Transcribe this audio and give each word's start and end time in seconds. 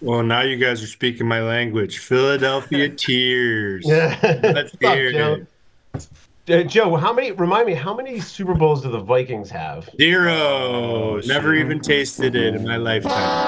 Well, 0.00 0.22
now 0.22 0.42
you 0.42 0.56
guys 0.56 0.82
are 0.82 0.86
speaking 0.86 1.26
my 1.26 1.42
language. 1.42 1.98
Philadelphia 1.98 2.88
tears. 2.96 3.84
Yeah. 3.86 4.18
Let's 4.52 4.74
What's 4.80 4.94
hear 4.94 5.12
Joe? 5.12 5.46
it. 5.94 6.08
Uh, 6.48 6.62
Joe, 6.62 6.96
how 6.96 7.12
many? 7.12 7.32
Remind 7.32 7.66
me, 7.66 7.74
how 7.74 7.94
many 7.94 8.20
Super 8.20 8.54
Bowls 8.54 8.82
do 8.82 8.90
the 8.90 9.00
Vikings 9.00 9.50
have? 9.50 9.88
Zero. 10.00 10.32
Oh, 10.32 11.20
Never 11.24 11.54
shit. 11.54 11.64
even 11.66 11.80
tasted 11.80 12.34
it 12.34 12.54
in 12.54 12.64
my 12.64 12.76
lifetime. 12.76 13.42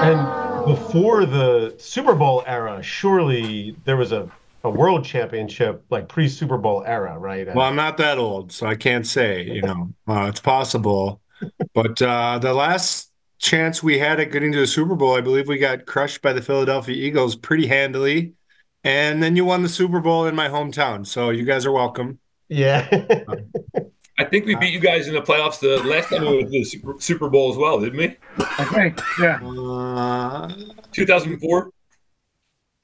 And 0.00 0.64
before 0.64 1.26
the 1.26 1.74
Super 1.78 2.14
Bowl 2.14 2.42
era, 2.46 2.82
surely 2.82 3.76
there 3.84 3.96
was 3.96 4.12
a, 4.12 4.30
a 4.64 4.70
world 4.70 5.04
championship, 5.04 5.84
like 5.90 6.08
pre 6.08 6.28
Super 6.28 6.56
Bowl 6.56 6.84
era, 6.86 7.18
right? 7.18 7.52
Well, 7.54 7.66
I'm 7.66 7.76
not 7.76 7.98
that 7.98 8.18
old, 8.18 8.52
so 8.52 8.66
I 8.66 8.76
can't 8.76 9.06
say, 9.06 9.42
you 9.42 9.62
know, 9.62 9.92
uh, 10.06 10.26
it's 10.28 10.40
possible. 10.40 11.20
But 11.74 12.00
uh, 12.00 12.38
the 12.38 12.54
last 12.54 13.07
chance 13.38 13.82
we 13.82 13.98
had 13.98 14.20
at 14.20 14.30
getting 14.32 14.52
to 14.52 14.58
the 14.58 14.66
Super 14.66 14.94
Bowl, 14.94 15.14
I 15.14 15.20
believe 15.20 15.48
we 15.48 15.58
got 15.58 15.86
crushed 15.86 16.22
by 16.22 16.32
the 16.32 16.42
Philadelphia 16.42 16.94
Eagles 16.94 17.36
pretty 17.36 17.66
handily. 17.66 18.34
And 18.84 19.22
then 19.22 19.36
you 19.36 19.44
won 19.44 19.62
the 19.62 19.68
Super 19.68 20.00
Bowl 20.00 20.26
in 20.26 20.34
my 20.34 20.48
hometown. 20.48 21.06
So 21.06 21.30
you 21.30 21.44
guys 21.44 21.66
are 21.66 21.72
welcome. 21.72 22.18
yeah. 22.48 22.88
I 24.20 24.24
think 24.24 24.46
we 24.46 24.56
beat 24.56 24.72
you 24.72 24.80
guys 24.80 25.06
in 25.06 25.14
the 25.14 25.20
playoffs 25.20 25.60
the 25.60 25.80
last 25.88 26.08
time 26.08 26.22
we 26.22 26.38
went 26.38 26.46
to 26.46 26.58
the 26.58 26.64
Super, 26.64 26.94
Super 26.98 27.28
Bowl 27.28 27.52
as 27.52 27.56
well, 27.56 27.78
didn't 27.78 27.98
we? 27.98 28.16
I 28.38 28.64
think, 28.64 29.00
yeah. 29.20 29.38
Uh, 29.40 30.52
2004. 30.90 31.70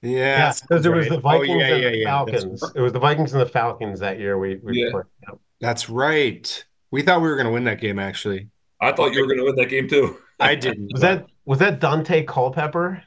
yeah. 0.03 0.11
Yeah, 0.11 0.53
because 0.63 0.87
it 0.87 0.91
was 0.91 1.09
the. 1.09 1.19
Vikings 1.19 1.51
Oh, 1.51 1.59
yeah, 1.59 1.75
and 1.75 1.83
yeah, 1.83 1.91
the 1.91 1.97
yeah. 1.97 2.25
That's, 2.27 2.43
Falcons. 2.43 2.73
It 2.77 2.81
was 2.81 2.93
the 2.93 3.01
Vikings 3.01 3.33
and 3.33 3.43
the 3.43 3.47
Falcons 3.47 3.99
that 3.99 4.21
year. 4.21 4.39
We, 4.39 4.57
we 4.57 4.81
Yeah. 4.81 5.01
yeah. 5.23 5.35
that's 5.61 5.91
right. 5.91 6.65
We 6.93 7.03
thought 7.03 7.21
we 7.21 7.29
were 7.29 7.37
going 7.37 7.47
to 7.47 7.53
win 7.53 7.65
that 7.65 7.81
game, 7.81 7.99
actually. 7.99 8.49
I 8.81 8.93
thought 8.93 9.13
you 9.13 9.21
were 9.21 9.27
going 9.27 9.39
to 9.39 9.45
win 9.45 9.57
that 9.57 9.71
game 9.71 9.89
too. 9.89 10.19
I 10.41 10.55
didn't. 10.55 10.93
Was 10.93 11.01
that 11.03 11.27
was 11.45 11.59
that 11.61 11.81
Daunte 11.81 12.27
Culpepper? 12.27 13.03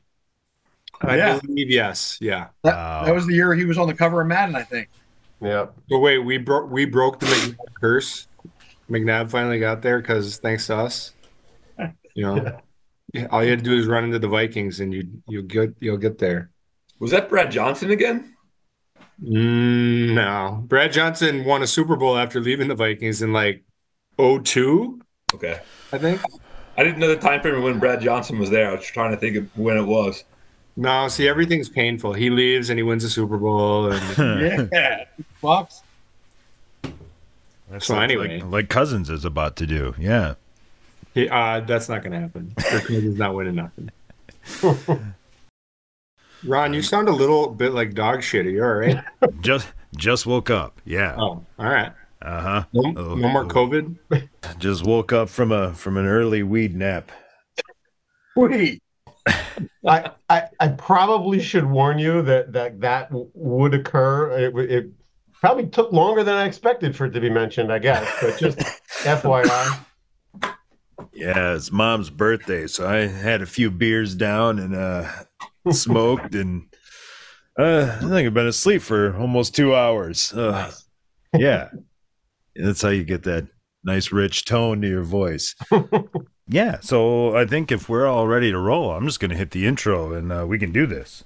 I 1.01 1.17
Yeah. 1.17 1.39
believe 1.39 1.69
yes. 1.69 2.17
Yeah. 2.21 2.47
That, 2.63 2.73
Wow. 2.75 3.03
that 3.05 3.13
was 3.13 3.27
the 3.27 3.33
year 3.33 3.53
he 3.53 3.65
was 3.65 3.77
on 3.77 3.87
the 3.87 3.93
cover 3.93 4.21
of 4.21 4.27
Madden, 4.27 4.55
I 4.55 4.63
think. 4.63 4.89
Yeah. 5.41 5.67
But 5.89 5.99
wait, 5.99 6.19
we 6.19 6.37
broke 6.37 6.71
we 6.71 6.85
broke 6.85 7.19
the 7.19 7.25
McNabb 7.27 7.55
curse. 7.79 8.27
McNabb 8.89 9.29
finally 9.29 9.59
got 9.59 9.81
there 9.81 9.99
because 9.99 10.37
thanks 10.37 10.67
to 10.67 10.77
us. 10.77 11.13
You 12.15 12.23
know, 12.23 12.57
Yeah, 13.13 13.27
all 13.31 13.43
you 13.43 13.51
had 13.51 13.59
to 13.59 13.65
do 13.65 13.77
is 13.77 13.85
run 13.87 14.03
into 14.05 14.19
the 14.19 14.27
Vikings, 14.27 14.79
and 14.79 14.93
you 14.93 15.07
you'll 15.27 15.43
get 15.43 15.75
you'll 15.79 15.97
get 15.97 16.17
there. 16.17 16.49
Was 16.99 17.11
that 17.11 17.29
Brad 17.29 17.51
Johnson 17.51 17.91
again? 17.91 18.33
Mm, 19.23 20.13
no, 20.13 20.63
Brad 20.67 20.91
Johnson 20.93 21.43
won 21.45 21.61
a 21.63 21.67
Super 21.67 21.95
Bowl 21.95 22.17
after 22.17 22.39
leaving 22.39 22.67
the 22.67 22.75
Vikings 22.75 23.21
in 23.21 23.33
like 23.33 23.63
02, 24.17 24.99
Okay. 25.33 25.59
I 25.91 25.97
think. 25.97 26.21
I 26.77 26.83
didn't 26.83 26.99
know 26.99 27.07
the 27.07 27.17
time 27.17 27.41
frame 27.41 27.55
of 27.55 27.63
when 27.63 27.79
Brad 27.79 28.01
Johnson 28.01 28.37
was 28.39 28.49
there. 28.49 28.69
I 28.69 28.75
was 28.75 28.85
trying 28.85 29.11
to 29.11 29.17
think 29.17 29.35
of 29.35 29.57
when 29.57 29.77
it 29.77 29.83
was. 29.85 30.23
No, 30.75 31.07
see, 31.07 31.27
everything's 31.27 31.69
painful. 31.69 32.13
He 32.13 32.29
leaves 32.29 32.69
and 32.69 32.77
he 32.77 32.83
wins 32.83 33.03
a 33.03 33.09
Super 33.09 33.37
Bowl, 33.37 33.91
and 33.91 34.69
Yeah. 34.71 35.05
Fox. 35.41 35.81
That 36.83 37.81
So 37.83 37.99
anyway. 37.99 38.41
like, 38.41 38.51
like 38.51 38.69
Cousins 38.69 39.09
is 39.09 39.25
about 39.25 39.55
to 39.57 39.65
do. 39.65 39.95
Yeah. 39.97 40.35
he, 41.15 41.27
uh, 41.27 41.61
that's 41.61 41.89
not 41.89 42.03
going 42.03 42.11
to 42.13 42.19
happen. 42.19 42.53
Cousins 42.57 43.17
not 43.17 43.33
winning 43.33 43.55
nothing. 43.55 43.89
Ron, 46.45 46.73
you 46.73 46.83
sound 46.83 47.09
a 47.09 47.11
little 47.11 47.49
bit 47.49 47.73
like 47.73 47.93
dog 47.95 48.21
shit. 48.21 48.45
Are 48.45 48.49
you 48.49 48.63
all 48.63 48.73
right? 48.75 49.03
Just 49.41 49.67
just 49.95 50.25
woke 50.27 50.51
up. 50.51 50.79
Yeah. 50.85 51.15
Oh, 51.17 51.43
all 51.57 51.65
right. 51.69 51.91
Uh 52.21 52.41
huh. 52.41 52.65
No, 52.73 52.93
Oh, 52.97 53.15
no 53.15 53.29
more 53.29 53.43
oh. 53.43 53.47
COVID. 53.47 53.97
Just 54.59 54.85
woke 54.85 55.13
up 55.13 55.29
from 55.29 55.51
a 55.51 55.73
from 55.73 55.97
an 55.97 56.05
early 56.05 56.43
weed 56.43 56.75
nap. 56.75 57.11
Wait. 58.35 58.81
I, 59.85 60.11
I 60.29 60.43
I 60.59 60.67
probably 60.69 61.41
should 61.41 61.65
warn 61.65 61.99
you 61.99 62.21
that 62.23 62.53
that 62.53 62.79
that 62.81 63.09
would 63.11 63.73
occur. 63.73 64.31
It, 64.37 64.71
it 64.71 64.89
probably 65.33 65.67
took 65.67 65.91
longer 65.91 66.23
than 66.23 66.35
I 66.35 66.45
expected 66.45 66.95
for 66.95 67.05
it 67.05 67.11
to 67.11 67.19
be 67.19 67.29
mentioned. 67.29 67.71
I 67.71 67.79
guess, 67.79 68.09
but 68.21 68.37
just 68.37 68.57
FYI. 69.03 69.79
Yeah, 71.13 71.53
it's 71.55 71.71
mom's 71.71 72.09
birthday, 72.09 72.67
so 72.67 72.87
I 72.87 73.07
had 73.07 73.41
a 73.41 73.45
few 73.45 73.69
beers 73.69 74.15
down 74.15 74.59
and 74.59 74.75
uh 74.75 75.09
smoked 75.71 76.33
and 76.35 76.67
uh 77.59 77.97
I 77.97 77.99
think 77.99 78.27
I've 78.27 78.33
been 78.33 78.47
asleep 78.47 78.81
for 78.81 79.15
almost 79.17 79.55
two 79.55 79.75
hours. 79.75 80.33
Uh, 80.33 80.71
yeah. 81.35 81.69
That's 82.57 82.81
how 82.81 82.89
you 82.89 83.03
get 83.03 83.23
that 83.23 83.47
nice 83.83 84.11
rich 84.11 84.45
tone 84.45 84.81
to 84.81 84.87
your 84.87 85.03
voice. 85.03 85.55
yeah, 86.47 86.79
so 86.81 87.35
I 87.35 87.45
think 87.45 87.71
if 87.71 87.87
we're 87.87 88.07
all 88.07 88.27
ready 88.27 88.51
to 88.51 88.57
roll, 88.57 88.91
I'm 88.91 89.05
just 89.05 89.19
gonna 89.19 89.35
hit 89.35 89.51
the 89.51 89.65
intro 89.65 90.13
and 90.13 90.31
uh, 90.31 90.45
we 90.47 90.59
can 90.59 90.71
do 90.71 90.85
this. 90.85 91.23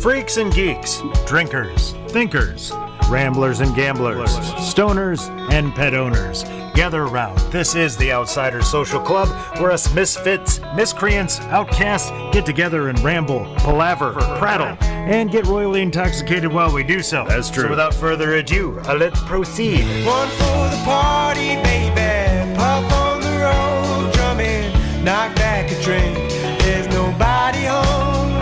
Freaks 0.00 0.36
and 0.36 0.52
geeks, 0.52 1.00
drinkers, 1.26 1.92
thinkers, 2.08 2.72
ramblers 3.08 3.60
and 3.60 3.74
gamblers, 3.76 4.30
stoners 4.58 5.28
and 5.52 5.72
pet 5.74 5.94
owners. 5.94 6.44
Gather 6.74 7.02
around. 7.02 7.38
This 7.52 7.74
is 7.74 7.98
the 7.98 8.10
Outsider 8.12 8.62
Social 8.62 8.98
Club, 8.98 9.28
where 9.60 9.70
us 9.70 9.92
misfits, 9.92 10.58
miscreants, 10.74 11.38
outcasts 11.40 12.10
get 12.32 12.46
together 12.46 12.88
and 12.88 12.98
ramble, 13.00 13.44
palaver, 13.56 14.12
prattle, 14.38 14.74
and 14.80 15.30
get 15.30 15.46
royally 15.46 15.82
intoxicated 15.82 16.50
while 16.50 16.72
we 16.72 16.82
do 16.82 17.02
so. 17.02 17.26
That's 17.28 17.50
true. 17.50 17.64
So 17.64 17.70
without 17.70 17.92
further 17.92 18.36
ado, 18.36 18.80
uh, 18.86 18.94
let's 18.94 19.22
proceed. 19.24 19.84
One 20.06 20.28
for 20.28 20.70
the 20.70 20.80
party, 20.82 21.56
baby. 21.56 22.56
Puff 22.56 22.90
on 22.90 23.20
the 23.20 23.38
road, 23.38 24.12
drumming. 24.14 24.72
Knock 25.04 25.34
back 25.36 25.70
a 25.70 25.82
drink. 25.82 26.16
There's 26.62 26.88
nobody 26.88 27.64
home. 27.66 28.32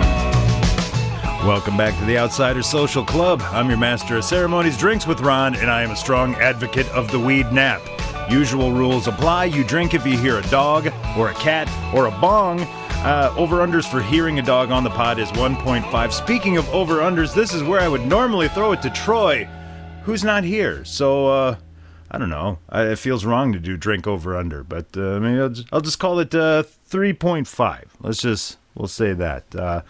Welcome 1.45 1.77
back 1.77 1.99
to 1.99 2.05
the 2.05 2.17
Outsider 2.17 2.63
Social 2.63 3.05
Club. 3.05 3.43
I'm 3.47 3.69
your 3.69 3.79
master 3.79 4.19
of 4.19 4.25
ceremonies, 4.25 4.79
drinks 4.79 5.05
with 5.05 5.19
Ron, 5.21 5.57
and 5.57 5.69
I 5.69 5.83
am 5.83 5.91
a 5.91 5.97
strong 5.97 6.37
advocate 6.37 6.89
of 6.91 7.11
the 7.11 7.19
weed 7.19 7.51
nap. 7.51 7.83
Usual 8.31 8.71
rules 8.71 9.09
apply. 9.09 9.47
You 9.47 9.65
drink 9.65 9.93
if 9.93 10.07
you 10.07 10.17
hear 10.17 10.39
a 10.39 10.43
dog, 10.43 10.87
or 11.19 11.31
a 11.31 11.35
cat, 11.35 11.69
or 11.93 12.07
a 12.07 12.11
bong. 12.13 12.61
Uh, 13.03 13.35
over 13.37 13.57
unders 13.67 13.91
for 13.91 14.01
hearing 14.01 14.39
a 14.39 14.43
dog 14.43 14.71
on 14.71 14.85
the 14.85 14.91
pod 14.91 15.19
is 15.19 15.29
1.5. 15.33 16.13
Speaking 16.13 16.57
of 16.57 16.69
over 16.69 16.99
unders, 16.99 17.35
this 17.35 17.53
is 17.53 17.65
where 17.65 17.81
I 17.81 17.89
would 17.89 18.07
normally 18.07 18.47
throw 18.49 18.71
it 18.71 18.83
to 18.83 18.91
Troy, 18.91 19.47
who's 20.05 20.23
not 20.23 20.45
here. 20.45 20.85
So, 20.85 21.27
uh, 21.27 21.57
I 22.09 22.19
don't 22.19 22.31
know. 22.31 22.59
I, 22.69 22.85
it 22.85 22.99
feels 22.99 23.25
wrong 23.25 23.53
to 23.53 23.59
do 23.59 23.77
drink 23.77 24.07
over 24.07 24.37
under, 24.37 24.63
but 24.63 24.97
uh, 24.97 25.19
maybe 25.19 25.41
I'll 25.41 25.49
just, 25.49 25.69
I'll 25.73 25.81
just 25.81 25.99
call 25.99 26.21
it 26.21 26.33
uh, 26.33 26.63
3.5. 26.89 27.85
Let's 28.01 28.21
just, 28.21 28.59
we'll 28.77 28.87
say 28.87 29.13
that. 29.13 29.57
Uh, 29.57 29.83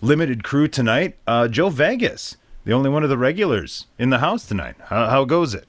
limited 0.00 0.44
crew 0.44 0.68
tonight. 0.68 1.16
Uh, 1.26 1.48
Joe 1.48 1.68
Vegas, 1.68 2.36
the 2.64 2.72
only 2.72 2.90
one 2.90 3.02
of 3.02 3.08
the 3.08 3.18
regulars 3.18 3.86
in 3.98 4.10
the 4.10 4.18
house 4.18 4.46
tonight. 4.46 4.76
How, 4.84 5.08
how 5.08 5.24
goes 5.24 5.52
it? 5.52 5.66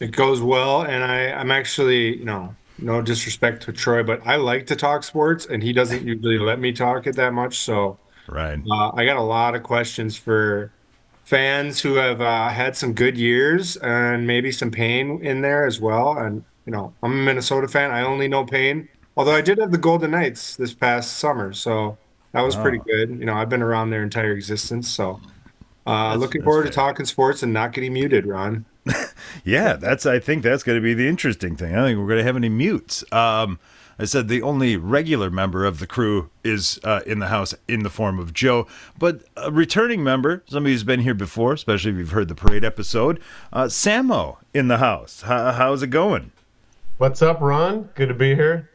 It 0.00 0.10
goes 0.12 0.42
well, 0.42 0.82
and 0.82 1.04
I, 1.04 1.30
I'm 1.32 1.50
actually, 1.50 2.16
you 2.18 2.24
know, 2.24 2.54
no 2.78 3.00
disrespect 3.00 3.62
to 3.64 3.72
Troy, 3.72 4.02
but 4.02 4.26
I 4.26 4.36
like 4.36 4.66
to 4.66 4.76
talk 4.76 5.04
sports, 5.04 5.46
and 5.46 5.62
he 5.62 5.72
doesn't 5.72 6.02
usually 6.06 6.38
let 6.38 6.58
me 6.60 6.72
talk 6.72 7.06
it 7.06 7.16
that 7.16 7.32
much. 7.32 7.58
So 7.58 7.98
Right. 8.26 8.58
uh, 8.70 8.90
I 8.94 9.04
got 9.04 9.16
a 9.16 9.22
lot 9.22 9.54
of 9.54 9.62
questions 9.62 10.16
for 10.16 10.72
fans 11.24 11.80
who 11.80 11.94
have 11.94 12.20
uh, 12.20 12.48
had 12.48 12.76
some 12.76 12.92
good 12.94 13.16
years 13.16 13.76
and 13.78 14.26
maybe 14.26 14.50
some 14.52 14.70
pain 14.70 15.24
in 15.24 15.40
there 15.42 15.66
as 15.66 15.80
well. 15.80 16.18
And 16.18 16.44
you 16.66 16.72
know, 16.72 16.94
I'm 17.02 17.12
a 17.12 17.14
Minnesota 17.16 17.68
fan. 17.68 17.90
I 17.90 18.02
only 18.02 18.26
know 18.28 18.44
pain. 18.44 18.88
Although 19.16 19.34
I 19.34 19.42
did 19.42 19.58
have 19.58 19.70
the 19.70 19.78
Golden 19.78 20.10
Knights 20.12 20.56
this 20.56 20.74
past 20.74 21.18
summer, 21.18 21.52
so 21.52 21.98
that 22.32 22.40
was 22.40 22.56
pretty 22.56 22.78
Oh. 22.80 22.84
good. 22.86 23.10
You 23.10 23.26
know, 23.26 23.34
I've 23.34 23.48
been 23.50 23.62
around 23.62 23.90
their 23.90 24.02
entire 24.02 24.32
existence, 24.32 24.88
so 24.90 25.20
uh, 25.86 26.14
looking 26.16 26.42
forward 26.42 26.62
fair. 26.64 26.70
to 26.70 26.74
talking 26.74 27.06
sports 27.06 27.42
and 27.42 27.52
not 27.52 27.72
getting 27.72 27.92
muted, 27.92 28.26
Ron. 28.26 28.64
Yeah, 29.44 29.74
that's. 29.74 30.06
I 30.06 30.20
think 30.20 30.42
that's 30.42 30.62
going 30.62 30.78
to 30.78 30.82
be 30.82 30.94
the 30.94 31.06
interesting 31.06 31.54
thing. 31.54 31.72
I 31.72 31.76
don't 31.76 31.86
think 31.86 31.98
we're 31.98 32.06
going 32.06 32.18
to 32.18 32.24
have 32.24 32.36
any 32.36 32.48
mutes. 32.48 33.04
Um, 33.12 33.58
I 33.98 34.06
said 34.06 34.28
the 34.28 34.42
only 34.42 34.76
regular 34.76 35.30
member 35.30 35.64
of 35.64 35.78
the 35.78 35.86
crew 35.86 36.30
is 36.42 36.80
uh, 36.82 37.00
in 37.06 37.18
the 37.18 37.28
house 37.28 37.54
in 37.68 37.82
the 37.82 37.90
form 37.90 38.18
of 38.18 38.32
Joe, 38.32 38.66
but 38.98 39.22
a 39.36 39.52
returning 39.52 40.02
member, 40.02 40.42
somebody 40.46 40.72
who's 40.72 40.82
been 40.82 41.00
here 41.00 41.14
before, 41.14 41.52
especially 41.52 41.92
if 41.92 41.98
you've 41.98 42.10
heard 42.10 42.28
the 42.28 42.34
parade 42.34 42.64
episode, 42.64 43.20
uh, 43.52 43.64
Samo 43.64 44.38
in 44.52 44.68
the 44.68 44.78
house. 44.78 45.22
How, 45.22 45.52
how's 45.52 45.82
it 45.82 45.88
going? 45.88 46.32
What's 46.98 47.22
up, 47.22 47.40
Ron? 47.40 47.90
Good 47.94 48.08
to 48.08 48.14
be 48.14 48.34
here. 48.34 48.70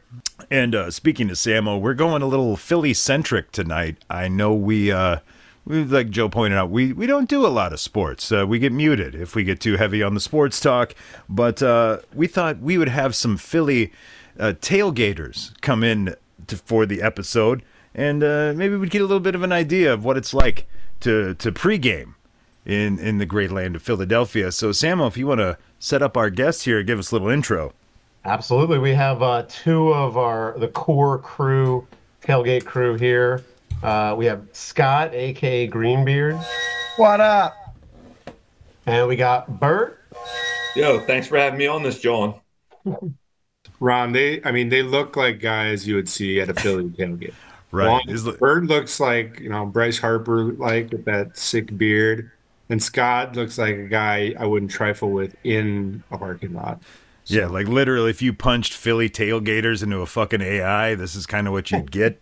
And 0.50 0.74
uh, 0.74 0.90
speaking 0.90 1.28
to 1.28 1.34
Samo, 1.34 1.78
we're 1.78 1.94
going 1.94 2.22
a 2.22 2.26
little 2.26 2.56
Philly 2.56 2.94
centric 2.94 3.52
tonight. 3.52 3.98
I 4.08 4.28
know 4.28 4.54
we, 4.54 4.90
uh, 4.90 5.18
we 5.64 5.84
like 5.84 6.10
Joe 6.10 6.28
pointed 6.28 6.58
out, 6.58 6.70
we, 6.70 6.92
we 6.92 7.06
don't 7.06 7.28
do 7.28 7.46
a 7.46 7.48
lot 7.48 7.72
of 7.72 7.80
sports. 7.80 8.32
Uh, 8.32 8.46
we 8.46 8.58
get 8.58 8.72
muted 8.72 9.14
if 9.14 9.34
we 9.34 9.44
get 9.44 9.60
too 9.60 9.76
heavy 9.76 10.02
on 10.02 10.14
the 10.14 10.20
sports 10.20 10.60
talk. 10.60 10.94
But 11.28 11.62
uh, 11.62 11.98
we 12.14 12.26
thought 12.26 12.60
we 12.60 12.78
would 12.78 12.88
have 12.88 13.14
some 13.14 13.36
Philly 13.36 13.92
uh, 14.38 14.54
tailgaters 14.60 15.58
come 15.60 15.84
in 15.84 16.14
to, 16.46 16.56
for 16.56 16.86
the 16.86 17.02
episode, 17.02 17.62
and 17.94 18.22
uh, 18.22 18.52
maybe 18.56 18.76
we'd 18.76 18.90
get 18.90 19.02
a 19.02 19.04
little 19.04 19.20
bit 19.20 19.34
of 19.34 19.42
an 19.42 19.52
idea 19.52 19.92
of 19.92 20.04
what 20.04 20.16
it's 20.16 20.32
like 20.32 20.66
to 21.00 21.34
to 21.34 21.52
pregame 21.52 22.14
in 22.64 22.98
in 22.98 23.18
the 23.18 23.26
great 23.26 23.50
land 23.50 23.76
of 23.76 23.82
Philadelphia. 23.82 24.52
So, 24.52 24.70
Samo, 24.70 25.08
if 25.08 25.16
you 25.16 25.26
want 25.26 25.40
to 25.40 25.58
set 25.78 26.02
up 26.02 26.16
our 26.16 26.30
guests 26.30 26.64
here, 26.64 26.82
give 26.82 26.98
us 26.98 27.10
a 27.10 27.14
little 27.14 27.28
intro. 27.28 27.72
Absolutely. 28.24 28.78
We 28.78 28.92
have 28.94 29.22
uh, 29.22 29.44
two 29.48 29.92
of 29.92 30.16
our 30.16 30.54
the 30.58 30.68
core 30.68 31.18
crew, 31.18 31.86
tailgate 32.22 32.64
crew 32.64 32.94
here. 32.96 33.44
Uh, 33.82 34.14
we 34.16 34.26
have 34.26 34.46
Scott, 34.52 35.14
aka 35.14 35.66
Greenbeard, 35.66 36.38
What 36.96 37.20
up? 37.20 37.54
and 38.86 39.08
we 39.08 39.16
got 39.16 39.58
Bert. 39.60 39.98
Yo, 40.76 41.00
thanks 41.00 41.26
for 41.26 41.38
having 41.38 41.58
me 41.58 41.66
on 41.66 41.82
this, 41.82 41.98
John. 41.98 42.34
Ron, 43.80 44.12
they, 44.12 44.42
I 44.44 44.52
mean, 44.52 44.68
they 44.68 44.82
look 44.82 45.16
like 45.16 45.40
guys 45.40 45.86
you 45.88 45.94
would 45.94 46.08
see 46.08 46.40
at 46.40 46.48
a 46.50 46.54
Philly 46.54 46.84
tailgate. 46.90 47.32
Right. 47.72 47.88
One, 47.88 48.08
Is 48.08 48.24
the- 48.24 48.32
Bird 48.32 48.66
looks 48.66 49.00
like, 49.00 49.40
you 49.40 49.48
know, 49.48 49.64
Bryce 49.64 49.98
Harper 49.98 50.44
like 50.52 50.90
with 50.92 51.04
that 51.06 51.36
sick 51.38 51.76
beard. 51.78 52.30
And 52.68 52.82
Scott 52.82 53.34
looks 53.34 53.58
like 53.58 53.74
a 53.76 53.86
guy 53.88 54.34
I 54.38 54.46
wouldn't 54.46 54.70
trifle 54.70 55.10
with 55.10 55.34
in 55.42 56.02
a 56.10 56.18
parking 56.18 56.52
lot. 56.52 56.80
yeah, 57.26 57.46
like 57.46 57.66
literally, 57.66 58.10
if 58.10 58.22
you 58.22 58.32
punched 58.32 58.74
Philly 58.74 59.08
tailgaters 59.10 59.82
into 59.82 59.98
a 59.98 60.06
fucking 60.06 60.40
AI, 60.40 60.94
this 60.94 61.16
is 61.16 61.26
kind 61.26 61.46
of 61.48 61.52
what 61.52 61.70
you'd 61.72 61.90
get. 61.90 62.20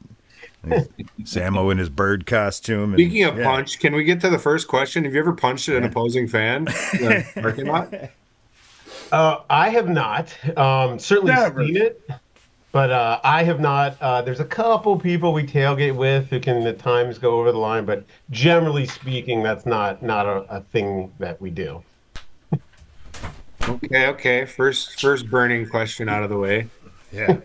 Samo 0.64 1.70
in 1.72 1.78
his 1.78 1.88
bird 1.88 2.26
costume. 2.26 2.94
and- 2.94 3.00
Speaking 3.00 3.24
of 3.24 3.38
yeah. 3.38 3.44
punch, 3.44 3.78
can 3.78 3.94
we 3.94 4.04
get 4.04 4.20
to 4.22 4.28
the 4.30 4.38
first 4.38 4.68
question? 4.68 5.04
Have 5.04 5.14
you 5.14 5.20
ever 5.20 5.32
punched 5.32 5.68
an 5.68 5.84
opposing 5.84 6.28
fan 6.28 6.66
in 7.00 7.12
a 7.12 7.24
parking 7.40 7.66
lot? 7.66 7.92
Uh, 9.12 9.38
I 9.48 9.70
have 9.70 9.88
not. 9.88 10.34
Um, 10.58 10.98
certainly 10.98 11.32
Never. 11.32 11.64
seen 11.66 11.76
it, 11.78 12.10
but 12.72 12.90
uh, 12.90 13.20
I 13.24 13.42
have 13.44 13.60
not. 13.60 13.96
Uh, 14.02 14.20
there's 14.20 14.40
a 14.40 14.44
couple 14.44 14.98
people 14.98 15.32
we 15.32 15.44
tailgate 15.44 15.94
with 15.96 16.28
who 16.28 16.38
can 16.40 16.66
at 16.66 16.78
times 16.78 17.16
go 17.18 17.38
over 17.40 17.50
the 17.50 17.58
line, 17.58 17.86
but 17.86 18.04
generally 18.30 18.84
speaking, 18.86 19.42
that's 19.42 19.64
not 19.64 20.02
not 20.02 20.26
a, 20.26 20.56
a 20.56 20.60
thing 20.60 21.10
that 21.18 21.40
we 21.40 21.48
do. 21.50 21.82
Okay, 23.66 24.06
okay. 24.08 24.44
First 24.44 25.00
first 25.00 25.30
burning 25.30 25.68
question 25.68 26.08
out 26.08 26.22
of 26.22 26.28
the 26.30 26.38
way. 26.38 26.68
Yeah. 27.12 27.38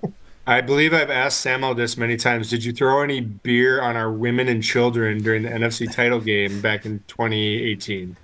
I 0.46 0.60
believe 0.60 0.94
I've 0.94 1.10
asked 1.10 1.46
Samo 1.46 1.74
this 1.74 1.96
many 1.96 2.18
times. 2.18 2.50
Did 2.50 2.66
you 2.66 2.74
throw 2.74 3.02
any 3.02 3.22
beer 3.22 3.82
on 3.82 3.96
our 3.96 4.12
women 4.12 4.50
and 4.50 4.62
children 4.62 5.24
during 5.24 5.44
the 5.44 5.50
NFC 5.50 5.90
title 5.90 6.20
game 6.20 6.60
back 6.60 6.86
in 6.86 7.02
2018? 7.08 8.18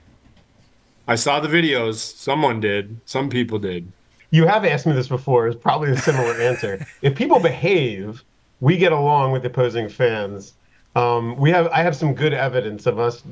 I 1.08 1.16
saw 1.16 1.40
the 1.40 1.48
videos. 1.48 1.96
Someone 1.96 2.60
did. 2.60 3.00
Some 3.06 3.30
people 3.30 3.58
did. 3.58 3.90
You 4.32 4.46
have 4.48 4.66
asked 4.66 4.86
me 4.86 4.92
this 4.92 5.08
before. 5.08 5.48
It's 5.48 5.60
probably 5.60 5.92
a 5.92 5.98
similar 5.98 6.34
answer. 6.42 6.86
If 7.02 7.16
people 7.16 7.40
behave, 7.40 8.22
we 8.60 8.76
get 8.76 8.92
along 8.92 9.32
with 9.32 9.46
opposing 9.46 9.88
fans. 9.88 10.56
Um, 10.98 11.38
we 11.38 11.50
have 11.52 11.68
I 11.68 11.82
have 11.84 11.96
some 11.96 12.14
good 12.14 12.34
evidence 12.34 12.86
of 12.86 13.00
us 13.00 13.24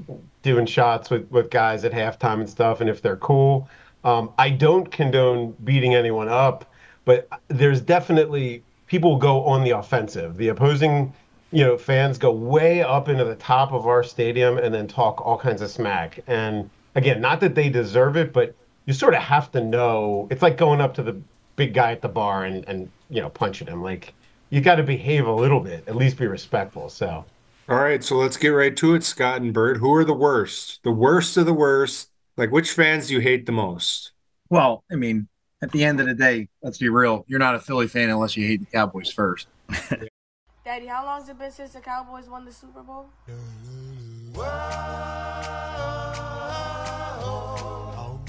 doing 0.43 0.65
shots 0.65 1.09
with, 1.09 1.29
with 1.29 1.49
guys 1.49 1.83
at 1.83 1.91
halftime 1.91 2.39
and 2.39 2.49
stuff, 2.49 2.79
and 2.79 2.89
if 2.89 3.01
they're 3.01 3.17
cool. 3.17 3.69
Um, 4.05 4.31
I 4.37 4.49
don't 4.49 4.89
condone 4.89 5.55
beating 5.65 5.93
anyone 5.93 6.29
up, 6.29 6.71
but 7.03 7.27
there's 7.49 7.81
definitely 7.81 8.63
people 8.87 9.17
go 9.17 9.43
on 9.45 9.63
the 9.63 9.71
offensive. 9.71 10.37
The 10.37 10.49
opposing, 10.49 11.13
you 11.51 11.63
know, 11.63 11.77
fans 11.77 12.17
go 12.17 12.31
way 12.31 12.81
up 12.81 13.09
into 13.09 13.25
the 13.25 13.35
top 13.35 13.71
of 13.71 13.85
our 13.87 14.03
stadium 14.03 14.57
and 14.57 14.73
then 14.73 14.87
talk 14.87 15.21
all 15.25 15.37
kinds 15.37 15.61
of 15.61 15.69
smack. 15.69 16.19
And 16.27 16.69
again, 16.95 17.21
not 17.21 17.39
that 17.41 17.55
they 17.55 17.69
deserve 17.69 18.17
it, 18.17 18.33
but 18.33 18.55
you 18.85 18.93
sort 18.93 19.13
of 19.13 19.21
have 19.21 19.51
to 19.51 19.61
know. 19.63 20.27
It's 20.31 20.41
like 20.41 20.57
going 20.57 20.81
up 20.81 20.93
to 20.95 21.03
the 21.03 21.21
big 21.55 21.73
guy 21.73 21.91
at 21.91 22.01
the 22.01 22.09
bar 22.09 22.45
and 22.45 22.63
and 22.67 22.91
you 23.09 23.21
know 23.21 23.29
punching 23.29 23.67
him. 23.67 23.81
Like 23.81 24.15
you 24.49 24.61
got 24.61 24.75
to 24.75 24.83
behave 24.83 25.27
a 25.27 25.31
little 25.33 25.59
bit, 25.59 25.83
at 25.87 25.95
least 25.95 26.17
be 26.17 26.27
respectful. 26.27 26.89
So 26.89 27.25
All 27.69 27.77
right, 27.77 28.03
so 28.03 28.15
let's 28.17 28.37
get 28.37 28.49
right 28.49 28.75
to 28.77 28.95
it, 28.95 29.03
Scott 29.03 29.41
and 29.41 29.53
Bird. 29.53 29.77
Who 29.77 29.93
are 29.93 30.05
the 30.05 30.13
worst? 30.13 30.81
The 30.83 30.91
worst 30.91 31.35
of 31.37 31.45
the 31.45 31.53
worst. 31.53 32.09
Like, 32.37 32.51
which 32.51 32.71
fans 32.71 33.07
do 33.07 33.15
you 33.15 33.19
hate 33.19 33.45
the 33.45 33.51
most? 33.51 34.13
Well, 34.49 34.83
I 34.91 34.95
mean, 34.95 35.27
at 35.61 35.71
the 35.71 35.83
end 35.83 35.99
of 35.99 36.05
the 36.05 36.13
day, 36.13 36.47
let's 36.61 36.77
be 36.77 36.89
real. 36.89 37.25
You're 37.27 37.39
not 37.39 37.55
a 37.55 37.59
Philly 37.59 37.87
fan 37.87 38.09
unless 38.09 38.37
you 38.37 38.45
hate 38.47 38.59
the 38.59 38.65
Cowboys 38.67 39.11
first. 39.11 39.47
Daddy, 40.65 40.87
how 40.87 41.05
long's 41.05 41.29
it 41.29 41.39
been 41.39 41.51
since 41.51 41.73
the 41.73 41.79
Cowboys 41.79 42.29
won 42.29 42.45
the 42.45 42.51
Super 42.51 42.83
Bowl? 42.83 43.09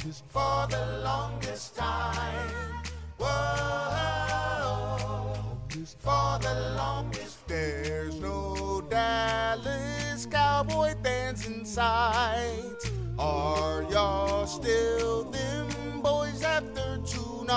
Longest 0.09 0.25
for 0.31 0.67
the 0.71 1.01
longest 1.05 1.77
time. 1.77 2.85
Whoa, 3.19 3.27
longest 5.35 5.99
for 6.01 6.39
the 6.41 6.75
longest. 6.77 7.47
There's 7.47 8.19
no 8.21 8.83
Dallas 8.89 10.25
Cowboy 10.27 10.95
fans 11.03 11.47
in 11.47 11.65
sight. 11.65 12.91
Are 13.19 13.83
y'all 13.91 14.47
still 14.47 15.25
them 15.25 16.01
boys 16.01 16.43
after 16.43 16.88
Green 17.49 17.57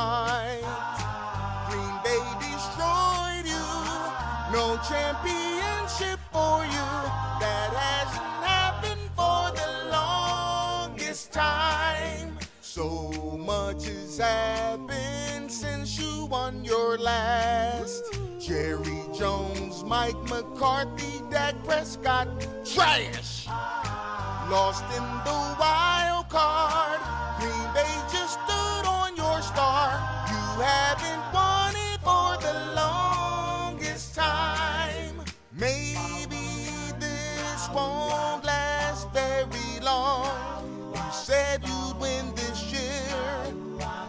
Bay 2.02 2.24
destroyed 2.40 3.44
you. 3.44 3.68
No 4.54 4.80
championship 4.88 6.18
for 6.32 6.64
you. 6.64 6.88
That 7.42 7.74
hasn't 7.76 8.46
happened 8.46 9.02
for 9.18 9.52
the 9.52 9.90
longest 9.92 11.34
time. 11.34 12.38
So 12.62 13.12
much 13.46 13.86
has 13.88 14.18
happened 14.18 15.52
since 15.52 16.00
you 16.00 16.26
won 16.28 16.64
your 16.64 16.98
last. 16.98 18.06
Jerry 18.40 19.02
Jones, 19.14 19.84
Mike 19.84 20.16
McCarthy, 20.30 21.22
Dak 21.30 21.56
Prescott, 21.66 22.30
trash. 22.64 23.46
Lost 24.50 24.86
in 24.96 25.04
the 25.26 25.56
wild 25.60 26.30
card. 26.30 27.02
Green 27.42 27.74
Bay 27.74 27.94
just 28.10 28.40
stood 28.40 28.86
on 28.86 29.01
star. 29.54 29.92
You 30.32 30.44
haven't 30.64 31.24
won 31.34 31.74
it 31.90 32.00
for 32.08 32.30
the 32.48 32.56
longest 32.76 34.16
time. 34.16 35.16
Maybe 35.54 36.48
this 37.00 37.70
won't 37.76 38.44
last 38.46 39.10
very 39.12 39.80
long. 39.82 40.94
You 40.96 41.12
said 41.12 41.62
you'd 41.66 42.00
win 42.00 42.34
this 42.36 42.60
year, 42.72 43.54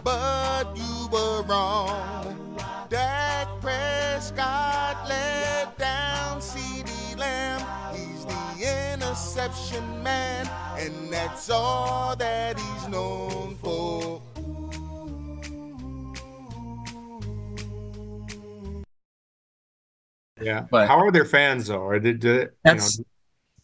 but 0.03 0.65
you 0.75 1.07
were 1.11 1.41
wrong. 1.43 2.57
Dak 2.89 3.47
Prescott 3.61 4.97
let 5.09 5.77
down 5.77 6.39
CeeDee 6.39 7.17
Lamb. 7.17 7.61
He's 7.95 8.23
the 8.25 8.93
interception 8.93 10.03
man, 10.03 10.47
and 10.77 11.11
that's 11.11 11.49
all 11.49 12.15
that 12.15 12.59
he's 12.59 12.87
known 12.87 13.57
for. 13.61 14.22
Yeah. 20.43 20.65
But- 20.69 20.87
How 20.87 20.97
are 20.99 21.11
their 21.11 21.25
fans 21.25 21.67
though? 21.67 21.85
Are 21.85 21.99
they, 21.99 22.13
do, 22.13 22.29
you 22.29 22.41
know, 22.41 22.49
That's 22.63 23.01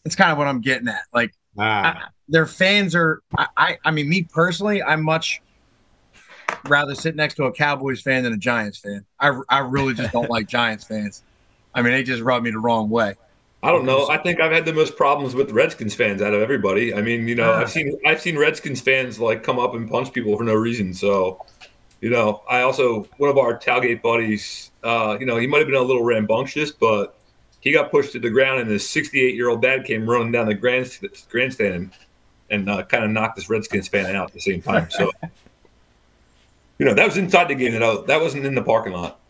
that's 0.04 0.16
kind 0.16 0.32
of 0.32 0.38
what 0.38 0.46
I'm 0.46 0.60
getting 0.60 0.88
at. 0.88 1.02
Like 1.12 1.34
ah, 1.58 2.08
their 2.28 2.46
fans 2.46 2.94
are. 2.94 3.22
I, 3.36 3.46
I 3.56 3.78
I 3.84 3.90
mean, 3.90 4.08
me 4.08 4.22
personally, 4.22 4.82
I'm 4.82 5.02
much 5.02 5.42
rather 6.66 6.94
sit 6.94 7.16
next 7.16 7.34
to 7.34 7.44
a 7.44 7.52
Cowboys 7.52 8.00
fan 8.00 8.22
than 8.24 8.32
a 8.32 8.38
Giants 8.38 8.78
fan. 8.78 9.04
I 9.18 9.38
I 9.48 9.58
really 9.58 9.94
just 9.94 10.12
don't 10.12 10.30
like 10.30 10.48
Giants 10.48 10.84
fans. 10.84 11.22
I 11.74 11.82
mean, 11.82 11.92
they 11.92 12.02
just 12.02 12.22
rub 12.22 12.42
me 12.42 12.50
the 12.50 12.58
wrong 12.58 12.90
way. 12.90 13.14
I 13.62 13.70
don't 13.70 13.84
know. 13.84 14.08
I 14.08 14.16
think 14.16 14.40
I've 14.40 14.52
had 14.52 14.64
the 14.64 14.72
most 14.72 14.96
problems 14.96 15.34
with 15.34 15.50
Redskins 15.50 15.94
fans 15.94 16.22
out 16.22 16.32
of 16.32 16.40
everybody. 16.40 16.94
I 16.94 17.02
mean, 17.02 17.28
you 17.28 17.34
know, 17.34 17.52
I've 17.52 17.70
seen 17.70 17.92
I've 18.06 18.20
seen 18.20 18.38
Redskins 18.38 18.80
fans 18.80 19.20
like 19.20 19.42
come 19.42 19.58
up 19.58 19.74
and 19.74 19.88
punch 19.88 20.12
people 20.12 20.36
for 20.36 20.44
no 20.44 20.54
reason. 20.54 20.94
So, 20.94 21.44
you 22.00 22.10
know, 22.10 22.42
I 22.48 22.62
also 22.62 23.08
one 23.18 23.30
of 23.30 23.38
our 23.38 23.58
tailgate 23.58 24.02
buddies, 24.02 24.70
uh, 24.82 25.16
you 25.20 25.26
know, 25.26 25.36
he 25.36 25.46
might 25.46 25.58
have 25.58 25.66
been 25.66 25.76
a 25.76 25.82
little 25.82 26.04
rambunctious, 26.04 26.70
but 26.70 27.18
he 27.60 27.72
got 27.72 27.90
pushed 27.90 28.12
to 28.12 28.18
the 28.18 28.30
ground, 28.30 28.60
and 28.60 28.70
his 28.70 28.88
68 28.88 29.34
year 29.34 29.48
old 29.48 29.62
dad 29.62 29.84
came 29.84 30.08
running 30.08 30.32
down 30.32 30.46
the 30.46 30.54
grand, 30.54 30.98
grandstand 31.28 31.92
and 32.50 32.68
uh, 32.68 32.82
kind 32.84 33.04
of 33.04 33.10
knocked 33.10 33.36
this 33.36 33.48
Redskins 33.48 33.88
fan 33.88 34.16
out 34.16 34.28
at 34.28 34.32
the 34.32 34.40
same 34.40 34.60
time. 34.62 34.88
So, 34.90 35.10
you 36.78 36.86
know, 36.86 36.94
that 36.94 37.06
was 37.06 37.16
inside 37.16 37.48
the 37.48 37.54
game. 37.54 37.72
That 37.72 38.06
that 38.06 38.20
wasn't 38.20 38.46
in 38.46 38.54
the 38.54 38.62
parking 38.62 38.92
lot. 38.92 39.20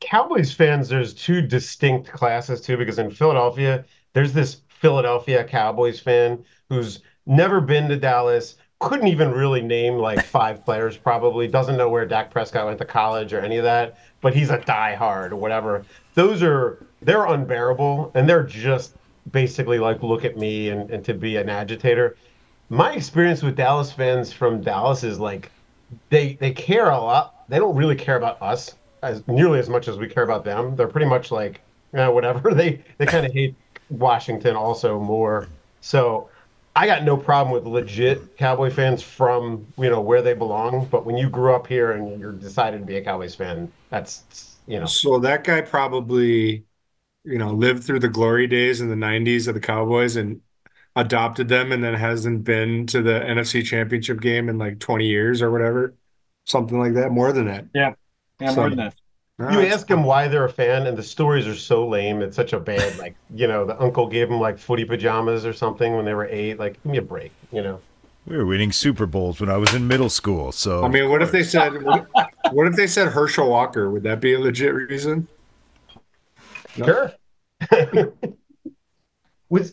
Cowboys 0.00 0.52
fans, 0.52 0.88
there's 0.88 1.14
two 1.14 1.40
distinct 1.40 2.10
classes 2.10 2.60
too, 2.60 2.76
because 2.76 2.98
in 2.98 3.10
Philadelphia, 3.10 3.84
there's 4.12 4.32
this 4.32 4.62
Philadelphia 4.68 5.44
Cowboys 5.44 6.00
fan 6.00 6.42
who's 6.68 7.00
never 7.26 7.60
been 7.60 7.88
to 7.88 7.96
Dallas, 7.96 8.56
couldn't 8.80 9.08
even 9.08 9.32
really 9.32 9.60
name 9.60 9.94
like 9.94 10.24
five 10.24 10.64
players, 10.64 10.96
probably 10.96 11.48
doesn't 11.48 11.76
know 11.76 11.88
where 11.88 12.06
Dak 12.06 12.30
Prescott 12.30 12.66
went 12.66 12.78
to 12.78 12.84
college 12.84 13.32
or 13.32 13.40
any 13.40 13.56
of 13.56 13.64
that, 13.64 13.98
but 14.20 14.34
he's 14.34 14.50
a 14.50 14.58
diehard 14.58 15.32
or 15.32 15.36
whatever. 15.36 15.84
Those 16.14 16.42
are 16.42 16.84
they're 17.02 17.26
unbearable, 17.26 18.10
and 18.14 18.28
they're 18.28 18.44
just 18.44 18.94
basically 19.32 19.78
like 19.78 20.02
look 20.02 20.24
at 20.24 20.36
me 20.36 20.70
and, 20.70 20.90
and 20.90 21.04
to 21.04 21.14
be 21.14 21.36
an 21.36 21.48
agitator. 21.48 22.16
My 22.70 22.92
experience 22.92 23.42
with 23.42 23.56
Dallas 23.56 23.92
fans 23.92 24.32
from 24.32 24.62
Dallas 24.62 25.04
is 25.04 25.18
like 25.18 25.50
they 26.10 26.34
they 26.34 26.52
care 26.52 26.90
a 26.90 26.98
lot. 26.98 27.48
They 27.48 27.58
don't 27.58 27.76
really 27.76 27.96
care 27.96 28.16
about 28.16 28.40
us 28.42 28.74
as 29.02 29.26
nearly 29.28 29.58
as 29.58 29.68
much 29.68 29.88
as 29.88 29.96
we 29.96 30.08
care 30.08 30.24
about 30.24 30.44
them. 30.44 30.76
They're 30.76 30.88
pretty 30.88 31.06
much 31.06 31.30
like, 31.30 31.60
yeah, 31.94 32.08
whatever. 32.08 32.50
They 32.54 32.82
they 32.98 33.06
kind 33.06 33.24
of 33.26 33.32
hate 33.32 33.54
Washington 33.90 34.56
also 34.56 35.00
more. 35.00 35.48
So 35.80 36.28
I 36.76 36.86
got 36.86 37.02
no 37.02 37.16
problem 37.16 37.52
with 37.52 37.66
legit 37.66 38.36
Cowboy 38.36 38.70
fans 38.70 39.02
from 39.02 39.66
you 39.76 39.90
know 39.90 40.00
where 40.00 40.22
they 40.22 40.34
belong, 40.34 40.86
but 40.90 41.04
when 41.04 41.16
you 41.16 41.28
grew 41.28 41.54
up 41.54 41.66
here 41.66 41.92
and 41.92 42.20
you're 42.20 42.32
decided 42.32 42.80
to 42.80 42.86
be 42.86 42.96
a 42.96 43.02
Cowboys 43.02 43.34
fan, 43.34 43.72
that's 43.90 44.56
you 44.66 44.78
know. 44.78 44.86
So 44.86 45.18
that 45.20 45.44
guy 45.44 45.60
probably, 45.62 46.64
you 47.24 47.38
know, 47.38 47.50
lived 47.52 47.84
through 47.84 48.00
the 48.00 48.08
glory 48.08 48.46
days 48.46 48.80
in 48.80 48.88
the 48.88 48.94
90s 48.94 49.48
of 49.48 49.54
the 49.54 49.60
Cowboys 49.60 50.16
and 50.16 50.40
adopted 50.94 51.48
them 51.48 51.72
and 51.72 51.82
then 51.82 51.94
hasn't 51.94 52.44
been 52.44 52.86
to 52.88 53.02
the 53.02 53.20
NFC 53.20 53.64
championship 53.64 54.20
game 54.20 54.48
in 54.48 54.58
like 54.58 54.78
20 54.78 55.06
years 55.06 55.42
or 55.42 55.50
whatever. 55.50 55.94
Something 56.44 56.78
like 56.78 56.94
that. 56.94 57.10
More 57.10 57.32
than 57.32 57.46
that. 57.46 57.66
Yeah, 57.74 57.94
So- 58.40 58.54
more 58.56 58.68
than 58.70 58.78
that. 58.78 58.94
All 59.40 59.52
You 59.52 59.60
ask 59.68 59.86
them 59.86 60.02
why 60.02 60.26
they're 60.26 60.46
a 60.46 60.52
fan, 60.52 60.86
and 60.86 60.96
the 60.96 61.02
stories 61.02 61.46
are 61.46 61.54
so 61.54 61.86
lame. 61.86 62.22
It's 62.22 62.34
such 62.34 62.52
a 62.52 62.60
bad, 62.60 62.96
like, 62.98 63.14
you 63.34 63.46
know, 63.46 63.64
the 63.64 63.80
uncle 63.80 64.06
gave 64.06 64.28
them 64.28 64.40
like 64.40 64.58
footy 64.58 64.84
pajamas 64.84 65.46
or 65.46 65.52
something 65.52 65.94
when 65.94 66.04
they 66.04 66.14
were 66.14 66.26
eight. 66.26 66.58
Like, 66.58 66.74
give 66.82 66.86
me 66.86 66.98
a 66.98 67.02
break, 67.02 67.32
you 67.52 67.62
know. 67.62 67.80
We 68.26 68.36
were 68.36 68.44
winning 68.44 68.72
Super 68.72 69.06
Bowls 69.06 69.40
when 69.40 69.48
I 69.48 69.56
was 69.56 69.72
in 69.72 69.86
middle 69.86 70.10
school. 70.10 70.52
So 70.52 70.84
I 70.84 70.88
mean, 70.88 71.08
what 71.08 71.22
if 71.22 71.32
they 71.32 71.42
said, 71.42 71.82
what, 71.82 72.06
what 72.50 72.66
if 72.66 72.76
they 72.76 72.86
said 72.86 73.08
Herschel 73.08 73.48
Walker? 73.48 73.90
Would 73.90 74.02
that 74.02 74.20
be 74.20 74.34
a 74.34 74.38
legit 74.38 74.74
reason? 74.74 75.28
No. 76.76 76.84
Sure. 76.86 77.12
was 79.48 79.72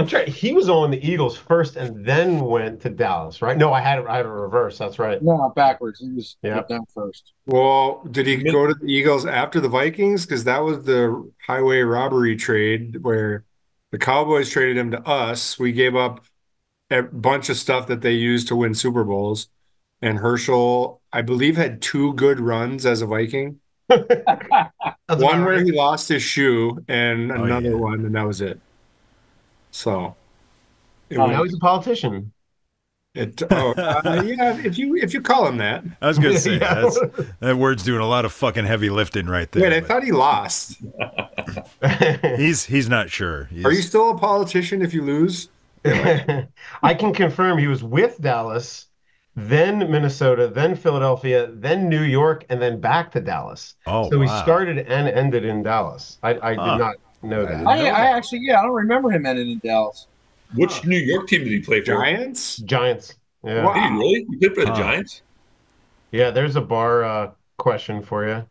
I'm 0.00 0.06
trying. 0.06 0.26
He 0.30 0.52
was 0.52 0.68
on 0.68 0.90
the 0.90 1.06
Eagles 1.08 1.36
first, 1.36 1.76
and 1.76 2.04
then 2.04 2.40
went 2.40 2.80
to 2.82 2.90
Dallas, 2.90 3.40
right? 3.42 3.56
No, 3.56 3.72
I 3.72 3.80
had 3.80 3.98
it. 4.00 4.06
I 4.08 4.16
had 4.18 4.26
it 4.26 4.30
reverse. 4.30 4.78
That's 4.78 4.98
right. 4.98 5.20
No, 5.22 5.52
backwards. 5.54 6.00
He 6.00 6.10
was 6.10 6.36
Yeah. 6.42 6.56
yeah. 6.56 6.62
down 6.68 6.84
first. 6.94 7.32
Well, 7.46 8.02
did 8.10 8.26
he 8.26 8.36
go 8.36 8.66
to 8.66 8.74
the 8.74 8.86
Eagles 8.92 9.26
after 9.26 9.60
the 9.60 9.68
Vikings? 9.68 10.24
Because 10.26 10.44
that 10.44 10.58
was 10.64 10.84
the 10.84 11.30
highway 11.46 11.80
robbery 11.80 12.36
trade 12.36 13.02
where 13.02 13.44
the 13.90 13.98
Cowboys 13.98 14.50
traded 14.50 14.76
him 14.76 14.90
to 14.92 15.02
us. 15.06 15.58
We 15.58 15.72
gave 15.72 15.94
up 15.96 16.24
a 16.90 17.02
bunch 17.02 17.48
of 17.48 17.56
stuff 17.56 17.86
that 17.88 18.00
they 18.00 18.12
used 18.12 18.48
to 18.48 18.56
win 18.56 18.74
Super 18.74 19.04
Bowls. 19.04 19.48
And 20.02 20.18
Herschel, 20.18 21.02
I 21.12 21.22
believe, 21.22 21.56
had 21.56 21.82
two 21.82 22.14
good 22.14 22.40
runs 22.40 22.86
as 22.86 23.02
a 23.02 23.06
Viking. 23.06 23.60
One 23.88 25.44
where 25.44 25.62
he 25.62 25.72
lost 25.72 26.08
his 26.08 26.22
shoe, 26.22 26.78
and 26.88 27.30
Oh, 27.32 27.44
another 27.44 27.70
yeah. 27.70 27.76
one, 27.76 28.04
and 28.06 28.14
that 28.14 28.26
was 28.26 28.40
it. 28.40 28.60
So, 29.70 30.16
it, 31.10 31.18
Oh, 31.18 31.26
now 31.26 31.42
he's 31.44 31.54
a 31.54 31.58
politician. 31.58 32.32
it 33.14 33.42
oh, 33.50 33.72
uh, 33.76 34.22
yeah, 34.24 34.56
if 34.64 34.78
you 34.78 34.96
if 34.96 35.12
you 35.12 35.20
call 35.20 35.46
him 35.48 35.58
that. 35.58 35.84
I 36.00 36.06
was 36.08 36.18
gonna 36.18 36.38
say 36.38 36.58
Yeah. 36.60 36.74
that's, 36.74 36.98
that 37.40 37.56
word's 37.56 37.82
doing 37.82 38.00
a 38.00 38.06
lot 38.06 38.24
of 38.24 38.32
fucking 38.32 38.66
heavy 38.66 38.90
lifting 38.90 39.26
right 39.26 39.50
there. 39.50 39.62
Wait, 39.64 39.72
I 39.76 39.80
but 39.80 39.88
thought 39.88 40.04
he 40.04 40.12
lost. 40.12 40.80
he's 42.36 42.66
he's 42.66 42.88
not 42.88 43.10
sure. 43.10 43.44
He's, 43.46 43.64
Are 43.64 43.72
you 43.72 43.82
still 43.82 44.10
a 44.10 44.18
politician 44.18 44.82
if 44.82 44.94
you 44.94 45.02
lose? 45.02 45.48
I 45.84 46.94
can 46.94 47.12
confirm 47.14 47.58
he 47.58 47.66
was 47.66 47.82
with 47.82 48.20
Dallas, 48.20 48.86
then 49.34 49.78
Minnesota, 49.90 50.48
then 50.48 50.74
Philadelphia, 50.76 51.48
then 51.52 51.88
New 51.88 52.02
York, 52.02 52.44
and 52.50 52.60
then 52.60 52.80
back 52.80 53.10
to 53.12 53.20
Dallas. 53.20 53.74
Oh, 53.86 54.10
so 54.10 54.20
he 54.20 54.28
started 54.28 54.78
and 54.78 55.08
ended 55.08 55.44
in 55.44 55.62
Dallas. 55.62 56.18
I, 56.22 56.34
I 56.52 56.54
Huh. 56.54 56.64
did 56.64 56.78
not 56.78 56.96
know 57.22 57.42
that. 57.44 57.50
didn't 57.50 57.66
I, 57.66 57.78
know 57.78 57.86
I 57.86 58.00
that. 58.04 58.16
actually, 58.16 58.40
yeah, 58.42 58.60
I 58.60 58.62
don't 58.62 58.72
remember 58.74 59.10
him 59.10 59.26
ending 59.26 59.50
in 59.50 59.58
Dallas. 59.58 60.06
Which 60.54 60.84
New 60.84 60.98
York 60.98 61.28
team 61.28 61.44
did 61.44 61.52
he 61.52 61.60
play 61.60 61.80
for? 61.80 61.86
Giants? 61.86 62.56
Giants. 62.58 63.14
Yeah. 63.44 63.64
Wow. 63.64 63.74
Did 63.74 63.82
he 63.84 63.90
really? 63.98 64.26
He 64.30 64.36
played 64.38 64.54
for 64.54 64.64
the 64.64 64.72
Huh. 64.72 64.78
Giants? 64.78 65.22
Yeah, 66.12 66.30
there's 66.30 66.56
a 66.56 66.60
bar 66.60 67.04
uh, 67.04 67.30
question 67.56 68.02
for 68.02 68.26
you. 68.26 68.44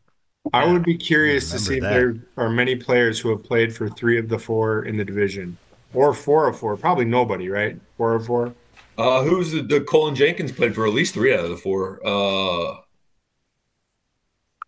I 0.54 0.72
would 0.72 0.84
be 0.84 0.98
curious 0.98 1.52
to 1.52 1.58
Remember 1.58 1.70
see 1.70 1.78
if 1.78 1.84
there 1.84 2.46
are 2.46 2.50
many 2.50 2.76
players 2.76 3.20
who 3.20 3.30
have 3.30 3.44
played 3.44 3.76
for 3.76 3.90
three 3.90 4.18
of 4.18 4.30
the 4.30 4.40
four 4.40 4.84
in 4.86 4.96
the 4.98 5.04
division, 5.04 5.58
or 5.94 6.14
four 6.14 6.48
of 6.48 6.58
four. 6.58 6.78
Probably 6.78 7.06
nobody, 7.06 7.50
right? 7.50 7.78
Four 7.98 8.16
of 8.16 8.26
four. 8.26 8.54
Uh, 8.98 9.22
who's 9.24 9.52
the, 9.52 9.62
the 9.62 9.82
Colin 9.82 10.16
Jenkins 10.16 10.52
played 10.52 10.74
for 10.74 10.88
at 10.88 10.94
least 10.94 11.14
three 11.14 11.34
out 11.34 11.44
of 11.44 11.50
the 11.50 11.58
four. 11.58 12.00
Uh, 12.06 12.78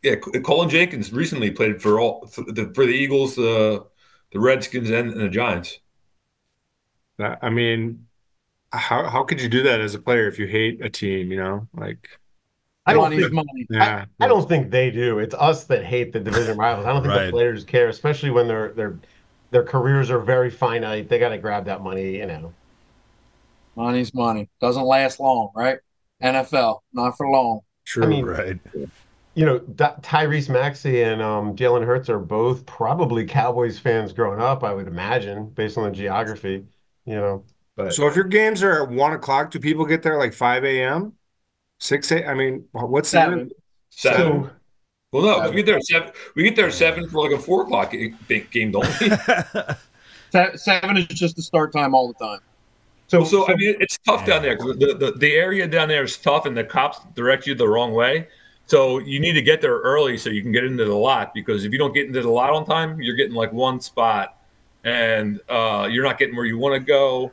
yeah, 0.04 0.16
Colin 0.16 0.70
Jenkins 0.70 1.14
recently 1.14 1.52
played 1.52 1.82
for 1.82 2.00
all 2.00 2.28
for 2.28 2.44
the, 2.44 2.72
for 2.76 2.86
the 2.86 2.94
Eagles, 2.94 3.36
the 3.36 3.86
the 4.32 4.40
Redskins, 4.40 4.90
and, 4.90 5.12
and 5.12 5.22
the 5.22 5.30
Giants. 5.30 5.80
I 7.20 7.50
mean, 7.50 8.08
how 8.72 9.08
how 9.08 9.24
could 9.24 9.42
you 9.42 9.50
do 9.50 9.64
that 9.64 9.80
as 9.80 9.94
a 9.94 10.00
player 10.00 10.28
if 10.28 10.40
you 10.40 10.48
hate 10.48 10.84
a 10.84 10.90
team? 10.90 11.32
You 11.32 11.38
know, 11.38 11.68
like 11.76 12.10
I 12.86 12.94
don't 12.94 13.12
think 13.12 13.32
money. 13.32 13.68
yeah, 13.70 14.06
I 14.20 14.28
don't 14.28 14.48
think 14.50 14.72
they 14.72 14.90
do. 14.90 15.20
It's 15.20 15.36
us 15.36 15.66
that 15.66 15.86
hate 15.86 16.14
the 16.14 16.20
division 16.20 16.58
rivals. 16.58 16.86
I 16.88 16.94
don't 16.94 17.04
think 17.04 17.14
Right. 17.14 17.26
the 17.26 17.32
players 17.32 17.64
care, 17.64 17.90
especially 17.90 18.32
when 18.32 18.48
their 18.48 18.72
their 18.74 18.98
their 19.52 19.64
careers 19.64 20.10
are 20.10 20.20
very 20.20 20.50
finite. 20.50 21.10
They 21.10 21.20
got 21.20 21.30
to 21.30 21.38
grab 21.38 21.66
that 21.66 21.82
money, 21.82 22.18
you 22.18 22.26
know. 22.26 22.54
Money's 23.76 24.14
money. 24.14 24.50
Doesn't 24.60 24.84
last 24.84 25.20
long, 25.20 25.52
right? 25.56 25.80
NFL, 26.24 26.80
not 26.94 27.16
for 27.18 27.30
long. 27.30 27.62
true. 27.86 28.04
I 28.04 28.08
mean, 28.08 28.26
right. 28.26 28.60
You 29.34 29.46
know, 29.46 29.60
Tyrese 29.60 30.50
Maxey 30.50 31.04
and 31.04 31.22
um, 31.22 31.56
Jalen 31.56 31.86
Hurts 31.86 32.10
are 32.10 32.20
both 32.20 32.66
probably 32.66 33.26
Cowboys 33.26 33.80
fans 33.80 34.12
growing 34.12 34.42
up. 34.42 34.64
I 34.64 34.74
would 34.74 34.88
imagine, 34.88 35.50
based 35.50 35.78
on 35.78 35.86
the 35.86 35.92
geography. 35.92 36.66
You 37.06 37.16
know, 37.16 37.44
but 37.78 37.94
so 37.94 38.08
if 38.08 38.16
your 38.16 38.26
games 38.26 38.62
are 38.62 38.84
at 38.84 38.90
one 38.90 39.14
o'clock, 39.14 39.52
do 39.52 39.60
people 39.60 39.86
get 39.86 40.04
there 40.04 40.18
like 40.18 40.34
five 40.34 40.66
a.m., 40.66 41.14
six 41.80 42.12
a? 42.12 42.28
I 42.28 42.34
mean, 42.34 42.66
what's 42.74 43.10
the 43.12 43.18
Seven. 43.20 43.52
Seven. 43.90 44.44
so 44.44 44.50
well, 45.14 45.24
no, 45.24 45.36
'cause 45.42 45.50
we 45.52 45.58
get 45.58 45.66
there 45.66 45.76
at 45.78 45.86
seven. 45.86 46.12
We 46.36 46.44
get 46.44 46.56
there 46.58 46.68
at 46.68 46.74
seven 46.74 47.10
for 47.10 47.24
like 47.28 47.38
a 47.38 47.42
four 47.42 47.64
o'clock 47.64 47.92
ga- 47.92 48.14
game, 48.52 48.72
don't 48.72 48.88
we? 49.02 49.10
Seven 50.58 50.98
is 50.98 51.08
just 51.08 51.36
the 51.36 51.42
start 51.42 51.74
time 51.74 51.94
all 51.94 52.08
the 52.08 52.14
time. 52.14 52.40
so 53.08 53.24
so, 53.24 53.46
so 53.46 53.52
I 53.52 53.56
mean, 53.56 53.76
it's 53.80 53.98
tough 54.06 54.26
down 54.26 54.42
there. 54.44 54.56
the, 54.58 54.96
the 54.98 55.12
the 55.18 55.34
area 55.36 55.68
down 55.68 55.90
there 55.90 56.04
is 56.04 56.18
tough, 56.18 56.46
and 56.46 56.56
the 56.56 56.64
cops 56.64 57.00
direct 57.16 57.46
you 57.48 57.56
the 57.56 57.68
wrong 57.68 57.94
way. 57.94 58.28
So 58.68 59.00
you 59.00 59.20
need 59.20 59.34
to 59.34 59.42
get 59.42 59.62
there 59.62 59.80
early 59.80 60.18
so 60.18 60.30
you 60.30 60.42
can 60.42 60.52
get 60.52 60.64
into 60.64 60.86
the 60.86 60.96
lot 60.96 61.34
because 61.34 61.66
if 61.66 61.74
you 61.74 61.78
don't 61.78 61.94
get 61.94 62.08
into 62.08 62.22
the 62.22 62.30
lot 62.30 62.52
on 62.52 62.66
time, 62.66 63.02
you're 63.02 63.16
getting 63.16 63.36
like 63.36 63.52
one 63.52 63.82
spot, 63.82 64.38
and 64.84 65.40
uh, 65.50 65.88
you're 65.92 66.04
not 66.04 66.18
getting 66.18 66.36
where 66.36 66.46
you 66.46 66.58
want 66.58 66.74
to 66.76 66.80
go, 66.80 67.32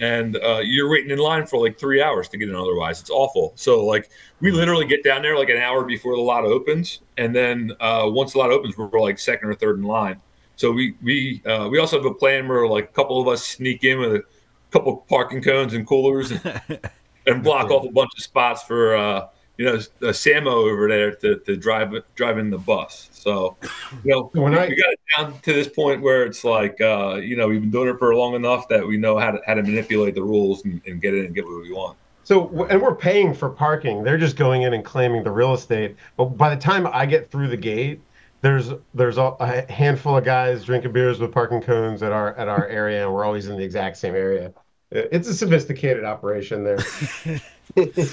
and 0.00 0.36
uh, 0.36 0.58
you're 0.58 0.90
waiting 0.90 1.10
in 1.10 1.18
line 1.18 1.46
for 1.46 1.62
like 1.62 1.78
three 1.78 2.02
hours 2.02 2.28
to 2.30 2.36
get 2.36 2.48
in. 2.48 2.56
Otherwise, 2.56 3.00
it's 3.00 3.10
awful. 3.10 3.52
So 3.54 3.86
like 3.86 4.10
we 4.40 4.50
literally 4.50 4.84
get 4.84 5.04
down 5.04 5.22
there 5.22 5.38
like 5.38 5.48
an 5.48 5.58
hour 5.58 5.84
before 5.84 6.16
the 6.16 6.22
lot 6.22 6.44
opens, 6.44 7.00
and 7.16 7.34
then 7.34 7.72
uh, 7.80 8.02
once 8.06 8.32
the 8.32 8.40
lot 8.40 8.50
opens, 8.50 8.76
we're 8.76 8.88
like 9.00 9.18
second 9.18 9.48
or 9.48 9.54
third 9.54 9.78
in 9.78 9.84
line. 9.84 10.20
So 10.56 10.72
we 10.72 10.96
we 11.02 11.42
uh, 11.46 11.68
we 11.68 11.78
also 11.78 11.96
have 11.96 12.06
a 12.06 12.14
plan 12.14 12.48
where 12.48 12.66
like 12.66 12.84
a 12.84 12.92
couple 12.92 13.20
of 13.20 13.28
us 13.28 13.44
sneak 13.44 13.84
in 13.84 14.00
with 14.00 14.14
a 14.14 14.24
couple 14.70 14.96
parking 15.08 15.42
cones 15.42 15.74
and 15.74 15.86
coolers 15.86 16.32
and, 16.32 16.80
and 17.26 17.42
block 17.42 17.70
off 17.70 17.86
a 17.86 17.92
bunch 17.92 18.10
of 18.16 18.22
spots 18.22 18.62
for 18.62 18.96
uh, 18.96 19.28
you 19.58 19.66
know 19.66 19.74
uh, 19.74 20.12
Samo 20.12 20.46
over 20.70 20.88
there 20.88 21.14
to, 21.16 21.36
to 21.40 21.56
drive 21.56 21.92
drive 22.14 22.38
in 22.38 22.50
the 22.50 22.58
bus. 22.58 23.08
So 23.12 23.56
you 24.04 24.10
know 24.12 24.30
When 24.34 24.52
we, 24.52 24.58
I- 24.58 24.68
we 24.68 24.76
got 24.76 24.92
it 24.92 25.00
down 25.16 25.40
to 25.40 25.52
this 25.52 25.68
point 25.68 26.02
where 26.02 26.24
it's 26.24 26.44
like 26.44 26.80
uh, 26.80 27.16
you 27.16 27.36
know 27.36 27.48
we've 27.48 27.60
been 27.60 27.70
doing 27.70 27.88
it 27.88 27.98
for 27.98 28.14
long 28.14 28.34
enough 28.34 28.68
that 28.68 28.86
we 28.86 28.96
know 28.96 29.18
how 29.18 29.32
to 29.32 29.38
how 29.46 29.54
to 29.54 29.62
manipulate 29.62 30.14
the 30.14 30.22
rules 30.22 30.64
and, 30.64 30.80
and 30.86 31.00
get 31.00 31.14
in 31.14 31.26
and 31.26 31.34
get 31.34 31.44
what 31.44 31.60
we 31.62 31.72
want. 31.72 31.96
So, 32.24 32.64
and 32.66 32.80
we're 32.80 32.94
paying 32.94 33.34
for 33.34 33.50
parking. 33.50 34.04
They're 34.04 34.16
just 34.16 34.36
going 34.36 34.62
in 34.62 34.74
and 34.74 34.84
claiming 34.84 35.24
the 35.24 35.30
real 35.32 35.54
estate. 35.54 35.96
But 36.16 36.26
by 36.26 36.54
the 36.54 36.60
time 36.60 36.86
I 36.86 37.04
get 37.04 37.32
through 37.32 37.48
the 37.48 37.56
gate, 37.56 38.00
there's 38.42 38.70
there's 38.94 39.18
a 39.18 39.34
a 39.40 39.70
handful 39.72 40.16
of 40.16 40.24
guys 40.24 40.64
drinking 40.64 40.92
beers 40.92 41.18
with 41.18 41.32
parking 41.32 41.60
cones 41.60 42.02
at 42.02 42.12
our 42.12 42.34
at 42.36 42.48
our 42.48 42.66
area, 42.68 43.04
and 43.04 43.12
we're 43.12 43.24
always 43.24 43.48
in 43.48 43.56
the 43.56 43.64
exact 43.64 43.96
same 43.96 44.14
area. 44.14 44.52
It's 44.92 45.26
a 45.26 45.34
sophisticated 45.34 46.04
operation 46.04 46.64
there. 46.64 46.78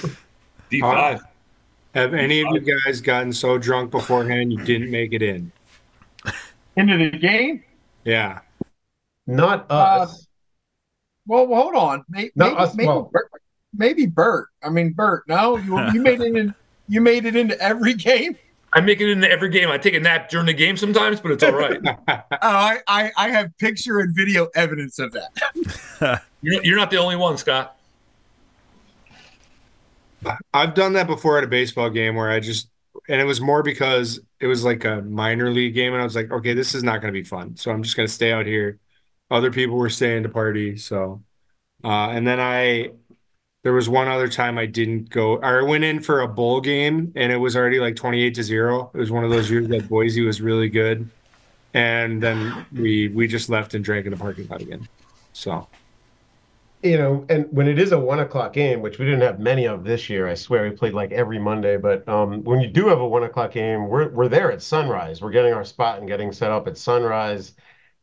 D 0.70 0.82
Uh, 0.82 0.92
five. 0.92 1.22
Have 1.96 2.14
any 2.14 2.42
of 2.42 2.48
you 2.54 2.60
guys 2.86 3.02
gotten 3.02 3.34
so 3.34 3.58
drunk 3.58 3.92
beforehand 3.92 4.54
you 4.54 4.64
didn't 4.64 4.92
make 4.92 5.12
it 5.14 5.22
in? 5.24 5.52
Into 6.76 6.98
the 6.98 7.18
game? 7.18 7.64
Yeah. 8.06 8.40
Not 9.26 9.66
Uh, 9.70 9.74
us. 10.04 10.28
Well, 11.28 11.48
well, 11.48 11.62
hold 11.64 11.76
on. 11.76 12.04
Maybe, 12.10 12.32
No, 12.36 12.46
maybe, 12.50 12.58
us- 12.58 12.76
maybe, 12.76 12.88
well- 12.88 13.10
Bert, 13.12 13.32
maybe 13.76 14.06
Bert. 14.06 14.48
I 14.64 14.70
mean, 14.70 14.94
Bert. 14.94 15.24
No, 15.28 15.58
you, 15.58 15.80
you 15.94 16.02
made 16.02 16.22
it 16.22 16.36
in. 16.36 16.54
You 16.88 17.02
made 17.02 17.26
it 17.26 17.36
into 17.36 17.60
every 17.62 17.94
game. 17.94 18.36
I 18.74 18.82
make 18.82 19.02
it 19.02 19.10
into 19.10 19.30
every 19.30 19.50
game. 19.50 19.70
I 19.70 19.78
take 19.80 19.96
a 19.96 20.00
nap 20.00 20.30
during 20.30 20.46
the 20.46 20.54
game 20.54 20.78
sometimes, 20.78 21.20
but 21.20 21.32
it's 21.32 21.44
all 21.44 21.54
right. 21.54 21.80
Uh, 21.88 21.96
I, 22.32 22.80
I, 22.88 23.12
I 23.18 23.30
have 23.30 23.56
picture 23.58 24.00
and 24.00 24.16
video 24.16 24.48
evidence 24.56 25.00
of 25.00 25.12
that. 25.14 26.22
you're, 26.42 26.64
you're 26.64 26.78
not 26.78 26.92
the 26.92 26.98
only 26.98 27.16
one, 27.16 27.38
Scott. 27.38 27.79
I've 30.54 30.74
done 30.74 30.94
that 30.94 31.08
before 31.08 31.38
at 31.38 31.44
a 31.44 31.48
baseball 31.48 31.90
game 31.90 32.16
where 32.16 32.30
I 32.30 32.40
just, 32.40 32.70
and 33.08 33.22
it 33.22 33.26
was 33.26 33.40
more 33.42 33.64
because 33.64 34.20
it 34.40 34.48
was 34.48 34.64
like 34.64 34.84
a 34.86 35.02
minor 35.02 35.52
league 35.52 35.74
game, 35.74 35.94
and 35.94 36.02
I 36.02 36.06
was 36.06 36.16
like, 36.16 36.32
okay, 36.32 36.54
this 36.54 36.76
is 36.76 36.84
not 36.84 37.02
going 37.02 37.14
to 37.14 37.20
be 37.20 37.24
fun, 37.24 37.56
so 37.56 37.72
I'm 37.72 37.84
just 37.84 37.96
going 37.96 38.08
to 38.08 38.14
stay 38.14 38.32
out 38.32 38.46
here. 38.46 38.80
Other 39.32 39.52
people 39.52 39.78
were 39.78 39.90
staying 39.90 40.24
to 40.24 40.30
party, 40.30 40.78
so, 40.78 41.24
uh, 41.84 42.10
and 42.10 42.28
then 42.28 42.40
I, 42.40 42.92
there 43.64 43.74
was 43.74 43.88
one 43.88 44.08
other 44.08 44.28
time 44.28 44.58
I 44.58 44.66
didn't 44.66 45.10
go, 45.10 45.36
or 45.36 45.60
I 45.60 45.64
went 45.64 45.84
in 45.84 46.02
for 46.02 46.22
a 46.22 46.28
bowl 46.28 46.62
game, 46.62 47.12
and 47.16 47.32
it 47.32 47.38
was 47.38 47.56
already 47.56 47.80
like 47.80 47.96
28 47.96 48.34
to 48.36 48.44
zero. 48.44 48.92
It 48.94 48.98
was 48.98 49.12
one 49.12 49.24
of 49.24 49.30
those 49.30 49.50
years 49.50 49.68
that 49.70 49.88
Boise 49.88 50.22
was 50.26 50.42
really 50.42 50.70
good, 50.70 51.10
and 51.74 52.22
then 52.22 52.66
we 52.72 53.10
we 53.10 53.28
just 53.28 53.50
left 53.50 53.74
and 53.76 53.84
drank 53.84 54.06
in 54.06 54.12
the 54.12 54.18
parking 54.18 54.48
lot 54.48 54.62
again. 54.62 54.88
So, 55.34 55.68
you 56.82 56.98
know, 56.98 57.26
and 57.30 57.46
when 57.52 57.68
it 57.68 57.78
is 57.78 57.92
a 57.92 58.00
one 58.00 58.20
o'clock 58.20 58.54
game, 58.54 58.82
which 58.82 59.00
we 59.00 59.06
didn't 59.06 59.22
have 59.22 59.40
many 59.40 59.66
of 59.66 59.84
this 59.84 60.10
year, 60.10 60.28
I 60.28 60.34
swear 60.36 60.64
we 60.64 60.72
played 60.72 60.94
like 60.94 61.12
every 61.12 61.38
Monday. 61.38 61.78
But 61.78 62.08
um, 62.08 62.44
when 62.44 62.62
you 62.62 62.68
do 62.68 62.88
have 62.88 63.00
a 63.00 63.08
one 63.08 63.24
o'clock 63.24 63.52
game, 63.52 63.88
we're 63.88 64.10
we're 64.10 64.30
there 64.30 64.52
at 64.52 64.62
sunrise. 64.62 65.22
We're 65.22 65.32
getting 65.32 65.54
our 65.54 65.66
spot 65.66 66.00
and 66.00 66.08
getting 66.08 66.32
set 66.32 66.52
up 66.52 66.68
at 66.68 66.78
sunrise, 66.78 67.54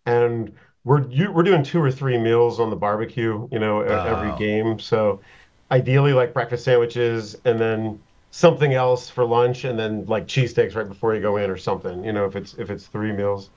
and 0.04 0.52
we're 0.84 1.08
you, 1.08 1.32
we're 1.32 1.42
doing 1.42 1.62
two 1.62 1.82
or 1.82 1.90
three 1.90 2.18
meals 2.18 2.60
on 2.60 2.68
the 2.70 2.76
barbecue, 2.76 3.48
you 3.50 3.58
know, 3.58 3.82
e- 3.82 3.86
every 3.86 4.32
game. 4.38 4.78
So 4.78 5.22
ideally, 5.70 6.12
like 6.12 6.34
breakfast 6.34 6.64
sandwiches, 6.64 7.34
and 7.46 7.58
then 7.58 7.98
something 8.30 8.74
else 8.74 9.08
for 9.08 9.24
lunch, 9.24 9.64
and 9.64 9.78
then 9.78 10.04
like 10.06 10.26
cheesesteaks 10.26 10.74
right 10.74 10.88
before 10.88 11.14
you 11.14 11.22
go 11.22 11.38
in 11.38 11.50
or 11.50 11.56
something. 11.56 12.04
You 12.04 12.12
know, 12.12 12.26
if 12.26 12.36
it's 12.36 12.54
if 12.54 12.70
it's 12.70 12.86
three 12.86 13.12
meals. 13.12 13.50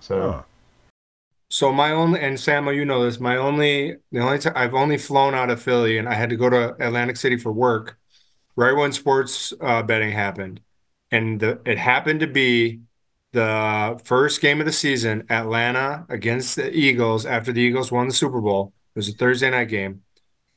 So. 0.00 0.44
So 1.50 1.72
my 1.72 1.92
only 1.92 2.20
and 2.20 2.36
Samo, 2.36 2.74
you 2.74 2.84
know 2.84 3.04
this. 3.04 3.20
My 3.20 3.36
only 3.36 3.96
the 4.10 4.20
only 4.20 4.38
time 4.38 4.54
I've 4.56 4.74
only 4.74 4.98
flown 4.98 5.34
out 5.34 5.50
of 5.50 5.62
Philly, 5.62 5.98
and 5.98 6.08
I 6.08 6.14
had 6.14 6.30
to 6.30 6.36
go 6.36 6.50
to 6.50 6.74
Atlantic 6.84 7.16
City 7.16 7.36
for 7.36 7.52
work 7.52 7.98
right 8.56 8.76
when 8.76 8.92
sports 8.92 9.52
uh, 9.60 9.82
betting 9.82 10.12
happened, 10.12 10.60
and 11.10 11.40
the, 11.40 11.60
it 11.64 11.78
happened 11.78 12.20
to 12.20 12.26
be 12.26 12.80
the 13.32 14.00
first 14.04 14.40
game 14.40 14.60
of 14.60 14.66
the 14.66 14.72
season, 14.72 15.24
Atlanta 15.28 16.06
against 16.08 16.56
the 16.56 16.72
Eagles 16.72 17.26
after 17.26 17.52
the 17.52 17.60
Eagles 17.60 17.90
won 17.90 18.06
the 18.06 18.14
Super 18.14 18.40
Bowl. 18.40 18.72
It 18.94 18.98
was 18.98 19.08
a 19.08 19.12
Thursday 19.12 19.50
night 19.50 19.68
game. 19.68 20.02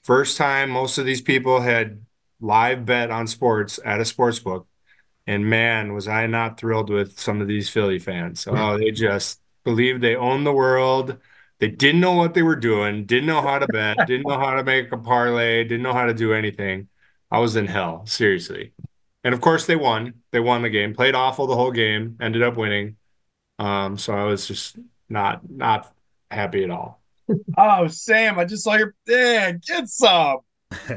First 0.04 0.38
time 0.38 0.70
most 0.70 0.98
of 0.98 1.06
these 1.06 1.22
people 1.22 1.62
had 1.62 2.06
live 2.40 2.86
bet 2.86 3.10
on 3.10 3.28
sports 3.28 3.80
at 3.84 4.00
a 4.00 4.06
sports 4.06 4.40
book. 4.40 4.68
And 5.26 5.50
man, 5.50 5.94
was 5.94 6.08
I 6.08 6.28
not 6.28 6.60
thrilled 6.60 6.90
with 6.90 7.20
some 7.20 7.42
of 7.42 7.48
these 7.48 7.68
Philly 7.68 8.00
fans. 8.00 8.48
Oh, 8.48 8.78
they 8.78 8.92
just 8.92 9.42
believed 9.68 10.02
they 10.02 10.16
owned 10.16 10.46
the 10.46 10.54
world. 10.54 11.18
They 11.60 11.68
didn't 11.68 12.00
know 12.00 12.14
what 12.14 12.34
they 12.34 12.42
were 12.42 12.56
doing, 12.56 13.06
didn't 13.06 13.26
know 13.26 13.42
how 13.42 13.60
to 13.60 13.68
bet, 13.68 13.98
didn't 14.08 14.26
know 14.26 14.40
how 14.40 14.54
to 14.54 14.64
make 14.64 14.90
a 14.94 14.98
parlay, 14.98 15.66
didn't 15.66 15.84
know 15.84 15.92
how 15.92 16.06
to 16.06 16.14
do 16.14 16.32
anything. 16.32 16.88
I 17.30 17.40
was 17.40 17.58
in 17.58 17.68
hell, 17.68 18.06
seriously. 18.06 18.72
And 19.26 19.34
of 19.34 19.42
course 19.42 19.66
they 19.66 19.76
won. 19.76 20.14
They 20.32 20.40
won 20.40 20.62
the 20.62 20.70
game, 20.70 20.94
played 20.94 21.16
awful 21.16 21.48
the 21.48 21.56
whole 21.56 21.74
game, 21.74 22.18
ended 22.22 22.44
up 22.44 22.56
winning. 22.56 22.96
Um, 23.60 23.98
so 23.98 24.14
I 24.14 24.24
was 24.24 24.48
just 24.48 24.78
not 25.10 25.42
not 25.50 25.94
happy 26.32 26.64
at 26.64 26.72
all. 26.72 27.02
Oh, 27.58 27.88
Sam, 27.88 28.40
I 28.40 28.46
just 28.46 28.64
saw 28.64 28.76
your. 28.76 28.96
Yeah, 29.06 29.52
get 29.52 29.90
some. 29.90 30.38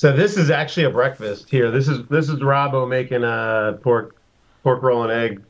So 0.00 0.16
this 0.16 0.38
is 0.38 0.48
actually 0.48 0.84
a 0.84 0.90
breakfast 0.90 1.50
here. 1.50 1.70
This 1.70 1.86
is 1.86 2.06
this 2.08 2.30
is 2.30 2.36
Robbo 2.36 2.88
making 2.88 3.22
a 3.22 3.78
pork 3.82 4.16
pork 4.62 4.82
roll 4.82 5.02
and 5.02 5.12
egg. 5.12 5.42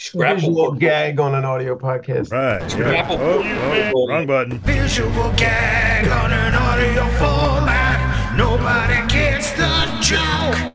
Visual 0.00 0.14
Scrapple. 0.16 0.72
gag 0.72 1.20
on 1.20 1.34
an 1.34 1.44
audio 1.44 1.76
podcast. 1.76 2.32
Right. 2.32 2.78
Yeah. 2.78 3.02
Apple. 3.02 3.18
Oh, 3.20 3.92
oh, 3.94 4.08
wrong 4.08 4.26
button. 4.26 4.58
Visual 4.60 5.10
gag 5.36 6.08
on 6.08 6.32
an 6.32 6.54
audio 6.54 7.06
format. 7.18 8.34
Nobody 8.34 9.06
gets 9.12 9.52
the 9.52 9.98
joke. 10.00 10.74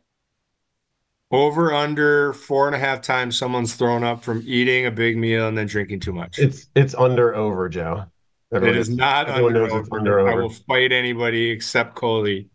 Over 1.32 1.74
under 1.74 2.34
four 2.34 2.68
and 2.68 2.76
a 2.76 2.80
half 2.80 3.02
times 3.02 3.36
someone's 3.36 3.74
thrown 3.74 4.04
up 4.04 4.24
from 4.24 4.44
eating 4.46 4.86
a 4.86 4.92
big 4.92 5.18
meal 5.18 5.48
and 5.48 5.58
then 5.58 5.66
drinking 5.66 6.02
too 6.02 6.14
much. 6.14 6.38
It's 6.38 6.68
it's 6.76 6.94
under 6.94 7.34
over, 7.34 7.68
Joe. 7.68 8.06
It 8.52 8.58
Everyone- 8.58 8.78
is 8.78 8.90
not 8.92 9.28
under 9.28 9.52
knows 9.68 9.74
it's 9.74 9.90
over. 9.92 10.30
I 10.30 10.36
will 10.36 10.50
fight 10.52 10.92
anybody 10.92 11.50
except 11.50 11.96
Coley 11.96 12.50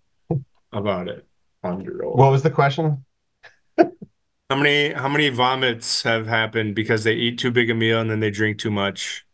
about 0.73 1.09
it. 1.09 1.27
Under 1.65 2.05
over. 2.05 2.17
What 2.17 2.31
was 2.31 2.45
the 2.45 2.51
question? 2.51 3.05
How 4.51 4.57
many 4.57 4.93
how 4.93 5.09
many 5.09 5.29
vomits 5.29 6.03
have 6.03 6.27
happened 6.27 6.75
because 6.75 7.05
they 7.05 7.15
eat 7.15 7.39
too 7.39 7.53
big 7.53 7.71
a 7.71 7.75
meal 7.75 8.01
and 8.01 8.11
then 8.11 8.19
they 8.19 8.33
drink 8.33 8.59
too 8.59 8.73
much? 8.73 9.25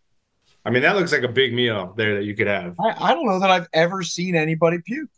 I 0.63 0.69
mean, 0.69 0.83
that 0.83 0.95
looks 0.95 1.11
like 1.11 1.23
a 1.23 1.29
big 1.29 1.55
meal 1.55 1.95
there 1.97 2.17
that 2.17 2.25
you 2.25 2.35
could 2.35 2.49
have. 2.49 2.75
I, 2.79 2.95
I 2.99 3.15
don't 3.15 3.25
know 3.25 3.41
that 3.41 3.51
I've 3.51 3.67
ever 3.73 4.03
seen 4.03 4.35
anybody 4.35 4.77
puke 4.85 5.09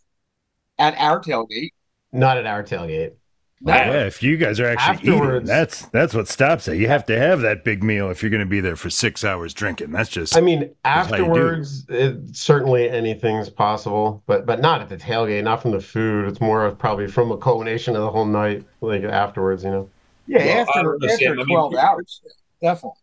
at 0.78 0.94
our 0.98 1.20
tailgate. 1.20 1.70
Not 2.12 2.36
at 2.36 2.46
our 2.46 2.62
tailgate. 2.62 3.14
Yeah, 3.60 4.06
if 4.06 4.22
you 4.22 4.36
guys 4.36 4.60
are 4.60 4.66
actually 4.66 5.12
eating, 5.12 5.44
that's 5.44 5.86
that's 5.86 6.14
what 6.14 6.28
stops 6.28 6.68
it. 6.68 6.76
You 6.76 6.86
have 6.88 7.04
to 7.06 7.18
have 7.18 7.40
that 7.40 7.64
big 7.64 7.82
meal 7.82 8.10
if 8.10 8.22
you're 8.22 8.30
going 8.30 8.40
to 8.40 8.46
be 8.46 8.60
there 8.60 8.76
for 8.76 8.88
six 8.88 9.24
hours 9.24 9.52
drinking. 9.52 9.90
That's 9.90 10.08
just 10.08 10.36
I 10.36 10.40
mean, 10.40 10.70
That's 10.84 11.10
how 11.10 11.16
you 11.16 11.24
do 11.24 11.24
it. 11.24 11.30
afterwards, 11.30 11.86
it, 11.88 12.36
certainly 12.36 12.88
anything's 12.88 13.50
possible, 13.50 14.22
but 14.26 14.46
but 14.46 14.60
not 14.60 14.80
at 14.80 14.88
the 14.88 14.96
tailgate, 14.96 15.42
not 15.42 15.60
from 15.60 15.72
the 15.72 15.80
food. 15.80 16.28
It's 16.28 16.40
more 16.40 16.64
of 16.66 16.78
probably 16.78 17.08
from 17.08 17.32
a 17.32 17.36
culmination 17.36 17.96
of 17.96 18.02
the 18.02 18.10
whole 18.10 18.26
night, 18.26 18.64
like 18.80 19.02
afterwards, 19.02 19.64
you 19.64 19.70
know. 19.70 19.90
Yeah, 20.26 20.44
Well, 20.44 20.58
after, 20.60 20.94
after 20.94 21.08
Sam. 21.16 21.32
I 21.32 21.44
mean, 21.44 21.56
12 21.56 21.74
hours. 21.74 22.20
Definitely. 22.62 23.00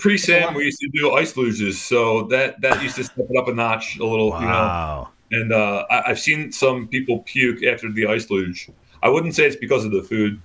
Pre 0.00 0.16
Sam, 0.16 0.54
we 0.54 0.64
used 0.64 0.80
to 0.80 0.88
do 0.94 1.12
ice 1.12 1.34
luges, 1.34 1.74
so 1.74 2.22
that 2.28 2.60
that 2.62 2.82
used 2.82 2.96
to 2.96 3.04
step 3.04 3.26
it 3.28 3.36
up 3.38 3.48
a 3.48 3.52
notch 3.54 3.98
a 3.98 4.04
little, 4.04 4.28
you 4.28 4.46
know. 4.46 4.46
wow. 4.46 5.08
And 5.30 5.52
uh, 5.52 5.84
I, 5.90 6.10
I've 6.10 6.18
seen 6.18 6.50
some 6.52 6.88
people 6.88 7.18
puke 7.20 7.62
after 7.62 7.90
the 7.92 8.06
ice 8.06 8.30
luge. 8.30 8.70
I 9.04 9.08
wouldn't 9.08 9.34
say 9.36 9.44
it's 9.44 9.54
because 9.56 9.84
of 9.84 9.92
the 9.92 10.02
food, 10.02 10.40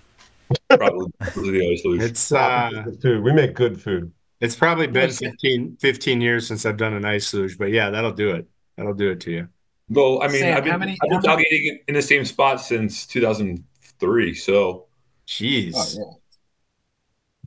probably 0.70 1.08
because 1.20 1.38
of 1.48 1.54
the 1.54 1.72
ice 1.72 1.82
luge. 1.86 2.02
It's 2.02 2.32
uh 2.32 2.84
food. 3.02 3.24
We 3.24 3.34
make 3.34 3.56
good 3.56 3.82
food. 3.82 4.12
it's 4.42 4.56
probably 4.56 4.86
been 4.88 5.10
15, 5.10 5.78
15 5.80 6.22
years 6.22 6.46
since 6.48 6.66
I've 6.66 6.78
done 6.78 6.94
an 6.94 7.06
ice 7.06 7.34
luge, 7.34 7.58
but 7.58 7.72
yeah, 7.72 7.90
that'll 7.90 8.12
do 8.12 8.30
it. 8.32 8.48
That'll 8.78 8.94
do 8.94 9.10
it 9.12 9.20
to 9.22 9.32
you. 9.32 9.48
well, 9.90 10.22
I 10.22 10.28
mean, 10.28 10.42
Sam, 10.42 10.58
I've 10.58 10.64
been, 10.64 10.72
how 10.74 10.78
many- 10.78 10.98
I've 11.04 11.10
been 11.10 11.30
how 11.30 11.36
many- 11.38 11.46
tailgating 11.52 11.80
in 11.88 11.96
the 11.96 12.02
same 12.02 12.24
spot 12.26 12.62
since 12.62 13.08
2003. 13.08 14.34
So 14.36 14.86
Jeez, 15.28 15.74
Oh, 15.76 15.94
yeah. 15.98 16.18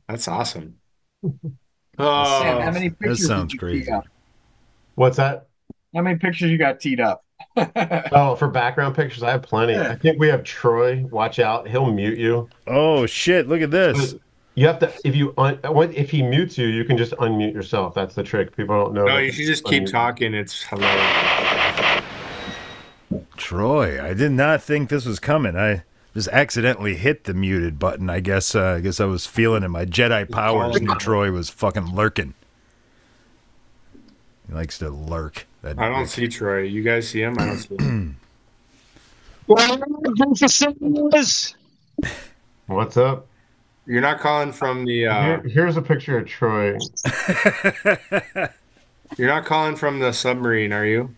that's 0.07 0.27
awesome. 0.27 0.75
Sam, 1.23 1.57
Oh, 1.99 2.59
how 2.61 2.71
many 2.71 2.89
pictures 2.89 3.19
That 3.19 3.27
sounds 3.27 3.51
did 3.51 3.53
you 3.53 3.59
crazy. 3.59 3.85
tee 3.85 3.91
up? 3.91 4.05
What's 4.95 5.17
that? 5.17 5.47
How 5.95 6.01
many 6.01 6.17
pictures 6.17 6.49
you 6.49 6.57
got 6.57 6.79
teed 6.79 6.99
up? 6.99 7.23
Oh, 8.15 8.35
for 8.35 8.47
background 8.47 8.95
pictures, 8.95 9.23
I 9.23 9.31
have 9.31 9.41
plenty. 9.43 9.75
I 9.75 9.95
think 9.95 10.19
we 10.19 10.27
have 10.27 10.43
Troy. 10.43 11.05
Watch 11.11 11.39
out, 11.39 11.67
he'll 11.67 11.91
mute 11.91 12.17
you. 12.17 12.49
Oh 12.67 13.05
shit! 13.05 13.47
Look 13.47 13.61
at 13.61 13.71
this. 13.71 14.15
You 14.55 14.67
have 14.67 14.79
to 14.79 14.91
if 15.03 15.15
you 15.15 15.33
un, 15.37 15.57
what- 15.67 15.93
if 15.95 16.11
he 16.11 16.21
mutes 16.21 16.57
you, 16.57 16.67
you 16.67 16.83
can 16.85 16.97
just 16.97 17.13
unmute 17.13 17.53
yourself. 17.53 17.93
That's 17.95 18.13
the 18.15 18.23
trick. 18.23 18.55
People 18.55 18.75
don't 18.83 18.93
know. 18.93 19.05
no, 19.05 19.17
you 19.17 19.31
should 19.31 19.47
just 19.47 19.63
keep 19.65 19.87
talking. 19.87 20.33
It's 20.33 20.61
hilarious. 20.63 22.03
Troy, 23.37 24.03
I 24.03 24.13
did 24.13 24.31
not 24.31 24.61
think 24.63 24.89
this 24.89 25.05
was 25.05 25.19
coming. 25.19 25.55
I 25.55 25.83
just 26.13 26.27
accidentally 26.29 26.95
hit 26.95 27.23
the 27.25 27.33
muted 27.33 27.77
button. 27.79 28.09
I 28.09 28.19
guess. 28.19 28.55
Uh, 28.55 28.75
I 28.77 28.79
guess 28.81 28.99
I 28.99 29.05
was 29.05 29.25
feeling 29.25 29.63
it. 29.63 29.69
My 29.69 29.85
Jedi 29.85 30.29
powers 30.29 30.79
knew 30.81 30.95
Troy 30.95 31.31
was 31.31 31.49
fucking 31.49 31.93
lurking. 31.95 32.33
He 34.47 34.53
likes 34.53 34.77
to 34.79 34.89
lurk. 34.89 35.47
That 35.63 35.79
I 35.79 35.87
don't 35.87 36.07
see 36.07 36.27
Troy. 36.27 36.63
You 36.63 36.83
guys 36.83 37.07
see 37.07 37.21
him? 37.21 37.39
I 37.39 37.45
don't 37.45 37.57
see 37.57 37.75
him. 37.79 38.17
What's 42.67 42.97
up? 42.97 43.27
You're 43.85 44.01
not 44.01 44.19
calling 44.19 44.51
from 44.51 44.83
the 44.83 45.07
uh 45.07 45.23
Here, 45.23 45.41
here's 45.43 45.77
a 45.77 45.81
picture 45.81 46.17
of 46.17 46.27
Troy. 46.27 46.77
you're 49.17 49.27
not 49.29 49.45
calling 49.45 49.77
from 49.77 49.99
the 49.99 50.11
submarine, 50.11 50.73
are 50.73 50.85
you? 50.85 51.15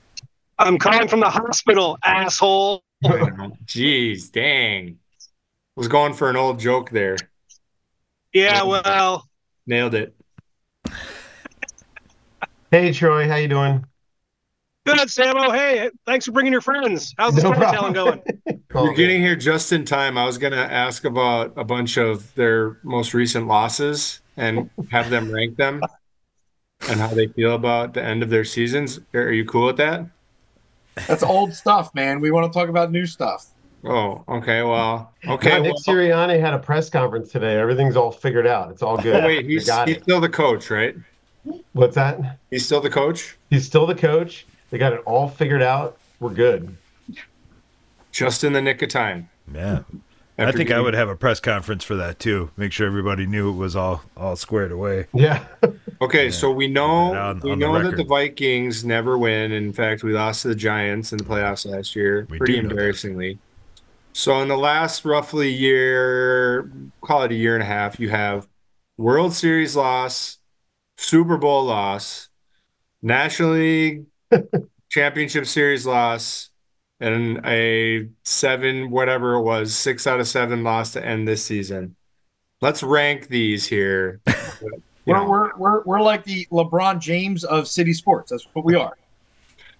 I'm 0.59 0.77
calling 0.77 1.07
from 1.07 1.21
the 1.21 1.29
hospital, 1.29 1.97
asshole. 2.03 2.83
Jeez, 3.65 4.31
dang. 4.31 4.99
Was 5.75 5.87
going 5.87 6.13
for 6.13 6.29
an 6.29 6.35
old 6.35 6.59
joke 6.59 6.91
there. 6.91 7.17
Yeah, 8.31 8.63
well, 8.63 9.27
Nailed 9.65 9.95
it. 9.95 10.15
Hey 12.69 12.93
Troy, 12.93 13.27
how 13.27 13.37
you 13.37 13.47
doing? 13.47 13.85
Good, 14.85 14.97
Samo. 15.07 15.53
Hey, 15.53 15.89
thanks 16.05 16.25
for 16.25 16.31
bringing 16.31 16.51
your 16.51 16.61
friends. 16.61 17.13
How's 17.17 17.35
the 17.35 17.43
No 17.43 17.53
storytelling 17.53 17.93
problem. 17.93 18.21
going? 18.45 18.61
You're 18.73 18.93
getting 18.93 19.21
here 19.21 19.35
just 19.35 19.71
in 19.71 19.85
time. 19.85 20.17
I 20.17 20.25
was 20.25 20.37
going 20.37 20.53
to 20.53 20.59
ask 20.71 21.05
about 21.05 21.53
a 21.55 21.63
bunch 21.63 21.97
of 21.97 22.33
their 22.35 22.77
most 22.83 23.13
recent 23.13 23.47
losses 23.47 24.21
and 24.37 24.69
have 24.91 25.09
them 25.09 25.31
rank 25.31 25.55
them 25.57 25.81
and 26.89 26.99
how 26.99 27.07
they 27.07 27.27
feel 27.27 27.55
about 27.55 27.93
the 27.93 28.03
end 28.03 28.21
of 28.21 28.29
their 28.29 28.43
seasons. 28.43 28.99
Are 29.13 29.31
you 29.31 29.45
cool 29.45 29.67
with 29.67 29.77
that? 29.77 30.05
That's 31.07 31.23
old 31.23 31.53
stuff, 31.53 31.93
man. 31.95 32.19
We 32.19 32.31
want 32.31 32.51
to 32.51 32.57
talk 32.57 32.69
about 32.69 32.91
new 32.91 33.05
stuff. 33.05 33.47
Oh, 33.83 34.23
okay. 34.27 34.61
Well, 34.63 35.13
Yeah, 35.23 35.33
okay. 35.33 35.61
Nick 35.61 35.73
well- 35.73 35.95
Sirianni 35.95 36.39
had 36.39 36.53
a 36.53 36.59
press 36.59 36.89
conference 36.89 37.31
today. 37.31 37.57
Everything's 37.57 37.95
all 37.95 38.11
figured 38.11 38.47
out. 38.47 38.71
It's 38.71 38.81
all 38.81 38.97
good. 38.97 39.23
oh, 39.23 39.27
wait, 39.27 39.45
he's, 39.45 39.67
got 39.67 39.87
he's 39.87 40.01
still 40.01 40.19
the 40.19 40.29
coach, 40.29 40.69
right? 40.69 40.95
What's 41.73 41.95
that? 41.95 42.39
He's 42.49 42.65
still 42.65 42.81
the 42.81 42.89
coach? 42.89 43.37
He's 43.51 43.65
still 43.65 43.85
the 43.85 43.93
coach. 43.95 44.45
They 44.69 44.77
got 44.77 44.93
it 44.93 45.01
all 45.05 45.27
figured 45.27 45.61
out. 45.61 45.97
We're 46.19 46.29
good. 46.33 46.75
Just 48.11 48.43
in 48.43 48.53
the 48.53 48.61
nick 48.61 48.81
of 48.81 48.89
time. 48.89 49.29
Yeah. 49.53 49.81
I 50.37 50.43
After 50.43 50.57
think 50.57 50.71
I 50.71 50.81
would 50.81 50.93
have 50.95 51.07
a 51.07 51.15
press 51.15 51.39
conference 51.39 51.83
for 51.85 51.95
that 51.95 52.19
too. 52.19 52.51
Make 52.57 52.73
sure 52.73 52.85
everybody 52.87 53.25
knew 53.25 53.49
it 53.49 53.55
was 53.55 53.73
all 53.75 54.03
all 54.17 54.35
squared 54.35 54.71
away. 54.71 55.07
Yeah. 55.13 55.45
Okay, 56.01 56.29
so 56.29 56.51
we 56.51 56.67
know 56.67 57.13
that 57.13 57.21
on- 57.21 57.39
we 57.39 57.51
on 57.51 57.59
the 57.59 57.65
know 57.67 57.81
that 57.81 57.95
the. 57.95 58.03
Vikings 58.03 58.83
never 58.83 59.17
win. 59.17 59.53
In 59.53 59.71
fact, 59.71 60.03
we 60.03 60.11
lost 60.11 60.41
to 60.41 60.49
the 60.49 60.55
Giants 60.55 61.13
in 61.13 61.17
the 61.17 61.23
playoffs 61.23 61.65
last 61.65 61.95
year, 61.95 62.27
We 62.29 62.37
pretty 62.37 62.55
do 62.55 62.63
know 62.63 62.67
that. 62.67 62.71
embarrassingly. 62.73 63.39
So 64.11 64.41
in 64.41 64.49
the 64.49 64.57
last 64.57 65.05
roughly 65.05 65.49
year, 65.53 66.69
call 66.99 67.23
it 67.23 67.31
a 67.31 67.35
year 67.35 67.53
and 67.53 67.63
a 67.63 67.65
half, 67.65 67.97
you 67.97 68.09
have 68.09 68.45
World 68.97 69.31
Series 69.33 69.77
loss, 69.77 70.39
Super 70.97 71.37
Bowl 71.37 71.63
loss, 71.63 72.27
National 73.01 73.51
League 73.51 74.03
championship 74.89 75.45
series 75.45 75.85
loss 75.85 76.49
and 76.99 77.45
a 77.45 78.09
seven, 78.23 78.89
whatever 78.91 79.33
it 79.35 79.41
was, 79.43 79.75
six 79.75 80.07
out 80.07 80.19
of 80.19 80.27
seven 80.27 80.63
loss 80.63 80.93
to 80.93 81.05
end 81.05 81.27
this 81.27 81.43
season. 81.43 81.95
Let's 82.61 82.81
rank 82.83 83.27
these 83.27 83.67
here. 83.67 84.21
We're, 85.07 85.23
we're, 85.29 85.55
we're, 85.57 85.83
we're 85.83 86.01
like 86.01 86.23
the 86.23 86.47
LeBron 86.51 86.99
James 86.99 87.43
of 87.43 87.67
city 87.67 87.93
sports. 87.93 88.31
That's 88.31 88.47
what 88.53 88.65
we 88.65 88.73
are. 88.73 88.97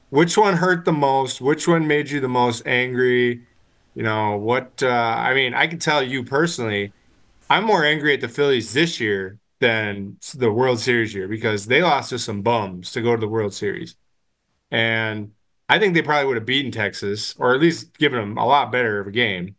which 0.09 0.37
one 0.37 0.55
hurt 0.57 0.85
the 0.85 0.93
most? 0.93 1.41
Which 1.41 1.67
one 1.67 1.87
made 1.87 2.09
you 2.11 2.19
the 2.19 2.27
most 2.29 2.61
angry? 2.67 3.43
You 3.95 4.03
know, 4.03 4.37
what, 4.37 4.83
uh, 4.83 4.87
I 4.87 5.33
mean, 5.33 5.53
I 5.55 5.67
can 5.67 5.79
tell 5.79 6.03
you 6.03 6.23
personally, 6.23 6.93
I'm 7.49 7.63
more 7.65 7.83
angry 7.83 8.13
at 8.13 8.21
the 8.21 8.27
Phillies 8.29 8.73
this 8.73 8.99
year 8.99 9.39
than 9.59 10.17
the 10.35 10.51
World 10.51 10.79
Series 10.79 11.13
year 11.13 11.27
because 11.27 11.65
they 11.67 11.81
lost 11.81 12.09
to 12.11 12.19
some 12.19 12.41
bums 12.43 12.91
to 12.91 13.01
go 13.01 13.15
to 13.15 13.19
the 13.21 13.27
World 13.27 13.53
Series. 13.53 13.95
And 14.71 15.31
I 15.69 15.79
think 15.79 15.93
they 15.93 16.01
probably 16.01 16.27
would 16.27 16.37
have 16.37 16.45
beaten 16.45 16.71
Texas 16.71 17.35
or 17.37 17.53
at 17.53 17.61
least 17.61 17.97
given 17.97 18.19
them 18.19 18.37
a 18.37 18.45
lot 18.45 18.71
better 18.71 18.99
of 18.99 19.07
a 19.07 19.11
game 19.11 19.55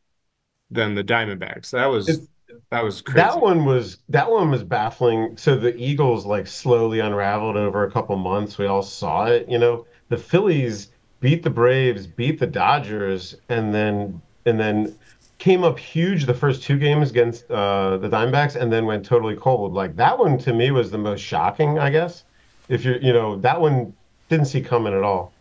than 0.70 0.94
the 0.94 1.04
Diamondbacks. 1.04 1.70
That 1.70 1.86
was 1.86 2.28
that 2.70 2.82
was 2.82 3.00
crazy. 3.00 3.16
That 3.18 3.40
one 3.40 3.64
was 3.64 3.98
that 4.08 4.30
one 4.30 4.50
was 4.50 4.64
baffling. 4.64 5.36
So 5.36 5.56
the 5.56 5.76
Eagles 5.76 6.26
like 6.26 6.46
slowly 6.46 7.00
unraveled 7.00 7.56
over 7.56 7.84
a 7.84 7.90
couple 7.90 8.16
months. 8.16 8.58
We 8.58 8.66
all 8.66 8.82
saw 8.82 9.26
it. 9.26 9.48
You 9.48 9.58
know, 9.58 9.86
the 10.08 10.16
Phillies 10.16 10.90
beat 11.20 11.42
the 11.42 11.50
Braves, 11.50 12.06
beat 12.06 12.38
the 12.38 12.46
Dodgers, 12.46 13.36
and 13.48 13.74
then 13.74 14.20
and 14.46 14.58
then 14.58 14.96
came 15.38 15.64
up 15.64 15.78
huge 15.78 16.24
the 16.24 16.34
first 16.34 16.62
two 16.62 16.78
games 16.78 17.10
against 17.10 17.50
uh, 17.50 17.98
the 17.98 18.08
Diamondbacks, 18.08 18.56
and 18.56 18.72
then 18.72 18.86
went 18.86 19.04
totally 19.04 19.36
cold. 19.36 19.72
Like 19.74 19.96
that 19.96 20.18
one 20.18 20.38
to 20.38 20.52
me 20.52 20.70
was 20.70 20.90
the 20.90 20.98
most 20.98 21.20
shocking. 21.20 21.78
I 21.78 21.90
guess 21.90 22.24
if 22.68 22.84
you're 22.84 22.98
you 22.98 23.12
know 23.12 23.36
that 23.36 23.60
one 23.60 23.94
didn't 24.28 24.46
see 24.46 24.60
coming 24.60 24.92
at 24.94 25.02
all. 25.02 25.32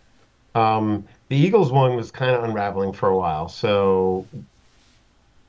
Um, 0.54 1.06
the 1.30 1.36
Eagles 1.36 1.72
one 1.72 1.96
was 1.96 2.12
kind 2.12 2.36
of 2.36 2.44
unraveling 2.44 2.94
for 2.94 3.10
a 3.10 3.18
while. 3.18 3.50
So 3.50 4.26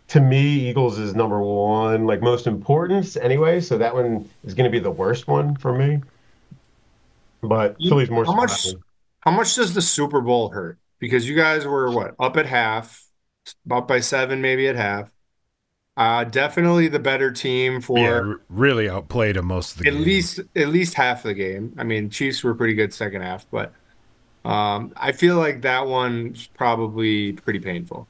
to 0.08 0.20
me, 0.20 0.68
Eagles 0.68 0.98
is 0.98 1.14
number 1.14 1.40
one, 1.40 2.06
like 2.06 2.20
most 2.22 2.46
importance 2.46 3.16
anyway. 3.16 3.60
So 3.60 3.78
that 3.78 3.94
one 3.94 4.28
is 4.44 4.54
going 4.54 4.64
to 4.64 4.70
be 4.70 4.78
the 4.80 4.90
worst 4.90 5.28
one 5.28 5.56
for 5.56 5.72
me. 5.72 6.00
But 7.42 7.76
Philly's 7.88 8.10
more 8.10 8.24
how 8.24 8.32
much- 8.34 8.66
How 9.20 9.30
much 9.32 9.54
does 9.56 9.74
the 9.74 9.82
Super 9.82 10.20
Bowl 10.20 10.50
hurt? 10.50 10.78
Because 10.98 11.28
you 11.28 11.36
guys 11.36 11.66
were 11.66 11.90
what 11.90 12.14
up 12.18 12.36
at 12.36 12.46
half, 12.46 13.04
up 13.70 13.86
by 13.88 14.00
seven 14.00 14.40
maybe 14.40 14.66
at 14.68 14.76
half. 14.76 15.10
Uh, 15.96 16.24
definitely 16.24 16.88
the 16.88 16.98
better 16.98 17.30
team 17.30 17.80
for 17.80 17.98
Yeah, 17.98 18.34
really 18.50 18.88
outplayed 18.88 19.36
him 19.36 19.46
most 19.46 19.72
of 19.72 19.78
the 19.78 19.88
at 19.88 19.94
game. 19.94 20.02
least 20.02 20.40
at 20.54 20.68
least 20.68 20.94
half 20.94 21.22
the 21.22 21.32
game. 21.32 21.74
I 21.78 21.84
mean, 21.84 22.10
Chiefs 22.10 22.44
were 22.44 22.54
pretty 22.54 22.74
good 22.74 22.92
second 22.92 23.22
half, 23.22 23.46
but 23.50 23.72
um, 24.44 24.92
I 24.96 25.12
feel 25.12 25.36
like 25.36 25.62
that 25.62 25.86
one's 25.86 26.48
probably 26.48 27.32
pretty 27.32 27.60
painful. 27.60 28.06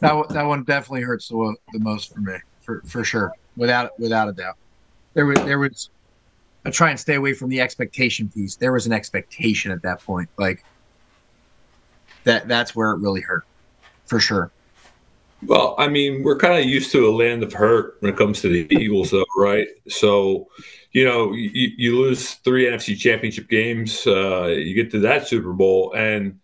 That 0.00 0.12
one, 0.12 0.26
that 0.34 0.42
one 0.44 0.64
definitely 0.64 1.02
hurts 1.02 1.28
the, 1.28 1.54
the 1.72 1.78
most 1.78 2.12
for 2.12 2.20
me, 2.20 2.34
for 2.62 2.82
for 2.86 3.04
sure, 3.04 3.32
without 3.56 3.98
without 4.00 4.28
a 4.28 4.32
doubt. 4.32 4.56
There 5.14 5.26
was 5.26 5.38
there 5.44 5.58
was. 5.58 5.90
I 6.64 6.70
try 6.70 6.90
and 6.90 7.00
stay 7.00 7.14
away 7.14 7.32
from 7.32 7.48
the 7.48 7.60
expectation 7.60 8.28
piece. 8.28 8.56
There 8.56 8.72
was 8.72 8.86
an 8.86 8.92
expectation 8.92 9.70
at 9.72 9.82
that 9.82 10.02
point, 10.04 10.28
like 10.36 10.64
that. 12.24 12.48
That's 12.48 12.74
where 12.74 12.90
it 12.90 12.98
really 12.98 13.20
hurt, 13.20 13.44
for 14.06 14.18
sure. 14.20 14.50
Well, 15.46 15.74
I 15.78 15.88
mean, 15.88 16.22
we're 16.22 16.36
kind 16.36 16.58
of 16.58 16.68
used 16.68 16.92
to 16.92 17.08
a 17.08 17.10
land 17.14 17.42
of 17.42 17.52
hurt 17.52 17.96
when 18.00 18.12
it 18.12 18.16
comes 18.18 18.42
to 18.42 18.48
the 18.48 18.66
Eagles, 18.74 19.10
though, 19.10 19.24
right? 19.36 19.66
So, 19.88 20.48
you 20.92 21.04
know, 21.04 21.32
you, 21.32 21.70
you 21.76 21.98
lose 21.98 22.34
three 22.34 22.66
NFC 22.66 22.98
championship 22.98 23.48
games, 23.48 24.06
uh, 24.06 24.46
you 24.46 24.74
get 24.74 24.90
to 24.90 25.00
that 25.00 25.26
Super 25.26 25.52
Bowl, 25.52 25.92
and 25.94 26.40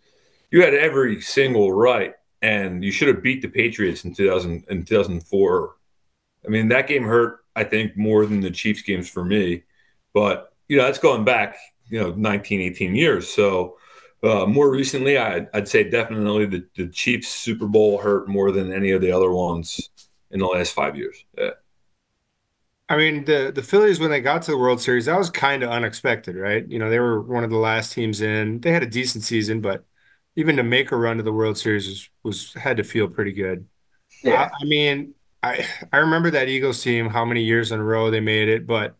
you 0.50 0.62
had 0.62 0.72
every 0.72 1.20
single 1.20 1.72
right, 1.72 2.14
and 2.40 2.82
you 2.82 2.90
should 2.90 3.08
have 3.08 3.22
beat 3.22 3.42
the 3.42 3.48
Patriots 3.48 4.04
in 4.04 4.14
2000 4.14 4.64
in 4.70 4.84
2004. 4.84 5.76
I 6.46 6.48
mean, 6.48 6.68
that 6.68 6.86
game 6.86 7.04
hurt, 7.04 7.40
I 7.54 7.64
think, 7.64 7.96
more 7.96 8.24
than 8.24 8.40
the 8.40 8.50
Chiefs 8.50 8.82
games 8.82 9.10
for 9.10 9.24
me. 9.24 9.64
But, 10.14 10.54
you 10.68 10.78
know, 10.78 10.84
that's 10.84 10.98
going 10.98 11.24
back, 11.24 11.56
you 11.88 12.00
know, 12.00 12.12
19, 12.12 12.60
18 12.60 12.94
years. 12.94 13.28
So, 13.28 13.76
uh, 14.22 14.46
more 14.46 14.70
recently, 14.70 15.18
I'd, 15.18 15.48
I'd 15.52 15.68
say 15.68 15.84
definitely 15.84 16.46
the, 16.46 16.66
the 16.76 16.88
Chiefs 16.88 17.28
Super 17.28 17.66
Bowl 17.66 17.98
hurt 17.98 18.28
more 18.28 18.52
than 18.52 18.72
any 18.72 18.90
of 18.90 19.00
the 19.00 19.12
other 19.12 19.30
ones 19.30 19.90
in 20.30 20.40
the 20.40 20.46
last 20.46 20.72
five 20.72 20.96
years. 20.96 21.24
Yeah. 21.36 21.50
I 22.88 22.96
mean, 22.96 23.24
the 23.24 23.50
the 23.54 23.62
Phillies 23.62 23.98
when 23.98 24.10
they 24.10 24.20
got 24.20 24.42
to 24.42 24.52
the 24.52 24.58
World 24.58 24.80
Series, 24.80 25.06
that 25.06 25.18
was 25.18 25.28
kind 25.30 25.62
of 25.62 25.70
unexpected, 25.70 26.36
right? 26.36 26.66
You 26.68 26.78
know, 26.78 26.88
they 26.88 27.00
were 27.00 27.20
one 27.20 27.42
of 27.42 27.50
the 27.50 27.56
last 27.56 27.92
teams 27.92 28.20
in. 28.20 28.60
They 28.60 28.70
had 28.70 28.84
a 28.84 28.86
decent 28.86 29.24
season, 29.24 29.60
but 29.60 29.84
even 30.36 30.56
to 30.56 30.62
make 30.62 30.92
a 30.92 30.96
run 30.96 31.16
to 31.16 31.22
the 31.24 31.32
World 31.32 31.58
Series 31.58 31.88
was, 31.88 32.08
was 32.22 32.54
had 32.54 32.76
to 32.76 32.84
feel 32.84 33.08
pretty 33.08 33.32
good. 33.32 33.66
I, 34.24 34.50
I 34.60 34.64
mean, 34.64 35.14
I 35.42 35.66
I 35.92 35.98
remember 35.98 36.30
that 36.30 36.48
Eagles 36.48 36.82
team, 36.82 37.08
how 37.08 37.24
many 37.24 37.42
years 37.42 37.72
in 37.72 37.80
a 37.80 37.84
row 37.84 38.10
they 38.10 38.20
made 38.20 38.48
it, 38.48 38.66
but 38.66 38.96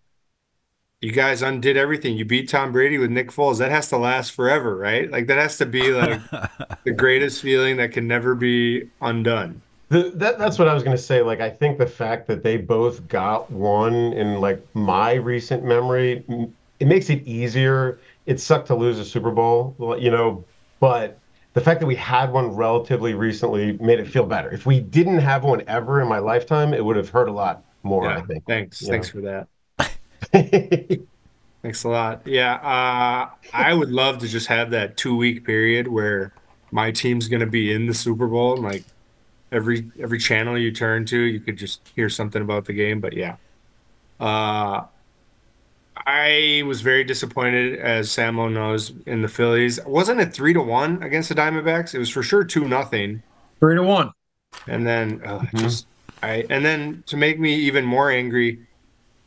you 1.07 1.13
guys 1.13 1.41
undid 1.41 1.77
everything. 1.77 2.17
You 2.17 2.25
beat 2.25 2.49
Tom 2.49 2.73
Brady 2.73 2.99
with 2.99 3.13
Nick 3.13 3.31
Foles. 3.31 3.59
That 3.59 3.71
has 3.71 3.89
to 3.91 3.97
last 3.97 4.33
forever, 4.33 4.77
right? 4.77 5.09
Like 5.09 5.29
that 5.29 5.39
has 5.39 5.57
to 5.59 5.65
be 5.65 5.93
like 5.93 6.21
the 6.85 6.91
greatest 6.91 7.43
feeling 7.43 7.77
that 7.77 7.93
can 7.93 8.09
never 8.09 8.35
be 8.35 8.91
undone. 9.01 9.63
The, 9.89 10.11
that, 10.17 10.37
that's 10.37 10.59
what 10.59 10.67
I 10.67 10.75
was 10.75 10.83
going 10.83 10.97
to 10.97 11.03
say. 11.03 11.23
Like, 11.23 11.41
I 11.41 11.49
think 11.49 11.79
the 11.79 11.87
fact 11.87 12.27
that 12.27 12.43
they 12.43 12.57
both 12.57 13.07
got 13.07 13.49
one 13.53 13.95
in 13.95 14.41
like 14.41 14.67
my 14.75 15.13
recent 15.13 15.63
memory, 15.63 16.25
it 16.81 16.89
makes 16.89 17.09
it 17.09 17.23
easier. 17.25 18.01
It 18.27 18.41
sucked 18.41 18.67
to 18.67 18.75
lose 18.75 18.99
a 18.99 19.05
Super 19.05 19.31
Bowl, 19.31 19.77
you 20.01 20.11
know, 20.11 20.45
but 20.81 21.21
the 21.53 21.61
fact 21.61 21.79
that 21.79 21.87
we 21.87 21.95
had 21.95 22.33
one 22.33 22.49
relatively 22.49 23.15
recently 23.15 23.79
made 23.79 24.01
it 24.01 24.09
feel 24.09 24.27
better. 24.27 24.51
If 24.51 24.67
we 24.67 24.81
didn't 24.81 25.19
have 25.19 25.45
one 25.45 25.63
ever 25.69 26.01
in 26.01 26.09
my 26.09 26.19
lifetime, 26.19 26.75
it 26.75 26.85
would 26.85 26.97
have 26.97 27.11
hurt 27.11 27.29
a 27.29 27.33
lot 27.33 27.63
more, 27.85 28.09
I 28.11 28.23
think. 28.23 28.45
thanks. 28.45 28.83
Yeah. 28.83 28.91
Thanks 28.91 29.09
for 29.09 29.21
that. 29.21 29.47
Thanks 31.63 31.85
a 31.85 31.89
lot. 31.89 32.23
Yeah, 32.27 32.55
uh, 32.55 33.31
I 33.53 33.75
would 33.75 33.91
love 33.91 34.19
to 34.19 34.29
just 34.29 34.47
have 34.49 34.71
that 34.71 34.97
two 34.97 35.17
week 35.17 35.45
period 35.45 35.89
where 35.89 36.33
my 36.71 36.93
team's 36.93 37.29
going 37.29 37.41
to 37.41 37.47
be 37.47 37.73
in 37.73 37.87
the 37.87 37.95
Super 37.95 38.27
Bowl. 38.29 38.55
And 38.55 38.63
like 38.63 38.85
every 39.53 39.91
every 39.99 40.19
channel 40.19 40.59
you 40.59 40.73
turn 40.73 41.07
to, 41.07 41.19
you 41.21 41.41
could 41.41 41.57
just 41.57 41.89
hear 41.97 42.09
something 42.09 42.43
about 42.43 42.67
the 42.67 42.73
game. 42.73 43.01
But 43.01 43.15
yeah, 43.15 43.37
uh, 44.21 44.85
I 46.07 46.63
was 46.67 46.83
very 46.83 47.05
disappointed, 47.05 47.79
as 47.79 48.09
Samo 48.09 48.53
knows, 48.53 48.93
in 49.07 49.23
the 49.23 49.29
Phillies. 49.29 49.81
Wasn't 49.87 50.21
it 50.21 50.33
three 50.33 50.53
to 50.53 50.61
one 50.61 51.03
against 51.03 51.29
the 51.31 51.35
Diamondbacks? 51.35 51.95
It 51.95 51.99
was 51.99 52.11
for 52.11 52.23
sure 52.23 52.45
two 52.45 52.69
nothing. 52.69 53.23
Three 53.59 53.75
to 53.75 53.83
one. 53.83 54.13
And 54.67 54.87
then 54.87 55.23
uh, 55.25 55.47
Mhm. 55.53 55.59
just 55.61 55.87
I 56.23 56.45
and 56.51 56.65
then 56.65 57.03
to 57.07 57.17
make 57.17 57.39
me 57.41 57.55
even 57.55 57.85
more 57.85 58.11
angry, 58.11 58.61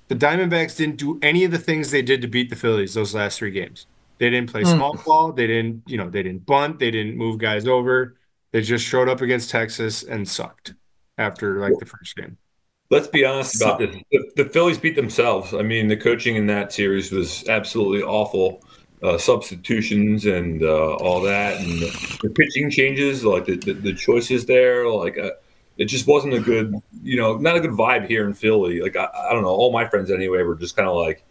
the 0.10 0.16
Diamondbacks 0.16 0.76
didn't 0.76 0.98
do 0.98 1.18
any 1.22 1.46
of 1.46 1.52
the 1.52 1.58
things 1.58 1.92
they 1.92 2.02
did 2.02 2.22
to 2.22 2.28
beat 2.28 2.50
the 2.50 2.56
Phillies 2.56 2.94
those 2.94 3.16
last 3.16 3.40
three 3.40 3.52
games. 3.52 3.86
They 4.18 4.30
didn't 4.30 4.52
play 4.52 4.64
Hmm. 4.64 4.76
small 4.76 4.98
ball. 5.06 5.32
They 5.32 5.48
didn't, 5.48 5.84
you 5.88 5.98
know, 5.98 6.10
they 6.10 6.24
didn't 6.24 6.46
bunt. 6.46 6.80
They 6.80 6.92
didn't 6.92 7.16
move 7.16 7.38
guys 7.38 7.66
over. 7.66 8.16
They 8.52 8.62
just 8.62 8.86
showed 8.86 9.08
up 9.08 9.22
against 9.22 9.50
Texas 9.50 10.04
and 10.04 10.28
sucked 10.28 10.74
after 11.18 11.62
like 11.62 11.74
the 11.80 11.86
first 11.86 12.16
game. 12.16 12.38
Let's 12.90 13.08
be 13.08 13.24
honest 13.24 13.62
about 13.62 13.80
this. 13.80 13.96
The, 14.12 14.32
the 14.36 14.46
Phillies 14.46 14.80
beat 14.80 14.96
themselves. 14.96 15.54
I 15.54 15.62
mean, 15.62 15.88
the 15.88 15.96
coaching 15.96 16.36
in 16.36 16.48
that 16.48 16.74
series 16.74 17.12
was 17.12 17.48
absolutely 17.48 18.02
awful. 18.02 18.62
Uh, 19.02 19.18
substitutions 19.18 20.26
and 20.26 20.62
uh, 20.62 20.96
all 20.96 21.22
that, 21.22 21.58
and 21.62 21.80
the, 21.82 22.18
the 22.22 22.30
pitching 22.32 22.70
changes, 22.70 23.24
like 23.24 23.46
the, 23.46 23.56
the, 23.56 23.72
the 23.72 23.94
choices 23.94 24.46
there, 24.46 24.90
like 24.90 25.18
uh, 25.18 25.30
it 25.80 25.86
just 25.86 26.06
wasn't 26.06 26.34
a 26.34 26.42
good, 26.42 26.76
you 27.02 27.16
know, 27.16 27.38
not 27.38 27.56
a 27.56 27.62
good 27.62 27.72
vibe 27.72 28.06
here 28.06 28.28
in 28.28 28.34
Philly. 28.34 28.82
Like 28.82 28.98
I, 28.98 29.06
I 29.06 29.32
don't 29.32 29.44
know, 29.44 29.48
all 29.48 29.72
my 29.72 29.88
friends 29.88 30.12
anyway 30.12 30.44
were 30.44 30.56
just 30.56 30.76
kind 30.76 30.90
of 30.90 30.96
like, 30.96 31.24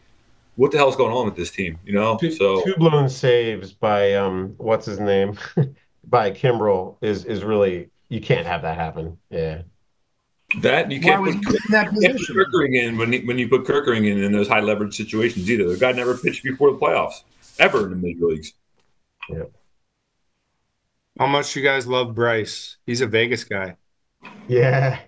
"What 0.56 0.72
the 0.72 0.78
hell's 0.78 0.96
going 0.96 1.14
on 1.14 1.26
with 1.26 1.37
this 1.37 1.50
team?" 1.50 1.78
You 1.84 1.92
know. 1.92 2.16
two, 2.16 2.32
So 2.32 2.64
two 2.64 2.74
blown 2.76 3.11
saves 3.11 3.74
by 3.74 4.14
um 4.14 4.54
what's 4.56 4.87
his 4.87 4.98
name 4.98 5.38
by 6.04 6.30
Kimbrel 6.30 6.96
is 7.02 7.26
is 7.26 7.44
really 7.44 7.90
you 8.08 8.22
can't 8.22 8.46
have 8.46 8.62
that 8.62 8.76
happen. 8.76 9.18
Yeah. 9.28 9.62
that 10.62 10.90
you 10.90 10.98
can't 10.98 11.20
was 11.20 11.37
put, 11.37 11.44
he 11.44 11.66
in 11.66 11.72
that 11.72 11.92
you 11.92 12.00
can't 12.00 12.18
put? 12.18 12.26
Kerkering 12.28 12.74
in 12.74 12.96
when 12.96 13.12
he, 13.12 13.20
when 13.20 13.37
you 13.38 13.48
put 13.50 13.64
Kerkering 13.64 14.11
in 14.11 14.22
in 14.24 14.32
those 14.32 14.48
high 14.48 14.61
leverage 14.61 14.96
situations 14.96 15.50
either. 15.50 15.68
The 15.68 15.76
guy 15.76 15.92
never 15.92 16.16
pitched 16.16 16.42
before 16.42 16.72
the 16.72 16.78
playoffs 16.78 17.22
ever 17.58 17.84
in 17.84 17.90
the 17.90 17.96
major 17.96 18.24
leagues. 18.24 18.54
Yeah. 19.28 19.44
How 21.18 21.26
much 21.26 21.54
you 21.54 21.62
guys 21.62 21.87
love 21.87 22.14
Bryce? 22.14 22.78
He's 22.87 23.02
a 23.02 23.06
Vegas 23.06 23.44
guy. 23.44 23.76
Yeah. 24.48 25.00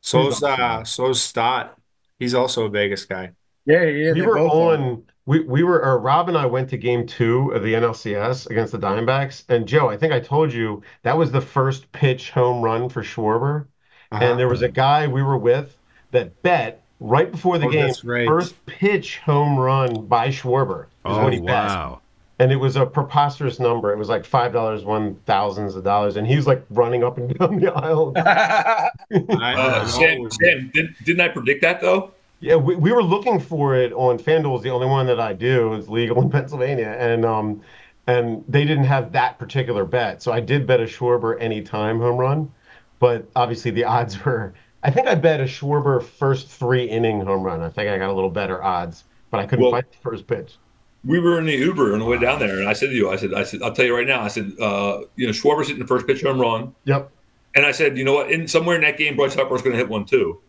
So's 0.00 0.40
He's 0.40 0.42
awesome. 0.42 0.60
uh, 0.60 0.84
so's 0.84 1.22
Stott. 1.22 1.78
He's 2.18 2.34
also 2.34 2.66
a 2.66 2.70
Vegas 2.70 3.04
guy. 3.04 3.32
Yeah, 3.66 3.84
yeah. 3.84 4.12
we 4.12 4.22
were 4.22 4.38
on 4.38 5.04
we, 5.26 5.40
we 5.40 5.62
were 5.62 5.82
or 5.84 5.98
Rob 6.00 6.28
and 6.28 6.36
I 6.36 6.46
went 6.46 6.68
to 6.70 6.76
game 6.76 7.06
two 7.06 7.50
of 7.52 7.62
the 7.62 7.74
NLCS 7.74 8.50
against 8.50 8.72
the 8.72 8.78
Diamondbacks. 8.78 9.44
And 9.48 9.66
Joe, 9.68 9.88
I 9.88 9.96
think 9.96 10.12
I 10.12 10.20
told 10.20 10.52
you 10.52 10.82
that 11.02 11.16
was 11.16 11.30
the 11.30 11.40
first 11.40 11.90
pitch 11.92 12.30
home 12.30 12.62
run 12.62 12.88
for 12.88 13.02
Schwarber. 13.02 13.66
Uh-huh. 14.10 14.24
And 14.24 14.38
there 14.38 14.48
was 14.48 14.62
a 14.62 14.68
guy 14.68 15.06
we 15.06 15.22
were 15.22 15.38
with 15.38 15.78
that 16.10 16.42
bet 16.42 16.82
right 17.00 17.30
before 17.30 17.58
the 17.58 17.66
Oh, 17.66 17.70
game, 17.70 17.94
right. 18.04 18.26
first 18.26 18.64
pitch 18.66 19.18
home 19.18 19.58
run 19.58 20.06
by 20.06 20.28
Schwarber 20.28 20.86
is 21.06 21.18
Oh 21.18 21.22
what 21.22 21.32
he 21.32 21.40
bet. 21.40 21.68
wow! 21.68 22.01
And 22.38 22.50
it 22.50 22.56
was 22.56 22.76
a 22.76 22.86
preposterous 22.86 23.60
number. 23.60 23.92
It 23.92 23.98
was 23.98 24.08
like 24.08 24.24
five 24.24 24.52
dollars, 24.52 24.84
one 24.84 25.16
thousands 25.26 25.76
of 25.76 25.84
dollars, 25.84 26.16
and 26.16 26.26
he 26.26 26.36
was 26.36 26.46
like 26.46 26.64
running 26.70 27.04
up 27.04 27.18
and 27.18 27.32
down 27.38 27.58
the 27.60 27.72
aisle. 27.72 28.12
Uh, 29.12 29.86
Sam, 29.86 30.30
Sam 30.30 30.70
did, 30.72 30.94
didn't 31.04 31.20
I 31.20 31.28
predict 31.28 31.60
that 31.62 31.80
though? 31.82 32.12
Yeah, 32.40 32.56
we, 32.56 32.74
we 32.74 32.92
were 32.92 33.02
looking 33.02 33.38
for 33.38 33.76
it 33.76 33.92
on 33.92 34.18
FanDuel. 34.18 34.56
Is 34.56 34.62
the 34.62 34.70
only 34.70 34.86
one 34.86 35.06
that 35.06 35.20
I 35.20 35.32
do. 35.32 35.74
It's 35.74 35.86
legal 35.88 36.20
in 36.22 36.30
Pennsylvania, 36.36 36.96
and 36.98 37.24
um, 37.24 37.60
and 38.06 38.42
they 38.48 38.64
didn't 38.64 38.84
have 38.84 39.12
that 39.12 39.38
particular 39.38 39.84
bet. 39.84 40.22
So 40.22 40.32
I 40.32 40.40
did 40.40 40.66
bet 40.66 40.80
a 40.80 40.84
Schwarber 40.84 41.40
anytime 41.40 42.00
home 42.00 42.16
run, 42.16 42.50
but 42.98 43.28
obviously 43.36 43.70
the 43.70 43.84
odds 43.84 44.24
were. 44.24 44.54
I 44.82 44.90
think 44.90 45.06
I 45.06 45.14
bet 45.14 45.40
a 45.40 45.44
Schwarber 45.44 46.02
first 46.02 46.48
three 46.48 46.84
inning 46.84 47.20
home 47.20 47.42
run. 47.42 47.60
I 47.60 47.68
think 47.68 47.88
I 47.90 47.98
got 47.98 48.10
a 48.10 48.12
little 48.14 48.30
better 48.30 48.62
odds, 48.62 49.04
but 49.30 49.38
I 49.38 49.46
couldn't 49.46 49.64
Well- 49.64 49.72
find 49.72 49.84
the 49.90 49.98
first 49.98 50.26
pitch. 50.26 50.56
We 51.04 51.18
were 51.18 51.38
in 51.38 51.46
the 51.46 51.54
Uber 51.56 51.92
on 51.94 51.98
the 51.98 52.04
way 52.04 52.18
down 52.18 52.38
there, 52.38 52.60
and 52.60 52.68
I 52.68 52.74
said 52.74 52.86
to 52.90 52.94
you, 52.94 53.10
I 53.10 53.16
said, 53.16 53.34
I 53.34 53.42
said, 53.42 53.60
I'll 53.62 53.72
tell 53.72 53.84
you 53.84 53.94
right 53.96 54.06
now, 54.06 54.22
I 54.22 54.28
said, 54.28 54.52
uh, 54.60 55.00
you 55.16 55.26
know, 55.26 55.32
Schwarber's 55.32 55.66
hitting 55.66 55.82
the 55.82 55.86
first 55.88 56.06
pitch 56.06 56.22
home 56.22 56.40
run, 56.40 56.74
Yep. 56.84 57.10
and 57.56 57.66
I 57.66 57.72
said, 57.72 57.98
you 57.98 58.04
know 58.04 58.14
what, 58.14 58.30
in 58.30 58.46
somewhere 58.46 58.76
in 58.76 58.82
that 58.82 58.98
game, 58.98 59.16
Bryce 59.16 59.34
Harper's 59.34 59.62
going 59.62 59.72
to 59.72 59.78
hit 59.78 59.88
one 59.88 60.04
too. 60.04 60.40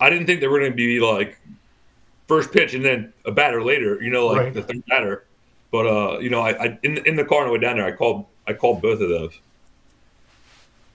I 0.00 0.10
didn't 0.10 0.26
think 0.26 0.40
they 0.40 0.48
were 0.48 0.58
going 0.58 0.72
to 0.72 0.76
be 0.76 0.98
like 0.98 1.38
first 2.26 2.50
pitch 2.50 2.74
and 2.74 2.84
then 2.84 3.12
a 3.24 3.30
batter 3.30 3.62
later, 3.62 4.02
you 4.02 4.10
know, 4.10 4.26
like 4.26 4.38
Right. 4.38 4.54
the 4.54 4.62
third 4.62 4.84
batter. 4.88 5.24
But 5.70 5.86
uh, 5.86 6.18
you 6.18 6.30
know, 6.30 6.40
I, 6.40 6.50
I 6.64 6.78
in 6.82 6.98
in 7.06 7.14
the 7.16 7.24
car 7.24 7.42
on 7.42 7.46
the 7.46 7.52
way 7.52 7.58
down 7.60 7.76
there, 7.76 7.86
I 7.86 7.92
called 7.92 8.26
I 8.48 8.52
called 8.54 8.82
both 8.82 9.00
of 9.00 9.08
those. 9.08 9.38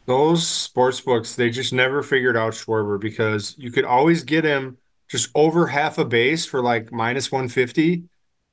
Those 0.05 0.47
sports 0.47 1.01
books, 1.01 1.35
they 1.35 1.49
just 1.49 1.73
never 1.73 2.01
figured 2.03 2.37
out 2.37 2.53
Schwarber 2.53 2.99
because 2.99 3.55
you 3.57 3.71
could 3.71 3.83
always 3.85 4.23
get 4.23 4.43
him 4.45 4.77
just 5.09 5.29
over 5.35 5.67
half 5.67 5.97
a 5.97 6.05
base 6.05 6.45
for 6.45 6.61
like 6.61 6.91
minus 6.91 7.31
150. 7.31 8.03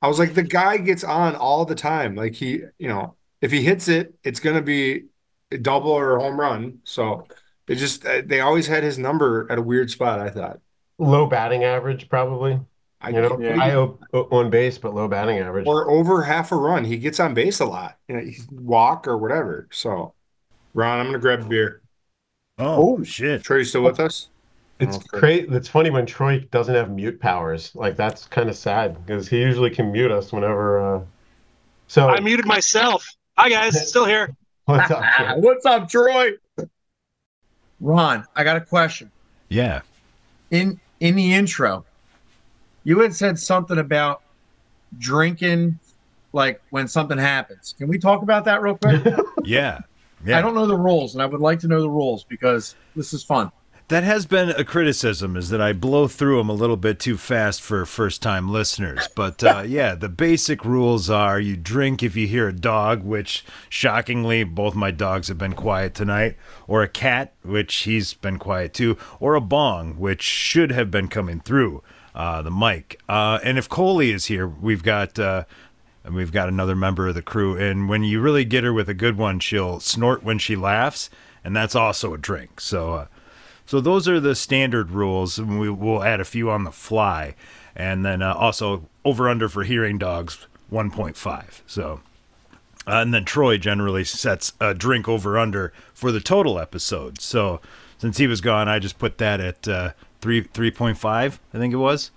I 0.05 0.07
was 0.07 0.19
like, 0.19 0.35
the 0.35 0.43
guy 0.43 0.77
gets 0.77 1.03
on 1.03 1.35
all 1.35 1.65
the 1.65 1.73
time. 1.73 2.13
Like 2.13 2.35
he, 2.35 2.61
you 2.77 2.87
know, 2.87 3.15
if 3.41 3.51
he 3.51 3.63
hits 3.63 3.87
it, 3.87 4.13
it's 4.23 4.39
going 4.39 4.55
to 4.55 4.61
be 4.61 5.05
a 5.51 5.57
double 5.57 5.89
or 5.89 6.17
a 6.17 6.21
home 6.21 6.39
run. 6.39 6.77
So 6.83 7.27
it 7.67 7.75
just, 7.77 8.05
uh, 8.05 8.21
they 8.23 8.39
always 8.39 8.67
had 8.67 8.83
his 8.83 8.99
number 8.99 9.51
at 9.51 9.57
a 9.57 9.63
weird 9.63 9.89
spot, 9.89 10.19
I 10.19 10.29
thought. 10.29 10.59
Low 10.99 11.25
batting 11.25 11.63
average, 11.63 12.07
probably. 12.07 12.59
I, 13.01 13.09
You 13.09 13.21
know, 13.21 13.39
Yeah. 13.39 13.55
high 13.55 13.73
on 14.13 14.51
base, 14.51 14.77
but 14.77 14.93
low 14.93 15.07
batting 15.07 15.39
average. 15.39 15.65
or 15.65 15.89
over 15.89 16.21
half 16.21 16.51
a 16.51 16.55
run. 16.55 16.85
He 16.85 16.97
gets 16.97 17.19
on 17.19 17.33
base 17.33 17.59
a 17.59 17.65
lot, 17.65 17.97
you 18.07 18.15
know, 18.15 18.21
he 18.21 18.37
walk 18.51 19.07
or 19.07 19.17
whatever. 19.17 19.67
So, 19.71 20.13
Ron, 20.75 20.99
I'm 20.99 21.05
going 21.07 21.13
to 21.13 21.19
grab 21.19 21.41
a 21.41 21.45
beer. 21.45 21.81
Oh, 22.59 23.03
shit. 23.03 23.41
Troy, 23.41 23.57
you 23.57 23.63
still 23.63 23.81
with 23.81 23.99
us? 23.99 24.29
It's 24.79 24.97
Okay. 24.97 25.19
great. 25.19 25.53
It's 25.53 25.67
funny 25.69 25.89
when 25.89 26.05
Troy 26.05 26.39
doesn't 26.51 26.73
have 26.75 26.91
mute 26.91 27.19
powers. 27.19 27.71
Like 27.75 27.95
that's 27.95 28.25
kind 28.27 28.49
of 28.49 28.55
sad 28.57 29.05
because 29.05 29.27
he 29.27 29.39
usually 29.39 29.69
can 29.69 29.91
mute 29.91 30.11
us 30.11 30.33
whenever. 30.33 30.95
Uh... 30.97 31.01
So 31.87 32.09
I 32.09 32.19
muted 32.19 32.45
myself. 32.45 33.07
Hi 33.37 33.49
guys, 33.49 33.87
still 33.89 34.05
here. 34.05 34.35
what's 34.65 34.91
up? 34.91 35.03
Troy? 35.15 35.33
What's 35.37 35.65
up, 35.65 35.89
Troy? 35.89 36.31
Ron, 37.79 38.25
I 38.35 38.43
got 38.43 38.57
a 38.57 38.61
question. 38.61 39.11
Yeah. 39.49 39.81
In 40.51 40.79
in 40.99 41.15
the 41.15 41.33
intro, 41.33 41.85
you 42.83 42.99
had 42.99 43.13
said 43.13 43.37
something 43.39 43.77
about 43.77 44.21
drinking 44.97 45.79
like 46.33 46.61
when 46.69 46.87
something 46.87 47.17
happens. 47.17 47.73
Can 47.77 47.87
we 47.87 47.97
talk 47.97 48.21
about 48.23 48.45
that 48.45 48.61
real 48.61 48.77
quick? 48.77 49.01
Yeah. 49.43 49.81
Yeah. 50.25 50.39
I 50.39 50.41
don't 50.41 50.55
know 50.55 50.65
the 50.65 50.75
rules, 50.77 51.13
and 51.13 51.21
I 51.21 51.27
would 51.27 51.39
like 51.39 51.59
to 51.59 51.67
know 51.67 51.81
the 51.81 51.89
rules 51.89 52.23
because 52.23 52.73
this 52.95 53.13
is 53.13 53.23
fun. 53.23 53.51
That 53.89 54.03
has 54.03 54.25
been 54.25 54.49
a 54.49 54.63
criticism 54.63 55.37
is 55.37 55.49
that 55.49 55.61
I 55.61 55.71
blow 55.71 56.07
through 56.07 56.39
them 56.39 56.49
a 56.49 56.53
little 56.53 56.75
bit 56.75 56.99
too 56.99 57.17
fast 57.17 57.61
for 57.61 57.85
first 57.85 58.19
time 58.19 58.51
listeners. 58.51 59.07
But 59.15 59.43
uh, 59.43 59.63
yeah, 59.67 59.93
the 59.93 60.09
basic 60.09 60.65
rules 60.65 61.07
are 61.07 61.39
you 61.39 61.55
drink 61.55 62.01
if 62.01 62.15
you 62.15 62.25
hear 62.25 62.47
a 62.47 62.53
dog, 62.53 63.03
which 63.03 63.45
shockingly, 63.69 64.43
both 64.43 64.73
my 64.73 64.89
dogs 64.89 65.27
have 65.27 65.37
been 65.37 65.53
quiet 65.53 65.93
tonight, 65.93 66.35
or 66.67 66.81
a 66.81 66.87
cat, 66.87 67.33
which 67.43 67.75
he's 67.83 68.15
been 68.15 68.39
quiet 68.39 68.73
too, 68.73 68.97
or 69.19 69.35
a 69.35 69.41
bong, 69.41 69.99
which 69.99 70.23
should 70.23 70.71
have 70.71 70.89
been 70.89 71.07
coming 71.07 71.39
through 71.39 71.83
uh, 72.15 72.41
the 72.41 72.49
mic. 72.49 72.99
Uh, 73.07 73.37
and 73.43 73.59
if 73.59 73.69
Coley 73.69 74.09
is 74.09 74.25
here, 74.25 74.47
we've 74.47 74.83
got. 74.83 75.19
Uh, 75.19 75.43
and 76.03 76.13
we've 76.13 76.31
got 76.31 76.47
another 76.47 76.75
member 76.75 77.07
of 77.07 77.15
the 77.15 77.23
crew. 77.23 77.57
And 77.57 77.89
when 77.89 78.03
you 78.03 78.21
really 78.21 78.45
get 78.45 78.63
her 78.63 78.71
with 78.71 78.87
a 78.87 78.93
good 78.93 79.17
one, 79.17 79.39
she'll 79.39 79.79
snort 79.79 80.21
when 80.21 80.37
she 80.37 80.55
laughs, 80.55 81.09
and 81.43 81.55
that's 81.55 81.73
also 81.73 82.13
a 82.13 82.17
drink. 82.19 82.61
So, 82.61 82.93
uh, 82.93 83.05
so 83.65 83.81
those 83.81 84.07
are 84.07 84.19
the 84.19 84.35
standard 84.35 84.91
rules, 84.91 85.37
and 85.37 85.59
we 85.59 85.69
will 85.69 86.03
add 86.03 86.19
a 86.19 86.25
few 86.25 86.49
on 86.49 86.63
the 86.63 86.71
fly, 86.71 87.35
and 87.75 88.05
then 88.05 88.21
uh, 88.21 88.33
also 88.33 88.87
over 89.03 89.27
under 89.27 89.49
for 89.49 89.63
hearing 89.63 89.97
dogs 89.97 90.45
1.5. 90.71 91.61
So, 91.67 92.01
uh, 92.87 93.01
and 93.01 93.13
then 93.13 93.25
Troy 93.25 93.57
generally 93.57 94.03
sets 94.03 94.53
a 94.59 94.73
drink 94.73 95.07
over 95.07 95.37
under 95.37 95.73
for 95.93 96.11
the 96.11 96.19
total 96.19 96.59
episode. 96.59 97.21
So, 97.21 97.59
since 97.97 98.17
he 98.17 98.27
was 98.27 98.41
gone, 98.41 98.67
I 98.67 98.79
just 98.79 98.99
put 98.99 99.17
that 99.17 99.39
at 99.39 99.67
uh, 99.67 99.91
three 100.21 100.43
3.5. 100.43 101.05
I 101.05 101.57
think 101.57 101.73
it 101.73 101.77
was. 101.77 102.11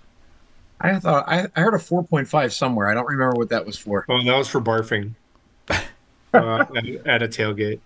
I 0.81 0.99
thought 0.99 1.27
I, 1.27 1.47
I 1.55 1.61
heard 1.61 1.73
a 1.73 1.79
four 1.79 2.03
point 2.03 2.27
five 2.27 2.53
somewhere. 2.53 2.87
I 2.87 2.93
don't 2.93 3.07
remember 3.07 3.35
what 3.35 3.49
that 3.49 3.65
was 3.65 3.77
for. 3.77 4.05
Well, 4.07 4.23
that 4.23 4.37
was 4.37 4.47
for 4.47 4.61
barfing 4.61 5.13
uh, 5.69 5.79
at, 6.33 6.85
at 7.05 7.23
a 7.23 7.27
tailgate. 7.27 7.79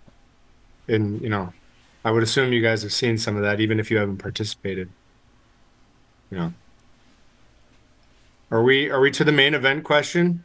And, 0.87 1.21
you 1.21 1.29
know, 1.29 1.53
I 2.05 2.11
would 2.11 2.23
assume 2.23 2.51
you 2.53 2.61
guys 2.61 2.83
have 2.83 2.91
seen 2.93 3.17
some 3.17 3.35
of 3.35 3.41
that, 3.43 3.59
even 3.59 3.79
if 3.79 3.89
you 3.89 3.97
haven't 3.97 4.17
participated. 4.17 4.89
You 6.31 6.37
know. 6.37 6.53
Are 8.51 8.61
we 8.63 8.89
are 8.89 8.99
we 8.99 9.11
to 9.11 9.23
the 9.23 9.31
main 9.31 9.53
event 9.53 9.83
question? 9.83 10.43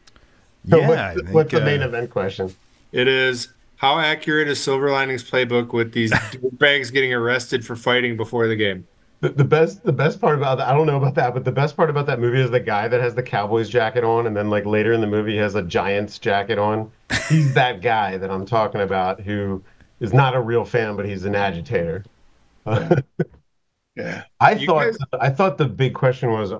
So 0.68 0.78
Yeah, 0.78 0.88
what's, 0.88 1.00
I 1.00 1.14
the- 1.14 1.22
think, 1.22 1.34
what's 1.34 1.52
the 1.52 1.60
main 1.60 1.82
uh, 1.82 1.86
event 1.88 2.10
question? 2.10 2.54
It 2.92 3.06
is 3.08 3.52
how 3.76 3.98
accurate 3.98 4.48
is 4.48 4.62
Silver 4.62 4.90
Linings 4.90 5.28
playbook 5.28 5.72
with 5.72 5.92
these 5.92 6.12
bags 6.52 6.90
getting 6.90 7.12
arrested 7.12 7.64
for 7.66 7.76
fighting 7.76 8.16
before 8.16 8.46
the 8.48 8.56
game? 8.56 8.86
The, 9.20 9.30
the 9.30 9.44
best 9.44 9.82
the 9.84 9.92
best 9.92 10.20
part 10.20 10.38
about 10.38 10.58
that 10.58 10.68
I 10.68 10.72
don't 10.72 10.86
know 10.86 10.96
about 10.96 11.16
that, 11.16 11.34
but 11.34 11.44
the 11.44 11.52
best 11.52 11.76
part 11.76 11.90
about 11.90 12.06
that 12.06 12.20
movie 12.20 12.40
is 12.40 12.50
the 12.50 12.60
guy 12.60 12.86
that 12.88 13.00
has 13.00 13.14
the 13.14 13.22
Cowboys 13.22 13.68
jacket 13.68 14.04
on, 14.04 14.26
and 14.26 14.36
then 14.36 14.48
like 14.48 14.64
later 14.64 14.92
in 14.92 15.00
the 15.00 15.06
movie 15.08 15.32
he 15.32 15.38
has 15.38 15.54
a 15.56 15.62
Giants 15.62 16.18
jacket 16.18 16.58
on. 16.58 16.90
He's 17.28 17.52
that 17.54 17.82
guy 17.82 18.16
that 18.16 18.30
I'm 18.30 18.46
talking 18.46 18.80
about 18.80 19.20
who 19.20 19.62
is 20.00 20.12
not 20.12 20.34
a 20.34 20.40
real 20.40 20.64
fan, 20.64 20.96
but 20.96 21.06
he's 21.06 21.24
an 21.24 21.34
agitator. 21.34 22.04
Yeah. 22.66 24.22
I 24.40 24.52
You 24.52 24.66
thought 24.66 24.84
guys- 24.84 24.96
I 25.20 25.30
thought 25.30 25.58
the 25.58 25.64
big 25.66 25.94
question 25.94 26.30
was 26.30 26.52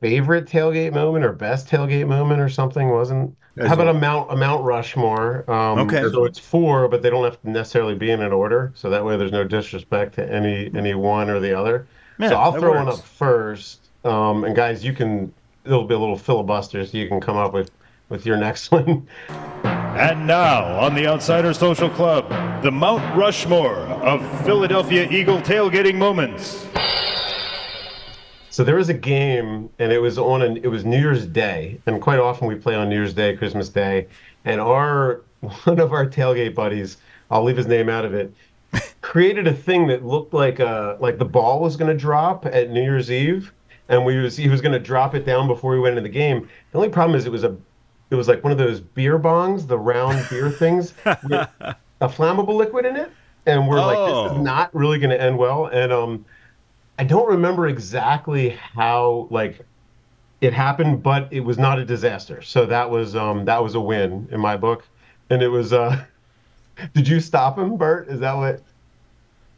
favorite 0.00 0.46
tailgate 0.46 0.92
moment 0.92 1.24
or 1.24 1.32
best 1.32 1.68
tailgate 1.68 2.08
moment 2.08 2.40
or 2.40 2.48
something 2.48 2.88
wasn't. 2.88 3.36
As 3.58 3.68
How 3.68 3.74
about 3.74 3.86
well. 3.86 3.96
a 3.96 4.00
Mount 4.00 4.32
a 4.32 4.36
Mount 4.36 4.64
Rushmore? 4.64 5.48
Um, 5.50 5.78
Okay. 5.80 6.02
So 6.10 6.24
it's 6.24 6.38
four, 6.38 6.88
but 6.88 7.02
they 7.02 7.10
don't 7.10 7.22
have 7.24 7.40
to 7.42 7.50
necessarily 7.50 7.94
be 7.94 8.10
in 8.10 8.22
an 8.22 8.32
order. 8.32 8.72
So 8.74 8.88
that 8.90 9.04
way, 9.04 9.16
there's 9.16 9.30
no 9.30 9.44
disrespect 9.44 10.14
to 10.14 10.32
any 10.32 10.70
any 10.74 10.94
one 10.94 11.28
or 11.30 11.38
the 11.38 11.56
other. 11.56 11.86
Yeah, 12.18 12.30
so 12.30 12.36
I'll 12.36 12.52
that 12.52 12.60
throw 12.60 12.74
one 12.74 12.88
up 12.88 12.98
first. 13.04 13.88
Um, 14.04 14.44
and 14.44 14.56
guys, 14.56 14.82
you 14.84 14.92
can. 14.94 15.32
It'll 15.64 15.84
be 15.84 15.94
a 15.94 15.98
little 15.98 16.16
filibuster, 16.18 16.84
so 16.86 16.96
you 16.98 17.06
can 17.08 17.20
come 17.20 17.36
up 17.36 17.52
with 17.52 17.70
with 18.08 18.24
your 18.26 18.36
next 18.38 18.70
one. 18.72 19.06
And 19.94 20.26
now, 20.26 20.80
on 20.80 20.94
the 20.94 21.06
Outsider 21.06 21.52
Social 21.52 21.90
Club, 21.90 22.26
the 22.62 22.70
Mount 22.70 23.14
Rushmore 23.14 23.76
of 23.76 24.22
Philadelphia 24.42 25.06
Eagle 25.10 25.38
tailgating 25.42 25.96
moments. 25.96 26.66
So 28.48 28.64
there 28.64 28.76
was 28.76 28.88
a 28.88 28.94
game, 28.94 29.68
and 29.78 29.92
it 29.92 29.98
was 29.98 30.16
on 30.16 30.40
an 30.40 30.56
it 30.56 30.68
was 30.68 30.86
New 30.86 30.98
Year's 30.98 31.26
Day, 31.26 31.78
and 31.84 32.00
quite 32.00 32.18
often 32.18 32.48
we 32.48 32.54
play 32.54 32.74
on 32.74 32.88
New 32.88 32.96
Year's 32.96 33.12
Day, 33.12 33.36
Christmas 33.36 33.68
Day, 33.68 34.08
and 34.46 34.62
our 34.62 35.20
one 35.40 35.78
of 35.78 35.92
our 35.92 36.06
tailgate 36.06 36.54
buddies, 36.54 36.96
I'll 37.30 37.44
leave 37.44 37.58
his 37.58 37.66
name 37.66 37.90
out 37.90 38.06
of 38.06 38.14
it, 38.14 38.32
created 39.02 39.46
a 39.46 39.52
thing 39.52 39.88
that 39.88 40.06
looked 40.06 40.32
like 40.32 40.58
uh 40.58 40.96
like 41.00 41.18
the 41.18 41.26
ball 41.26 41.60
was 41.60 41.76
going 41.76 41.94
to 41.94 41.98
drop 41.98 42.46
at 42.46 42.70
New 42.70 42.82
Year's 42.82 43.10
Eve, 43.10 43.52
and 43.90 44.06
we 44.06 44.16
was 44.16 44.38
he 44.38 44.48
was 44.48 44.62
going 44.62 44.72
to 44.72 44.80
drop 44.80 45.14
it 45.14 45.26
down 45.26 45.46
before 45.46 45.72
we 45.72 45.80
went 45.80 45.98
into 45.98 46.08
the 46.08 46.14
game. 46.14 46.48
The 46.70 46.78
only 46.78 46.88
problem 46.88 47.14
is 47.14 47.26
it 47.26 47.32
was 47.32 47.44
a 47.44 47.54
it 48.12 48.16
was 48.16 48.28
like 48.28 48.44
one 48.44 48.52
of 48.52 48.58
those 48.58 48.78
beer 48.80 49.18
bongs, 49.18 49.66
the 49.66 49.78
round 49.78 50.24
beer 50.30 50.50
things, 50.62 50.94
with 51.04 51.48
a 52.00 52.08
flammable 52.08 52.54
liquid 52.54 52.84
in 52.86 52.94
it, 52.96 53.10
and 53.46 53.66
we're 53.66 53.80
like, 53.80 53.96
this 53.98 54.14
Oh. 54.14 54.26
is 54.36 54.38
not 54.44 54.72
really 54.74 54.98
going 55.00 55.10
to 55.10 55.20
end 55.20 55.36
well, 55.36 55.66
and 55.66 55.92
um. 55.92 56.24
I 56.98 57.04
don't 57.04 57.26
remember 57.26 57.66
exactly 57.66 58.50
how 58.50 59.26
like 59.30 59.66
it 60.42 60.52
happened, 60.52 61.02
but 61.02 61.26
it 61.32 61.40
was 61.40 61.56
not 61.58 61.78
a 61.78 61.84
disaster. 61.86 62.42
So 62.42 62.66
that 62.66 62.88
was 62.90 63.16
um 63.16 63.46
that 63.46 63.60
was 63.62 63.74
a 63.74 63.80
win 63.80 64.28
in 64.30 64.38
my 64.38 64.56
book. 64.58 64.86
And 65.30 65.42
it 65.42 65.48
was 65.48 65.72
uh 65.72 66.04
did 66.94 67.08
you 67.08 67.18
stop 67.18 67.58
him, 67.58 67.76
Bert? 67.76 68.08
Is 68.08 68.20
that 68.20 68.34
what 68.36 68.62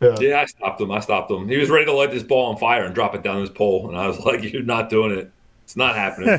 Yeah. 0.00 0.16
Yeah, 0.20 0.40
I 0.40 0.44
stopped 0.46 0.80
him. 0.80 0.92
I 0.92 1.00
stopped 1.00 1.30
him. 1.30 1.48
He 1.48 1.56
was 1.56 1.68
ready 1.70 1.84
to 1.86 1.92
light 1.92 2.12
this 2.12 2.22
ball 2.22 2.46
on 2.52 2.56
fire 2.56 2.84
and 2.84 2.94
drop 2.94 3.14
it 3.16 3.22
down 3.24 3.40
his 3.40 3.50
pole, 3.50 3.88
and 3.88 3.98
I 3.98 4.06
was 4.06 4.20
like, 4.20 4.42
"You're 4.52 4.62
not 4.62 4.88
doing 4.88 5.10
it. 5.18 5.30
It's 5.64 5.76
not 5.76 5.96
happening." 5.96 6.38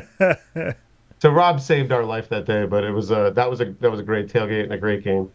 So 1.18 1.30
Rob 1.30 1.60
saved 1.60 1.92
our 1.92 2.04
life 2.04 2.28
that 2.28 2.44
day, 2.44 2.66
but 2.66 2.84
it 2.84 2.90
was 2.90 3.10
uh 3.10 3.30
that 3.30 3.50
was 3.50 3.60
a 3.60 3.66
that 3.80 3.90
was 3.90 4.00
a 4.00 4.02
great 4.02 4.28
tailgate 4.28 4.64
and 4.64 4.72
a 4.72 4.78
great 4.78 5.02
game. 5.04 5.30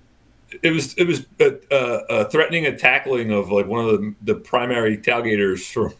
it 0.63 0.71
was 0.71 0.93
it 0.95 1.05
was 1.07 1.25
a, 1.39 1.57
a, 1.71 2.21
a 2.21 2.29
threatening 2.29 2.65
and 2.65 2.77
tackling 2.77 3.31
of 3.31 3.51
like 3.51 3.67
one 3.67 3.85
of 3.85 3.91
the 3.99 4.15
the 4.21 4.35
primary 4.35 4.97
tailgaters 4.97 5.71
from 5.71 5.93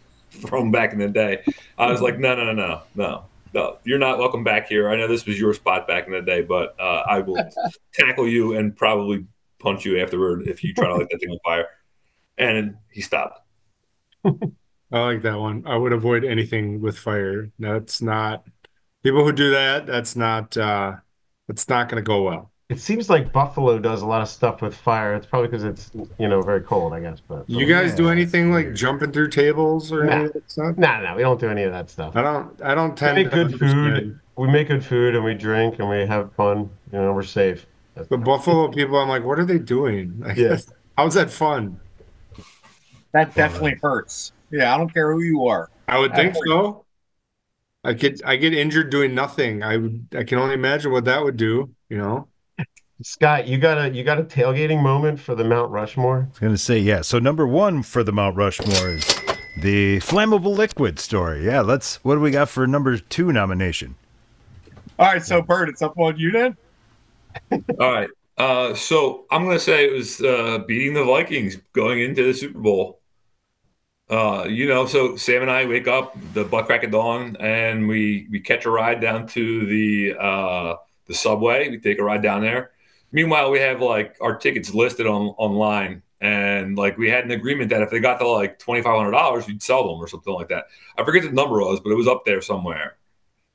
from 0.47 0.71
back 0.71 0.93
in 0.93 0.99
the 0.99 1.07
day. 1.09 1.43
I 1.77 1.91
was 1.91 2.01
like, 2.01 2.19
no, 2.19 2.35
no, 2.35 2.45
no, 2.45 2.53
no, 2.53 2.81
no. 2.95 3.25
no, 3.53 3.77
you're 3.83 3.99
not 3.99 4.17
welcome 4.17 4.43
back 4.43 4.67
here. 4.67 4.89
I 4.89 4.95
know 4.95 5.07
this 5.07 5.25
was 5.25 5.39
your 5.39 5.53
spot 5.53 5.87
back 5.87 6.07
in 6.07 6.13
the 6.13 6.21
day, 6.21 6.41
but 6.41 6.75
uh, 6.79 7.03
I 7.07 7.19
will 7.19 7.37
tackle 7.93 8.27
you 8.27 8.55
and 8.55 8.75
probably 8.75 9.25
punch 9.59 9.85
you 9.85 9.99
afterward 9.99 10.47
if 10.47 10.63
you 10.63 10.73
try 10.73 10.87
to 10.87 10.95
light 10.95 11.07
that 11.11 11.19
thing 11.19 11.29
on 11.31 11.39
fire. 11.43 11.67
And 12.37 12.75
he 12.91 13.01
stopped. 13.01 13.39
I 14.25 14.99
like 14.99 15.21
that 15.23 15.39
one. 15.39 15.63
I 15.65 15.75
would 15.77 15.93
avoid 15.93 16.23
anything 16.23 16.81
with 16.81 16.97
fire. 16.97 17.51
That's 17.59 18.01
not 18.01 18.45
people 19.03 19.23
who 19.23 19.31
do 19.31 19.51
that. 19.51 19.85
That's 19.87 20.15
not. 20.15 20.55
uh 20.57 20.95
That's 21.47 21.67
not 21.69 21.89
going 21.89 22.01
to 22.03 22.07
go 22.07 22.23
well. 22.23 22.51
It 22.69 22.79
seems 22.79 23.09
like 23.09 23.33
Buffalo 23.33 23.79
does 23.79 24.01
a 24.01 24.05
lot 24.05 24.21
of 24.21 24.29
stuff 24.29 24.61
with 24.61 24.73
fire. 24.73 25.13
It's 25.15 25.25
probably 25.25 25.49
because 25.49 25.65
it's 25.65 25.91
you 26.17 26.29
know 26.29 26.41
very 26.41 26.61
cold, 26.61 26.93
I 26.93 27.01
guess. 27.01 27.19
But 27.19 27.49
You 27.49 27.65
guys 27.65 27.93
do 27.93 28.09
anything 28.09 28.51
like 28.53 28.67
weird. 28.67 28.75
jumping 28.77 29.11
through 29.11 29.27
tables 29.29 29.91
or 29.91 30.05
Nah. 30.05 30.11
any 30.13 30.25
of 30.25 30.33
that 30.33 30.49
stuff? 30.51 30.77
no, 30.77 31.01
no, 31.03 31.15
we 31.15 31.21
don't 31.21 31.39
do 31.39 31.49
any 31.49 31.63
of 31.63 31.73
that 31.73 31.89
stuff. 31.89 32.15
I 32.15 32.21
don't. 32.21 32.61
I 32.61 32.73
don't 32.73 32.97
tend. 32.97 33.17
We 33.17 33.23
tend 33.25 33.51
make 33.51 33.51
to 33.51 33.57
good 33.57 33.71
food. 33.71 34.19
We 34.37 34.47
make 34.47 34.67
good 34.69 34.85
food 34.85 35.15
and 35.15 35.23
we 35.25 35.33
drink 35.33 35.79
and 35.79 35.89
we 35.89 36.05
have 36.05 36.33
fun. 36.35 36.69
You 36.93 36.99
know, 36.99 37.11
we're 37.13 37.23
safe. 37.23 37.65
That's- 37.95 38.07
The 38.09 38.17
Buffalo 38.17 38.69
people, 38.69 38.97
I'm 38.97 39.09
like, 39.09 39.25
what 39.25 39.37
are 39.37 39.45
they 39.45 39.59
doing? 39.59 40.15
Like, 40.25 40.37
Yeah. 40.37 40.57
How's 40.97 41.15
that 41.15 41.29
fun? 41.29 41.77
That 43.11 43.35
definitely 43.35 43.75
hurts. 43.81 44.31
Yeah, 44.51 44.73
I 44.73 44.77
don't 44.77 44.93
care 44.93 45.11
who 45.13 45.21
you 45.21 45.47
are. 45.47 45.69
I 45.87 45.99
would 45.99 46.13
think 46.15 46.29
Absolutely. 46.29 46.53
so. 46.53 46.85
I 47.83 47.93
get 47.93 48.21
I 48.25 48.35
get 48.35 48.53
injured 48.53 48.89
doing 48.89 49.15
nothing. 49.15 49.63
I 49.63 49.77
would 49.77 50.07
I 50.15 50.23
can 50.23 50.37
only 50.37 50.53
imagine 50.53 50.91
what 50.91 51.05
that 51.05 51.23
would 51.23 51.37
do, 51.37 51.73
you 51.89 51.97
know. 51.97 52.27
Scott, 53.03 53.47
you 53.47 53.57
got 53.57 53.77
a 53.79 53.89
you 53.89 54.03
got 54.03 54.19
a 54.19 54.23
tailgating 54.23 54.81
moment 54.81 55.19
for 55.19 55.33
the 55.33 55.43
Mount 55.43 55.71
Rushmore? 55.71 56.27
I 56.27 56.29
was 56.29 56.39
going 56.39 56.53
to 56.53 56.57
say, 56.57 56.77
yeah. 56.77 57.01
So 57.01 57.17
number 57.17 57.47
one 57.47 57.81
for 57.81 58.03
the 58.03 58.11
Mount 58.11 58.35
Rushmore 58.35 58.89
is 58.89 59.03
the 59.57 59.97
flammable 59.99 60.55
liquid 60.55 60.99
story. 60.99 61.45
Yeah, 61.45 61.61
let's. 61.61 61.95
What 62.03 62.15
do 62.15 62.21
we 62.21 62.31
got 62.31 62.49
for 62.49 62.67
number 62.67 62.97
two 62.99 63.31
nomination? 63.31 63.95
All 64.99 65.07
right, 65.07 65.23
so 65.23 65.41
Bert, 65.41 65.69
it's 65.69 65.81
up 65.81 65.97
on 65.97 66.17
you 66.19 66.31
then. 66.31 66.57
All 67.79 67.91
right. 67.91 68.09
Uh, 68.37 68.75
so 68.75 69.25
I'm 69.31 69.45
going 69.45 69.57
to 69.57 69.63
say 69.63 69.85
it 69.85 69.93
was 69.93 70.21
uh, 70.21 70.59
beating 70.67 70.93
the 70.93 71.03
Vikings 71.03 71.57
going 71.73 72.01
into 72.01 72.23
the 72.23 72.33
Super 72.33 72.59
Bowl. 72.59 73.00
Uh, 74.11 74.45
you 74.49 74.67
know, 74.67 74.85
so 74.85 75.15
Sam 75.15 75.41
and 75.41 75.49
I 75.49 75.65
wake 75.65 75.87
up 75.87 76.17
the 76.33 76.43
butt 76.43 76.65
crack 76.65 76.83
of 76.83 76.91
dawn, 76.91 77.37
and 77.39 77.87
we 77.87 78.27
we 78.29 78.41
catch 78.41 78.65
a 78.65 78.69
ride 78.69 78.99
down 78.99 79.25
to 79.27 79.65
the 79.65 80.15
uh, 80.19 80.75
the 81.07 81.13
subway. 81.13 81.69
We 81.69 81.79
take 81.79 81.97
a 81.97 82.03
ride 82.03 82.21
down 82.21 82.41
there. 82.41 82.71
Meanwhile, 83.13 83.51
we 83.51 83.59
have 83.59 83.81
like 83.81 84.17
our 84.19 84.35
tickets 84.35 84.73
listed 84.73 85.07
on 85.07 85.27
online, 85.37 86.03
and 86.19 86.77
like 86.77 86.97
we 86.97 87.09
had 87.09 87.23
an 87.23 87.31
agreement 87.31 87.69
that 87.69 87.83
if 87.83 87.89
they 87.89 88.01
got 88.01 88.19
to 88.19 88.27
like 88.27 88.59
twenty 88.59 88.81
five 88.81 88.97
hundred 88.97 89.11
dollars, 89.11 89.47
we'd 89.47 89.63
sell 89.63 89.87
them 89.87 90.03
or 90.03 90.09
something 90.09 90.33
like 90.33 90.49
that. 90.49 90.65
I 90.97 91.05
forget 91.05 91.23
the 91.23 91.31
number 91.31 91.61
was, 91.61 91.79
but 91.79 91.91
it 91.91 91.95
was 91.95 92.09
up 92.09 92.25
there 92.25 92.41
somewhere. 92.41 92.97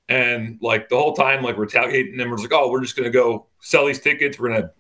And 0.09 0.59
like 0.63 0.89
the 0.89 0.97
whole 0.97 1.13
time, 1.13 1.43
like 1.43 1.59
we're 1.59 1.67
tailgating, 1.67 2.19
and 2.19 2.31
we're 2.31 2.39
like, 2.39 2.53
oh, 2.55 2.71
we're 2.71 2.81
just 2.81 2.97
gonna 2.97 3.11
go 3.11 3.47
sell 3.61 3.85
these 3.85 4.01
tickets. 4.01 4.39
We're 4.39 4.49
gonna 4.49 4.71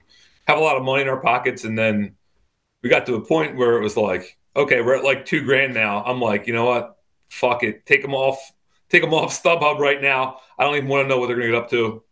have 0.46 0.56
a 0.56 0.62
lot 0.62 0.78
of 0.78 0.84
money 0.84 1.02
in 1.02 1.08
our 1.08 1.20
pockets, 1.20 1.64
and 1.64 1.78
then 1.78 2.16
we 2.82 2.88
got 2.88 3.04
to 3.06 3.16
a 3.16 3.20
point 3.20 3.56
where 3.56 3.76
it 3.76 3.82
was 3.82 3.98
like, 3.98 4.38
okay, 4.56 4.80
we're 4.80 4.96
at 4.96 5.04
like 5.04 5.26
two 5.26 5.44
grand 5.44 5.74
now. 5.74 6.02
I'm 6.04 6.20
like, 6.20 6.46
you 6.46 6.52
know 6.52 6.64
what? 6.64 6.98
Fuck 7.28 7.62
it, 7.62 7.86
take 7.86 8.02
them 8.02 8.14
off, 8.14 8.52
take 8.88 9.02
them 9.02 9.14
off 9.14 9.30
StubHub 9.42 9.78
right 9.78 10.00
now. 10.00 10.38
I 10.58 10.64
don't 10.64 10.76
even 10.76 10.88
want 10.88 11.04
to 11.04 11.08
know 11.08 11.18
what 11.18 11.28
they're 11.28 11.36
gonna 11.36 11.48
get 11.48 11.54
up 11.54 11.70
to. 11.70 12.02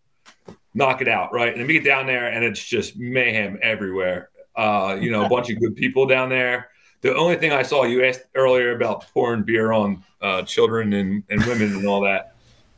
Knock 0.74 1.00
it 1.00 1.08
out, 1.08 1.32
right? 1.32 1.52
And 1.52 1.60
then 1.60 1.68
we 1.68 1.74
get 1.74 1.84
down 1.84 2.06
there, 2.06 2.26
and 2.26 2.44
it's 2.44 2.62
just 2.62 2.96
mayhem 2.96 3.58
everywhere. 3.62 4.30
Uh, 4.56 4.96
you 5.00 5.10
know, 5.10 5.24
a 5.24 5.28
bunch 5.28 5.50
of 5.50 5.60
good 5.60 5.76
people 5.76 6.06
down 6.06 6.28
there. 6.28 6.70
The 7.00 7.14
only 7.14 7.36
thing 7.36 7.52
I 7.52 7.62
saw, 7.62 7.84
you 7.84 8.04
asked 8.04 8.24
earlier 8.34 8.74
about 8.74 9.06
pouring 9.12 9.42
beer 9.42 9.72
on 9.72 10.02
uh, 10.20 10.42
children 10.42 10.94
and, 10.94 11.22
and 11.30 11.44
women 11.44 11.74
and 11.74 11.86
all 11.86 12.00
that. 12.00 12.34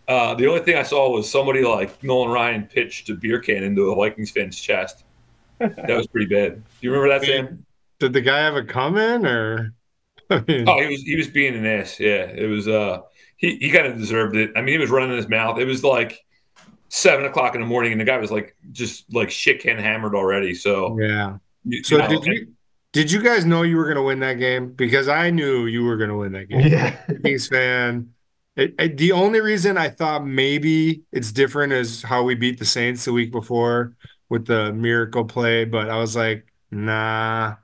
Uh, 0.08 0.34
the 0.34 0.46
only 0.46 0.60
thing 0.60 0.76
I 0.76 0.82
saw 0.82 1.10
was 1.10 1.30
somebody 1.30 1.64
like 1.64 2.02
Nolan 2.02 2.30
Ryan 2.30 2.64
pitched 2.64 3.08
a 3.08 3.14
beer 3.14 3.40
can 3.40 3.62
into 3.62 3.90
a 3.90 3.96
Vikings 3.96 4.30
fan's 4.30 4.58
chest. 4.58 5.04
That 5.58 5.88
was 5.88 6.06
pretty 6.06 6.26
bad. 6.26 6.56
Do 6.56 6.62
you 6.80 6.92
remember 6.92 7.18
that, 7.18 7.26
Sam? 7.26 7.65
Did 7.98 8.12
the 8.12 8.20
guy 8.20 8.38
have 8.40 8.56
a 8.56 8.62
come 8.64 8.96
in 8.96 9.26
or 9.26 9.72
I 10.30 10.42
mean, 10.46 10.68
Oh, 10.68 10.80
he 10.80 10.86
was 10.88 11.02
he 11.02 11.16
was 11.16 11.28
being 11.28 11.54
an 11.54 11.64
ass. 11.66 11.98
Yeah, 12.00 12.24
it 12.24 12.46
was. 12.48 12.66
Uh, 12.68 13.00
he 13.36 13.56
he 13.56 13.70
kind 13.70 13.86
of 13.86 13.96
deserved 13.98 14.36
it. 14.36 14.50
I 14.56 14.60
mean, 14.60 14.72
he 14.74 14.78
was 14.78 14.90
running 14.90 15.16
his 15.16 15.28
mouth. 15.28 15.58
It 15.58 15.64
was 15.66 15.84
like 15.84 16.18
seven 16.88 17.24
o'clock 17.26 17.54
in 17.54 17.60
the 17.60 17.66
morning, 17.66 17.92
and 17.92 18.00
the 18.00 18.04
guy 18.04 18.18
was 18.18 18.30
like 18.30 18.56
just 18.72 19.12
like 19.14 19.30
shit 19.30 19.60
can 19.60 19.78
hammered 19.78 20.14
already. 20.14 20.54
So, 20.54 20.98
yeah. 21.00 21.36
you- 21.64 21.82
So 21.84 21.96
you 21.96 22.02
know, 22.02 22.08
did 22.08 22.24
you 22.26 22.46
did 22.92 23.12
you 23.12 23.22
guys 23.22 23.44
know 23.44 23.62
you 23.62 23.76
were 23.76 23.86
gonna 23.88 24.02
win 24.02 24.20
that 24.20 24.34
game? 24.34 24.72
Because 24.72 25.06
I 25.08 25.30
knew 25.30 25.66
you 25.66 25.84
were 25.84 25.96
gonna 25.96 26.16
win 26.16 26.32
that 26.32 26.48
game. 26.48 26.66
Yeah. 26.66 26.96
Kings 27.24 27.46
fan. 27.48 28.10
It, 28.56 28.74
it- 28.78 28.96
the 28.96 29.12
only 29.12 29.40
reason 29.40 29.76
I 29.78 29.90
thought 29.90 30.26
maybe 30.26 31.02
it's 31.12 31.30
different 31.30 31.72
is 31.72 32.02
how 32.02 32.22
we 32.24 32.34
beat 32.34 32.58
the 32.58 32.64
Saints 32.64 33.04
the 33.04 33.12
week 33.12 33.30
before 33.32 33.94
with 34.28 34.46
the 34.46 34.72
miracle 34.72 35.24
play, 35.24 35.64
but 35.66 35.88
I 35.90 35.98
was 35.98 36.16
like, 36.16 36.46
nah, 36.72 37.54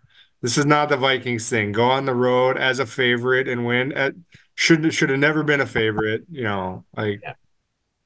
this 0.42 0.58
is 0.58 0.66
not 0.66 0.88
the 0.88 0.96
Vikings 0.96 1.48
thing. 1.48 1.72
Go 1.72 1.84
on 1.84 2.04
the 2.04 2.14
road 2.14 2.58
as 2.58 2.78
a 2.78 2.86
favorite 2.86 3.48
and 3.48 3.64
win. 3.66 3.92
At, 3.92 4.14
should 4.54 4.92
should 4.92 5.10
have 5.10 5.18
never 5.18 5.42
been 5.42 5.60
a 5.60 5.66
favorite. 5.66 6.24
You 6.30 6.44
know, 6.44 6.84
like 6.96 7.20
Yeah. 7.22 7.34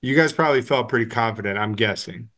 you 0.03 0.15
guys 0.17 0.33
probably 0.33 0.63
felt 0.63 0.89
pretty 0.89 1.07
confident. 1.07 1.59
I'm 1.59 1.75
guessing. 1.75 2.31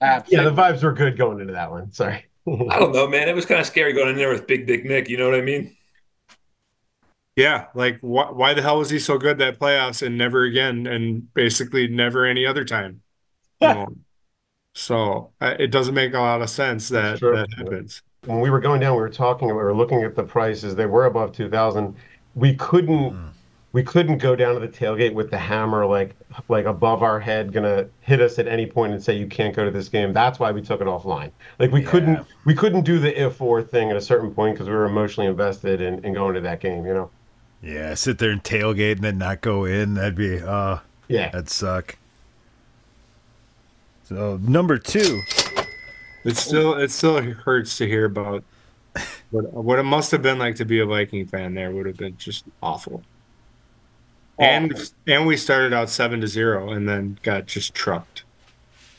Yeah, 0.00 0.20
the 0.42 0.50
vibes 0.52 0.82
were 0.82 0.92
good 0.92 1.16
going 1.16 1.40
into 1.40 1.54
that 1.54 1.70
one. 1.70 1.92
Sorry. 1.92 2.26
I 2.48 2.78
don't 2.78 2.92
know, 2.92 3.08
man. 3.08 3.28
It 3.28 3.34
was 3.34 3.46
kind 3.46 3.60
of 3.60 3.66
scary 3.66 3.92
going 3.92 4.10
in 4.10 4.16
there 4.16 4.28
with 4.30 4.46
Big 4.46 4.66
Dick 4.66 4.84
Nick. 4.84 5.08
You 5.08 5.16
know 5.16 5.28
what 5.30 5.38
I 5.38 5.42
mean? 5.42 5.76
Yeah, 7.34 7.66
like 7.74 8.00
wh- 8.00 8.34
why 8.34 8.54
the 8.54 8.62
hell 8.62 8.78
was 8.78 8.90
he 8.90 8.98
so 8.98 9.18
good 9.18 9.38
that 9.38 9.58
playoffs 9.58 10.04
and 10.04 10.16
never 10.16 10.44
again, 10.44 10.86
and 10.86 11.32
basically 11.34 11.86
never 11.88 12.24
any 12.24 12.46
other 12.46 12.64
time? 12.64 13.02
You 13.60 13.68
know? 13.68 13.86
So 14.74 15.32
uh, 15.40 15.54
it 15.58 15.68
doesn't 15.68 15.94
make 15.94 16.12
a 16.12 16.18
lot 16.18 16.42
of 16.42 16.50
sense 16.50 16.90
that 16.90 17.20
that 17.20 17.48
happens. 17.56 18.02
When 18.26 18.40
we 18.40 18.50
were 18.50 18.60
going 18.60 18.80
down, 18.80 18.94
we 18.96 19.00
were 19.02 19.08
talking, 19.08 19.48
we 19.48 19.54
were 19.54 19.74
looking 19.74 20.02
at 20.02 20.14
the 20.14 20.22
prices. 20.22 20.74
They 20.74 20.86
were 20.86 21.06
above 21.06 21.32
two 21.32 21.48
thousand. 21.48 21.94
We 22.34 22.54
couldn't, 22.54 23.16
we 23.72 23.82
couldn't 23.82 24.18
go 24.18 24.36
down 24.36 24.54
to 24.54 24.60
the 24.60 24.68
tailgate 24.68 25.14
with 25.14 25.30
the 25.30 25.38
hammer 25.38 25.86
like, 25.86 26.14
like 26.48 26.66
above 26.66 27.02
our 27.02 27.18
head, 27.18 27.52
gonna 27.52 27.88
hit 28.00 28.20
us 28.20 28.38
at 28.38 28.46
any 28.46 28.66
point 28.66 28.92
and 28.92 29.02
say 29.02 29.16
you 29.16 29.26
can't 29.26 29.54
go 29.56 29.64
to 29.64 29.70
this 29.70 29.88
game. 29.88 30.12
That's 30.12 30.38
why 30.38 30.52
we 30.52 30.60
took 30.60 30.80
it 30.80 30.86
offline. 30.86 31.30
Like 31.58 31.72
we 31.72 31.82
couldn't, 31.82 32.26
we 32.44 32.54
couldn't 32.54 32.82
do 32.82 32.98
the 32.98 33.18
if 33.18 33.40
or 33.40 33.62
thing 33.62 33.90
at 33.90 33.96
a 33.96 34.00
certain 34.00 34.32
point 34.34 34.54
because 34.54 34.68
we 34.68 34.74
were 34.74 34.84
emotionally 34.84 35.28
invested 35.28 35.80
in, 35.80 36.04
in 36.04 36.12
going 36.14 36.34
to 36.34 36.40
that 36.42 36.60
game. 36.60 36.84
You 36.84 36.94
know? 36.94 37.10
Yeah, 37.62 37.94
sit 37.94 38.18
there 38.18 38.30
and 38.30 38.42
tailgate 38.42 38.96
and 38.96 39.02
then 39.04 39.18
not 39.18 39.40
go 39.40 39.64
in. 39.64 39.94
That'd 39.94 40.14
be 40.14 40.40
uh 40.40 40.78
Yeah. 41.08 41.30
that'd 41.30 41.48
suck. 41.48 41.96
So 44.04 44.38
number 44.42 44.78
two, 44.78 45.20
It 46.26 46.36
still 46.36 46.74
it 46.74 46.90
still 46.90 47.20
hurts 47.22 47.78
to 47.78 47.86
hear 47.86 48.04
about 48.04 48.44
what 49.30 49.52
what 49.52 49.78
it 49.78 49.84
must 49.84 50.10
have 50.10 50.22
been 50.22 50.38
like 50.38 50.56
to 50.56 50.64
be 50.64 50.80
a 50.80 50.86
Viking 50.86 51.26
fan. 51.26 51.54
There 51.54 51.70
would 51.70 51.86
have 51.86 51.96
been 51.96 52.16
just 52.16 52.44
awful. 52.62 53.02
And 54.38 54.74
and 55.06 55.26
we 55.26 55.36
started 55.36 55.72
out 55.72 55.88
seven 55.88 56.20
to 56.20 56.26
zero 56.26 56.70
and 56.70 56.88
then 56.88 57.18
got 57.22 57.46
just 57.46 57.74
trucked. 57.74 58.24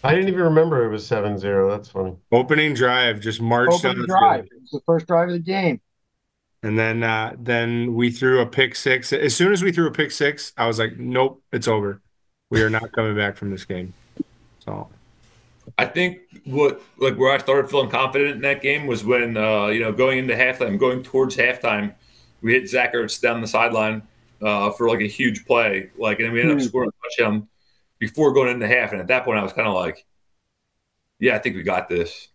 I 0.03 0.13
didn't 0.13 0.29
even 0.29 0.41
remember 0.41 0.85
it 0.85 0.89
was 0.89 1.09
7-0. 1.09 1.69
That's 1.69 1.89
funny. 1.89 2.15
Opening 2.31 2.73
drive 2.73 3.19
just 3.19 3.41
marched 3.41 3.83
Open 3.83 3.91
on 3.91 3.99
the 3.99 4.07
drive. 4.07 4.41
field. 4.47 4.51
It 4.53 4.61
was 4.61 4.71
the 4.71 4.81
first 4.85 5.07
drive 5.07 5.27
of 5.27 5.33
the 5.33 5.39
game. 5.39 5.81
And 6.63 6.77
then 6.77 7.03
uh, 7.03 7.35
then 7.37 7.93
we 7.93 8.11
threw 8.11 8.39
a 8.39 8.45
pick 8.45 8.75
six. 8.75 9.11
As 9.13 9.35
soon 9.35 9.51
as 9.51 9.61
we 9.61 9.71
threw 9.71 9.87
a 9.87 9.91
pick 9.91 10.11
six, 10.11 10.53
I 10.57 10.67
was 10.67 10.79
like, 10.79 10.97
nope, 10.97 11.41
it's 11.51 11.67
over. 11.67 12.01
We 12.49 12.61
are 12.61 12.69
not 12.69 12.91
coming 12.93 13.15
back 13.15 13.37
from 13.37 13.51
this 13.51 13.65
game. 13.65 13.93
So 14.59 14.89
I 15.77 15.85
think 15.85 16.19
what 16.45 16.81
like 16.97 17.15
where 17.17 17.33
I 17.33 17.37
started 17.37 17.69
feeling 17.69 17.89
confident 17.89 18.31
in 18.35 18.41
that 18.41 18.61
game 18.61 18.87
was 18.87 19.03
when 19.03 19.37
uh, 19.37 19.67
you 19.67 19.79
know 19.81 19.91
going 19.91 20.17
into 20.19 20.33
halftime, 20.35 20.77
going 20.79 21.03
towards 21.03 21.35
halftime, 21.37 21.93
we 22.41 22.53
hit 22.53 22.69
Zach 22.69 22.93
Ertz 22.93 23.19
down 23.21 23.41
the 23.41 23.47
sideline 23.47 24.03
uh, 24.41 24.71
for 24.71 24.87
like 24.89 25.01
a 25.01 25.07
huge 25.07 25.45
play, 25.45 25.89
like 25.97 26.19
and 26.19 26.31
we 26.33 26.41
ended 26.41 26.57
up 26.57 26.63
scoring 26.63 26.89
a 26.89 27.03
touchdown 27.09 27.47
before 27.99 28.33
going 28.33 28.49
into 28.49 28.67
half. 28.67 28.91
And 28.91 29.01
at 29.01 29.07
that 29.07 29.25
point, 29.25 29.39
I 29.39 29.43
was 29.43 29.53
kind 29.53 29.67
of 29.67 29.73
like, 29.73 30.05
yeah, 31.19 31.35
I 31.35 31.39
think 31.39 31.55
we 31.55 31.63
got 31.63 31.89
this. 31.89 32.27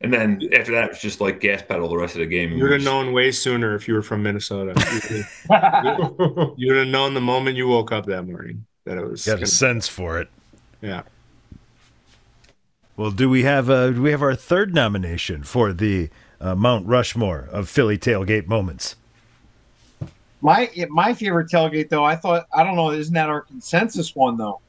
And 0.00 0.12
then 0.12 0.40
after 0.52 0.72
that, 0.72 0.84
it 0.86 0.90
was 0.90 1.00
just 1.00 1.20
like 1.20 1.38
gas 1.38 1.62
pedal 1.62 1.88
the 1.88 1.96
rest 1.96 2.16
of 2.16 2.20
the 2.20 2.26
game. 2.26 2.52
you 2.52 2.64
would 2.64 2.72
have 2.72 2.82
known 2.82 3.12
way 3.12 3.30
sooner 3.30 3.76
if 3.76 3.86
you 3.86 3.94
were 3.94 4.02
from 4.02 4.22
Minnesota. 4.22 4.72
You 6.56 6.68
would 6.72 6.78
have 6.78 6.88
known 6.88 7.14
the 7.14 7.20
moment 7.20 7.56
you 7.56 7.68
woke 7.68 7.92
up 7.92 8.06
that 8.06 8.24
morning 8.24 8.66
that 8.84 8.98
it 8.98 9.04
was. 9.08 9.24
got 9.24 9.34
gonna- 9.34 9.44
a 9.44 9.46
sense 9.46 9.86
for 9.88 10.18
it. 10.20 10.28
yeah. 10.80 11.02
Well, 13.02 13.10
do 13.10 13.28
we 13.28 13.42
have 13.42 13.68
uh 13.68 13.90
do 13.90 14.00
we 14.00 14.12
have 14.12 14.22
our 14.22 14.36
third 14.36 14.72
nomination 14.72 15.42
for 15.42 15.72
the 15.72 16.08
uh, 16.40 16.54
Mount 16.54 16.86
Rushmore 16.86 17.48
of 17.50 17.68
Philly 17.68 17.98
tailgate 17.98 18.46
moments? 18.46 18.94
My 20.40 20.70
my 20.88 21.12
favorite 21.12 21.48
tailgate 21.50 21.88
though, 21.88 22.04
I 22.04 22.14
thought 22.14 22.46
I 22.54 22.62
don't 22.62 22.76
know, 22.76 22.92
isn't 22.92 23.12
that 23.14 23.28
our 23.28 23.40
consensus 23.40 24.14
one 24.14 24.36
though? 24.36 24.60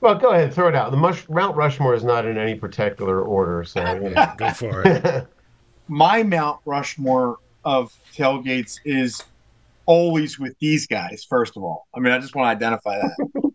well, 0.00 0.14
go 0.14 0.30
ahead, 0.30 0.44
and 0.44 0.54
throw 0.54 0.68
it 0.68 0.74
out. 0.74 0.90
The 0.90 0.96
Mush- 0.96 1.28
Mount 1.28 1.54
Rushmore 1.56 1.92
is 1.92 2.04
not 2.04 2.24
in 2.24 2.38
any 2.38 2.54
particular 2.54 3.20
order, 3.20 3.64
so 3.64 3.84
you 3.96 4.08
know. 4.08 4.32
Go 4.38 4.50
for 4.52 4.82
it. 4.86 5.26
My 5.88 6.22
Mount 6.22 6.60
Rushmore 6.64 7.36
of 7.66 7.92
tailgates 8.14 8.80
is 8.86 9.22
always 9.84 10.38
with 10.38 10.58
these 10.58 10.86
guys. 10.86 11.26
First 11.28 11.58
of 11.58 11.64
all, 11.64 11.86
I 11.94 12.00
mean, 12.00 12.14
I 12.14 12.18
just 12.18 12.34
want 12.34 12.46
to 12.46 12.66
identify 12.66 12.96
that. 12.96 13.52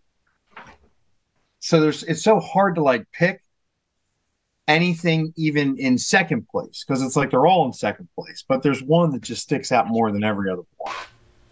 so 1.60 1.80
there's 1.80 2.04
it's 2.04 2.24
so 2.24 2.40
hard 2.40 2.76
to 2.76 2.84
like 2.84 3.08
pick 3.12 3.41
anything 4.72 5.34
even 5.36 5.78
in 5.78 5.98
second 5.98 6.48
place 6.48 6.84
because 6.86 7.02
it's 7.02 7.16
like 7.16 7.32
they're 7.32 7.46
all 7.46 7.66
in 7.66 7.74
second 7.74 8.08
place, 8.16 8.44
but 8.48 8.64
there's 8.64 8.82
one 8.82 9.12
that 9.12 9.22
just 9.22 9.44
sticks 9.44 9.72
out 9.72 9.88
more 9.88 10.12
than 10.12 10.24
every 10.24 10.50
other 10.50 10.64
one, 10.78 10.96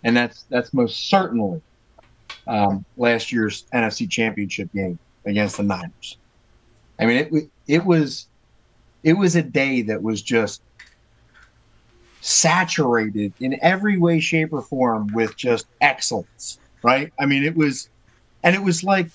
and 0.04 0.16
that's 0.16 0.44
that's 0.44 0.74
most 0.74 1.10
certainly 1.10 1.62
um, 2.48 2.86
last 2.98 3.32
year's 3.32 3.66
NFC 3.74 4.10
Championship 4.10 4.72
game 4.74 4.98
against 5.26 5.58
the 5.58 5.64
Niners. 5.64 6.18
I 7.00 7.06
mean, 7.06 7.18
it 7.18 7.50
it 7.68 7.86
was 7.86 8.28
it 9.04 9.14
was 9.14 9.36
a 9.36 9.44
day 9.44 9.82
that 9.84 10.02
was 10.02 10.22
just 10.22 10.62
saturated 12.22 13.34
in 13.40 13.58
every 13.62 13.98
way, 13.98 14.20
shape, 14.20 14.54
or 14.54 14.62
form 14.62 15.08
with 15.14 15.36
just 15.36 15.68
excellence. 15.82 16.60
Right? 16.82 17.12
I 17.20 17.26
mean, 17.26 17.44
it 17.44 17.56
was, 17.56 17.90
and 18.44 18.56
it 18.56 18.64
was 18.64 18.86
like 18.86 19.10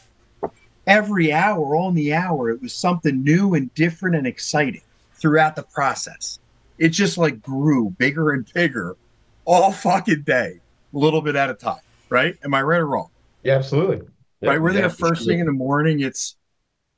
every 0.87 1.33
hour 1.33 1.77
on 1.77 1.95
the 1.95 2.15
hour, 2.15 2.51
it 2.51 2.61
was 2.61 2.73
something 2.73 3.23
new 3.23 3.55
and 3.55 3.73
different 3.75 4.17
and 4.17 4.27
exciting 4.27 4.83
throughout 5.15 5.57
the 5.57 5.63
process. 5.63 6.39
It 6.79 6.91
just 6.91 7.19
like 7.19 7.41
grew 7.41 7.91
bigger 7.91 8.33
and 8.33 8.51
bigger 8.53 8.97
all 9.45 9.73
fucking 9.73 10.23
day, 10.23 10.61
a 10.93 10.99
little 10.99 11.21
bit 11.21 11.37
at 11.37 11.51
a 11.51 11.55
time. 11.55 11.81
Right? 12.09 12.37
Am 12.45 12.55
I 12.55 12.63
right 12.63 12.79
or 12.79 12.87
wrong? 12.87 13.11
Yeah, 13.43 13.55
absolutely. 13.55 14.07
Yeah, 14.41 14.51
right? 14.51 14.61
We're 14.61 14.73
yeah, 14.73 14.83
there 14.83 14.91
first 14.91 15.27
thing 15.27 15.39
in 15.39 15.47
the 15.47 15.53
morning. 15.53 16.01
It's 16.01 16.37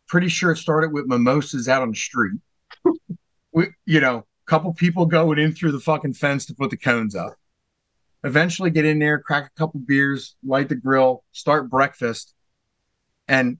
pretty 0.09 0.28
sure 0.28 0.53
it 0.53 0.59
started 0.59 0.93
with 0.93 1.07
mimosas 1.07 1.68
out 1.68 1.82
on 1.82 1.91
the 1.91 1.97
street. 1.97 2.39
we, 3.53 3.68
you 3.84 4.01
know, 4.01 4.18
a 4.18 4.51
couple 4.51 4.72
people 4.74 5.07
going 5.07 5.39
in 5.39 5.53
through 5.53 5.72
the 5.72 5.80
fucking 5.80 6.14
fence 6.14 6.47
to 6.47 6.55
put 6.55 6.70
the 6.70 6.76
cones 6.76 7.14
up. 7.14 7.34
Eventually 8.24 8.70
get 8.70 8.84
in 8.84 8.99
there, 8.99 9.18
crack 9.18 9.51
a 9.55 9.59
couple 9.59 9.80
beers, 9.80 10.34
light 10.45 10.68
the 10.68 10.74
grill, 10.74 11.22
start 11.32 11.70
breakfast. 11.70 12.34
And 13.28 13.59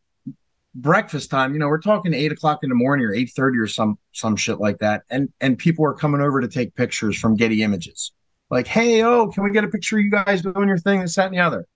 breakfast 0.77 1.31
time, 1.31 1.53
you 1.53 1.59
know, 1.59 1.69
we're 1.69 1.81
talking 1.81 2.15
eight 2.15 2.33
o'clock 2.33 2.61
in 2.63 2.69
the 2.69 2.75
morning 2.75 3.07
or 3.07 3.15
eight 3.15 3.31
thirty 3.35 3.59
or 3.59 3.67
some 3.67 3.99
some 4.13 4.37
shit 4.37 4.61
like 4.61 4.79
that. 4.79 5.03
And 5.11 5.33
and 5.41 5.59
people 5.59 5.85
are 5.85 5.95
coming 5.95 6.21
over 6.21 6.41
to 6.41 6.49
take 6.49 6.75
pictures 6.75 7.19
from 7.19 7.37
Getty 7.37 7.63
Images. 7.63 8.13
Like, 8.51 8.67
hey, 8.67 9.03
oh, 9.03 9.29
can 9.29 9.43
we 9.43 9.51
get 9.51 9.65
a 9.65 9.69
picture 9.69 9.99
of 9.99 10.05
you 10.05 10.11
guys 10.11 10.43
doing 10.43 10.69
your 10.69 10.79
thing, 10.79 11.01
this, 11.01 11.17
that, 11.17 11.27
and 11.27 11.35
the 11.35 11.41
other? 11.41 11.67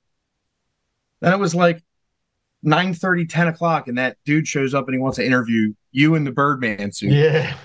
Then 1.20 1.32
it 1.32 1.38
was 1.38 1.54
like 1.54 1.82
9 2.62 2.94
30, 2.94 3.26
10 3.26 3.48
o'clock, 3.48 3.88
and 3.88 3.98
that 3.98 4.16
dude 4.24 4.46
shows 4.46 4.74
up 4.74 4.86
and 4.86 4.94
he 4.94 5.00
wants 5.00 5.16
to 5.16 5.26
interview 5.26 5.74
you 5.92 6.14
in 6.14 6.24
the 6.24 6.32
Birdman 6.32 6.92
suit. 6.92 7.12
Yeah. 7.12 7.54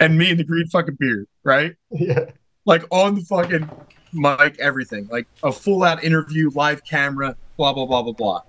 And 0.00 0.18
me 0.18 0.30
in 0.30 0.36
the 0.36 0.42
green 0.42 0.66
fucking 0.66 0.96
beard, 0.98 1.28
right? 1.44 1.76
Yeah. 1.92 2.30
Like 2.64 2.82
on 2.90 3.14
the 3.14 3.20
fucking 3.20 3.70
mic, 4.12 4.58
everything. 4.58 5.06
Like 5.08 5.28
a 5.44 5.52
full 5.52 5.84
out 5.84 6.02
interview, 6.02 6.50
live 6.54 6.82
camera, 6.84 7.36
blah, 7.56 7.72
blah, 7.72 7.86
blah, 7.86 8.02
blah, 8.02 8.12
blah. 8.12 8.42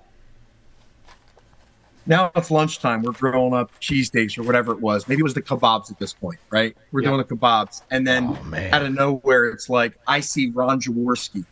Now 2.05 2.31
it's 2.35 2.49
lunchtime. 2.49 3.03
We're 3.03 3.11
grilling 3.13 3.53
up 3.53 3.71
cheesesteaks 3.81 4.37
or 4.37 4.43
whatever 4.43 4.73
it 4.73 4.81
was. 4.81 5.07
Maybe 5.07 5.19
it 5.19 5.23
was 5.23 5.33
the 5.35 5.41
kebabs 5.41 5.91
at 5.91 5.99
this 5.99 6.13
point, 6.13 6.39
right? 6.51 6.75
We're 6.91 7.01
Yeah. 7.01 7.09
doing 7.11 7.19
the 7.27 7.35
kebabs. 7.35 7.81
And 7.91 8.05
then 8.07 8.23
Oh, 8.27 8.75
out 8.75 8.83
of 8.83 8.93
nowhere, 8.93 9.45
it's 9.49 9.69
like, 9.69 9.93
I 10.07 10.19
see 10.19 10.51
Ron 10.53 10.79
Jaworski 10.81 11.45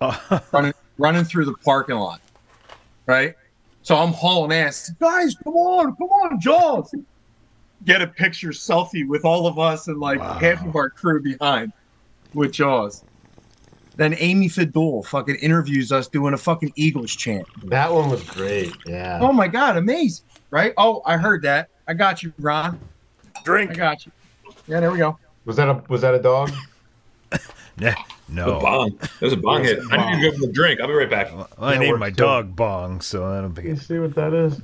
Oh, 0.00 0.40
running 0.52 0.72
running 0.98 1.24
through 1.24 1.44
the 1.44 1.54
parking 1.64 1.96
lot, 1.96 2.20
right? 3.06 3.34
So 3.82 3.96
I'm 3.96 4.12
hauling 4.12 4.52
ass, 4.56 4.90
guys, 5.00 5.34
come 5.44 5.54
on, 5.54 5.94
come 5.96 6.08
on, 6.08 6.40
Jaws. 6.40 6.90
Get 7.84 8.00
a 8.00 8.06
picture 8.06 8.48
selfie 8.50 9.06
with 9.06 9.24
all 9.24 9.46
of 9.46 9.58
us 9.58 9.88
and 9.88 9.98
like 10.00 10.18
Wow. 10.20 10.38
half 10.40 10.64
of 10.64 10.74
our 10.74 10.88
crew 10.90 11.20
behind 11.22 11.70
with 12.32 12.52
Jaws. 12.52 13.04
Then 13.96 14.16
Amy 14.18 14.48
Fadool 14.48 15.04
fucking 15.06 15.36
interviews 15.36 15.92
us 15.92 16.08
doing 16.08 16.34
a 16.34 16.38
fucking 16.38 16.72
Eagles 16.74 17.14
chant. 17.14 17.46
That 17.70 17.92
one 17.92 18.10
was 18.10 18.22
great. 18.24 18.72
Yeah. 18.86 19.18
Oh 19.22 19.32
my 19.32 19.46
god, 19.48 19.76
amazing, 19.76 20.24
right? 20.50 20.72
Oh, 20.76 21.00
I 21.06 21.16
heard 21.16 21.42
that. 21.42 21.68
I 21.86 21.94
got 21.94 22.22
you, 22.22 22.32
Ron. 22.40 22.80
Drink. 23.44 23.70
I 23.70 23.74
got 23.74 24.06
you. 24.06 24.12
Yeah, 24.66 24.80
there 24.80 24.90
we 24.90 24.98
go. 24.98 25.18
Was 25.44 25.56
that 25.56 25.68
a 25.68 25.82
was 25.88 26.00
that 26.02 26.14
a 26.14 26.20
dog? 26.20 26.50
Yeah, 27.76 27.96
The 28.28 28.34
no. 28.34 28.60
bong. 28.60 29.00
was 29.20 29.32
a 29.32 29.36
bong 29.36 29.64
hit. 29.64 29.80
I 29.90 30.12
need 30.14 30.22
to 30.22 30.30
go 30.30 30.36
for 30.38 30.46
the 30.46 30.52
drink. 30.52 30.80
I'll 30.80 30.86
be 30.86 30.92
right 30.92 31.10
back. 31.10 31.34
Well, 31.34 31.48
I 31.58 31.72
Yeah, 31.72 31.78
named 31.80 31.98
my 31.98 32.12
still- 32.12 32.26
dog 32.28 32.54
Bong, 32.54 33.00
so 33.00 33.26
I 33.26 33.40
don't 33.40 33.52
think. 33.52 33.66
You 33.66 33.72
It, 33.74 33.80
see 33.80 33.98
what 33.98 34.14
that 34.14 34.32
is? 34.32 34.60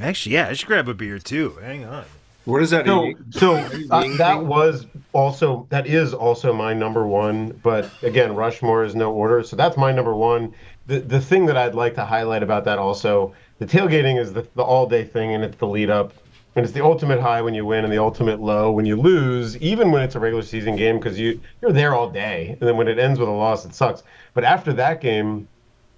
actually, 0.00 0.34
yeah, 0.36 0.48
I 0.48 0.54
should 0.54 0.66
grab 0.66 0.88
a 0.88 0.94
beer 0.94 1.18
too. 1.18 1.50
Hang 1.62 1.84
on. 1.84 2.06
What 2.44 2.62
is 2.62 2.70
that? 2.70 2.84
So, 2.84 3.14
so 3.30 3.54
uh, 3.90 4.16
that 4.18 4.44
was 4.44 4.86
also 5.12 5.66
that 5.70 5.86
is 5.86 6.12
also 6.12 6.52
my 6.52 6.74
number 6.74 7.06
one. 7.06 7.58
But 7.62 7.90
again, 8.02 8.34
Rushmore 8.34 8.84
is 8.84 8.94
no 8.94 9.12
order, 9.12 9.42
so 9.42 9.56
that's 9.56 9.76
my 9.76 9.92
number 9.92 10.14
one. 10.14 10.54
The 10.86 11.00
the 11.00 11.20
thing 11.20 11.46
that 11.46 11.56
I'd 11.56 11.74
like 11.74 11.94
to 11.94 12.04
highlight 12.04 12.42
about 12.42 12.64
that 12.64 12.78
also, 12.78 13.32
the 13.58 13.66
tailgating 13.66 14.20
is 14.20 14.32
the, 14.34 14.46
the 14.54 14.62
all 14.62 14.86
day 14.86 15.04
thing, 15.04 15.34
and 15.34 15.42
it's 15.42 15.56
the 15.56 15.66
lead 15.66 15.88
up, 15.88 16.12
and 16.54 16.64
it's 16.64 16.74
the 16.74 16.84
ultimate 16.84 17.20
high 17.20 17.40
when 17.40 17.54
you 17.54 17.64
win 17.64 17.84
and 17.84 17.92
the 17.92 17.98
ultimate 17.98 18.40
low 18.40 18.70
when 18.70 18.84
you 18.84 18.96
lose, 18.96 19.56
even 19.58 19.90
when 19.90 20.02
it's 20.02 20.14
a 20.14 20.20
regular 20.20 20.42
season 20.42 20.76
game 20.76 20.98
because 20.98 21.18
you 21.18 21.40
you're 21.62 21.72
there 21.72 21.94
all 21.94 22.10
day, 22.10 22.56
and 22.60 22.68
then 22.68 22.76
when 22.76 22.88
it 22.88 22.98
ends 22.98 23.18
with 23.18 23.28
a 23.28 23.32
loss, 23.32 23.64
it 23.64 23.74
sucks. 23.74 24.02
But 24.34 24.44
after 24.44 24.74
that 24.74 25.00
game, 25.00 25.48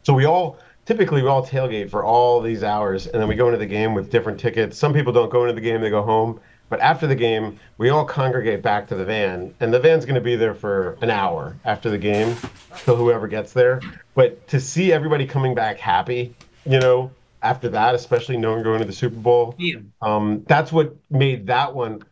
so 0.05 0.15
we 0.15 0.27
all 0.27 0.59
typically 0.87 1.23
we 1.23 1.29
all 1.29 1.45
tailgate 1.45 1.91
for 1.91 2.05
all 2.05 2.41
these 2.41 2.63
hours, 2.63 3.07
and 3.07 3.21
then 3.21 3.29
we 3.29 3.35
go 3.35 3.47
into 3.47 3.59
the 3.59 3.67
game 3.67 3.93
with 3.93 4.11
different 4.11 4.41
tickets. 4.41 4.79
Some 4.79 4.95
people 4.95 5.13
don't 5.13 5.31
go 5.31 5.43
into 5.43 5.55
the 5.55 5.61
game; 5.61 5.81
they 5.83 5.91
go 5.91 6.03
home. 6.03 6.41
But 6.69 6.81
after 6.81 7.07
the 7.07 7.15
game, 7.15 7.61
we 7.79 7.91
all 7.91 8.05
congregate 8.05 8.61
back 8.61 8.89
to 8.89 8.97
the 8.97 9.05
van, 9.05 9.55
and 9.61 9.73
the 9.73 9.79
van's 9.79 10.05
going 10.05 10.17
to 10.17 10.21
be 10.21 10.35
there 10.35 10.55
for 10.55 10.99
an 11.01 11.11
hour 11.11 11.57
after 11.65 11.91
the 11.91 11.99
game, 11.99 12.35
till 12.79 12.97
whoever 12.97 13.29
gets 13.29 13.53
there. 13.53 13.81
But 14.15 14.49
to 14.49 14.59
see 14.59 14.93
everybody 14.93 15.27
coming 15.27 15.55
back 15.55 15.79
happy, 15.79 16.35
you 16.65 16.81
know, 16.81 17.13
after 17.43 17.69
that, 17.69 17.95
especially 17.95 18.37
knowing 18.37 18.65
going 18.65 18.81
to 18.81 18.85
the 18.85 18.93
Super 18.93 19.15
Bowl, 19.17 19.55
um, 20.03 20.45
that's 20.49 20.73
what 20.73 20.97
made 21.09 21.47
that 21.47 21.73
one. 21.73 22.03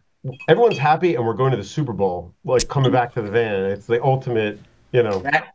Everyone's 0.49 0.79
happy, 0.79 1.17
and 1.17 1.27
we're 1.27 1.35
going 1.35 1.51
to 1.51 1.57
the 1.57 1.65
Super 1.65 1.93
Bowl, 1.93 2.33
like 2.45 2.69
coming 2.69 2.93
back 2.93 3.13
to 3.15 3.23
the 3.23 3.31
van. 3.31 3.65
It's 3.65 3.87
the 3.87 4.03
ultimate, 4.03 4.61
you 4.93 5.03
know. 5.03 5.19
That 5.19 5.54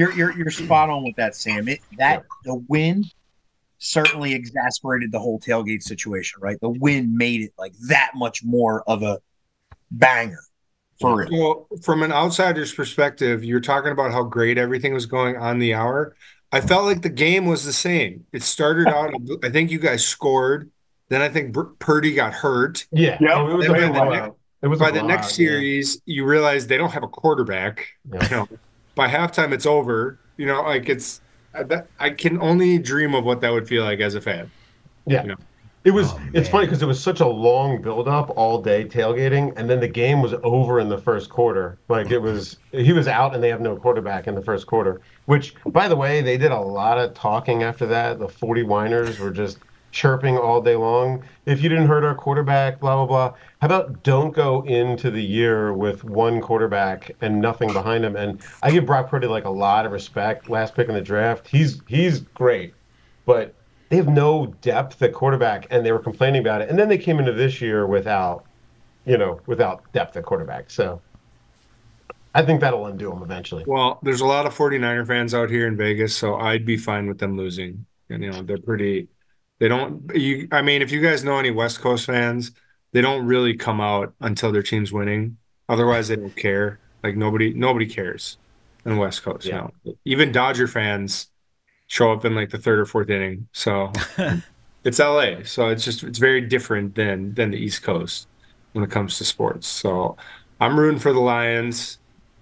you're 0.00 0.12
you're 0.12 0.32
you're 0.36 0.50
spot 0.64 0.90
on 0.90 1.04
with 1.04 1.16
that, 1.16 1.34
Sam. 1.36 1.68
It 1.68 1.80
that 1.98 2.24
the 2.44 2.54
wind 2.68 3.06
certainly 3.78 4.34
exasperated 4.34 5.10
the 5.12 5.18
whole 5.18 5.38
tailgate 5.40 5.82
situation, 5.82 6.40
right? 6.42 6.58
The 6.60 6.68
wind 6.70 7.14
made 7.14 7.40
it 7.42 7.52
like 7.58 7.72
that 7.88 8.10
much 8.14 8.42
more 8.44 8.82
of 8.88 9.02
a 9.02 9.18
banger 9.90 10.40
for 11.00 11.16
real. 11.16 11.28
Well, 11.32 11.68
from 11.82 12.02
an 12.02 12.12
outsider's 12.12 12.74
perspective, 12.74 13.42
you're 13.44 13.60
talking 13.60 13.90
about 13.92 14.12
how 14.12 14.22
great 14.24 14.58
everything 14.58 14.92
was 14.92 15.06
going 15.06 15.36
on 15.36 15.58
the 15.58 15.72
hour. 15.74 16.14
I 16.52 16.60
felt 16.60 16.84
like 16.84 17.00
the 17.02 17.08
game 17.08 17.46
was 17.46 17.64
the 17.64 17.72
same. 17.72 18.26
It 18.32 18.42
started 18.42 18.88
out, 18.96 19.14
I 19.42 19.48
think 19.50 19.70
you 19.70 19.78
guys 19.78 20.04
scored. 20.06 20.70
Then 21.08 21.22
I 21.22 21.28
think 21.28 21.52
Br- 21.52 21.62
Purdy 21.78 22.12
got 22.14 22.34
hurt. 22.34 22.86
Yeah, 22.92 23.16
Yeah. 23.20 23.40
it 23.50 23.54
was 23.56 23.66
a 23.66 23.72
by 23.72 23.80
the 23.80 23.88
blowout. 23.88 24.12
next- 24.12 24.36
It 24.62 24.66
was 24.68 24.78
a 24.78 24.84
By 24.84 24.90
the 24.90 25.00
blowout, 25.00 25.08
next 25.08 25.38
yeah. 25.38 25.46
series, 25.48 26.02
you 26.04 26.24
realize 26.26 26.66
they 26.66 26.76
don't 26.76 26.92
have 26.92 27.02
a 27.02 27.08
quarterback. 27.08 27.86
Yeah. 28.12 28.24
You 28.24 28.30
know, 28.36 28.48
by 28.94 29.08
halftime, 29.08 29.52
it's 29.52 29.66
over. 29.66 30.18
You 30.36 30.46
know, 30.46 30.62
like 30.62 30.88
it's 30.88 31.20
uh, 31.54 31.82
I, 31.98 32.10
can 32.10 32.40
only 32.40 32.78
dream 32.78 33.14
of 33.14 33.24
what 33.24 33.40
that 33.40 33.52
would 33.52 33.68
feel 33.68 33.84
like 33.84 34.00
as 34.00 34.14
a 34.14 34.20
fan. 34.20 34.50
Yeah. 35.06 35.22
You 35.22 35.28
know. 35.30 35.36
It 35.82 35.92
was. 35.92 36.12
Oh, 36.12 36.20
it's 36.34 36.48
funny 36.48 36.66
because 36.66 36.82
it 36.82 36.86
was 36.86 37.02
such 37.02 37.20
a 37.20 37.26
long 37.26 37.80
build-up 37.80 38.30
all 38.36 38.60
day 38.60 38.84
tailgating, 38.84 39.54
and 39.56 39.68
then 39.68 39.80
the 39.80 39.88
game 39.88 40.20
was 40.20 40.34
over 40.42 40.78
in 40.78 40.90
the 40.90 40.98
first 40.98 41.30
quarter. 41.30 41.78
Like 41.88 42.10
it 42.10 42.18
was, 42.18 42.58
he 42.70 42.92
was 42.92 43.08
out, 43.08 43.34
and 43.34 43.42
they 43.42 43.48
have 43.48 43.62
no 43.62 43.76
quarterback 43.76 44.26
in 44.26 44.34
the 44.34 44.42
first 44.42 44.66
quarter. 44.66 45.00
Which, 45.24 45.54
by 45.64 45.88
the 45.88 45.96
way, 45.96 46.20
they 46.20 46.36
did 46.36 46.52
a 46.52 46.60
lot 46.60 46.98
of 46.98 47.14
talking 47.14 47.62
after 47.62 47.86
that. 47.86 48.18
The 48.18 48.28
forty 48.28 48.62
whiners 48.62 49.18
were 49.18 49.30
just 49.30 49.58
chirping 49.90 50.38
all 50.38 50.60
day 50.60 50.76
long. 50.76 51.22
If 51.46 51.62
you 51.62 51.68
didn't 51.68 51.86
hurt 51.86 52.04
our 52.04 52.14
quarterback, 52.14 52.80
blah 52.80 52.96
blah 52.96 53.06
blah. 53.06 53.38
How 53.60 53.66
about 53.66 54.02
don't 54.02 54.32
go 54.32 54.62
into 54.62 55.10
the 55.10 55.22
year 55.22 55.72
with 55.72 56.04
one 56.04 56.40
quarterback 56.40 57.10
and 57.20 57.40
nothing 57.40 57.72
behind 57.72 58.04
him? 58.04 58.16
And 58.16 58.40
I 58.62 58.70
give 58.70 58.86
Brock 58.86 59.10
Purdy 59.10 59.26
like 59.26 59.44
a 59.44 59.50
lot 59.50 59.86
of 59.86 59.92
respect. 59.92 60.48
Last 60.48 60.74
pick 60.74 60.88
in 60.88 60.94
the 60.94 61.00
draft, 61.00 61.48
he's 61.48 61.80
he's 61.86 62.20
great, 62.20 62.74
but 63.26 63.54
they 63.88 63.96
have 63.96 64.08
no 64.08 64.46
depth 64.60 65.02
at 65.02 65.12
quarterback, 65.12 65.66
and 65.70 65.84
they 65.84 65.92
were 65.92 65.98
complaining 65.98 66.40
about 66.40 66.62
it. 66.62 66.70
And 66.70 66.78
then 66.78 66.88
they 66.88 66.98
came 66.98 67.18
into 67.18 67.32
this 67.32 67.60
year 67.60 67.86
without, 67.86 68.44
you 69.04 69.18
know, 69.18 69.40
without 69.46 69.92
depth 69.92 70.16
at 70.16 70.24
quarterback. 70.24 70.70
So 70.70 71.02
I 72.32 72.42
think 72.42 72.60
that'll 72.60 72.86
undo 72.86 73.10
them 73.10 73.22
eventually. 73.22 73.64
Well, 73.66 73.98
there's 74.02 74.20
a 74.20 74.26
lot 74.26 74.46
of 74.46 74.56
49er 74.56 75.06
fans 75.06 75.34
out 75.34 75.50
here 75.50 75.66
in 75.66 75.76
Vegas, 75.76 76.16
so 76.16 76.36
I'd 76.36 76.64
be 76.64 76.76
fine 76.76 77.08
with 77.08 77.18
them 77.18 77.36
losing. 77.36 77.86
And 78.08 78.22
you 78.22 78.30
know, 78.30 78.42
they're 78.42 78.58
pretty 78.58 79.08
they 79.60 79.68
don't 79.68 80.10
you 80.14 80.48
I 80.50 80.62
mean, 80.62 80.82
if 80.82 80.90
you 80.90 81.00
guys 81.00 81.22
know 81.22 81.38
any 81.38 81.52
West 81.52 81.80
Coast 81.80 82.06
fans, 82.06 82.50
they 82.92 83.00
don't 83.00 83.26
really 83.26 83.54
come 83.54 83.80
out 83.80 84.12
until 84.20 84.50
their 84.50 84.62
team's 84.62 84.92
winning. 84.92 85.36
Otherwise 85.68 86.08
they 86.08 86.16
don't 86.16 86.34
care. 86.34 86.80
Like 87.04 87.16
nobody 87.16 87.54
nobody 87.54 87.86
cares 87.86 88.38
in 88.84 88.96
West 88.96 89.22
Coast. 89.22 89.46
Yeah. 89.46 89.68
You 89.84 89.92
know. 89.92 89.98
Even 90.04 90.32
Dodger 90.32 90.66
fans 90.66 91.28
show 91.86 92.12
up 92.12 92.24
in 92.24 92.34
like 92.34 92.50
the 92.50 92.58
third 92.58 92.80
or 92.80 92.86
fourth 92.86 93.10
inning. 93.10 93.48
So 93.52 93.92
it's 94.84 94.98
LA. 94.98 95.42
So 95.44 95.68
it's 95.68 95.84
just 95.84 96.02
it's 96.02 96.18
very 96.18 96.40
different 96.40 96.94
than 96.94 97.34
than 97.34 97.50
the 97.50 97.58
East 97.58 97.82
Coast 97.82 98.28
when 98.72 98.82
it 98.82 98.90
comes 98.90 99.18
to 99.18 99.24
sports. 99.24 99.66
So 99.68 100.16
I'm 100.60 100.78
rooting 100.78 101.00
for 101.00 101.12
the 101.12 101.20
Lions. 101.20 101.98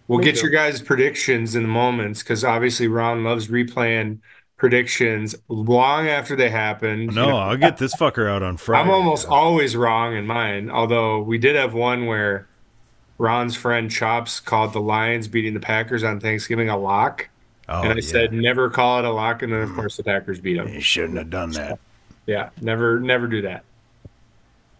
We'll 0.07 0.21
Me 0.21 0.25
get 0.25 0.37
too. 0.37 0.43
your 0.43 0.51
guys' 0.51 0.81
predictions 0.81 1.55
in 1.55 1.63
the 1.63 1.69
moments 1.69 2.23
because 2.23 2.45
obviously 2.45 2.89
Ron 2.89 3.25
loves 3.25 3.49
replaying 3.49 4.21
predictions 4.59 5.35
long 5.49 6.07
after 6.09 6.37
they 6.37 6.51
happened. 6.51 7.15
No, 7.15 7.37
I'll 7.39 7.57
get 7.57 7.79
this 7.79 7.95
fucker 7.97 8.29
out 8.31 8.43
on 8.43 8.57
Friday. 8.59 8.83
I'm 8.83 8.91
almost 8.95 9.27
always 9.27 9.75
wrong 9.77 10.15
in 10.15 10.27
mine. 10.27 10.69
Although 10.71 11.21
we 11.23 11.39
did 11.39 11.57
have 11.57 11.73
one 11.73 12.05
where 12.07 12.47
Ron's 13.17 13.57
friend 13.57 13.91
Chops 13.91 14.39
called 14.41 14.73
the 14.75 14.81
Lions 14.81 15.27
beating 15.29 15.55
the 15.55 15.61
Packers 15.61 16.05
on 16.05 16.21
Thanksgiving 16.21 16.69
a 16.69 16.77
lock, 16.77 17.31
Oh, 17.71 17.83
and 17.83 17.93
I 17.93 17.97
yeah. 17.97 18.01
said 18.01 18.33
never 18.33 18.71
call 18.71 18.99
it 18.99 19.05
a 19.05 19.11
lock, 19.11 19.43
and 19.43 19.53
then 19.53 19.61
of 19.61 19.75
course 19.75 19.97
the 19.97 20.03
Packers 20.03 20.41
beat 20.41 20.57
them. 20.57 20.69
you 20.69 20.81
shouldn't 20.81 21.19
have 21.19 21.29
done 21.31 21.51
that. 21.53 21.79
Yeah, 22.27 22.51
never, 22.63 22.99
never 23.01 23.27
do 23.27 23.43
that. 23.43 23.63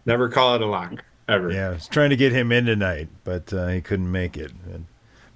Never 0.05 0.27
call 0.29 0.55
it 0.55 0.61
a 0.61 0.65
lock 0.65 1.03
ever. 1.27 1.51
Yeah, 1.51 1.67
I 1.67 1.69
was 1.73 1.87
trying 1.87 2.09
to 2.09 2.15
get 2.15 2.31
him 2.31 2.51
in 2.51 2.65
tonight, 2.65 3.09
but 3.23 3.53
uh, 3.53 3.67
he 3.67 3.81
couldn't 3.81 4.11
make 4.11 4.37
it. 4.37 4.51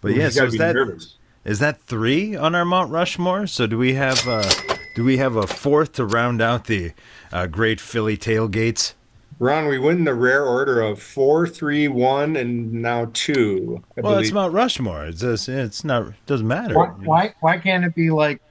But 0.01 0.13
You 0.13 0.21
yeah, 0.21 0.29
so 0.29 0.47
that 0.49 0.73
nervous. 0.75 1.15
Is 1.45 1.59
that 1.59 1.81
three 1.81 2.35
on 2.35 2.55
our 2.55 2.65
Mount 2.65 2.91
Rushmore? 2.91 3.47
So 3.47 3.67
do 3.67 3.77
we 3.77 3.93
have 3.95 4.27
uh, 4.27 4.49
do 4.95 5.03
we 5.03 5.17
have 5.17 5.35
a 5.35 5.47
fourth 5.47 5.93
to 5.93 6.05
round 6.05 6.41
out 6.41 6.65
the 6.65 6.93
uh, 7.31 7.47
great 7.47 7.81
Philly 7.81 8.17
tailgates? 8.17 8.93
Ron, 9.39 9.67
we 9.67 9.79
went 9.79 9.99
in 9.99 10.05
the 10.05 10.13
rare 10.13 10.45
order 10.45 10.81
of 10.81 11.01
four, 11.01 11.47
three, 11.47 11.87
one, 11.87 12.35
and 12.35 12.71
now 12.71 13.09
two. 13.13 13.83
I 13.97 14.01
Well, 14.01 14.17
it's. 14.19 14.31
Mount 14.31 14.53
Rushmore. 14.53 15.05
It's 15.05 15.21
just, 15.21 15.49
it's 15.49 15.83
not 15.83 16.07
it 16.07 16.13
doesn't 16.27 16.47
matter. 16.47 16.75
Why, 16.75 16.87
why 16.87 17.33
why 17.41 17.57
can't 17.57 17.83
it 17.83 17.95
be 17.95 18.09
like 18.09 18.41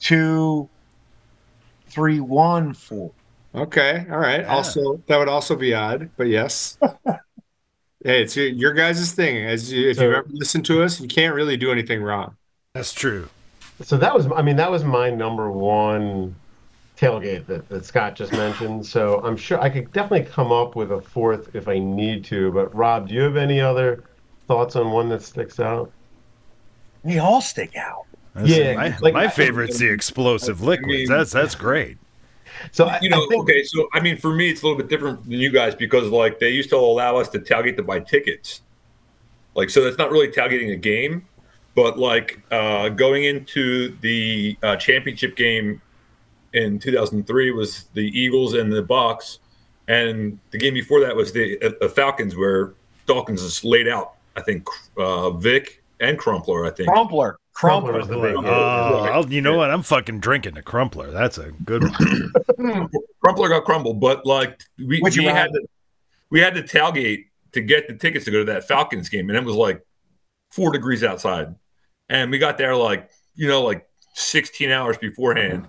two, 0.00 0.68
three, 1.86 2.20
one, 2.20 2.74
four? 2.74 3.12
Okay, 3.54 4.06
all 4.10 4.18
right. 4.18 4.40
Yeah. 4.40 4.54
Also, 4.54 5.02
that 5.06 5.16
would 5.18 5.28
also 5.28 5.56
be 5.56 5.74
odd, 5.74 6.10
but 6.16 6.24
yes. 6.24 6.78
hey, 8.04 8.22
it's 8.22 8.36
your, 8.36 8.46
your 8.48 8.72
guys' 8.72 9.12
thing. 9.12 9.44
As 9.46 9.72
you, 9.72 9.90
if 9.90 9.96
So- 9.96 10.04
you've 10.04 10.14
ever 10.14 10.26
listened 10.30 10.64
to 10.66 10.82
us, 10.82 11.00
you 11.00 11.08
can't 11.08 11.34
really 11.34 11.56
do 11.56 11.70
anything 11.72 12.02
wrong. 12.02 12.36
That's 12.74 12.92
true. 12.92 13.28
So 13.82 13.96
that 13.96 14.14
was, 14.14 14.26
I 14.32 14.42
mean, 14.42 14.56
that 14.56 14.70
was 14.70 14.84
my 14.84 15.10
number 15.10 15.50
one 15.50 16.34
tailgate 16.96 17.46
that, 17.46 17.68
that 17.68 17.84
Scott 17.84 18.14
just 18.14 18.32
mentioned. 18.32 18.86
So 18.86 19.20
I'm 19.24 19.36
sure 19.36 19.60
I 19.60 19.68
could 19.68 19.92
definitely 19.92 20.30
come 20.30 20.52
up 20.52 20.76
with 20.76 20.92
a 20.92 21.00
fourth 21.00 21.54
if 21.54 21.66
I 21.68 21.78
need 21.78 22.24
to. 22.26 22.52
But 22.52 22.74
Rob, 22.74 23.08
do 23.08 23.14
you 23.14 23.22
have 23.22 23.36
any 23.36 23.60
other 23.60 24.04
thoughts 24.46 24.76
on 24.76 24.92
one 24.92 25.08
that 25.08 25.22
sticks 25.22 25.58
out? 25.58 25.90
They 27.04 27.18
all 27.18 27.40
stick 27.40 27.76
out. 27.76 28.04
That's- 28.34 28.56
Yeah, 28.56 28.74
my, 28.76 28.96
like- 29.00 29.14
my 29.14 29.28
favorite's 29.28 29.78
the 29.78 29.90
explosive 29.90 30.60
liquids. 30.62 30.86
mean- 30.86 31.08
that's 31.08 31.32
that's 31.32 31.54
great. 31.54 31.96
So 32.70 32.86
I, 32.86 32.98
You 33.02 33.10
know, 33.10 33.24
I 33.24 33.26
think, 33.28 33.42
okay, 33.42 33.62
so 33.64 33.88
I 33.92 34.00
mean, 34.00 34.16
for 34.16 34.34
me, 34.34 34.50
it's 34.50 34.62
a 34.62 34.66
little 34.66 34.78
bit 34.78 34.88
different 34.88 35.22
than 35.24 35.32
you 35.32 35.50
guys 35.50 35.74
because, 35.74 36.08
like, 36.10 36.38
they 36.38 36.50
used 36.50 36.70
to 36.70 36.76
allow 36.76 37.16
us 37.16 37.28
to 37.30 37.38
tailgate 37.38 37.76
to 37.76 37.82
buy 37.82 38.00
tickets. 38.00 38.62
Like, 39.54 39.70
so 39.70 39.82
that's 39.84 39.98
not 39.98 40.10
really 40.10 40.28
tailgating 40.28 40.72
a 40.72 40.76
game, 40.76 41.26
but 41.74 41.98
like 41.98 42.40
uh, 42.50 42.88
going 42.90 43.24
into 43.24 43.96
the 44.00 44.56
uh, 44.62 44.76
championship 44.76 45.36
game 45.36 45.80
in 46.52 46.78
2003 46.78 47.50
was 47.50 47.84
the 47.94 48.06
Eagles 48.18 48.54
and 48.54 48.72
the 48.72 48.82
Bucks, 48.82 49.40
and 49.88 50.38
the 50.50 50.58
game 50.58 50.74
before 50.74 51.00
that 51.00 51.14
was 51.14 51.32
the 51.32 51.58
uh, 51.82 51.88
Falcons, 51.88 52.36
where 52.36 52.74
Dawkins 53.06 53.42
is 53.42 53.64
laid 53.64 53.88
out. 53.88 54.14
I 54.36 54.42
think 54.42 54.66
uh, 54.96 55.30
Vick 55.30 55.82
and 56.00 56.18
Crumpler. 56.18 56.64
I 56.64 56.70
think. 56.70 56.88
Crumpler. 56.88 57.38
Crumpler 57.52 57.92
Crumpler. 57.92 57.98
was 57.98 58.08
the 58.08 58.28
big 58.28 58.44
Oh, 58.46 59.04
yeah. 59.04 59.28
You 59.28 59.40
know 59.40 59.56
what? 59.56 59.70
I'm 59.70 59.82
fucking 59.82 60.20
drinking 60.20 60.54
the 60.54 60.62
crumpler. 60.62 61.10
That's 61.10 61.38
a 61.38 61.52
good 61.64 61.84
one. 61.84 62.90
Crumpler 63.22 63.48
got 63.48 63.64
crumbled, 63.64 64.00
but 64.00 64.24
like 64.26 64.60
we, 64.78 65.00
we 65.02 65.24
had 65.24 65.48
to, 65.48 65.66
we 66.30 66.40
had 66.40 66.54
to 66.54 66.62
tailgate 66.62 67.26
to 67.52 67.60
get 67.60 67.88
the 67.88 67.94
tickets 67.94 68.24
to 68.24 68.30
go 68.30 68.38
to 68.38 68.52
that 68.52 68.66
Falcons 68.66 69.08
game, 69.08 69.28
and 69.28 69.36
it 69.36 69.44
was 69.44 69.54
like 69.54 69.84
four 70.50 70.72
degrees 70.72 71.04
outside, 71.04 71.54
and 72.08 72.30
we 72.30 72.38
got 72.38 72.58
there 72.58 72.74
like 72.74 73.10
you 73.34 73.48
know 73.48 73.62
like 73.62 73.86
16 74.14 74.70
hours 74.70 74.98
beforehand, 74.98 75.68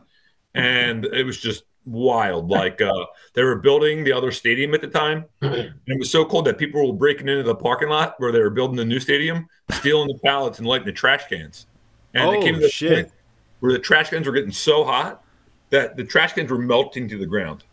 and 0.56 1.06
it 1.06 1.26
was 1.26 1.40
just 1.40 1.64
wild. 1.86 2.50
Like 2.50 2.82
uh, 2.82 3.06
they 3.34 3.44
were 3.44 3.58
building 3.58 4.04
the 4.04 4.14
other 4.14 4.32
stadium 4.32 4.74
at 4.74 4.82
the 4.82 4.88
time, 4.88 5.26
and 5.42 5.74
it 5.86 6.00
was 6.00 6.10
so 6.10 6.26
cold 6.26 6.46
that 6.46 6.58
people 6.58 6.88
were 6.88 6.98
breaking 6.98 7.28
into 7.28 7.44
the 7.44 7.56
parking 7.56 7.90
lot 7.90 8.16
where 8.18 8.32
they 8.32 8.40
were 8.42 8.50
building 8.50 8.78
the 8.78 8.86
new 8.86 9.00
stadium, 9.00 9.48
stealing 9.72 10.08
the 10.08 10.20
pallets 10.24 10.60
and 10.60 10.68
lighting 10.68 10.88
the 10.88 10.94
trash 10.94 11.28
cans. 11.28 11.68
And 12.14 12.30
they 12.34 12.42
came 12.46 12.56
Oh, 12.56 12.60
to 12.60 12.64
the 12.66 12.70
shit. 12.70 12.94
point 13.08 13.12
where 13.60 13.72
the 13.72 13.80
trash 13.80 14.10
cans 14.10 14.28
were 14.28 14.34
getting 14.34 14.52
so 14.52 14.84
hot 14.84 15.24
that 15.72 15.96
the 15.98 16.04
trash 16.04 16.34
cans 16.34 16.52
were 16.52 16.58
melting 16.60 17.08
to 17.10 17.18
the 17.18 17.26
ground. 17.26 17.64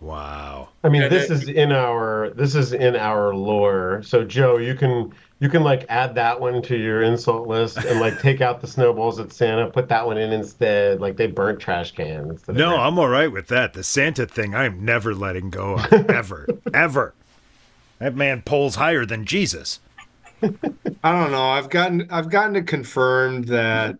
Wow. 0.00 0.68
I 0.84 0.88
mean, 0.88 1.02
And 1.02 1.10
this 1.12 1.28
then- 1.28 1.38
is 1.38 1.48
in 1.48 1.72
our 1.72 2.30
this 2.30 2.54
is 2.54 2.72
in 2.72 2.94
our 2.94 3.34
lore. 3.34 4.00
So 4.04 4.22
Joe, 4.24 4.58
you 4.58 4.74
can 4.76 5.12
you 5.40 5.48
can 5.48 5.64
like 5.64 5.86
add 5.88 6.14
that 6.14 6.40
one 6.40 6.62
to 6.62 6.76
your 6.76 7.02
insult 7.02 7.48
list 7.48 7.78
and 7.78 7.98
like 7.98 8.20
take 8.22 8.40
out 8.40 8.60
the 8.60 8.68
snowballs 8.68 9.18
at 9.18 9.32
Santa, 9.32 9.68
put 9.70 9.88
that 9.88 10.06
one 10.06 10.16
in 10.18 10.32
instead. 10.32 11.00
Like 11.00 11.16
they 11.16 11.26
burnt 11.26 11.58
trash 11.58 11.92
cans. 11.92 12.46
No, 12.46 12.76
I'm 12.76 12.96
all 12.98 13.08
right 13.08 13.30
with 13.32 13.48
that. 13.48 13.72
The 13.72 13.82
Santa 13.82 14.24
thing, 14.26 14.54
I'm 14.54 14.84
never 14.84 15.14
letting 15.14 15.50
go 15.50 15.74
of. 15.78 15.92
Ever. 16.10 16.46
ever. 16.72 17.12
That 17.98 18.14
man 18.14 18.42
pulls 18.42 18.76
higher 18.76 19.04
than 19.04 19.24
Jesus. 19.24 19.80
I 20.42 21.12
don't 21.12 21.32
know. 21.32 21.48
I've 21.48 21.70
gotten 21.70 22.08
I've 22.10 22.30
gotten 22.30 22.56
it 22.56 22.66
confirmed 22.66 23.44
that 23.48 23.98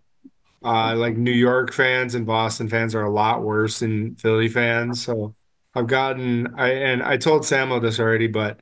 uh, 0.65 0.95
like 0.97 1.17
New 1.17 1.33
York 1.33 1.73
fans 1.73 2.15
and 2.15 2.27
Boston 2.27 2.69
fans 2.69 2.95
are 2.95 3.05
a 3.05 3.11
lot 3.11 3.43
worse 3.43 3.81
than 3.81 4.17
Philly 4.17 4.49
fans. 4.49 5.03
So 5.03 5.35
I've 5.75 5.87
gotten 5.87 6.55
I 6.57 6.71
and 6.71 7.03
I 7.03 7.17
told 7.17 7.43
Samo 7.43 7.81
this 7.81 8.01
already, 8.01 8.27
but 8.27 8.61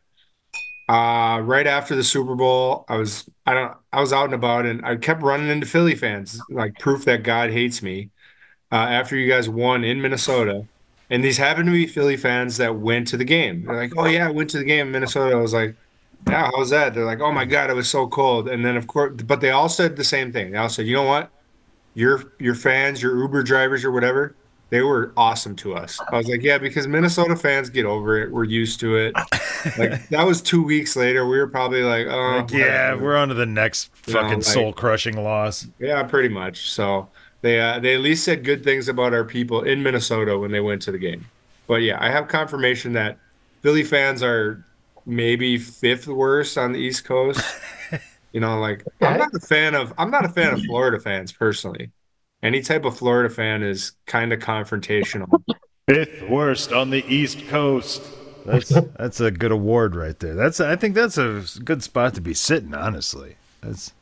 uh, 0.89 1.41
right 1.43 1.67
after 1.67 1.97
the 1.97 2.05
Super 2.05 2.37
Bowl, 2.37 2.85
I 2.89 2.97
was 2.97 3.29
I 3.47 3.55
don't 3.55 3.75
I 3.93 4.01
was 4.01 4.13
out 4.13 4.27
and 4.27 4.35
about 4.35 4.67
and 4.67 4.85
I 4.85 4.97
kept 4.97 5.23
running 5.23 5.49
into 5.49 5.67
Philly 5.67 5.95
fans, 5.97 6.45
like 6.49 6.79
proof 6.79 7.05
that 7.07 7.23
God 7.23 7.51
hates 7.51 7.83
me. 7.83 8.11
Uh, 8.73 8.77
after 8.77 9.17
you 9.17 9.29
guys 9.29 9.49
won 9.49 9.85
in 9.85 10.03
Minnesota, 10.03 10.67
and 11.09 11.23
these 11.25 11.39
happened 11.39 11.67
to 11.67 11.73
be 11.73 11.87
Philly 11.87 12.17
fans 12.17 12.57
that 12.59 12.77
went 12.77 13.07
to 13.09 13.17
the 13.17 13.25
game. 13.25 13.65
They're 13.65 13.77
like, 13.77 13.93
"Oh 13.97 14.07
yeah, 14.07 14.27
I 14.29 14.31
went 14.33 14.51
to 14.51 14.59
the 14.59 14.65
game 14.65 14.89
in 14.89 14.93
Minnesota." 14.93 15.37
I 15.37 15.41
was 15.41 15.55
like. 15.55 15.77
Yeah, 16.29 16.47
how 16.51 16.59
was 16.59 16.71
that? 16.71 16.95
They're 16.95 17.05
like, 17.05 17.21
oh 17.21 17.33
my 17.33 17.45
God, 17.45 17.71
it 17.71 17.75
was 17.75 17.89
so 17.89 18.07
cold. 18.09 18.49
And 18.49 18.65
then 18.65 18.77
of 18.77 18.87
course, 18.87 19.23
but 19.23 19.41
they 19.41 19.51
all 19.51 19.69
said 19.69 19.97
the 19.97 20.05
same 20.05 20.33
thing. 20.33 20.51
They 20.53 20.59
all 20.59 20.69
said, 20.69 20.87
you 20.87 20.95
know 20.95 21.05
what? 21.05 21.31
Your 21.95 22.33
your 22.39 22.55
fans, 22.55 23.03
your 23.03 23.17
Uber 23.19 23.43
drivers 23.43 23.85
or 23.85 23.91
whatever, 23.93 24.35
they 24.71 24.83
were 24.83 25.13
awesome 25.17 25.55
to 25.57 25.75
us. 25.75 26.01
I 26.13 26.17
was 26.19 26.27
like, 26.29 26.43
yeah, 26.43 26.59
because 26.59 26.87
Minnesota 26.89 27.37
fans 27.37 27.71
get 27.71 27.87
over 27.87 28.19
it. 28.21 28.33
We're 28.33 28.45
used 28.45 28.81
to 28.81 28.97
it. 28.97 29.15
Like 29.79 30.09
that 30.11 30.27
was 30.27 30.43
two 30.43 30.63
weeks 30.63 30.97
later. 30.97 31.27
We 31.27 31.39
were 31.39 31.47
probably 31.47 31.83
like, 31.85 32.07
oh 32.09 32.39
Like, 32.39 32.51
yeah, 32.51 32.95
we're 32.97 33.17
on 33.17 33.29
to 33.29 33.35
the 33.35 33.47
next 33.47 33.91
You 34.07 34.15
know, 34.15 34.23
fucking 34.23 34.39
like- 34.39 34.45
soul 34.45 34.73
crushing 34.73 35.17
loss. 35.23 35.67
yeah, 35.79 36.03
pretty 36.03 36.29
much. 36.29 36.71
So 36.71 37.09
they 37.43 37.61
uh, 37.61 37.79
they 37.79 37.95
at 37.95 38.01
least 38.01 38.25
said 38.25 38.43
good 38.45 38.65
things 38.65 38.89
about 38.89 39.15
our 39.15 39.25
people 39.25 39.63
in 39.63 39.83
Minnesota 39.83 40.37
when 40.39 40.51
they 40.51 40.61
went 40.61 40.83
to 40.83 40.93
the 40.93 40.99
game. 40.99 41.27
But 41.69 41.77
yeah, 41.83 41.99
I 42.01 42.11
have 42.11 42.27
confirmation 42.29 42.93
that 42.95 43.19
Philly 43.63 43.85
fans 43.85 44.23
are 44.23 44.65
maybe 45.07 45.59
fifth 45.59 46.07
worst 46.09 46.59
on 46.59 46.73
the 46.73 46.79
East 46.81 47.05
Coast. 47.05 47.43
You 48.33 48.41
know, 48.41 48.61
like 48.61 48.87
I'm 49.03 49.17
not 49.17 49.31
a 49.35 49.41
fan 49.41 49.75
of 49.75 49.95
I'm 49.97 50.11
not 50.11 50.27
a 50.27 50.29
fan 50.29 50.53
of 50.53 50.63
Florida 50.63 51.01
fans 51.01 51.33
personally. 51.33 51.93
Any 52.43 52.61
type 52.61 52.85
of 52.85 52.99
Florida 52.99 53.31
fan 53.33 53.63
is 53.63 53.93
kind 54.07 54.31
of 54.33 54.41
confrontational. 54.41 55.29
Fifth 55.89 56.23
worst 56.23 56.73
on 56.73 56.91
the 56.91 57.05
East 57.13 57.47
Coast. 57.49 58.03
That's 58.45 58.81
that's 58.97 59.21
a 59.21 59.31
good 59.31 59.53
award 59.53 59.95
right 59.97 60.19
there. 60.19 60.35
That's 60.35 60.61
I 60.61 60.77
think 60.77 60.95
that's 60.95 61.19
a 61.19 61.45
good 61.65 61.83
spot 61.83 62.15
to 62.15 62.21
be 62.21 62.35
sitting. 62.35 62.75
Honestly, 62.75 63.37
that's 63.61 63.93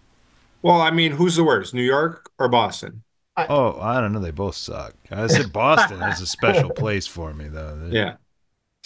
Well, 0.63 0.81
I 0.81 0.91
mean, 0.91 1.13
who's 1.13 1.37
the 1.37 1.45
worst, 1.45 1.75
New 1.75 1.83
York 1.83 2.31
or 2.39 2.49
Boston? 2.49 3.05
oh 3.49 3.79
I 3.81 4.01
don't 4.01 4.13
know. 4.13 4.21
They 4.21 4.31
both 4.31 4.55
suck. 4.57 4.95
I 5.11 5.27
said 5.27 5.53
Boston 5.53 6.01
has 6.01 6.21
a 6.21 6.27
special 6.27 6.71
place 6.75 7.07
for 7.07 7.33
me 7.35 7.49
though. 7.49 7.79
Yeah. 7.89 8.17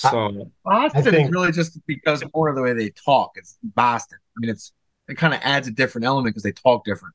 So 0.01 0.51
Boston 0.65 1.01
I 1.01 1.03
think- 1.03 1.27
is 1.27 1.31
really 1.33 1.53
just 1.53 1.79
because 1.87 2.23
more 2.35 2.49
of 2.49 2.57
the 2.57 2.63
way 2.63 2.73
they 2.73 2.91
talk. 2.91 3.33
It's 3.37 3.59
Boston. 3.63 4.19
I 4.37 4.41
mean, 4.41 4.51
it's 4.51 4.73
it 5.09 5.17
kind 5.17 5.35
of 5.35 5.41
adds 5.43 5.67
a 5.67 5.71
different 5.71 6.05
element 6.07 6.35
because 6.35 6.43
they 6.45 6.53
talk 6.53 6.85
different. 6.85 7.15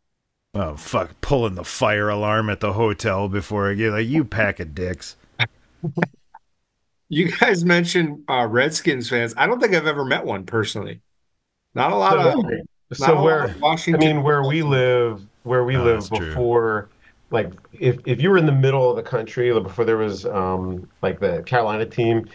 Oh 0.56 0.76
fuck! 0.76 1.10
Pulling 1.22 1.56
the 1.56 1.64
fire 1.64 2.10
alarm 2.10 2.50
at 2.50 2.60
the 2.60 2.74
hotel 2.74 3.28
before 3.30 3.72
I 3.72 3.74
get 3.76 3.92
like 3.92 4.08
you 4.08 4.24
pack 4.26 4.60
of 4.60 4.76
dicks. 4.76 5.16
you 7.10 7.32
guys 7.32 7.64
mentioned 7.64 8.24
uh, 8.28 8.48
Redskins 8.50 9.10
fans. 9.10 9.34
I 9.38 9.46
don't 9.48 9.60
think 9.60 9.74
I've 9.76 9.88
ever 9.88 10.06
met 10.06 10.26
one 10.26 10.46
personally. 10.46 11.02
Not 11.76 11.92
a 11.92 11.96
lot 11.96 12.18
of. 12.18 12.34
So, 12.34 13.06
not 13.06 13.08
so 13.08 13.24
where 13.24 13.46
of 13.46 13.56
I 13.56 13.60
Washington. 13.60 14.00
mean, 14.18 14.24
where 14.24 14.44
we 14.44 14.62
live, 14.62 15.26
where 15.44 15.64
we 15.64 15.76
Oh, 15.78 15.84
live 15.84 15.96
that's 16.08 16.10
true. 16.10 16.28
before, 16.30 16.90
like 17.32 17.52
if 17.74 17.98
if 18.06 18.22
you 18.22 18.30
were 18.30 18.38
in 18.38 18.46
the 18.46 18.52
middle 18.52 18.90
of 18.90 18.96
the 18.96 19.04
country, 19.04 19.52
like, 19.52 19.64
before 19.64 19.86
there 19.86 19.98
was 19.98 20.26
um 20.28 20.88
like 21.02 21.20
the 21.20 21.42
Carolina 21.44 21.86
team, 21.86 22.28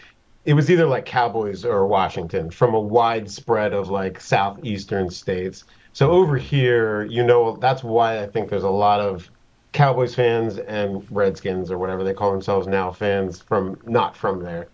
it 0.45 0.53
was 0.53 0.69
either 0.69 0.85
like 0.85 1.05
Cowboys 1.05 1.65
or 1.65 1.85
Washington 1.85 2.49
from 2.49 2.73
a 2.73 2.79
wide 2.79 3.29
spread 3.29 3.73
of 3.73 3.89
like 3.89 4.19
southeastern 4.19 5.09
states. 5.09 5.65
So 5.93 6.11
over 6.11 6.37
here, 6.37 7.03
you 7.03 7.23
know, 7.23 7.57
that's 7.57 7.83
why 7.83 8.21
I 8.21 8.27
think 8.27 8.49
there's 8.49 8.63
a 8.63 8.69
lot 8.69 8.99
of 8.99 9.29
Cowboys 9.73 10.15
fans 10.15 10.57
and 10.57 11.05
Redskins 11.11 11.71
or 11.71 11.77
whatever 11.77 12.03
they 12.03 12.13
call 12.13 12.31
themselves 12.31 12.67
now 12.67 12.91
fans 12.91 13.41
from 13.41 13.79
not 13.85 14.15
from 14.15 14.43
there. 14.43 14.69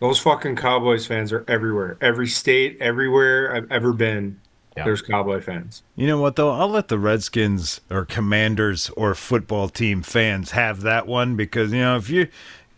Those 0.00 0.18
fucking 0.18 0.56
Cowboys 0.56 1.06
fans 1.06 1.30
are 1.32 1.44
everywhere. 1.46 1.98
Every 2.00 2.26
state, 2.26 2.78
everywhere 2.80 3.54
I've 3.54 3.70
ever 3.70 3.92
been. 3.92 4.40
Yeah. 4.76 4.84
there's 4.84 5.02
Cowboy 5.02 5.40
fans. 5.40 5.82
You 5.96 6.06
know 6.06 6.20
what 6.20 6.36
though? 6.36 6.52
I'll 6.52 6.68
let 6.68 6.88
the 6.88 6.98
Redskins 6.98 7.80
or 7.90 8.04
Commanders 8.04 8.88
or 8.90 9.14
football 9.14 9.68
team 9.68 10.02
fans 10.02 10.52
have 10.52 10.82
that 10.82 11.06
one 11.06 11.36
because 11.36 11.72
you 11.72 11.80
know 11.80 11.96
if 11.96 12.08
you 12.08 12.28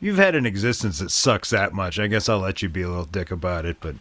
you've 0.03 0.19
had 0.19 0.35
an 0.35 0.45
existence 0.45 0.99
that 0.99 1.11
sucks 1.11 1.49
that 1.51 1.73
much, 1.73 1.99
I 1.99 2.09
guess 2.09 2.29
I'll 2.29 2.41
let 2.41 2.61
you 2.61 2.69
be 2.69 2.83
a 2.83 2.89
little 2.89 3.05
dick 3.07 3.31
about 3.31 3.65
it. 3.65 3.79
But 3.81 3.95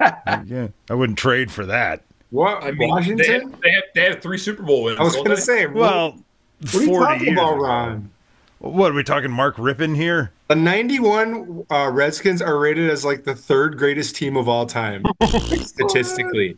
yeah, 0.46 0.68
I 0.90 0.94
wouldn't 0.94 1.18
trade 1.18 1.52
for 1.52 1.64
that. 1.66 2.02
What 2.30 2.64
I 2.64 2.72
mean, 2.72 2.78
they 2.78 2.86
Washington? 2.88 3.50
have, 3.52 3.60
they 3.60 3.70
have 3.70 3.84
they 3.94 4.04
have 4.06 4.20
three 4.22 4.38
Super 4.38 4.64
Bowl 4.64 4.82
wins. 4.84 4.98
I 4.98 5.04
was 5.04 5.14
gonna 5.14 5.36
say, 5.36 5.66
Well, 5.66 6.18
what 6.60 6.74
are 6.74 6.82
you 6.82 6.98
talking 6.98 7.26
years. 7.26 7.38
about, 7.38 7.52
ago. 7.54 7.62
Ron? 7.62 8.10
What 8.58 8.92
are 8.92 8.94
we 8.94 9.04
talking? 9.04 9.30
Mark 9.30 9.56
Rypien 9.56 9.94
here? 9.94 10.32
The 10.48 10.54
91 10.56 11.66
uh, 11.70 11.90
Redskins 11.92 12.40
are 12.40 12.58
rated 12.58 12.88
as 12.88 13.04
like 13.04 13.24
the 13.24 13.34
third 13.34 13.76
greatest 13.76 14.16
team 14.16 14.36
of 14.38 14.48
all 14.48 14.64
time, 14.64 15.04
statistically. 15.26 16.56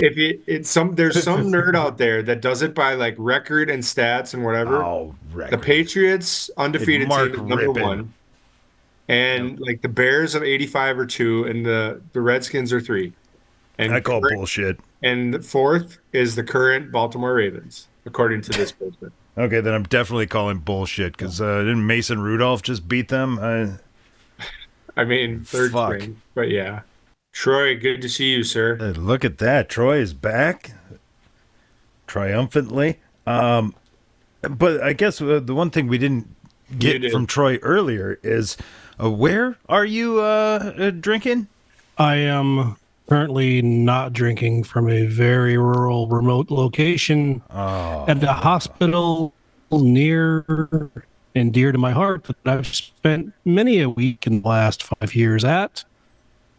If 0.00 0.16
it, 0.18 0.40
it's 0.46 0.70
some, 0.70 0.94
there's 0.94 1.22
some 1.22 1.46
nerd 1.52 1.74
out 1.74 1.98
there 1.98 2.22
that 2.22 2.40
does 2.40 2.62
it 2.62 2.74
by 2.74 2.94
like 2.94 3.14
record 3.18 3.70
and 3.70 3.82
stats 3.82 4.34
and 4.34 4.44
whatever. 4.44 4.82
Oh, 4.82 5.14
the. 5.34 5.58
Patriots 5.58 6.50
undefeated 6.56 7.08
team 7.10 7.18
is 7.18 7.36
number 7.38 7.66
Rypien. 7.66 7.82
one, 7.82 8.14
and 9.08 9.58
like 9.60 9.82
the 9.82 9.88
Bears 9.88 10.34
of 10.34 10.42
85 10.42 10.98
are 10.98 11.06
two, 11.06 11.44
and 11.44 11.64
the 11.64 12.00
the 12.12 12.20
Redskins 12.20 12.72
are 12.72 12.80
three. 12.80 13.12
And 13.78 13.92
I 13.92 14.00
call 14.00 14.20
current- 14.20 14.36
bullshit. 14.36 14.80
And 15.02 15.34
the 15.34 15.42
fourth 15.42 15.98
is 16.12 16.34
the 16.34 16.42
current 16.42 16.90
Baltimore 16.90 17.34
Ravens, 17.34 17.86
according 18.06 18.40
to 18.42 18.50
this 18.52 18.72
person. 18.72 19.12
Okay, 19.38 19.60
then 19.60 19.74
I'm 19.74 19.82
definitely 19.82 20.26
calling 20.26 20.58
bullshit 20.58 21.12
because 21.16 21.40
uh, 21.42 21.58
didn't 21.58 21.86
Mason 21.86 22.20
Rudolph 22.20 22.62
just 22.62 22.88
beat 22.88 23.08
them? 23.08 23.38
Uh, 23.38 23.76
I 24.96 25.04
mean, 25.04 25.44
third 25.44 25.72
Fuck. 25.72 25.88
string, 26.00 26.22
but 26.34 26.48
yeah. 26.48 26.80
Troy, 27.36 27.78
good 27.78 28.00
to 28.00 28.08
see 28.08 28.30
you, 28.30 28.42
sir. 28.44 28.78
Uh, 28.80 28.98
Look 28.98 29.22
at 29.22 29.36
that. 29.38 29.68
Troy 29.68 29.98
is 29.98 30.14
back 30.14 30.72
triumphantly. 32.06 32.98
Um, 33.26 33.74
but 34.40 34.82
I 34.82 34.94
guess 34.94 35.20
uh, 35.20 35.40
the 35.44 35.54
one 35.54 35.68
thing 35.68 35.86
we 35.86 35.98
didn't 35.98 36.34
get 36.78 37.02
did. 37.02 37.12
from 37.12 37.26
Troy 37.26 37.58
earlier 37.58 38.18
is 38.22 38.56
uh, 38.98 39.10
where 39.10 39.58
are 39.68 39.84
you 39.84 40.20
uh, 40.20 40.72
uh, 40.78 40.90
drinking? 40.92 41.48
I 41.98 42.14
am 42.16 42.78
currently 43.06 43.60
not 43.60 44.14
drinking 44.14 44.64
from 44.64 44.88
a 44.88 45.04
very 45.04 45.58
rural, 45.58 46.08
remote 46.08 46.50
location 46.50 47.42
Oh, 47.50 48.06
at 48.08 48.18
the 48.20 48.32
hospital 48.32 49.34
near 49.70 50.90
and 51.34 51.52
dear 51.52 51.70
to 51.70 51.76
my 51.76 51.92
heart 51.92 52.24
that 52.24 52.36
I've 52.46 52.66
spent 52.74 53.34
many 53.44 53.82
a 53.82 53.90
week 53.90 54.26
in 54.26 54.40
the 54.40 54.48
last 54.48 54.82
five 54.82 55.14
years 55.14 55.44
at. 55.44 55.84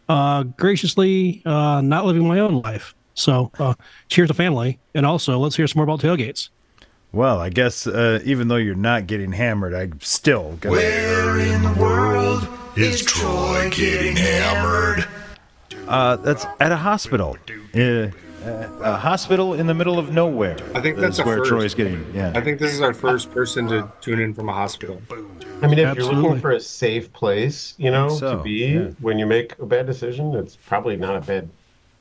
Uh, 0.08 0.42
graciously, 0.44 1.42
uh, 1.44 1.80
not 1.82 2.06
living 2.06 2.26
my 2.26 2.40
own 2.40 2.62
life. 2.62 2.94
So, 3.14 3.50
uh, 3.58 3.74
cheers 4.08 4.28
to 4.28 4.34
family, 4.34 4.78
and 4.94 5.04
also 5.04 5.38
let's 5.38 5.56
hear 5.56 5.66
some 5.66 5.80
more 5.80 5.84
about 5.84 6.00
tailgates. 6.00 6.50
well, 7.12 7.40
I 7.40 7.48
guess 7.50 7.86
uh, 7.86 8.20
even 8.24 8.48
though 8.48 8.56
you're 8.56 8.74
not 8.74 9.06
getting 9.06 9.32
hammered, 9.32 9.74
I'm 9.74 10.00
still 10.00 10.56
gonna. 10.60 10.76
Where 10.76 11.38
in 11.40 11.62
the 11.62 11.72
world 11.80 12.46
is 12.76 13.02
Troy 13.04 13.68
getting 13.70 14.14
hammered? 14.16 15.06
Uh, 15.88 16.16
that's 16.16 16.46
at 16.60 16.70
a 16.70 16.76
hospital. 16.76 17.36
Uh, 17.74 18.08
Uh, 18.44 18.68
a 18.82 18.96
hospital 18.96 19.54
in 19.54 19.66
the 19.66 19.74
middle 19.74 19.98
of 19.98 20.12
nowhere. 20.12 20.56
I 20.74 20.80
think 20.80 20.96
that's 20.96 21.18
a 21.18 21.24
where 21.24 21.38
first. 21.38 21.48
Troy's 21.48 21.74
getting. 21.74 22.06
Yeah, 22.14 22.32
I 22.34 22.40
think 22.40 22.60
this 22.60 22.72
is 22.72 22.80
our 22.80 22.94
first 22.94 23.32
person 23.32 23.66
to 23.68 23.90
tune 24.00 24.20
in 24.20 24.32
from 24.32 24.48
a 24.48 24.52
hospital. 24.52 25.02
I 25.60 25.66
mean, 25.66 25.78
if 25.80 25.96
you're 25.96 26.12
looking 26.12 26.40
for 26.40 26.52
a 26.52 26.60
safe 26.60 27.12
place, 27.12 27.74
you 27.78 27.90
know, 27.90 28.08
so, 28.08 28.36
to 28.36 28.42
be 28.42 28.66
yeah. 28.66 28.90
when 29.00 29.18
you 29.18 29.26
make 29.26 29.58
a 29.58 29.66
bad 29.66 29.86
decision, 29.86 30.34
it's 30.36 30.54
probably 30.54 30.96
not 30.96 31.16
a 31.16 31.20
bad 31.20 31.48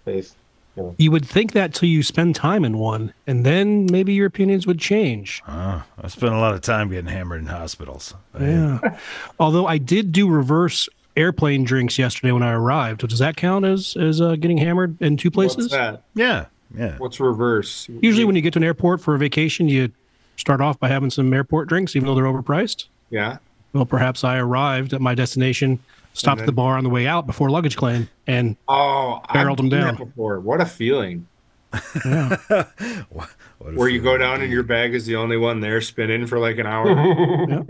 place. 0.04 0.36
You 0.76 0.84
know. 0.84 0.96
You 1.00 1.10
would 1.10 1.26
think 1.26 1.54
that 1.54 1.74
till 1.74 1.90
you 1.90 2.04
spend 2.04 2.36
time 2.36 2.64
in 2.64 2.78
one, 2.78 3.14
and 3.26 3.44
then 3.44 3.88
maybe 3.92 4.14
your 4.14 4.28
opinions 4.28 4.68
would 4.68 4.80
change. 4.80 5.42
Oh, 5.48 5.84
I 6.00 6.08
spent 6.08 6.34
a 6.34 6.38
lot 6.38 6.54
of 6.54 6.62
time 6.62 6.90
getting 6.90 7.08
hammered 7.08 7.42
in 7.42 7.48
hospitals. 7.48 8.14
Yeah. 8.40 9.00
Although 9.40 9.66
I 9.66 9.80
did 9.80 10.12
do 10.12 10.30
reverse 10.30 10.88
airplane 11.18 11.64
drinks 11.64 11.98
yesterday 12.00 12.32
when 12.32 12.44
I 12.44 12.52
arrived. 12.54 13.08
Does 13.08 13.20
that 13.20 13.36
count 13.36 13.66
as 13.66 13.98
as 14.00 14.22
uh, 14.22 14.36
getting 14.36 14.58
hammered 14.58 15.02
in 15.02 15.18
two 15.18 15.32
places? 15.32 15.58
What's 15.66 15.72
that? 15.72 16.04
Yeah. 16.16 16.46
Yeah. 16.78 16.98
What's 16.98 17.20
reverse? 17.20 17.88
Usually, 18.02 18.26
when 18.26 18.36
you 18.36 18.42
get 18.42 18.54
to 18.54 18.60
an 18.60 18.64
airport 18.64 19.02
for 19.02 19.16
a 19.16 19.18
vacation, 19.18 19.68
you 19.70 19.92
start 20.36 20.62
off 20.62 20.80
by 20.80 20.88
having 20.90 21.10
some 21.10 21.34
airport 21.34 21.68
drinks, 21.70 21.96
even 21.96 22.06
though 22.08 22.16
they're 22.16 22.26
overpriced. 22.26 22.86
Yeah. 23.10 23.38
Well, 23.74 23.86
perhaps 23.86 24.24
I 24.24 24.38
arrived 24.38 24.94
at 24.94 25.02
my 25.02 25.16
destination, 25.16 25.80
stopped 26.14 26.42
at 26.42 26.46
the 26.46 26.52
bar 26.52 26.78
on 26.78 26.84
the 26.84 26.90
way 26.90 27.08
out 27.08 27.26
before 27.28 27.50
luggage 27.50 27.76
claim, 27.78 28.10
and 28.28 28.56
Oh, 28.68 29.22
Barreled 29.34 29.52
I've 29.52 29.58
them 29.58 29.70
done 29.70 29.80
that 29.82 29.98
down. 29.98 30.08
before. 30.08 30.40
What 30.40 30.62
a 30.62 30.66
feeling. 30.66 31.28
yeah, 32.06 32.38
What 33.10 33.30
a 33.62 33.72
Where 33.74 33.88
you 33.90 34.02
go 34.02 34.18
down 34.18 34.42
and 34.42 34.52
your 34.52 34.64
bag 34.64 34.94
is 34.94 35.06
the 35.06 35.16
only 35.16 35.38
one 35.38 35.60
there 35.62 35.80
spinning 35.82 36.26
for 36.28 36.40
like 36.40 36.58
an 36.58 36.66
hour. 36.66 36.86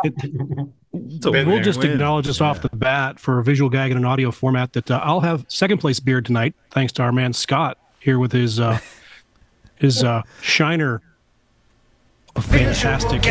it, 0.04 0.68
It's 0.92 1.24
a 1.24 1.30
Been 1.30 1.46
we'll 1.46 1.56
there. 1.56 1.64
just 1.64 1.78
win. 1.80 1.92
acknowledge 1.92 2.26
this 2.26 2.40
off 2.40 2.62
the 2.62 2.68
bat 2.70 3.20
for 3.20 3.38
a 3.38 3.44
visual 3.44 3.70
gag 3.70 3.92
in 3.92 3.96
an 3.96 4.04
audio 4.04 4.30
format 4.32 4.72
that 4.72 4.90
uh, 4.90 5.00
I'll 5.02 5.20
have 5.20 5.44
second 5.48 5.78
place 5.78 6.00
beard 6.00 6.24
tonight, 6.26 6.54
thanks 6.70 6.92
to 6.94 7.02
our 7.02 7.12
man 7.12 7.32
Scott 7.32 7.78
here 8.00 8.18
with 8.18 8.32
his 8.32 8.58
uh, 8.58 8.78
his 9.76 10.02
uh, 10.02 10.22
Shiner. 10.42 11.00
Fantastic. 12.36 13.22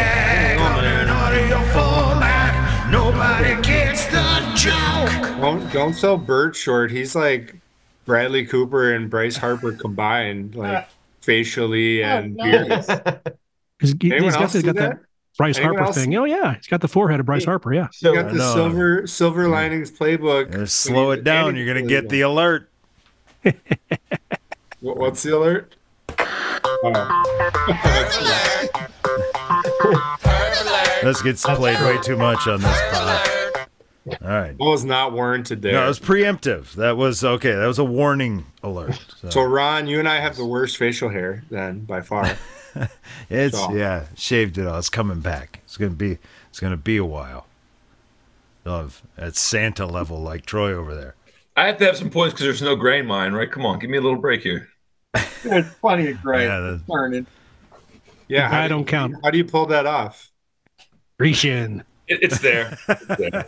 Nobody 2.91 3.62
gets 3.62 4.05
the 4.07 4.51
joke. 4.55 5.38
don't 5.39 5.72
don't 5.72 5.93
sell 5.93 6.18
Bert 6.18 6.55
short. 6.55 6.91
He's 6.91 7.16
like 7.16 7.55
Bradley 8.05 8.45
Cooper 8.45 8.93
and 8.93 9.10
Bryce 9.10 9.38
Harper 9.38 9.74
combined, 9.74 10.55
like 10.55 10.88
facially 11.22 12.01
and 12.03 12.36
beard. 12.36 12.72
He's, 13.80 13.93
he's 14.01 14.12
Anyone 14.12 14.32
got, 14.34 14.41
else 14.41 14.53
see 14.53 14.62
got 14.64 14.76
that? 14.76 14.89
that? 14.97 14.99
Bryce 15.40 15.56
Anyone 15.58 15.76
Harper 15.78 15.88
else? 15.88 15.96
thing. 15.96 16.14
Oh 16.18 16.26
yeah, 16.26 16.56
he's 16.56 16.68
got 16.68 16.82
the 16.82 16.90
forehead 16.90 17.22
of 17.22 17.26
Bryce 17.26 17.46
Harper. 17.46 17.74
Yeah. 17.74 17.88
So, 17.94 18.12
You 18.12 18.22
got 18.22 18.30
the 18.30 18.40
No. 18.40 18.54
silver 18.54 19.08
silver 19.08 19.48
linings 19.48 19.90
playbook. 19.90 20.68
Slow 20.68 21.12
it 21.12 21.24
down. 21.24 21.56
You're 21.56 21.66
gonna 21.66 21.88
get 21.88 22.10
the 22.10 22.22
alert. 22.22 22.70
What- 24.82 24.98
What's 24.98 25.24
the 25.24 25.36
alert? 25.38 25.76
This 31.02 31.22
gets 31.22 31.46
oh. 31.46 31.56
played 31.56 31.80
way 31.80 31.98
too 32.02 32.18
much 32.18 32.46
on 32.46 32.60
this 32.60 32.82
pod. 32.92 33.30
All 34.22 34.30
right. 34.30 34.58
That 34.58 34.64
was 34.64 34.84
not 34.84 35.14
warranted 35.14 35.62
there. 35.62 35.72
No, 35.72 35.86
it 35.86 35.88
was 35.88 36.00
preemptive. 36.00 36.74
That 36.74 36.98
was 36.98 37.24
okay. 37.24 37.54
That 37.54 37.66
was 37.68 37.80
a 37.80 37.86
warning 37.86 38.46
alert. 38.62 39.00
So, 39.22 39.30
so 39.30 39.44
Ron, 39.44 39.88
you 39.88 40.00
and 40.00 40.08
I 40.10 40.20
have 40.20 40.36
the 40.36 40.46
worst 40.46 40.76
facial 40.76 41.08
hair 41.08 41.44
then 41.50 41.80
by 41.86 42.02
far. 42.02 42.38
it's 43.30 43.58
so- 43.58 43.74
yeah, 43.76 44.06
shaved 44.16 44.58
it 44.58 44.68
all. 44.68 44.78
It's 44.80 44.90
coming 44.90 45.20
back. 45.22 45.62
It's 45.66 45.78
gonna 45.78 45.92
be. 45.92 46.18
It's 46.50 46.60
gonna 46.60 46.78
be 46.78 46.98
a 46.98 47.06
while. 47.06 47.46
Of 48.66 49.02
at 49.18 49.36
Santa 49.36 49.86
level, 49.86 50.22
like 50.22 50.46
Troy 50.46 50.74
over 50.74 50.94
there. 50.94 51.16
I 51.56 51.66
have 51.68 51.78
to 51.80 51.86
have 51.86 51.98
some 51.98 52.10
points 52.10 52.34
because 52.34 52.46
there's 52.46 52.62
no 52.62 52.76
gray 52.76 53.00
in 53.00 53.06
mine, 53.08 53.34
right? 53.34 53.50
Come 53.52 53.66
on, 53.66 53.80
give 53.80 53.90
me 53.90 53.98
a 53.98 54.02
little 54.02 54.20
break 54.20 54.42
here. 54.42 54.70
There's 55.44 55.74
plenty 55.76 56.12
of 56.12 56.22
gray. 56.22 56.46
Yeah, 56.46 56.60
the- 56.60 56.82
Turning. 56.92 57.26
Yeah, 58.28 58.50
I 58.56 58.64
do- 58.64 58.70
don't 58.76 58.86
count. 58.86 59.16
How 59.24 59.32
do 59.32 59.38
you 59.38 59.46
pull 59.46 59.66
that 59.68 59.86
off? 59.86 60.30
Grecian. 61.18 61.84
It, 62.08 62.20
it's 62.22 62.40
there. 62.40 62.78
It's 62.90 63.06
there. 63.18 63.48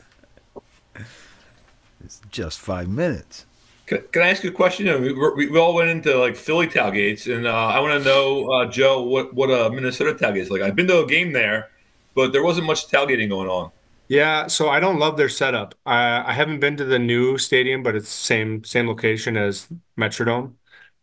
It's 2.04 2.22
just 2.32 2.60
five 2.60 2.90
minutes. 2.90 3.46
Can, 3.92 4.02
can 4.14 4.22
I 4.22 4.30
ask 4.30 4.42
you 4.42 4.52
a 4.52 4.54
question? 4.54 4.86
You 4.86 4.92
know, 4.94 5.00
we, 5.00 5.12
we, 5.12 5.50
we 5.50 5.60
all 5.60 5.74
went 5.76 5.89
into 5.89 6.18
like 6.18 6.38
Philly 6.38 6.66
tailgates, 6.66 7.28
and 7.34 7.46
uh, 7.46 7.52
I 7.52 7.82
want 7.82 8.02
to 8.02 8.10
know, 8.10 8.50
uh, 8.50 8.66
Joe, 8.72 9.02
what 9.02 9.34
what 9.34 9.50
a 9.50 9.70
Minnesota 9.70 10.14
tailgate 10.14 10.38
is 10.44 10.50
like. 10.50 10.62
I've 10.62 10.78
been 10.78 10.88
to 10.88 11.00
a 11.04 11.06
game 11.06 11.34
there, 11.34 11.72
but 12.16 12.32
there 12.32 12.42
wasn't 12.42 12.68
much 12.68 12.88
tailgating 12.88 13.28
going 13.28 13.50
on. 13.50 13.70
Yeah, 14.08 14.48
so 14.48 14.70
I 14.70 14.80
don't 14.80 14.98
love 14.98 15.18
their 15.18 15.28
setup. 15.28 15.76
I 15.86 16.24
I 16.26 16.32
haven't 16.32 16.62
been 16.62 16.78
to 16.78 16.86
the 16.86 17.00
new 17.00 17.38
stadium, 17.38 17.84
but 17.84 17.94
it's 17.98 18.08
same 18.08 18.64
same 18.64 18.88
location 18.88 19.36
as 19.36 19.68
Metrodome. 20.00 20.54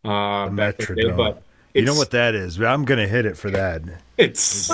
Uh, 0.03 0.45
The 0.49 0.55
back 0.55 0.79
in 0.79 0.95
day, 0.95 1.03
Metrodome. 1.03 1.17
but 1.17 1.43
You 1.75 1.85
know 1.85 1.93
what 1.93 2.09
that 2.09 2.33
is? 2.33 2.59
I'm 2.59 2.85
gonna 2.85 3.07
hit 3.07 3.27
it 3.27 3.37
for 3.37 3.51
that. 3.51 3.83
It's 4.17 4.69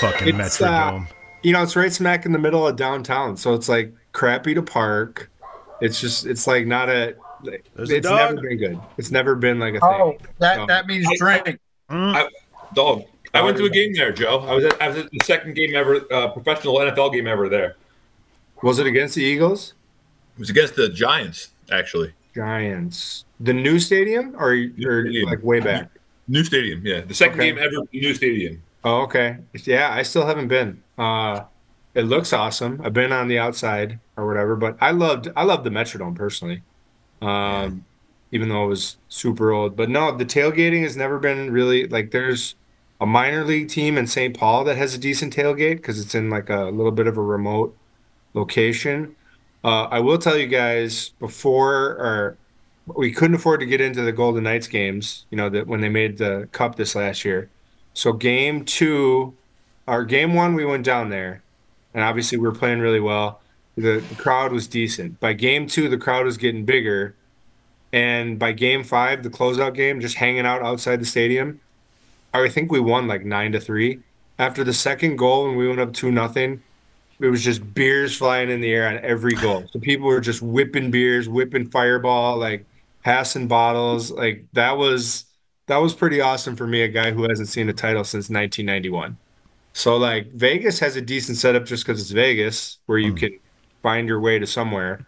Fucking 0.00 0.38
It's, 0.40 0.60
uh, 0.60 0.68
Metrodome. 0.68 1.08
You 1.46 1.52
know 1.52 1.62
it's 1.62 1.76
right 1.76 1.92
smack 1.92 2.26
in 2.26 2.32
the 2.32 2.38
middle 2.40 2.66
of 2.66 2.74
downtown, 2.74 3.36
so 3.36 3.54
it's 3.54 3.68
like 3.68 3.92
crappy 4.12 4.52
to 4.54 4.62
park. 4.62 5.30
It's 5.80 6.00
just 6.00 6.26
it's 6.26 6.46
like 6.48 6.66
not 6.66 6.88
a. 6.88 7.14
There's 7.76 7.90
it's 7.90 8.08
dog. 8.08 8.34
never 8.34 8.48
been 8.48 8.58
good. 8.58 8.80
It's 8.98 9.12
never 9.12 9.36
been 9.36 9.60
like 9.60 9.74
a 9.74 9.78
Oh, 9.84 10.12
thing. 10.12 10.18
Oh, 10.28 10.32
that 10.38 10.56
So- 10.56 10.66
that 10.66 10.86
means 10.88 11.06
drink. 11.18 11.60
Dog. 12.74 13.04
I 13.34 13.42
went 13.42 13.56
to 13.58 13.64
a 13.64 13.70
game 13.70 13.92
there, 13.94 14.10
Joe. 14.12 14.38
I 14.40 14.54
was 14.54 14.64
at, 14.64 14.82
I 14.82 14.88
was 14.88 14.96
at 14.96 15.10
the 15.10 15.20
second 15.22 15.54
game 15.54 15.74
ever, 15.76 16.00
uh, 16.10 16.28
professional 16.28 16.74
NFL 16.76 17.12
game 17.12 17.26
ever 17.28 17.48
there. 17.48 17.76
Was 18.62 18.78
it 18.78 18.86
against 18.86 19.14
the 19.14 19.22
Eagles? 19.22 19.74
It 20.36 20.40
was 20.40 20.50
against 20.50 20.74
the 20.74 20.88
Giants, 20.88 21.50
actually. 21.70 22.12
Giants. 22.34 23.24
The 23.38 23.52
new 23.52 23.78
stadium 23.78 24.34
or, 24.36 24.52
or 24.52 25.02
stadium. 25.02 25.28
like 25.28 25.42
way 25.44 25.60
back? 25.60 25.90
New 26.26 26.42
stadium, 26.44 26.80
yeah. 26.84 27.02
The 27.02 27.14
second 27.14 27.38
Okay. 27.38 27.50
game 27.52 27.58
ever, 27.58 27.76
new 27.92 28.14
stadium. 28.14 28.62
Oh, 28.82 29.02
okay. 29.02 29.36
Yeah, 29.64 29.92
I 29.92 30.02
still 30.02 30.26
haven't 30.26 30.48
been. 30.48 30.82
Uh, 30.98 31.44
it 31.94 32.02
looks 32.02 32.32
awesome. 32.32 32.80
I've 32.84 32.92
been 32.92 33.12
on 33.12 33.28
the 33.28 33.38
outside. 33.38 34.00
or 34.16 34.26
whatever. 34.26 34.56
But 34.56 34.76
I 34.80 34.90
loved 34.92 35.28
I 35.36 35.44
loved 35.44 35.64
the 35.64 35.70
Metrodome 35.70 36.14
personally, 36.16 36.62
um, 37.22 37.84
even 38.32 38.48
though 38.48 38.64
it 38.64 38.68
was 38.68 38.96
super 39.08 39.52
old. 39.52 39.76
But 39.76 39.90
no, 39.90 40.16
the 40.16 40.24
tailgating 40.24 40.82
has 40.82 40.96
never 40.96 41.18
been 41.18 41.50
really 41.50 41.86
like. 41.86 42.10
There's 42.10 42.54
a 43.00 43.06
minor 43.06 43.44
league 43.44 43.68
team 43.68 43.98
in 43.98 44.06
St. 44.06 44.36
Paul 44.36 44.64
that 44.64 44.76
has 44.76 44.94
a 44.94 44.98
decent 44.98 45.34
tailgate 45.36 45.76
because 45.76 46.00
it's 46.00 46.14
in 46.14 46.30
like 46.30 46.48
a 46.50 46.64
little 46.64 46.92
bit 46.92 47.06
of 47.06 47.16
a 47.18 47.22
remote 47.22 47.76
location. 48.34 49.16
Uh, 49.64 49.84
I 49.84 50.00
will 50.00 50.18
tell 50.18 50.36
you 50.36 50.46
guys 50.46 51.10
before 51.18 51.74
or 51.74 52.38
we 52.86 53.12
couldn't 53.12 53.34
afford 53.36 53.60
to 53.60 53.66
get 53.66 53.80
into 53.80 54.02
the 54.02 54.12
Golden 54.12 54.44
Knights 54.44 54.68
games, 54.68 55.26
you 55.30 55.36
know, 55.36 55.48
that 55.50 55.66
when 55.66 55.80
they 55.80 55.88
made 55.88 56.18
the 56.18 56.48
cup 56.52 56.76
this 56.76 56.94
last 56.94 57.24
year. 57.24 57.50
So 57.94 58.12
game 58.12 58.64
two, 58.64 59.34
our 59.86 60.04
game 60.04 60.34
one, 60.34 60.54
we 60.54 60.64
went 60.64 60.84
down 60.84 61.10
there, 61.10 61.42
and 61.94 62.02
obviously 62.02 62.38
we 62.38 62.46
were 62.46 62.54
playing 62.54 62.80
really 62.80 63.00
well. 63.00 63.40
The, 63.76 64.02
the 64.08 64.14
crowd 64.14 64.52
was 64.52 64.66
decent. 64.66 65.20
By 65.20 65.34
game 65.34 65.66
two, 65.66 65.88
the 65.88 65.98
crowd 65.98 66.24
was 66.24 66.38
getting 66.38 66.64
bigger, 66.64 67.14
and 67.92 68.38
by 68.38 68.52
game 68.52 68.84
five, 68.84 69.22
the 69.22 69.30
closeout 69.30 69.74
game, 69.74 70.00
just 70.00 70.16
hanging 70.16 70.46
out 70.46 70.62
outside 70.62 71.00
the 71.00 71.06
stadium, 71.06 71.60
I 72.34 72.48
think 72.48 72.70
we 72.70 72.80
won 72.80 73.06
like 73.06 73.24
nine 73.24 73.52
to 73.52 73.60
three. 73.60 74.00
After 74.38 74.64
the 74.64 74.74
second 74.74 75.16
goal, 75.16 75.46
when 75.46 75.56
we 75.56 75.66
went 75.66 75.80
up 75.80 75.92
two 75.92 76.10
nothing, 76.10 76.62
it 77.18 77.28
was 77.28 77.42
just 77.42 77.74
beers 77.74 78.16
flying 78.16 78.50
in 78.50 78.60
the 78.60 78.72
air 78.72 78.88
on 78.88 78.98
every 78.98 79.34
goal. 79.34 79.64
So 79.70 79.78
people 79.78 80.06
were 80.06 80.20
just 80.20 80.42
whipping 80.42 80.90
beers, 80.90 81.28
whipping 81.28 81.70
fireball, 81.70 82.36
like 82.36 82.66
passing 83.02 83.48
bottles. 83.48 84.10
Like 84.10 84.44
that 84.52 84.76
was 84.76 85.24
that 85.66 85.78
was 85.78 85.94
pretty 85.94 86.20
awesome 86.20 86.56
for 86.56 86.66
me, 86.66 86.82
a 86.82 86.88
guy 86.88 87.12
who 87.12 87.28
hasn't 87.28 87.48
seen 87.48 87.68
a 87.68 87.72
title 87.72 88.04
since 88.04 88.28
1991. 88.28 89.16
So 89.76 89.98
like 89.98 90.32
Vegas 90.32 90.78
has 90.78 90.96
a 90.96 91.02
decent 91.02 91.36
setup 91.36 91.66
just 91.66 91.84
because 91.84 92.00
it's 92.00 92.10
Vegas, 92.10 92.78
where 92.86 92.96
you 92.96 93.12
can 93.12 93.38
find 93.82 94.08
your 94.08 94.20
way 94.20 94.38
to 94.38 94.46
somewhere, 94.46 95.06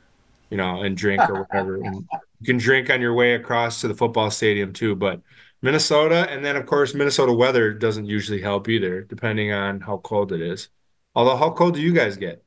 you 0.51 0.59
know, 0.59 0.83
and 0.83 0.95
drink 0.95 1.23
or 1.27 1.41
whatever. 1.45 1.77
and 1.77 2.07
you 2.41 2.45
can 2.45 2.59
drink 2.59 2.91
on 2.91 3.01
your 3.01 3.15
way 3.15 3.33
across 3.33 3.81
to 3.81 3.89
the 3.89 3.95
football 3.95 4.31
stadium 4.31 4.75
too. 4.75 4.95
But 4.95 5.23
Minnesota, 5.63 6.29
and 6.29 6.45
then 6.45 6.55
of 6.55 6.67
course 6.67 6.93
Minnesota 6.93 7.33
weather 7.33 7.73
doesn't 7.73 8.05
usually 8.05 8.43
help 8.43 8.69
either, 8.69 9.01
depending 9.01 9.55
on 9.55 9.81
how 9.81 9.99
cold 10.05 10.33
it 10.33 10.43
is. 10.43 10.69
Although, 11.15 11.39
how 11.39 11.51
cold 11.51 11.73
do 11.73 11.81
you 11.81 11.95
guys 11.95 12.19
get 12.19 12.45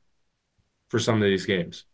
for 0.90 1.00
some 1.00 1.16
of 1.16 1.22
these 1.22 1.44
games? 1.44 1.86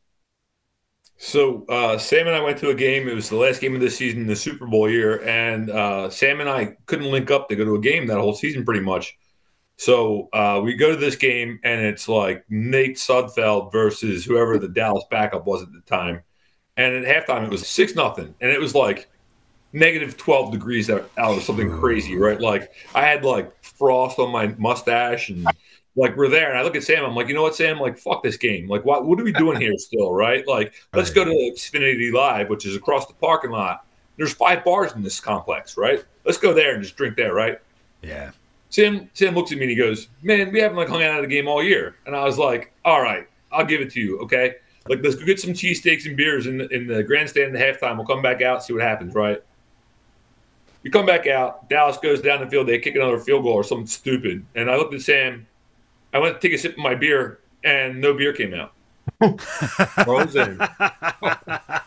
So 1.17 1.65
uh, 1.71 1.97
Sam 1.97 2.27
and 2.27 2.37
I 2.37 2.43
went 2.43 2.59
to 2.59 2.69
a 2.69 2.75
game. 2.75 3.09
It 3.09 3.15
was 3.15 3.31
the 3.31 3.37
last 3.37 3.63
game 3.63 3.75
of 3.75 3.81
the 3.81 3.91
season, 3.91 4.27
the 4.27 4.37
Super 4.37 4.67
Bowl 4.67 4.91
year, 4.91 5.27
and 5.27 5.71
uh, 5.71 6.11
Sam 6.11 6.41
and 6.41 6.51
I 6.51 6.77
couldn't 6.85 7.11
link 7.11 7.31
up 7.31 7.49
to 7.49 7.57
go 7.57 7.65
to 7.65 7.77
a 7.77 7.81
game 7.81 8.07
that 8.09 8.19
whole 8.19 8.35
season, 8.35 8.67
pretty 8.67 8.83
much. 8.83 9.17
So 9.79 10.29
uh, 10.33 10.61
we 10.63 10.75
go 10.75 10.91
to 10.91 10.97
this 10.97 11.15
game, 11.15 11.61
and 11.63 11.81
it's 11.81 12.09
like 12.09 12.45
Nate 12.51 12.97
Sudfeld 12.97 13.71
versus 13.71 14.25
whoever 14.25 14.59
the 14.59 14.69
Dallas 14.69 15.05
backup 15.09 15.47
was 15.47 15.63
at 15.63 15.73
the 15.73 15.81
time. 15.83 16.23
And 16.77 17.07
at 17.07 17.27
halftime, 17.27 17.45
it 17.45 17.51
was 17.51 17.67
six 17.67 17.95
nothing, 17.95 18.35
and 18.41 18.51
it 18.51 18.61
was 18.61 18.75
like 18.75 19.09
negative 19.73 20.17
twelve 20.17 20.51
degrees 20.51 20.91
out, 20.91 21.09
out 21.17 21.39
or 21.39 21.41
something 21.41 21.71
crazy, 21.71 22.17
right? 22.17 22.41
Like 22.41 22.73
I 22.93 23.03
had 23.03 23.25
like 23.25 23.53
frost 23.63 24.19
on 24.19 24.33
my 24.33 24.49
mustache 24.59 25.29
and 25.29 25.47
like 25.95 26.17
we're 26.17 26.29
there, 26.29 26.49
and 26.51 26.59
I 26.59 26.63
look 26.63 26.75
at 26.75 26.83
Sam. 26.83 27.05
I'm 27.05 27.15
like, 27.15 27.29
you 27.29 27.35
know 27.35 27.43
what, 27.43 27.55
Sam? 27.55 27.79
Like, 27.79 27.99
fuck 27.99 28.23
this 28.23 28.37
game. 28.37 28.69
Like, 28.69 28.85
what 28.85 29.07
what 29.07 29.21
are 29.21 29.25
we 29.25 29.33
doing 29.33 29.61
here 29.61 29.75
still? 29.77 30.13
Right? 30.13 30.47
Like, 30.47 30.75
let's 30.93 31.11
go 31.11 31.25
to 31.25 31.31
Xfinity 31.31 32.13
Live, 32.13 32.49
which 32.49 32.67
is 32.67 32.75
across 32.75 33.07
the 33.07 33.15
parking 33.15 33.53
lot. 33.53 33.85
There's 34.17 34.33
five 34.33 34.65
bars 34.65 34.93
in 34.93 35.03
this 35.03 35.21
complex, 35.21 35.77
right? 35.77 36.05
Let's 36.25 36.39
go 36.39 36.53
there 36.53 36.75
and 36.75 36.83
just 36.83 36.97
drink 36.97 37.17
there, 37.17 37.33
right? 37.33 37.61
Yeah. 38.03 38.33
Sam 38.71 39.11
Sam 39.15 39.35
looks 39.35 39.53
at 39.53 39.59
me 39.59 39.65
and 39.65 39.71
he 39.71 39.77
goes, 39.77 40.09
"Man, 40.23 40.53
we 40.53 40.61
haven't 40.61 40.77
like 40.77 40.89
hung 40.89 41.03
out 41.03 41.19
at 41.19 41.25
a 41.25 41.27
game 41.27 41.49
all 41.49 41.63
year." 41.63 41.97
And 42.07 42.15
I 42.15 42.25
was 42.25 42.39
like, 42.39 42.73
"All 42.85 43.03
right, 43.03 43.27
I'll 43.51 43.65
give 43.65 43.81
it 43.81 43.91
to 43.93 44.01
you, 44.01 44.19
okay? 44.21 44.57
Like, 44.89 45.01
let's 45.03 45.17
go 45.17 45.25
get 45.25 45.41
some 45.41 45.53
cheesesteaks 45.53 46.07
and 46.07 46.17
beers 46.17 46.47
in 46.47 46.59
the, 46.59 46.69
in 46.69 46.87
the 46.87 47.03
grandstand 47.03 47.57
at 47.57 47.81
halftime. 47.81 47.97
We'll 47.97 48.07
come 48.07 48.23
back 48.23 48.43
out, 48.43 48.65
see 48.65 48.73
what 48.73 48.83
happens, 48.83 49.15
right?" 49.15 49.43
We 50.85 50.91
come 50.91 51.07
back 51.07 51.27
out. 51.27 51.69
Dallas 51.69 51.99
goes 51.99 52.23
down 52.23 52.41
the 52.41 52.49
field. 52.49 52.69
They 52.69 52.79
kick 52.79 52.95
another 52.95 53.19
field 53.19 53.43
goal 53.43 53.55
or 53.55 53.65
something 53.65 53.87
stupid. 53.87 54.47
And 54.55 54.71
I 54.71 54.77
looked 54.77 54.95
at 54.95 55.03
Sam. 55.03 55.47
I 56.15 56.19
went 56.19 56.41
to 56.41 56.49
take 56.49 56.57
a 56.57 56.59
sip 56.59 56.73
of 56.73 56.79
my 56.79 56.95
beer, 56.95 57.41
and 57.65 58.01
no 58.01 58.15
beer 58.15 58.33
came 58.33 58.55
out. 58.55 58.73
Frozen. 60.05 60.59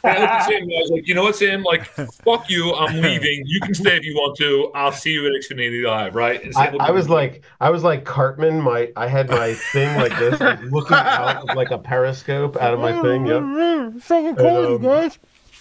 I 0.03 0.19
looked 0.19 0.32
at 0.32 0.45
Sam 0.45 0.63
and 0.63 0.72
I 0.72 0.82
was 0.82 0.91
like, 0.91 1.07
you 1.07 1.13
know 1.13 1.24
what, 1.24 1.36
Sam? 1.36 1.63
Like, 1.63 1.86
fuck 1.86 2.49
you. 2.49 2.74
I'm 2.74 2.95
leaving. 3.01 3.43
You 3.45 3.59
can 3.61 3.74
stay 3.74 3.97
if 3.97 4.03
you 4.03 4.15
want 4.15 4.38
to. 4.38 4.72
I'll 4.74 4.91
see 4.91 5.13
you 5.13 5.26
at 5.26 5.34
Xfinity 5.34 5.86
Live, 5.86 6.15
right? 6.15 6.43
And 6.43 6.53
I, 6.55 6.65
Sam 6.65 6.74
looked 6.74 6.84
I 6.84 6.88
at 6.88 6.93
was 6.93 7.09
like, 7.09 7.43
I 7.59 7.69
was 7.69 7.84
like 7.84 8.05
Cartman. 8.05 8.61
My, 8.61 8.91
I 8.95 9.07
had 9.07 9.30
my 9.30 9.53
thing 9.53 9.95
like 9.97 10.17
this, 10.17 10.39
like 10.39 10.61
looking 10.72 10.97
out 10.97 11.49
of 11.49 11.55
like 11.55 11.72
a 11.72 11.78
periscope 11.78 12.57
out 12.57 12.74
of 12.74 12.80
my 12.80 12.99
thing. 13.01 13.26
Yep. 13.26 14.01
Fucking 14.03 14.36
cold, 14.36 14.69
you 14.69 14.76
um, 14.76 14.82
guys. 14.82 15.19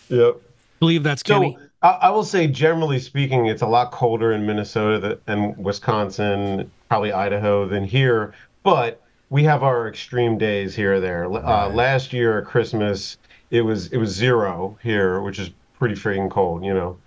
Yep. 0.08 0.36
believe 0.78 1.02
that's 1.02 1.22
Kenny. 1.22 1.56
So 1.58 1.66
I, 1.82 1.88
I 1.88 2.10
will 2.10 2.24
say, 2.24 2.46
generally 2.46 2.98
speaking, 2.98 3.46
it's 3.46 3.62
a 3.62 3.66
lot 3.66 3.92
colder 3.92 4.32
in 4.32 4.46
Minnesota 4.46 4.98
that, 5.00 5.20
and 5.26 5.56
Wisconsin, 5.56 6.70
probably 6.88 7.12
Idaho, 7.12 7.66
than 7.66 7.84
here. 7.84 8.34
But 8.62 9.02
we 9.30 9.44
have 9.44 9.62
our 9.62 9.88
extreme 9.88 10.36
days 10.36 10.74
here 10.74 10.94
or 10.94 11.00
there. 11.00 11.24
Uh, 11.24 11.68
last 11.68 12.12
year 12.12 12.40
at 12.40 12.44
Christmas, 12.44 13.16
it 13.50 13.62
was 13.62 13.86
it 13.92 13.96
was 13.96 14.10
zero 14.10 14.76
here, 14.82 15.20
which 15.22 15.38
is 15.38 15.50
pretty 15.78 15.94
freaking 15.94 16.30
cold, 16.30 16.64
you 16.64 16.74
know. 16.74 16.98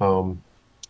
Um, 0.00 0.42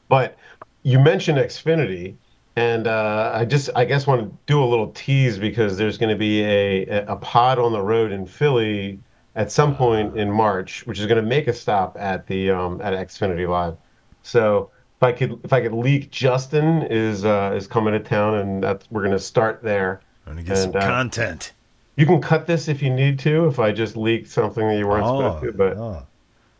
but 0.08 0.36
you 0.82 0.98
mentioned 0.98 1.38
Xfinity, 1.38 2.14
and 2.56 2.86
uh, 2.86 3.32
I 3.34 3.46
just 3.46 3.70
I 3.74 3.86
guess 3.86 4.06
want 4.06 4.20
to 4.20 4.38
do 4.46 4.62
a 4.62 4.66
little 4.66 4.88
tease 4.92 5.38
because 5.38 5.78
there's 5.78 5.96
going 5.96 6.10
to 6.10 6.18
be 6.18 6.44
a 6.44 7.04
a 7.06 7.16
pod 7.16 7.58
on 7.58 7.72
the 7.72 7.82
road 7.82 8.12
in 8.12 8.26
Philly 8.26 9.00
at 9.34 9.50
some 9.50 9.74
point 9.74 10.16
in 10.18 10.30
March, 10.30 10.86
which 10.86 11.00
is 11.00 11.06
going 11.06 11.22
to 11.22 11.28
make 11.28 11.48
a 11.48 11.54
stop 11.54 11.96
at 11.98 12.26
the 12.26 12.50
um, 12.50 12.80
at 12.82 12.92
Xfinity 12.92 13.48
Live. 13.48 13.76
So 14.22 14.70
if 14.98 15.02
I 15.02 15.12
could 15.12 15.40
if 15.42 15.54
I 15.54 15.62
could 15.62 15.72
leak, 15.72 16.10
Justin 16.10 16.82
is 16.82 17.24
uh, 17.24 17.54
is 17.56 17.66
coming 17.66 17.94
to 17.94 18.00
town, 18.00 18.34
and 18.34 18.62
that's 18.62 18.90
we're 18.90 19.02
going 19.02 19.12
to 19.12 19.18
start 19.18 19.62
there. 19.62 20.02
I'm 20.26 20.34
gonna 20.34 20.42
get 20.42 20.56
some 20.56 20.66
And, 20.68 20.76
uh, 20.76 20.80
content. 20.86 21.52
You 21.96 22.06
can 22.06 22.20
cut 22.20 22.46
this 22.46 22.68
if 22.68 22.82
you 22.82 22.90
need 22.90 23.18
to. 23.20 23.46
If 23.46 23.58
I 23.58 23.72
just 23.72 23.96
leaked 23.96 24.28
something 24.28 24.66
that 24.66 24.76
you 24.76 24.86
weren't 24.86 25.04
Oh, 25.04 25.18
supposed 25.36 25.44
to, 25.44 25.52
but 25.52 25.76
oh. 25.76 26.02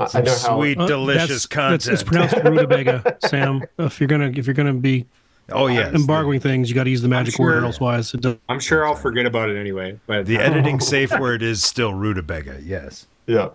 I- 0.00 0.04
I 0.04 0.06
Some 0.08 0.24
know 0.24 0.30
how. 0.32 0.56
sweet, 0.58 0.78
Uh, 0.78 0.86
delicious 0.86 1.28
that's- 1.28 1.46
content. 1.46 1.82
that's- 1.84 2.00
It's 2.00 2.08
pronounced 2.08 2.34
rutabaga, 2.44 3.16
Sam. 3.26 3.62
If 3.78 4.00
you're 4.00 4.08
gonna 4.08 4.32
if 4.34 4.46
you're 4.46 4.54
gonna 4.54 4.72
be 4.74 5.06
oh 5.50 5.68
yeah, 5.68 5.90
embargoing 5.90 6.40
things, 6.40 6.68
you 6.68 6.74
got 6.74 6.84
to 6.84 6.90
use 6.90 7.02
the 7.02 7.08
magic 7.08 7.38
word, 7.38 7.58
sure- 7.58 7.64
elsewise 7.64 8.12
it 8.14 8.20
doesn't. 8.20 8.40
I'm 8.48 8.60
sure 8.60 8.86
I'll 8.86 8.94
forget 8.94 9.26
about 9.26 9.48
it 9.48 9.56
anyway. 9.56 9.98
But 10.06 10.26
The 10.26 10.38
editing 10.38 10.80
safe 10.80 11.16
word 11.18 11.42
is 11.42 11.62
still 11.62 11.94
rutabaga. 11.94 12.58
Yes. 12.62 13.06
Yeah. 13.26 13.50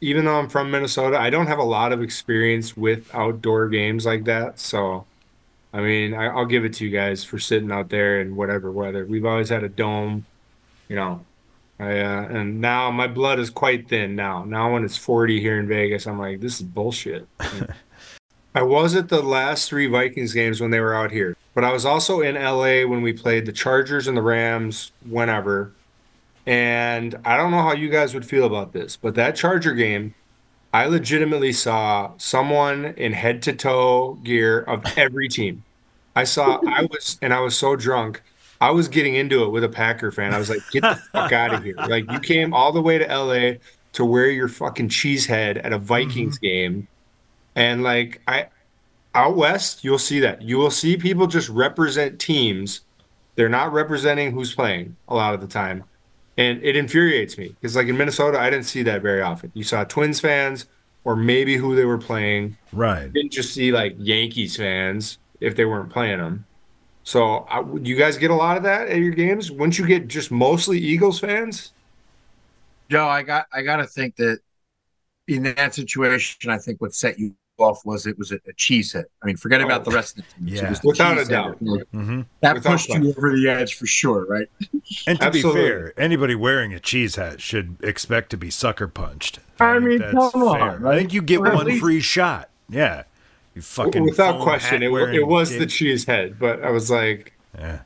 even 0.00 0.24
though 0.26 0.38
I'm 0.38 0.48
from 0.48 0.70
Minnesota, 0.70 1.18
I 1.18 1.28
don't 1.28 1.48
have 1.48 1.58
a 1.58 1.64
lot 1.64 1.92
of 1.92 2.00
experience 2.02 2.76
with 2.76 3.12
outdoor 3.12 3.68
games 3.68 4.06
like 4.06 4.24
that. 4.26 4.60
So, 4.60 5.06
I 5.72 5.80
mean, 5.80 6.14
I, 6.14 6.26
I'll 6.26 6.46
give 6.46 6.64
it 6.64 6.72
to 6.74 6.84
you 6.84 6.90
guys 6.90 7.24
for 7.24 7.38
sitting 7.38 7.70
out 7.70 7.90
there 7.90 8.20
in 8.20 8.36
whatever 8.36 8.70
weather. 8.70 9.04
We've 9.04 9.26
always 9.26 9.50
had 9.50 9.64
a 9.64 9.68
dome, 9.68 10.26
you 10.88 10.96
know. 10.96 11.24
I, 11.78 12.00
uh, 12.00 12.22
and 12.28 12.60
now 12.60 12.90
my 12.90 13.06
blood 13.06 13.38
is 13.38 13.50
quite 13.50 13.88
thin 13.88 14.16
now. 14.16 14.44
Now 14.44 14.72
when 14.72 14.84
it's 14.84 14.96
40 14.96 15.40
here 15.40 15.58
in 15.58 15.68
Vegas, 15.68 16.06
I'm 16.06 16.18
like, 16.18 16.40
this 16.40 16.56
is 16.56 16.62
bullshit. 16.62 17.28
I 18.54 18.62
was 18.62 18.96
at 18.96 19.08
the 19.08 19.22
last 19.22 19.68
three 19.68 19.86
Vikings 19.86 20.32
games 20.32 20.60
when 20.60 20.70
they 20.70 20.80
were 20.80 20.94
out 20.94 21.12
here, 21.12 21.36
but 21.54 21.62
I 21.62 21.72
was 21.72 21.84
also 21.84 22.20
in 22.20 22.34
LA 22.34 22.84
when 22.88 23.02
we 23.02 23.12
played 23.12 23.46
the 23.46 23.52
Chargers 23.52 24.08
and 24.08 24.16
the 24.16 24.22
Rams 24.22 24.90
whenever. 25.08 25.72
And 26.44 27.14
I 27.24 27.36
don't 27.36 27.50
know 27.50 27.62
how 27.62 27.74
you 27.74 27.90
guys 27.90 28.14
would 28.14 28.24
feel 28.24 28.46
about 28.46 28.72
this, 28.72 28.96
but 28.96 29.14
that 29.14 29.36
Charger 29.36 29.74
game, 29.74 30.14
I 30.72 30.86
legitimately 30.86 31.52
saw 31.52 32.12
someone 32.18 32.86
in 32.96 33.12
head 33.12 33.42
to 33.42 33.52
toe 33.52 34.14
gear 34.22 34.60
of 34.60 34.84
every 34.98 35.28
team. 35.28 35.64
I 36.14 36.24
saw, 36.24 36.60
I 36.66 36.82
was, 36.82 37.18
and 37.22 37.32
I 37.32 37.40
was 37.40 37.56
so 37.56 37.76
drunk. 37.76 38.22
I 38.60 38.70
was 38.70 38.88
getting 38.88 39.14
into 39.14 39.44
it 39.44 39.50
with 39.50 39.64
a 39.64 39.68
Packer 39.68 40.10
fan. 40.10 40.34
I 40.34 40.38
was 40.38 40.50
like, 40.50 40.60
get 40.70 40.82
the 40.82 40.96
fuck 41.12 41.32
out 41.32 41.54
of 41.54 41.62
here. 41.62 41.76
Like, 41.76 42.10
you 42.10 42.18
came 42.20 42.52
all 42.52 42.72
the 42.72 42.82
way 42.82 42.98
to 42.98 43.06
LA 43.06 43.58
to 43.92 44.04
wear 44.04 44.28
your 44.28 44.48
fucking 44.48 44.88
cheesehead 44.88 45.64
at 45.64 45.72
a 45.72 45.78
Vikings 45.78 46.36
mm-hmm. 46.36 46.46
game. 46.46 46.88
And 47.54 47.82
like, 47.82 48.20
I, 48.26 48.48
out 49.14 49.36
west, 49.36 49.84
you'll 49.84 49.98
see 49.98 50.20
that. 50.20 50.42
You 50.42 50.58
will 50.58 50.70
see 50.70 50.96
people 50.96 51.26
just 51.26 51.48
represent 51.48 52.18
teams. 52.18 52.82
They're 53.36 53.48
not 53.48 53.72
representing 53.72 54.32
who's 54.32 54.54
playing 54.54 54.96
a 55.08 55.14
lot 55.14 55.34
of 55.34 55.40
the 55.40 55.46
time. 55.46 55.84
And 56.38 56.62
it 56.62 56.76
infuriates 56.76 57.36
me 57.36 57.48
because, 57.48 57.74
like 57.74 57.88
in 57.88 57.96
Minnesota, 57.96 58.38
I 58.38 58.48
didn't 58.48 58.66
see 58.66 58.84
that 58.84 59.02
very 59.02 59.20
often. 59.20 59.50
You 59.54 59.64
saw 59.64 59.82
Twins 59.84 60.20
fans 60.20 60.66
or 61.02 61.16
maybe 61.16 61.56
who 61.56 61.74
they 61.74 61.84
were 61.84 61.98
playing. 61.98 62.56
Right. 62.72 63.06
You 63.06 63.10
didn't 63.10 63.32
just 63.32 63.52
see 63.52 63.72
like 63.72 63.96
Yankees 63.98 64.56
fans 64.56 65.18
if 65.40 65.56
they 65.56 65.64
weren't 65.64 65.90
playing 65.90 66.18
them. 66.18 66.46
So, 67.02 67.46
I, 67.50 67.64
you 67.82 67.96
guys 67.96 68.18
get 68.18 68.30
a 68.30 68.34
lot 68.34 68.56
of 68.56 68.62
that 68.62 68.88
at 68.88 68.98
your 68.98 69.10
games? 69.10 69.50
Wouldn't 69.50 69.78
you 69.78 69.86
get 69.86 70.06
just 70.08 70.30
mostly 70.30 70.78
Eagles 70.78 71.18
fans? 71.18 71.72
Joe, 72.88 73.08
I 73.08 73.22
got 73.22 73.46
I 73.52 73.62
got 73.62 73.76
to 73.76 73.86
think 73.86 74.16
that 74.16 74.38
in 75.26 75.42
that 75.42 75.74
situation, 75.74 76.50
I 76.50 76.58
think 76.58 76.80
what 76.80 76.94
set 76.94 77.18
you 77.18 77.34
off 77.58 77.84
was 77.84 78.06
it 78.06 78.18
was 78.18 78.32
a, 78.32 78.36
a 78.46 78.52
cheese 78.56 78.92
hit. 78.92 79.10
I 79.22 79.26
mean, 79.26 79.36
forget 79.36 79.60
about 79.60 79.84
the 79.84 79.90
rest 79.90 80.18
of 80.18 80.24
the 80.24 80.34
team. 80.46 80.54
Yeah. 80.56 80.66
it 80.66 80.70
was 80.70 80.80
the 80.80 80.88
Without 80.88 81.18
a 81.18 81.24
doubt. 81.24 81.58
that 81.58 81.64
really- 81.64 81.84
hmm 81.92 82.20
That 82.40 82.54
Without 82.54 82.70
pushed 82.72 82.88
you 82.88 83.08
over 83.10 83.36
the 83.36 83.48
edge 83.48 83.74
for 83.74 83.86
sure, 83.86 84.24
right? 84.26 84.48
And 85.06 85.18
to 85.20 85.26
Absolutely. 85.26 85.60
be 85.62 85.66
fair, 85.68 85.92
anybody 86.00 86.34
wearing 86.34 86.72
a 86.72 86.80
cheese 86.80 87.16
hat 87.16 87.40
should 87.40 87.76
expect 87.82 88.30
to 88.30 88.36
be 88.36 88.50
sucker 88.50 88.88
punched. 88.88 89.40
I 89.60 89.74
think 89.74 89.84
mean, 89.84 89.98
that's 89.98 90.12
come 90.32 90.42
on, 90.44 90.80
fair. 90.80 90.86
I 90.88 90.96
think 90.98 91.12
you 91.12 91.20
get 91.22 91.40
Or 91.40 91.54
one 91.54 91.66
least- 91.66 91.80
free 91.80 92.00
shot. 92.00 92.48
Yeah, 92.70 93.04
you 93.54 93.62
fucking 93.62 94.04
Without 94.04 94.40
question, 94.40 94.82
it, 94.82 94.90
it 94.92 95.26
was 95.26 95.56
the 95.56 95.66
cheese 95.66 96.04
head, 96.04 96.38
but 96.38 96.62
I 96.62 96.70
was 96.70 96.90
like, 96.90 97.32
Yeah. 97.58 97.80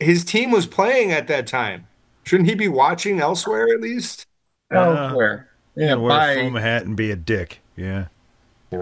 his 0.00 0.24
team 0.24 0.50
was 0.50 0.66
playing 0.66 1.12
at 1.12 1.28
that 1.28 1.46
time. 1.46 1.86
Shouldn't 2.24 2.48
he 2.48 2.54
be 2.54 2.66
watching 2.68 3.20
elsewhere 3.20 3.68
at 3.72 3.80
least? 3.80 4.26
Uh, 4.74 4.78
Elsewhere. 4.78 5.48
Yeah, 5.76 5.94
wear 5.94 6.38
a 6.38 6.42
foam 6.42 6.54
hat 6.56 6.84
and 6.86 6.96
be 6.96 7.10
a 7.10 7.16
dick. 7.16 7.60
Yeah. 7.76 8.06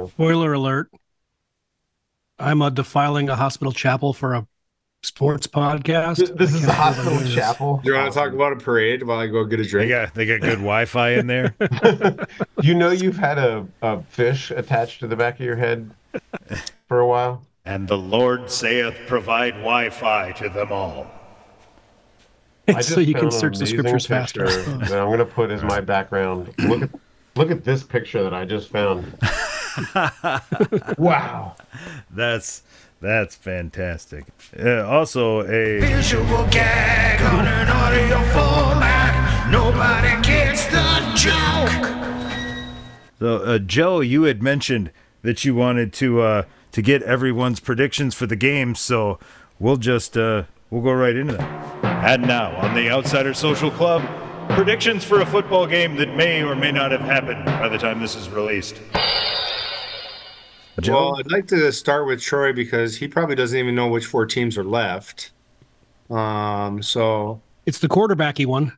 Spoiler 0.09 0.53
alert. 0.53 0.91
I'm 2.39 2.63
uh, 2.63 2.71
defiling 2.71 3.29
a 3.29 3.37
hospital 3.37 3.73
chapel 3.73 4.13
for 4.13 4.35
a 4.35 4.47
sports 5.03 5.47
podcast. 5.47 6.17
This, 6.17 6.31
this 6.31 6.55
is 6.55 6.61
can't 6.61 6.67
the 6.67 6.73
hospital 6.73 7.21
chapel. 7.31 7.81
Do 7.85 7.91
you 7.91 7.97
want 7.97 8.13
to 8.13 8.19
talk 8.19 8.33
about 8.33 8.53
a 8.53 8.57
parade 8.57 9.03
while 9.03 9.19
I 9.19 9.27
go 9.27 9.45
get 9.45 9.61
a 9.61 9.63
They 9.63 9.69
drink? 9.69 9.91
got 9.91 10.15
they 10.15 10.27
got 10.27 10.41
good 10.41 10.59
Wi-Fi 10.59 11.11
in 11.11 11.27
there. 11.27 11.55
you 12.63 12.75
know 12.75 12.91
you've 12.91 13.17
had 13.19 13.39
a, 13.39 13.67
a 13.83 14.03
fish 14.03 14.51
attached 14.51 15.01
to 15.01 15.07
the 15.07 15.17
back 15.17 15.35
of 15.35 15.47
your 15.47 15.57
head 15.57 15.91
for 16.89 17.01
a 17.01 17.07
while. 17.07 17.43
and 17.65 17.87
the 17.87 17.99
Lord 17.99 18.51
saith, 18.51 18.97
provide 19.07 19.53
Wi-Fi 19.55 20.33
to 20.33 20.49
them 20.49 20.73
all. 20.73 21.07
So 22.81 22.99
you 23.01 23.13
can 23.13 23.31
search 23.31 23.59
the 23.59 23.67
scriptures 23.67 24.07
faster. 24.07 24.47
That 24.47 24.93
I'm 24.99 25.09
going 25.09 25.19
to 25.19 25.27
put 25.27 25.51
as 25.51 25.63
my 25.63 25.83
background. 25.83 26.55
Look 26.61 26.83
at 26.85 26.91
look 27.37 27.51
at 27.51 27.63
this 27.63 27.83
picture 27.83 28.23
that 28.23 28.33
I 28.33 28.47
just 28.47 28.71
found. 28.71 29.19
wow. 30.99 31.57
That's 32.11 32.63
that's 33.01 33.35
fantastic. 33.35 34.25
Uh, 34.59 34.87
also 34.87 35.43
a 35.43 35.81
Visual 35.81 36.47
gag 36.49 37.21
on 37.21 37.47
an 37.47 37.69
audio 37.69 38.19
format. 38.33 39.51
Nobody 39.51 40.27
gets 40.27 40.65
the 40.67 41.13
joke. 41.15 41.95
So, 43.19 43.45
uh, 43.45 43.59
Joe, 43.59 44.01
you 44.01 44.25
had 44.25 44.43
mentioned 44.43 44.91
that 45.23 45.45
you 45.45 45.55
wanted 45.55 45.93
to 45.95 46.23
uh, 46.23 46.43
to 46.73 46.83
get 46.83 47.03
everyone's 47.03 47.61
predictions 47.61 48.15
for 48.15 48.27
the 48.27 48.37
game, 48.37 48.75
so 48.75 49.19
we'll 49.59 49.77
just 49.77 50.17
uh, 50.17 50.45
we'll 50.71 50.83
go 50.83 50.93
right 50.93 51.17
into 51.17 51.35
that. 51.35 51.85
And 52.05 52.23
now 52.23 52.57
on 52.57 52.75
the 52.75 52.91
Outsider 52.91 53.35
Social 53.35 53.71
Club, 53.71 54.03
predictions 54.51 55.05
for 55.05 55.21
a 55.21 55.27
football 55.27 55.67
game 55.67 55.97
that 55.97 56.15
may 56.17 56.43
or 56.43 56.55
may 56.55 56.73
not 56.73 56.91
have 56.91 57.01
happened 57.01 57.45
by 57.45 57.69
the 57.69 57.79
time 57.79 58.01
this 58.01 58.15
is 58.15 58.29
released. 58.29 58.81
Joe, 60.81 60.93
Well, 60.93 61.17
I'd 61.19 61.31
like 61.31 61.47
to 61.49 61.73
start 61.73 62.07
with 62.07 62.21
Troy 62.21 62.53
because 62.53 62.97
he 62.97 63.09
probably 63.09 63.37
doesn't 63.37 63.59
even 63.59 63.75
know 63.75 63.89
which 63.89 64.07
four 64.07 64.27
teams 64.27 64.59
are 64.59 64.65
left. 64.65 65.33
Um, 66.11 66.83
so 66.83 67.41
It's 67.67 67.79
the 67.79 67.89
quarterbacky 67.89 68.47
one. 68.47 68.77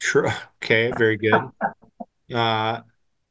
Troy, 0.00 0.32
okay, 0.62 0.92
very 0.96 1.16
good. 1.16 1.40
Uh, 2.32 2.82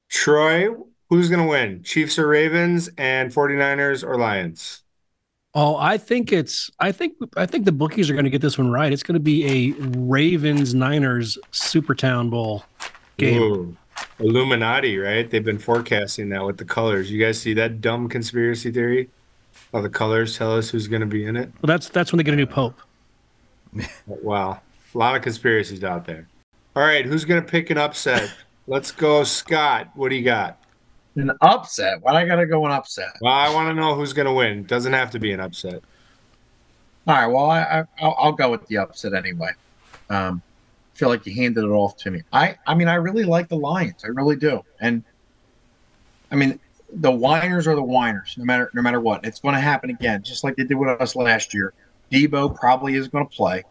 Troy, 0.09 0.67
who's 1.09 1.29
going 1.29 1.41
to 1.41 1.47
win? 1.47 1.83
Chiefs 1.83 2.19
or 2.19 2.27
Ravens 2.27 2.89
and 2.97 3.33
49ers 3.33 4.05
or 4.05 4.17
Lions? 4.17 4.83
Oh, 5.53 5.77
I 5.77 5.97
think 5.97 6.31
it's. 6.31 6.69
I 6.79 6.91
think. 6.91 7.13
I 7.37 7.45
think 7.45 7.65
the 7.65 7.71
bookies 7.71 8.09
are 8.09 8.13
going 8.13 8.25
to 8.25 8.29
get 8.29 8.41
this 8.41 8.57
one 8.57 8.71
right. 8.71 8.91
It's 8.91 9.03
going 9.03 9.15
to 9.15 9.19
be 9.21 9.71
a 9.71 9.73
Ravens 9.97 10.73
Niners 10.75 11.37
Supertown 11.51 12.29
Bowl 12.29 12.65
game. 13.17 13.41
Ooh, 13.41 13.77
Illuminati, 14.19 14.97
right? 14.97 15.29
They've 15.29 15.43
been 15.43 15.59
forecasting 15.59 16.29
that 16.29 16.45
with 16.45 16.57
the 16.57 16.65
colors. 16.65 17.11
You 17.11 17.23
guys 17.23 17.39
see 17.39 17.53
that 17.55 17.81
dumb 17.81 18.09
conspiracy 18.09 18.71
theory? 18.71 19.09
How 19.73 19.81
the 19.81 19.89
colors 19.89 20.37
tell 20.37 20.55
us 20.55 20.69
who's 20.69 20.87
going 20.87 21.01
to 21.01 21.07
be 21.07 21.25
in 21.25 21.35
it? 21.35 21.51
Well, 21.61 21.67
that's 21.67 21.89
that's 21.89 22.11
when 22.11 22.17
they 22.17 22.23
get 22.23 22.33
a 22.33 22.37
new 22.37 22.47
pope. 22.47 22.79
Wow. 24.07 24.61
A 24.95 24.97
lot 24.97 25.15
of 25.15 25.21
conspiracies 25.21 25.83
out 25.83 26.05
there. 26.05 26.27
All 26.75 26.81
right, 26.81 27.05
who's 27.05 27.23
going 27.23 27.41
to 27.43 27.47
pick 27.47 27.69
an 27.69 27.77
upset? 27.77 28.31
Let's 28.65 28.91
go, 28.91 29.23
Scott. 29.23 29.89
What 29.93 30.09
do 30.09 30.15
you 30.15 30.23
got? 30.23 30.59
An 31.15 31.31
upset. 31.41 32.01
Why 32.01 32.13
I 32.13 32.25
gotta 32.25 32.45
go 32.45 32.65
an 32.65 32.71
upset? 32.71 33.09
Well, 33.21 33.33
I 33.33 33.53
want 33.53 33.69
to 33.69 33.73
know 33.73 33.95
who's 33.95 34.13
going 34.13 34.27
to 34.27 34.33
win. 34.33 34.63
Doesn't 34.63 34.93
have 34.93 35.11
to 35.11 35.19
be 35.19 35.31
an 35.31 35.39
upset. 35.39 35.81
All 37.07 37.15
right. 37.15 37.27
Well, 37.27 37.49
I, 37.49 37.61
I 37.61 37.83
I'll, 37.99 38.15
I'll 38.19 38.31
go 38.31 38.49
with 38.51 38.65
the 38.67 38.77
upset 38.77 39.13
anyway. 39.13 39.51
Um, 40.09 40.41
feel 40.99 41.09
like 41.09 41.25
you 41.25 41.33
handed 41.33 41.63
it 41.63 41.69
off 41.69 41.95
to 41.97 42.11
me. 42.11 42.21
I 42.33 42.57
I 42.67 42.75
mean, 42.75 42.89
I 42.89 42.95
really 42.95 43.23
like 43.23 43.47
the 43.47 43.57
Lions. 43.57 44.03
I 44.03 44.09
really 44.09 44.35
do. 44.35 44.61
And 44.81 45.03
I 46.29 46.35
mean, 46.35 46.59
the 46.91 47.11
whiners 47.11 47.67
are 47.67 47.75
the 47.75 47.83
whiners. 47.83 48.35
No 48.37 48.43
matter 48.43 48.69
no 48.73 48.81
matter 48.81 48.99
what, 48.99 49.25
it's 49.25 49.39
going 49.39 49.55
to 49.55 49.61
happen 49.61 49.89
again, 49.89 50.21
just 50.21 50.43
like 50.43 50.57
they 50.57 50.65
did 50.65 50.75
with 50.75 51.01
us 51.01 51.15
last 51.15 51.53
year. 51.53 51.73
Deebo 52.11 52.55
probably 52.55 52.95
is 52.95 53.07
going 53.07 53.27
to 53.27 53.35
play, 53.35 53.63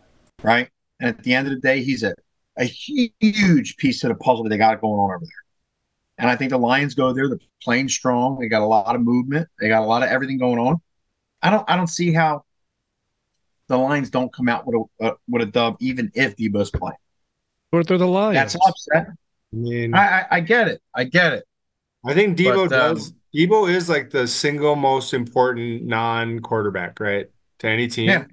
right? 0.43 0.70
And 1.01 1.11
at 1.11 1.22
the 1.22 1.35
end 1.35 1.47
of 1.49 1.55
the 1.55 1.61
day, 1.61 1.83
he's 1.83 2.03
a 2.03 2.14
a 2.57 2.64
huge 2.64 3.76
piece 3.76 4.03
of 4.03 4.09
the 4.09 4.16
puzzle 4.16 4.43
that 4.45 4.51
they 4.51 4.59
got 4.59 4.81
going 4.81 4.99
on 4.99 5.11
over 5.14 5.24
there. 5.24 5.45
And 6.18 6.29
I 6.29 6.35
think 6.35 6.51
the 6.51 6.59
Lions 6.59 6.95
go 6.95 7.12
there. 7.12 7.29
They're 7.29 7.39
playing 7.62 7.89
strong. 7.89 8.39
They 8.41 8.49
got 8.49 8.62
a 8.62 8.66
lot 8.66 8.97
of 8.97 9.03
movement. 9.03 9.49
They 9.61 9.68
got 9.68 9.83
a 9.83 9.87
lot 9.87 10.03
of 10.03 10.09
everything 10.09 10.39
going 10.39 10.59
on. 10.59 10.81
I 11.43 11.51
don't 11.51 11.68
I 11.68 11.76
don't 11.76 11.89
see 11.89 12.12
how 12.12 12.45
the 13.68 13.76
Lions 13.76 14.09
don't 14.11 14.33
come 14.33 14.49
out 14.49 14.66
with 14.66 14.76
a 15.01 15.05
uh, 15.05 15.14
with 15.29 15.43
a 15.43 15.47
dub, 15.47 15.76
even 15.81 16.11
if 16.14 16.37
Deebo's 16.37 16.70
playing. 16.70 16.97
Or 17.72 17.84
they're 17.84 17.98
the 17.98 18.06
Lions. 18.06 18.54
That's 18.54 18.56
upset. 18.66 19.08
I 19.52 19.56
mean, 19.56 19.94
I, 19.94 20.20
I, 20.20 20.26
I 20.32 20.40
get 20.40 20.68
it. 20.68 20.80
I 20.94 21.04
get 21.04 21.32
it. 21.34 21.44
I 22.04 22.14
think 22.14 22.38
Deebo 22.38 22.68
But, 22.68 22.80
um, 22.80 22.94
does. 22.94 23.12
Deebo 23.34 23.70
is 23.70 23.88
like 23.88 24.10
the 24.10 24.26
single 24.26 24.76
most 24.76 25.12
important 25.12 25.84
non-quarterback, 25.84 27.00
right? 27.00 27.26
To 27.58 27.66
any 27.68 27.88
team. 27.88 28.08
Yeah, 28.08 28.24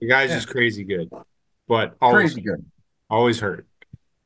The 0.00 0.08
guy's 0.08 0.30
Yeah. 0.30 0.36
just 0.36 0.48
crazy 0.48 0.84
good, 0.84 1.08
but 1.68 1.96
always 2.00 2.32
crazy 2.34 2.40
good. 2.42 2.64
always 3.08 3.38
hurt. 3.40 3.66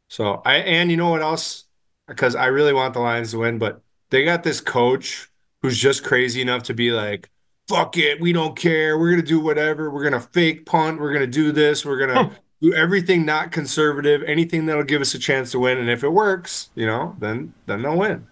So 0.08 0.40
I 0.44 0.56
and 0.56 0.90
you 0.90 0.96
know 0.96 1.10
what 1.10 1.20
else? 1.22 1.64
Because 2.08 2.34
I 2.34 2.46
really 2.46 2.72
want 2.72 2.94
the 2.94 3.00
Lions 3.00 3.32
to 3.32 3.38
win, 3.38 3.58
but 3.58 3.82
they 4.10 4.24
got 4.24 4.42
this 4.44 4.60
coach 4.60 5.28
who's 5.62 5.76
just 5.78 6.04
crazy 6.04 6.40
enough 6.40 6.62
to 6.64 6.74
be 6.74 6.90
like, 6.92 7.28
"Fuck 7.68 7.98
it, 7.98 8.20
we 8.20 8.32
don't 8.32 8.56
care. 8.56 8.98
We're 8.98 9.10
gonna 9.10 9.22
do 9.22 9.40
whatever. 9.40 9.90
We're 9.90 10.04
gonna 10.04 10.20
fake 10.20 10.64
punt. 10.64 11.00
We're 11.00 11.12
gonna 11.12 11.26
do 11.26 11.52
this. 11.52 11.84
We're 11.84 11.98
gonna 11.98 12.30
do 12.70 12.74
everything 12.74 13.24
not 13.24 13.52
conservative. 13.52 14.22
Anything 14.24 14.66
that'll 14.66 14.82
give 14.84 15.00
us 15.02 15.14
a 15.14 15.18
chance 15.18 15.50
to 15.52 15.58
win. 15.58 15.78
And 15.78 15.90
if 15.90 16.04
it 16.04 16.10
works, 16.10 16.70
you 16.74 16.86
know, 16.86 17.16
then 17.18 17.54
then 17.66 17.82
they'll 17.82 17.96
win." 17.98 18.26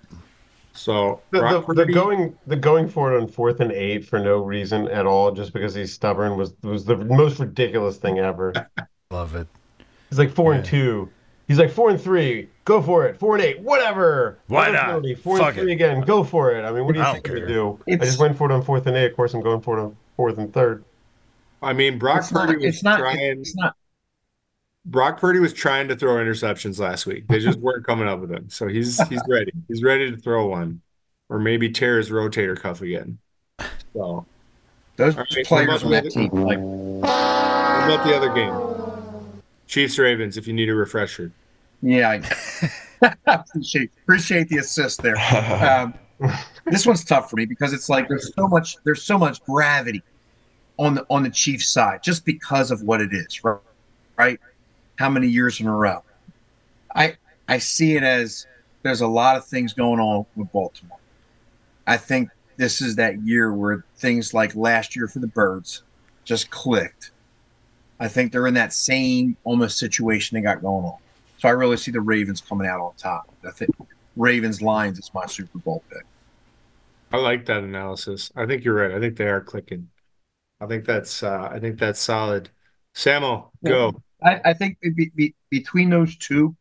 So 0.76 1.20
The, 1.30 1.38
Brock 1.40 1.66
the, 1.68 1.84
the 1.84 1.92
going 1.92 2.36
the 2.46 2.56
going 2.56 2.88
for 2.88 3.14
it 3.14 3.20
on 3.20 3.28
fourth 3.28 3.60
and 3.60 3.70
eight 3.70 4.04
for 4.06 4.18
no 4.18 4.38
reason 4.42 4.88
at 4.88 5.06
all, 5.06 5.30
just 5.32 5.52
because 5.52 5.74
he's 5.74 5.92
stubborn, 5.92 6.36
was 6.36 6.52
was 6.62 6.84
the 6.84 6.96
most 6.96 7.38
ridiculous 7.38 7.96
thing 7.96 8.18
ever. 8.18 8.52
love 9.10 9.34
it. 9.36 9.46
He's 10.10 10.18
like 10.18 10.30
four 10.34 10.52
and 10.52 10.64
two. 10.64 11.08
He's 11.46 11.58
like 11.58 11.70
four 11.70 11.90
and 11.90 12.00
three. 12.00 12.48
Go 12.64 12.80
for 12.82 13.06
it. 13.06 13.18
Four 13.18 13.36
and 13.36 13.44
eight. 13.44 13.60
Whatever. 13.60 14.38
Why 14.48 14.70
not? 14.70 14.86
penalty. 14.86 15.14
Four 15.14 15.38
Fuck 15.38 15.48
and 15.50 15.58
three 15.58 15.72
it. 15.72 15.74
again. 15.74 16.00
Go 16.00 16.24
for 16.24 16.52
it. 16.52 16.64
I 16.64 16.72
mean, 16.72 16.86
what 16.86 16.94
do 16.94 17.00
you 17.00 17.04
I 17.06 17.12
think 17.12 17.24
don't 17.24 17.34
we 17.34 17.40
care. 17.40 17.48
do? 17.48 17.78
I 17.88 17.96
just 17.96 18.18
went 18.18 18.36
for 18.36 18.50
it 18.50 18.54
on 18.54 18.62
fourth 18.62 18.86
and 18.86 18.96
eight. 18.96 19.10
Of 19.10 19.16
course, 19.16 19.34
I'm 19.34 19.42
going 19.42 19.60
for 19.60 19.78
it 19.78 19.82
on 19.82 19.96
fourth 20.16 20.38
and 20.38 20.52
third. 20.52 20.84
I 21.62 21.72
mean, 21.72 21.98
Brock 21.98 22.18
It's 22.18 22.32
not. 22.32 22.48
Was 22.48 22.64
It's 22.64 22.82
not. 22.82 22.98
trying. 22.98 23.40
It's 23.40 23.54
not. 23.54 23.76
Brock 24.86 25.18
Purdy 25.18 25.38
was 25.38 25.52
trying 25.52 25.88
to 25.88 25.96
throw 25.96 26.14
interceptions 26.16 26.78
last 26.78 27.06
week. 27.06 27.26
They 27.28 27.38
just 27.38 27.58
weren't 27.58 27.86
coming 27.86 28.06
up 28.06 28.20
with 28.20 28.30
them. 28.30 28.50
So 28.50 28.68
he's 28.68 29.06
he's 29.08 29.22
ready. 29.28 29.52
He's 29.68 29.82
ready 29.82 30.10
to 30.10 30.16
throw 30.16 30.46
one, 30.46 30.82
or 31.28 31.38
maybe 31.38 31.70
tear 31.70 31.96
his 31.96 32.10
rotator 32.10 32.58
cuff 32.58 32.82
again. 32.82 33.18
So 33.94 34.26
Those 34.96 35.16
All 35.16 35.24
right, 35.34 35.46
players 35.46 35.68
what 35.68 35.84
on 35.84 35.88
about 35.88 36.04
that 36.04 36.10
team, 36.10 36.30
like, 36.32 36.58
what 36.58 37.94
about 37.94 38.06
the 38.06 38.14
other 38.14 38.32
game? 38.32 38.54
Chiefs 39.66 39.98
Ravens. 39.98 40.36
If 40.36 40.46
you 40.46 40.52
need 40.52 40.68
a 40.68 40.74
refresher, 40.74 41.32
yeah, 41.80 42.10
I 42.10 43.14
appreciate 43.26 43.90
appreciate 44.02 44.48
the 44.48 44.58
assist 44.58 45.02
there. 45.02 45.16
Um, 45.64 45.94
this 46.66 46.86
one's 46.86 47.04
tough 47.04 47.30
for 47.30 47.36
me 47.36 47.46
because 47.46 47.72
it's 47.72 47.88
like 47.88 48.08
there's 48.08 48.34
so 48.34 48.46
much 48.46 48.76
there's 48.84 49.02
so 49.02 49.18
much 49.18 49.42
gravity 49.44 50.02
on 50.78 50.94
the 50.94 51.06
on 51.08 51.22
the 51.22 51.30
Chiefs 51.30 51.68
side 51.68 52.02
just 52.02 52.24
because 52.24 52.70
of 52.70 52.82
what 52.82 53.00
it 53.00 53.12
is, 53.12 53.42
right? 53.44 53.58
right? 54.16 54.40
How 54.96 55.08
many 55.08 55.28
years 55.28 55.60
in 55.60 55.66
a 55.66 55.74
row? 55.74 56.02
I 56.94 57.16
I 57.48 57.58
see 57.58 57.96
it 57.96 58.02
as 58.02 58.46
there's 58.82 59.00
a 59.00 59.06
lot 59.06 59.36
of 59.36 59.46
things 59.46 59.72
going 59.72 60.00
on 60.00 60.26
with 60.36 60.52
Baltimore. 60.52 60.98
I 61.86 61.96
think 61.96 62.30
this 62.56 62.80
is 62.80 62.96
that 62.96 63.20
year 63.22 63.52
where 63.52 63.84
things 63.96 64.32
like 64.32 64.54
last 64.54 64.94
year 64.94 65.08
for 65.08 65.18
the 65.18 65.26
Birds 65.26 65.82
just 66.24 66.50
clicked. 66.50 67.10
I 67.98 68.08
think 68.08 68.32
they're 68.32 68.46
in 68.46 68.54
that 68.54 68.72
same 68.72 69.36
almost 69.44 69.78
situation 69.78 70.36
they 70.36 70.42
got 70.42 70.62
going 70.62 70.84
on. 70.84 70.98
So 71.38 71.48
I 71.48 71.52
really 71.52 71.76
see 71.76 71.90
the 71.90 72.00
Ravens 72.00 72.40
coming 72.40 72.66
out 72.66 72.80
on 72.80 72.92
top. 72.96 73.28
I 73.46 73.50
think 73.50 73.70
Ravens 74.16 74.62
Lions 74.62 74.98
is 74.98 75.10
my 75.14 75.26
Super 75.26 75.58
Bowl 75.58 75.82
pick. 75.90 76.04
I 77.12 77.18
like 77.18 77.46
that 77.46 77.62
analysis. 77.62 78.32
I 78.34 78.46
think 78.46 78.64
you're 78.64 78.74
right. 78.74 78.92
I 78.92 79.00
think 79.00 79.16
they 79.16 79.28
are 79.28 79.40
clicking. 79.40 79.88
I 80.60 80.66
think 80.66 80.84
that's 80.84 81.22
uh, 81.22 81.48
I 81.50 81.60
think 81.60 81.78
that's 81.78 82.00
solid. 82.00 82.50
Samo, 82.94 83.50
go. 83.64 84.02
I, 84.24 84.40
I 84.44 84.52
think 84.54 84.80
be, 84.80 85.12
be, 85.14 85.34
between 85.50 85.90
those 85.90 86.16
two, 86.16 86.56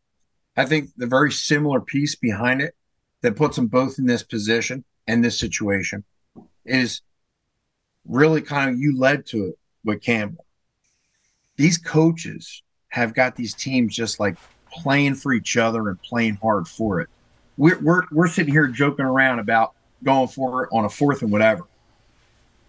I 0.56 0.66
think 0.66 0.90
the 0.98 1.08
very 1.08 1.32
similar 1.32 1.80
piece 1.80 2.16
behind 2.16 2.62
it 2.62 2.76
that 3.22 3.36
puts 3.36 3.56
them 3.56 3.68
both 3.68 3.98
in 3.98 4.06
this 4.06 4.22
position 4.22 4.84
and 5.08 5.24
this 5.24 5.40
situation 5.40 6.04
is 6.66 7.02
really 8.08 8.42
kind 8.42 8.70
of 8.70 8.80
you 8.80 8.98
led 8.98 9.26
to 9.28 9.46
it 9.46 9.60
with 9.84 10.02
Campbell. 10.02 10.46
These 11.56 11.78
coaches 11.78 12.62
have 12.90 13.14
got 13.14 13.36
these 13.36 13.54
teams 13.54 13.96
just 13.96 14.20
like 14.20 14.38
playing 14.72 15.16
for 15.16 15.34
each 15.34 15.58
other 15.58 15.90
and 15.90 16.02
playing 16.02 16.36
hard 16.36 16.68
for 16.68 17.00
it. 17.00 17.10
We're, 17.58 17.80
we're, 17.80 18.04
we're 18.12 18.28
sitting 18.28 18.54
here 18.54 18.68
joking 18.68 19.06
around 19.06 19.40
about 19.40 19.74
going 20.04 20.28
for 20.28 20.66
it 20.66 20.70
on 20.74 20.86
a 20.86 20.90
fourth 20.90 21.22
and 21.22 21.32
whatever. 21.32 21.64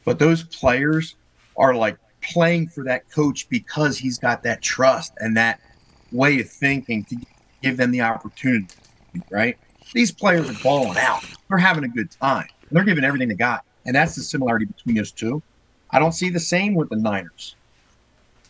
But 0.05 0.18
those 0.18 0.45
players 0.45 1.16
are 1.57 1.74
like 1.74 1.99
playing 2.33 2.68
for 2.68 2.85
that 2.85 3.11
coach 3.11 3.49
because 3.49 3.99
he's 3.99 4.18
got 4.18 4.43
that 4.43 4.62
trust 4.62 5.12
and 5.18 5.37
that 5.37 5.61
way 6.12 6.41
of 6.41 6.49
thinking 6.49 7.05
to 7.05 7.16
give 7.62 7.77
them 7.77 7.91
the 7.91 8.01
opportunity, 8.01 8.66
right? 9.31 9.57
These 9.93 10.12
players 10.12 10.49
are 10.51 10.62
balling 10.62 10.99
out. 10.99 11.25
They're 11.49 11.59
having 11.59 11.85
a 11.85 11.89
good 11.89 12.11
time. 12.11 12.49
They're 12.70 12.85
giving 12.85 13.05
everything 13.05 13.29
they 13.29 13.35
got. 13.35 13.64
And 13.87 13.95
that's 13.95 14.14
the 14.14 14.22
similarity 14.22 14.64
between 14.64 14.97
those 14.97 15.12
two. 15.12 15.43
I 15.91 15.99
don't 15.99 16.12
see 16.12 16.31
the 16.31 16.41
same 16.41 16.75
with 16.75 16.89
the 16.89 16.97
Niners, 16.97 17.55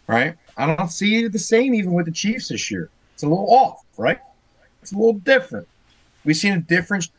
right? 0.06 0.36
I 0.56 0.74
don't 0.74 0.90
see 0.90 1.26
the 1.28 1.38
same 1.38 1.74
even 1.74 1.92
with 1.92 2.06
the 2.06 2.12
Chiefs 2.12 2.48
this 2.48 2.70
year. 2.70 2.88
It's 3.12 3.22
a 3.22 3.28
little 3.28 3.50
off, 3.50 3.84
right? 3.98 4.18
It's 4.80 4.92
a 4.92 4.96
little 4.96 5.14
different. 5.14 5.68
We've 6.24 6.36
seen 6.36 6.54
a 6.54 6.60
difference 6.60 7.10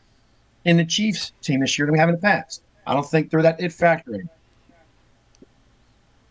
in 0.64 0.76
the 0.76 0.84
Chiefs 0.84 1.32
team 1.42 1.60
this 1.60 1.78
year 1.78 1.86
than 1.86 1.92
we 1.92 1.98
have 1.98 2.08
in 2.08 2.16
the 2.16 2.20
past. 2.20 2.62
I 2.86 2.94
don't 2.94 3.06
think 3.06 3.30
they're 3.30 3.42
that 3.42 3.60
it 3.60 3.72
factor 3.72 4.14
anymore. 4.14 4.35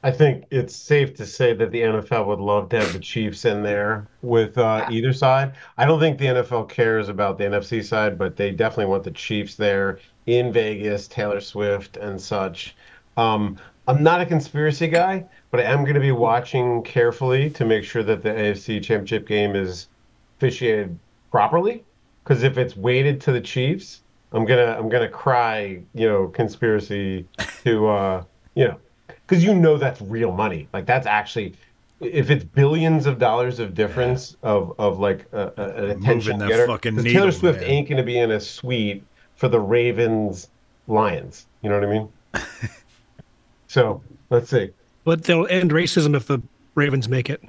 I 0.06 0.12
think 0.12 0.44
it's 0.52 0.76
safe 0.76 1.16
to 1.16 1.26
say 1.26 1.54
that 1.54 1.72
the 1.72 1.82
NFL 1.82 2.28
would 2.28 2.40
love 2.40 2.70
to 2.70 2.80
have 2.80 2.94
the 2.94 3.00
Chiefs 3.00 3.44
in 3.44 3.64
there 3.64 4.08
with 4.22 4.56
uh, 4.56 4.86
either 4.92 5.12
side. 5.12 5.54
I 5.80 5.86
don't 5.86 6.00
think 6.00 6.20
the 6.20 6.28
NFL 6.28 6.70
cares 6.70 7.10
about 7.10 7.40
the 7.40 7.46
NFC 7.46 7.84
side, 7.84 8.16
but 8.16 8.36
they 8.36 8.52
definitely 8.52 8.86
want 8.86 9.04
the 9.04 9.10
Chiefs 9.10 9.56
there 9.56 9.98
in 10.28 10.54
Vegas, 10.54 11.08
Taylor 11.08 11.40
Swift, 11.40 11.98
and 11.98 12.22
such. 12.22 12.76
Um, 13.18 13.58
I'm 13.88 14.04
not 14.04 14.22
a 14.22 14.28
conspiracy 14.28 14.88
guy, 14.90 15.26
but 15.50 15.60
I 15.60 15.64
am 15.64 15.82
going 15.82 15.96
to 15.96 16.00
be 16.00 16.12
watching 16.12 16.84
carefully 16.84 17.50
to 17.50 17.66
make 17.66 17.84
sure 17.84 18.04
that 18.04 18.22
the 18.22 18.30
AFC 18.30 18.84
Championship 18.84 19.28
game 19.28 19.56
is 19.56 19.88
officiated 20.38 21.00
properly. 21.32 21.84
Because 22.24 22.44
if 22.44 22.60
it's 22.60 22.78
weighted 22.78 23.20
to 23.22 23.32
the 23.32 23.42
Chiefs, 23.42 24.04
I'm 24.34 24.46
gonna 24.46 24.78
I'm 24.78 24.88
gonna 24.88 25.10
cry, 25.10 25.82
you 25.96 26.08
know, 26.08 26.28
conspiracy 26.28 27.26
to 27.64 27.88
uh, 27.88 28.24
you 28.54 28.68
know, 28.68 28.80
because 29.08 29.44
you 29.44 29.54
know 29.54 29.78
that's 29.78 30.02
real 30.02 30.32
money. 30.32 30.68
Like 30.74 30.86
that's 30.86 31.08
actually, 31.08 31.56
if 32.00 32.30
it's 32.30 32.44
billions 32.44 33.06
of 33.06 33.20
dollars 33.20 33.60
of 33.60 33.74
difference 33.74 34.36
of 34.44 34.74
of 34.80 35.00
like 35.00 35.26
a, 35.32 35.54
a, 35.58 35.64
an 35.64 35.90
attention 35.92 36.34
Moving 36.34 36.38
that 36.40 36.50
getter. 36.50 36.68
fucking 36.68 36.96
'cause 36.96 37.04
needle, 37.04 37.22
Taylor 37.22 37.32
Swift 37.32 37.62
man. 37.62 37.70
ain't 37.70 37.90
gonna 37.90 38.04
be 38.04 38.18
in 38.20 38.32
a 38.32 38.40
suite 38.40 39.04
for 39.36 39.48
the 39.48 39.60
Ravens 39.60 40.50
Lions. 40.88 41.48
You 41.62 41.70
know 41.70 41.80
what 41.80 41.88
I 41.88 41.92
mean? 41.92 42.10
so 43.68 44.02
let's 44.30 44.50
see. 44.50 44.72
But 45.04 45.24
they'll 45.24 45.48
end 45.48 45.72
racism 45.72 46.16
if 46.16 46.28
the 46.28 46.42
Ravens 46.76 47.08
make 47.08 47.30
it. 47.30 47.44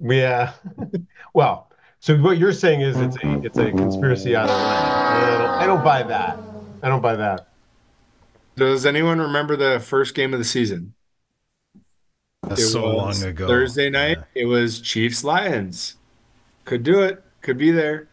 Yeah. 0.00 0.52
well, 1.34 1.70
so 2.00 2.16
what 2.18 2.36
you're 2.38 2.52
saying 2.52 2.82
is 2.82 2.98
it's 3.00 3.16
a 3.22 3.40
it's 3.42 3.58
a 3.58 3.70
conspiracy 3.70 4.36
out 4.36 4.44
of 4.44 4.50
land. 4.50 5.42
I 5.62 5.66
don't 5.66 5.82
buy 5.84 6.02
that. 6.02 6.38
I 6.82 6.88
don't 6.88 7.00
buy 7.00 7.16
that. 7.16 7.48
Does 8.56 8.86
anyone 8.86 9.20
remember 9.20 9.56
the 9.56 9.80
first 9.80 10.14
game 10.14 10.32
of 10.32 10.38
the 10.38 10.44
season? 10.44 10.94
That's 12.42 12.60
It 12.60 12.68
so 12.68 12.82
was 12.94 13.22
long 13.22 13.30
ago. 13.30 13.46
Thursday 13.48 13.90
night. 13.90 14.18
Yeah. 14.34 14.42
It 14.42 14.44
was 14.46 14.80
Chiefs 14.80 15.24
Lions. 15.24 15.96
Could 16.64 16.82
do 16.82 17.00
it. 17.02 17.22
Could 17.40 17.58
be 17.58 17.70
there. 17.70 18.08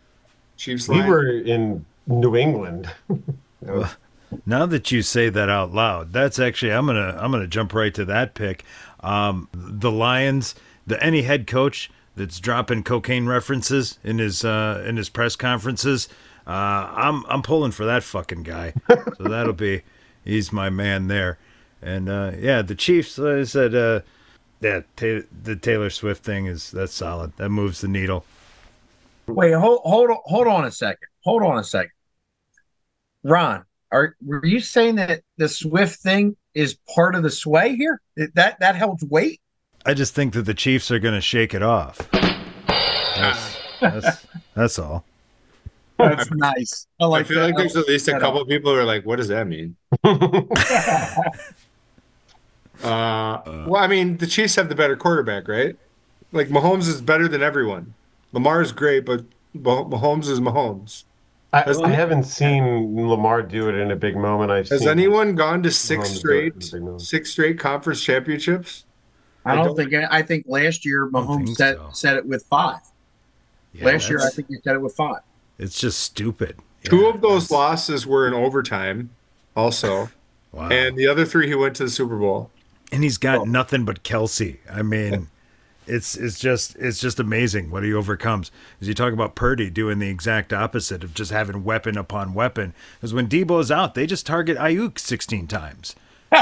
Chiefs 0.57 0.87
We 0.87 0.95
Lions. 0.95 1.09
were 1.09 1.29
in 1.31 1.85
New 2.07 2.35
England. 2.35 2.89
That 3.63 3.75
was- 3.75 3.95
Now 4.47 4.65
that 4.65 4.91
you 4.91 5.03
say 5.03 5.29
that 5.29 5.47
out 5.49 5.71
loud, 5.71 6.13
that's 6.13 6.39
actually 6.39 6.71
I'm 6.73 6.87
gonna 6.87 7.15
I'm 7.19 7.31
gonna 7.31 7.45
jump 7.45 7.75
right 7.75 7.93
to 7.93 8.03
that 8.05 8.33
pick. 8.33 8.63
Um, 9.01 9.47
the 9.53 9.91
Lions, 9.91 10.55
the 10.87 11.01
any 11.03 11.21
head 11.21 11.45
coach 11.45 11.91
that's 12.15 12.39
dropping 12.39 12.81
cocaine 12.83 13.27
references 13.27 13.99
in 14.03 14.17
his 14.17 14.43
uh, 14.43 14.83
in 14.87 14.97
his 14.97 15.09
press 15.09 15.35
conferences, 15.35 16.09
uh, 16.47 16.49
I'm 16.49 17.23
I'm 17.27 17.43
pulling 17.43 17.71
for 17.71 17.85
that 17.85 18.01
fucking 18.01 18.41
guy. 18.41 18.73
so 18.89 19.25
that'll 19.25 19.53
be 19.53 19.83
he's 20.23 20.51
my 20.51 20.69
man 20.69 21.07
there. 21.07 21.37
And 21.81 22.09
uh, 22.09 22.31
yeah, 22.37 22.61
the 22.61 22.75
Chiefs. 22.75 23.17
Like 23.17 23.37
I 23.37 23.43
said, 23.43 23.73
uh, 23.75 24.01
yeah, 24.59 24.81
ta- 24.95 25.27
the 25.43 25.55
Taylor 25.55 25.89
Swift 25.89 26.23
thing 26.23 26.45
is 26.45 26.71
that's 26.71 26.93
solid. 26.93 27.35
That 27.37 27.49
moves 27.49 27.81
the 27.81 27.87
needle. 27.87 28.25
Wait, 29.27 29.53
hold 29.53 29.81
hold 29.83 30.09
on, 30.09 30.17
hold 30.25 30.47
on 30.47 30.65
a 30.65 30.71
second. 30.71 31.07
Hold 31.23 31.43
on 31.43 31.57
a 31.57 31.63
second. 31.63 31.91
Ron, 33.23 33.63
are 33.91 34.15
were 34.23 34.45
you 34.45 34.59
saying 34.59 34.95
that 34.95 35.21
the 35.37 35.47
Swift 35.47 35.99
thing 35.99 36.35
is 36.53 36.77
part 36.93 37.15
of 37.15 37.23
the 37.23 37.29
sway 37.29 37.75
here? 37.75 38.01
That 38.35 38.59
that 38.59 38.75
holds 38.75 39.03
weight? 39.03 39.41
I 39.85 39.93
just 39.95 40.13
think 40.13 40.33
that 40.33 40.43
the 40.43 40.53
Chiefs 40.53 40.91
are 40.91 40.99
going 40.99 41.15
to 41.15 41.21
shake 41.21 41.55
it 41.55 41.63
off. 41.63 41.97
That's, 42.11 43.57
that's, 43.79 44.27
that's 44.55 44.79
all. 44.79 45.05
That's 45.97 46.29
nice. 46.31 46.87
I 46.99 47.05
I 47.05 47.07
like 47.07 47.25
feel 47.27 47.39
that. 47.39 47.47
like 47.47 47.57
there's 47.57 47.75
at 47.75 47.87
least 47.87 48.07
a 48.07 48.11
that. 48.11 48.21
couple 48.21 48.45
people 48.45 48.73
who 48.73 48.79
are 48.79 48.83
like, 48.83 49.05
"What 49.05 49.15
does 49.17 49.27
that 49.29 49.47
mean?" 49.47 49.75
Uh, 52.83 53.41
well, 53.67 53.75
I 53.75 53.87
mean, 53.87 54.17
the 54.17 54.25
Chiefs 54.27 54.55
have 54.55 54.69
the 54.69 54.75
better 54.75 54.95
quarterback, 54.95 55.47
right? 55.47 55.75
Like 56.31 56.47
Mahomes 56.47 56.87
is 56.87 57.01
better 57.01 57.27
than 57.27 57.43
everyone. 57.43 57.93
Lamar 58.31 58.61
is 58.61 58.71
great, 58.71 59.05
but 59.05 59.23
Mahomes 59.55 60.27
is 60.29 60.39
Mahomes. 60.39 61.03
I, 61.53 61.61
Has- 61.63 61.81
I 61.81 61.89
haven't 61.89 62.23
seen 62.23 62.95
Lamar 63.07 63.43
do 63.43 63.67
it 63.69 63.75
in 63.75 63.91
a 63.91 63.95
big 63.95 64.15
moment. 64.15 64.51
I've 64.51 64.69
Has 64.69 64.79
seen 64.79 64.89
anyone 64.89 65.35
gone 65.35 65.61
to 65.63 65.71
six 65.71 66.09
Mahomes 66.09 66.17
straight, 66.17 66.53
in 66.53 66.61
a 66.61 66.71
big 66.71 66.81
moment. 66.81 67.01
six 67.01 67.31
straight 67.31 67.59
conference 67.59 68.01
championships? 68.03 68.85
I 69.45 69.51
I 69.51 69.55
don't 69.55 69.65
don't- 69.75 69.89
think 69.91 69.93
I 70.09 70.21
think 70.21 70.45
last 70.47 70.85
year 70.85 71.07
Mahomes 71.07 71.45
think 71.45 71.57
said 71.57 71.75
so. 71.75 71.89
said 71.93 72.15
it 72.17 72.25
with 72.25 72.45
five. 72.45 72.79
Yeah, 73.73 73.85
last 73.85 74.09
year 74.09 74.19
I 74.21 74.29
think 74.29 74.47
he 74.47 74.55
said 74.63 74.75
it 74.75 74.81
with 74.81 74.95
five. 74.95 75.21
it's 75.59 75.79
just 75.79 75.99
stupid. 75.99 76.55
Two 76.83 77.01
Yeah, 77.01 77.09
of 77.09 77.21
those 77.21 77.51
losses 77.51 78.07
were 78.07 78.27
in 78.27 78.33
overtime, 78.33 79.09
also, 79.55 80.09
Wow. 80.51 80.69
and 80.69 80.97
the 80.97 81.07
other 81.07 81.25
three 81.25 81.47
he 81.47 81.55
went 81.55 81.75
to 81.77 81.83
the 81.85 81.89
Super 81.89 82.17
Bowl. 82.17 82.49
and 82.91 83.03
he's 83.03 83.17
got 83.17 83.39
Oh. 83.39 83.43
nothing 83.45 83.85
but 83.85 84.03
Kelsey. 84.03 84.59
I 84.71 84.81
mean, 84.81 85.27
it's 85.87 86.15
it's 86.15 86.37
just 86.39 86.75
it's 86.75 86.99
just 86.99 87.19
amazing 87.19 87.71
what 87.71 87.83
he 87.83 87.93
overcomes. 87.93 88.51
As 88.81 88.87
you 88.87 88.93
talk 88.93 89.13
about 89.13 89.33
Purdy 89.35 89.69
doing 89.69 89.99
the 89.99 90.09
exact 90.09 90.51
opposite 90.53 91.03
of 91.03 91.13
just 91.13 91.31
having 91.31 91.63
weapon 91.63 91.97
upon 91.97 92.33
weapon. 92.33 92.73
Because 92.99 93.13
when 93.13 93.27
Deebo's 93.27 93.71
out, 93.71 93.95
they 93.95 94.05
just 94.05 94.25
target 94.25 94.57
Aiyuk 94.57 94.99
sixteen 94.99 95.47
times. 95.47 95.95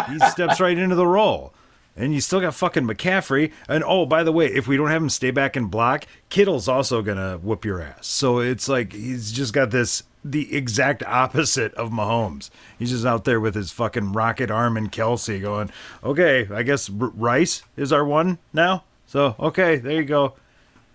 He 0.08 0.20
steps 0.30 0.60
right 0.60 0.78
into 0.78 0.96
the 0.96 1.08
role. 1.08 1.54
And 1.98 2.14
you 2.14 2.22
still 2.22 2.40
got 2.40 2.56
fucking 2.56 2.84
McCaffrey. 2.88 3.52
And 3.68 3.84
oh, 3.86 4.06
by 4.06 4.24
the 4.24 4.32
way, 4.32 4.46
if 4.48 4.68
we 4.70 4.78
don't 4.78 4.88
have 4.90 5.02
him 5.02 5.10
stay 5.10 5.32
back 5.32 5.56
and 5.58 5.70
block, 5.70 6.06
Kittle's 6.30 6.68
also 6.70 7.02
gonna 7.02 7.38
whoop 7.38 7.66
your 7.66 7.82
ass. 7.82 8.08
So 8.08 8.40
it's 8.40 8.68
like 8.70 8.94
he's 8.94 9.32
just 9.32 9.54
got 9.54 9.72
this 9.72 10.04
the 10.32 10.56
exact 10.56 11.04
opposite 11.04 11.74
of 11.76 11.90
Mahomes. 11.92 12.50
He's 12.78 12.92
just 12.92 13.06
out 13.06 13.26
there 13.26 13.40
with 13.40 13.56
his 13.56 13.72
fucking 13.72 14.14
rocket 14.14 14.52
arm 14.52 14.78
and 14.78 14.92
Kelsey 14.92 15.40
going, 15.40 15.72
okay, 16.04 16.48
I 16.54 16.64
guess 16.64 16.90
R- 16.90 17.08
Rice 17.16 17.64
is 17.78 17.92
our 17.92 18.06
one 18.06 18.38
now. 18.54 18.84
So 19.08 19.36
okay, 19.40 19.78
there 19.78 19.94
you 19.94 20.04
go. 20.04 20.34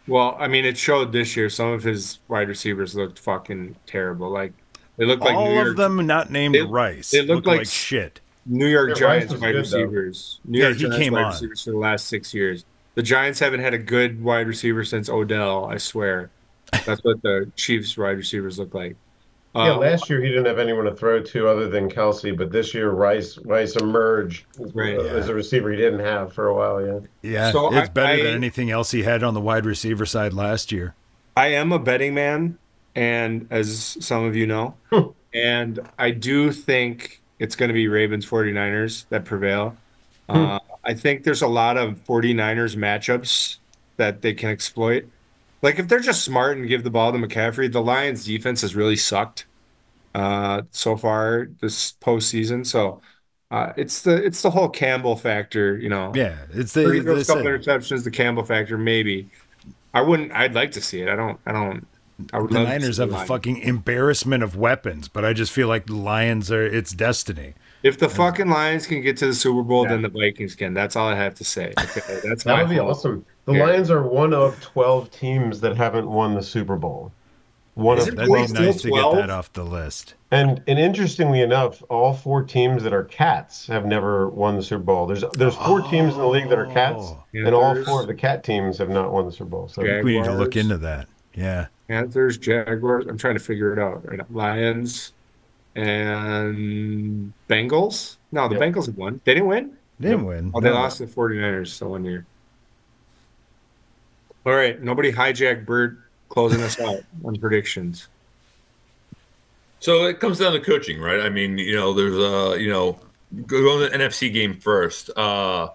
Well, 0.06 0.36
I 0.38 0.48
mean, 0.48 0.64
it 0.64 0.76
showed 0.76 1.12
this 1.12 1.36
year. 1.36 1.48
Some 1.48 1.68
of 1.68 1.82
his 1.82 2.18
wide 2.28 2.48
receivers 2.48 2.94
looked 2.94 3.18
fucking 3.18 3.76
terrible. 3.86 4.30
Like 4.30 4.52
they 4.96 5.04
looked 5.06 5.22
like 5.22 5.34
All 5.34 5.46
New 5.48 5.54
York, 5.54 5.68
of 5.68 5.76
them 5.76 6.06
not 6.06 6.30
named 6.30 6.54
They- 6.54 6.62
Rice. 6.62 7.10
they 7.10 7.22
look 7.22 7.36
look 7.36 7.46
like 7.46 7.58
like 7.58 7.66
shit. 7.66 8.20
New 8.46 8.66
York 8.66 8.90
Yeah, 8.90 8.94
Giants 8.94 9.32
wide 9.32 9.40
good, 9.40 9.54
though. 9.54 9.58
receivers. 9.58 10.40
New 10.44 10.58
Yeah, 10.58 10.66
York 10.66 10.76
he 10.76 10.82
Giants 10.82 10.98
came 10.98 11.12
wide 11.14 11.22
on. 11.24 11.30
receivers 11.32 11.62
for 11.64 11.70
the 11.70 11.78
last 11.78 12.06
six 12.08 12.34
years. 12.34 12.64
The 12.94 13.02
Giants 13.02 13.40
haven't 13.40 13.60
had 13.60 13.72
a 13.74 13.78
good 13.78 14.22
wide 14.22 14.46
receiver 14.46 14.84
since 14.84 15.08
Odell. 15.08 15.64
I 15.64 15.78
swear. 15.78 16.30
That's 16.84 17.02
what 17.02 17.22
the 17.22 17.50
Chiefs 17.56 17.96
wide 17.96 18.18
receivers 18.18 18.58
look 18.58 18.74
like. 18.74 18.96
Yeah, 19.54 19.74
Um, 19.74 19.80
last 19.80 20.10
year 20.10 20.20
he 20.20 20.28
didn't 20.28 20.46
have 20.46 20.58
anyone 20.58 20.84
to 20.86 20.94
throw 20.94 21.22
to 21.22 21.48
other 21.48 21.68
than 21.68 21.88
Kelsey, 21.88 22.32
but 22.32 22.50
this 22.50 22.74
year 22.74 22.90
Rice 22.90 23.38
Rice 23.44 23.76
emerged 23.76 24.46
Right, 24.58 24.98
uh, 24.98 25.02
yeah. 25.04 25.10
as 25.12 25.28
a 25.28 25.34
receiver 25.34 25.70
he 25.70 25.76
didn't 25.76 26.00
have 26.00 26.32
for 26.32 26.48
a 26.48 26.54
while. 26.54 26.84
Yeah, 26.84 26.98
Yeah, 27.22 27.52
So 27.52 27.68
it's 27.76 27.88
I- 27.88 27.92
better 27.92 28.12
I- 28.14 28.22
than 28.24 28.34
anything 28.34 28.70
else 28.70 28.90
he 28.90 29.04
had 29.04 29.22
on 29.22 29.34
the 29.34 29.40
wide 29.40 29.64
receiver 29.64 30.06
side 30.06 30.32
last 30.32 30.72
year. 30.72 30.94
I 31.36 31.48
am 31.48 31.70
a 31.72 31.78
betting 31.78 32.14
man, 32.14 32.58
and 32.96 33.46
as 33.50 33.96
some 34.00 34.24
of 34.24 34.34
you 34.34 34.46
know, 34.46 34.74
and 35.32 35.78
I 35.98 36.10
do 36.10 36.50
think 36.50 37.20
it's 37.38 37.54
going 37.54 37.68
to 37.68 37.74
be 37.74 37.86
Ravens 37.88 38.26
49ers 38.26 39.06
that 39.10 39.24
prevail. 39.24 39.76
Uh, 40.28 40.58
I 40.84 40.94
think 40.94 41.22
there's 41.24 41.42
a 41.42 41.46
lot 41.48 41.76
of 41.76 42.02
49ers 42.04 42.76
matchups 42.76 43.58
that 43.98 44.22
they 44.22 44.32
can 44.34 44.48
exploit. 44.50 45.06
Like 45.64 45.80
if 45.80 45.88
they're 45.88 46.00
just 46.00 46.24
smart 46.24 46.58
and 46.58 46.68
give 46.68 46.84
the 46.84 46.90
ball 46.90 47.12
to 47.12 47.18
McCaffrey, 47.18 47.72
the 47.72 47.82
Lions 47.82 48.26
defense 48.26 48.62
has 48.62 48.76
really 48.76 48.96
sucked 48.96 49.46
uh, 50.14 50.62
so 50.72 50.96
far 50.96 51.48
this 51.60 51.92
postseason. 51.94 52.66
So 52.66 53.02
uh, 53.50 53.72
it's 53.76 54.02
the 54.02 54.16
it's 54.24 54.42
the 54.42 54.50
whole 54.50 54.68
Campbell 54.70 55.16
factor, 55.16 55.78
you 55.78 55.88
know. 55.90 56.12
Yeah, 56.14 56.46
it's 56.52 56.74
the, 56.74 56.84
Purdy 56.84 57.00
the 57.00 57.04
throws 57.04 57.26
couple 57.26 57.44
same. 57.44 57.46
interceptions, 57.46 58.04
the 58.04 58.12
Campbell 58.12 58.44
factor, 58.44 58.78
maybe. 58.78 59.30
I 59.94 60.02
wouldn't. 60.02 60.32
I'd 60.32 60.54
like 60.54 60.72
to 60.72 60.82
see 60.82 61.02
it. 61.02 61.08
I 61.10 61.16
don't. 61.16 61.40
I 61.46 61.52
don't. 61.52 61.86
I 62.32 62.40
would 62.40 62.50
The 62.50 62.58
love 62.58 62.68
Niners 62.68 62.96
have 62.98 63.12
a 63.12 63.16
Lions. 63.16 63.28
fucking 63.28 63.58
embarrassment 63.58 64.42
of 64.42 64.56
weapons, 64.56 65.08
but 65.08 65.24
I 65.24 65.32
just 65.34 65.52
feel 65.52 65.68
like 65.68 65.86
the 65.86 65.96
Lions 65.96 66.50
are 66.50 66.64
its 66.64 66.92
destiny. 66.92 67.54
If 67.82 67.98
the 67.98 68.08
fucking 68.08 68.48
Lions 68.48 68.86
can 68.86 69.00
get 69.02 69.16
to 69.18 69.26
the 69.26 69.34
Super 69.34 69.62
Bowl, 69.62 69.86
Yeah. 69.86 69.88
then 69.88 70.02
the 70.02 70.08
Vikings 70.08 70.54
can. 70.56 70.74
That's 70.74 70.96
all 70.96 71.08
I 71.08 71.14
have 71.16 71.34
to 71.36 71.44
say. 71.44 71.76
Okay, 71.82 72.20
that's 72.22 72.44
That 72.44 72.58
would 72.58 72.68
be 72.68 72.78
hope. 72.78 72.80
awesome. 72.80 73.26
The 73.46 73.52
Yeah. 73.54 73.64
Lions 73.66 73.90
are 73.90 74.02
one 74.02 74.32
of 74.32 74.60
12 74.60 75.10
teams 75.10 75.60
that 75.60 75.76
haven't 75.76 76.08
won 76.08 76.34
the 76.34 76.42
Super 76.42 76.76
Bowl. 76.76 77.12
One 77.74 77.98
Is 77.98 78.06
of 78.06 78.14
it 78.14 78.16
That'd 78.18 78.30
really 78.32 78.46
be 78.46 78.52
12. 78.52 78.66
nice 78.66 78.82
to 78.82 78.90
get 78.90 79.14
that 79.16 79.30
off 79.30 79.52
the 79.52 79.64
list. 79.64 80.14
And 80.30 80.62
and 80.68 80.78
interestingly 80.78 81.40
enough, 81.40 81.82
all 81.90 82.14
four 82.14 82.42
teams 82.44 82.84
that 82.84 82.92
are 82.94 83.02
cats 83.04 83.66
have 83.66 83.84
never 83.84 84.28
won 84.28 84.54
the 84.56 84.62
Super 84.62 84.84
Bowl. 84.84 85.06
There's 85.06 85.24
there's 85.36 85.56
four 85.56 85.80
teams 85.82 86.14
in 86.14 86.20
the 86.20 86.26
league 86.28 86.48
that 86.50 86.58
are 86.58 86.66
cats, 86.66 87.02
Oh. 87.08 87.24
and 87.34 87.52
all 87.52 87.74
four 87.84 88.00
of 88.02 88.06
the 88.06 88.14
cat 88.14 88.44
teams 88.44 88.78
have 88.78 88.90
not 88.90 89.12
won 89.12 89.26
the 89.26 89.32
Super 89.32 89.46
Bowl. 89.50 89.68
So 89.68 89.82
Yeah. 89.84 90.02
We 90.02 90.16
need 90.16 90.24
to 90.24 90.34
look 90.34 90.54
into 90.56 90.78
that. 90.78 91.08
Yeah. 91.34 91.66
Panthers, 91.88 92.38
Jaguars. 92.38 93.06
I'm 93.06 93.18
trying 93.18 93.34
to 93.34 93.40
figure 93.40 93.72
it 93.72 93.78
out 93.80 94.06
right 94.08 94.18
now. 94.18 94.26
Lions 94.30 95.12
and 95.74 97.32
Bengals. 97.48 98.16
No, 98.32 98.48
the 98.48 98.54
Yep. 98.54 98.62
Bengals 98.74 98.86
have 98.86 98.96
won. 98.96 99.20
They 99.24 99.34
didn't 99.34 99.48
win. 99.48 99.72
They 100.00 100.10
didn't 100.10 100.26
win. 100.26 100.50
Oh, 100.54 100.60
they 100.60 100.70
No. 100.70 100.76
lost 100.76 100.98
to 100.98 101.06
the 101.06 101.12
49ers 101.12 101.68
so 101.72 101.88
one 101.88 102.04
year. 102.04 102.24
All 104.46 104.52
right, 104.52 104.80
nobody 104.80 105.10
hijack 105.10 105.64
Bird 105.64 106.02
closing 106.28 106.62
us 106.62 106.78
out 106.78 107.02
on 107.24 107.36
predictions. 107.36 108.08
So 109.80 110.06
it 110.06 110.20
comes 110.20 110.38
down 110.38 110.52
to 110.52 110.60
coaching, 110.60 111.00
right? 111.00 111.20
I 111.20 111.28
mean, 111.28 111.58
you 111.58 111.74
know, 111.76 111.92
there's 111.92 112.16
uh, 112.16 112.56
you 112.56 112.70
know, 112.70 112.98
go 113.46 113.78
to 113.78 113.88
the 113.88 113.96
NFC 113.96 114.32
game 114.32 114.58
first. 114.58 115.10
Uh, 115.16 115.68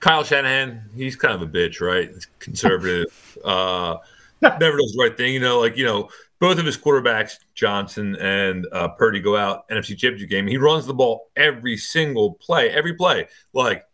Kyle 0.00 0.24
Shanahan, 0.24 0.82
he's 0.94 1.16
kind 1.16 1.34
of 1.34 1.42
a 1.42 1.46
bitch, 1.46 1.80
right? 1.80 2.08
He's 2.08 2.26
conservative. 2.38 3.38
uh, 3.44 3.96
never 4.42 4.76
does 4.76 4.92
the 4.92 4.98
right 5.00 5.16
thing. 5.16 5.34
You 5.34 5.40
know, 5.40 5.58
like 5.60 5.76
you 5.76 5.84
know, 5.84 6.08
both 6.38 6.58
of 6.58 6.66
his 6.66 6.76
quarterbacks, 6.76 7.38
Johnson 7.54 8.16
and 8.16 8.66
uh, 8.72 8.88
Purdy, 8.88 9.20
go 9.20 9.36
out 9.36 9.68
NFC 9.68 9.96
Championship 9.96 10.30
game. 10.30 10.46
He 10.46 10.56
runs 10.56 10.86
the 10.86 10.94
ball 10.94 11.30
every 11.36 11.76
single 11.76 12.34
play, 12.34 12.70
every 12.70 12.94
play. 12.94 13.28
Like 13.52 13.84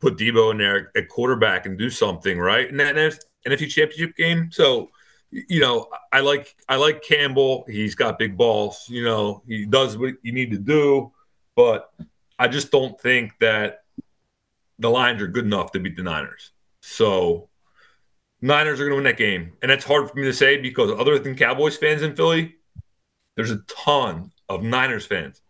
put 0.00 0.16
Deebo 0.16 0.52
in 0.52 0.58
there 0.58 0.90
at 0.96 1.08
quarterback 1.08 1.66
and 1.66 1.78
do 1.78 1.90
something, 1.90 2.38
right? 2.38 2.68
And 2.68 2.80
that 2.80 2.96
NFC 3.46 3.68
Championship 3.68 4.16
game. 4.16 4.50
So 4.50 4.90
you 5.30 5.60
know, 5.60 5.88
I 6.12 6.20
like 6.20 6.54
I 6.68 6.76
like 6.76 7.02
Campbell. 7.02 7.64
He's 7.68 7.94
got 7.94 8.18
big 8.18 8.36
balls. 8.36 8.86
You 8.88 9.04
know, 9.04 9.42
he 9.46 9.66
does 9.66 9.96
what 9.96 10.14
you 10.22 10.32
need 10.32 10.50
to 10.52 10.58
do, 10.58 11.12
but 11.54 11.92
I 12.38 12.48
just 12.48 12.70
don't 12.70 12.98
think 13.00 13.38
that 13.40 13.82
the 14.78 14.88
Lions 14.88 15.20
are 15.20 15.26
good 15.26 15.44
enough 15.44 15.72
to 15.72 15.80
beat 15.80 15.96
the 15.96 16.02
Niners. 16.02 16.52
So 16.80 17.48
Niners 18.40 18.80
are 18.80 18.84
going 18.84 18.92
to 18.92 18.96
win 18.96 19.04
that 19.04 19.16
game, 19.18 19.52
and 19.60 19.70
that's 19.70 19.84
hard 19.84 20.08
for 20.08 20.16
me 20.16 20.22
to 20.24 20.32
say 20.32 20.56
because 20.56 20.90
other 20.98 21.18
than 21.18 21.34
Cowboys 21.34 21.76
fans 21.76 22.02
in 22.02 22.14
Philly, 22.14 22.54
there's 23.34 23.50
a 23.50 23.58
ton 23.66 24.30
of 24.48 24.62
Niners 24.62 25.04
fans, 25.04 25.42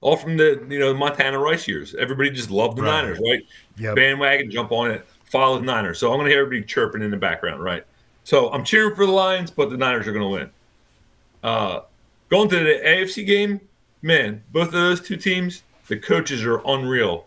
all 0.00 0.16
from 0.16 0.36
the 0.36 0.66
you 0.68 0.78
know 0.78 0.92
Montana 0.92 1.38
Rice 1.38 1.66
years. 1.66 1.94
Everybody 1.94 2.30
just 2.30 2.50
loved 2.50 2.76
the 2.76 2.82
Right. 2.82 3.02
Niners, 3.02 3.18
right? 3.18 3.42
Yep. 3.78 3.96
bandwagon, 3.96 4.50
jump 4.50 4.72
on 4.72 4.90
it, 4.90 5.06
follow 5.26 5.58
the 5.58 5.64
Niners. 5.64 5.98
So 5.98 6.10
I'm 6.10 6.18
going 6.18 6.26
to 6.26 6.30
hear 6.30 6.42
everybody 6.42 6.66
chirping 6.66 7.02
in 7.02 7.10
the 7.10 7.16
background, 7.16 7.62
right? 7.62 7.84
So 8.24 8.50
I'm 8.50 8.64
cheering 8.64 8.94
for 8.94 9.06
the 9.06 9.12
Lions, 9.12 9.50
but 9.50 9.70
the 9.70 9.76
Niners 9.76 10.06
are 10.06 10.12
going 10.12 10.24
to 10.24 10.28
win. 10.28 10.50
Uh, 11.42 11.80
going 12.28 12.48
to 12.48 12.58
the 12.58 12.80
AFC 12.84 13.26
game, 13.26 13.60
man, 14.02 14.42
both 14.52 14.68
of 14.68 14.72
those 14.72 15.00
two 15.00 15.16
teams, 15.16 15.62
the 15.88 15.96
coaches 15.96 16.44
are 16.44 16.60
unreal. 16.66 17.26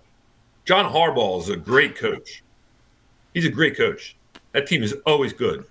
John 0.65 0.91
Harbaugh 0.91 1.39
is 1.41 1.49
a 1.49 1.55
great 1.55 1.95
coach. 1.95 2.43
He's 3.33 3.45
a 3.45 3.49
great 3.49 3.77
coach. 3.77 4.15
That 4.51 4.67
team 4.67 4.83
is 4.83 4.93
always 5.05 5.31
good. 5.31 5.65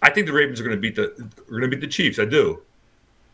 I 0.00 0.10
think 0.10 0.26
the 0.26 0.32
Ravens 0.32 0.60
are 0.60 0.64
going 0.64 0.76
to 0.76 0.80
beat 0.80 0.96
the 0.96 1.10
are 1.12 1.60
going 1.60 1.62
to 1.62 1.68
beat 1.68 1.80
the 1.80 1.86
Chiefs. 1.86 2.18
I 2.18 2.24
do. 2.24 2.60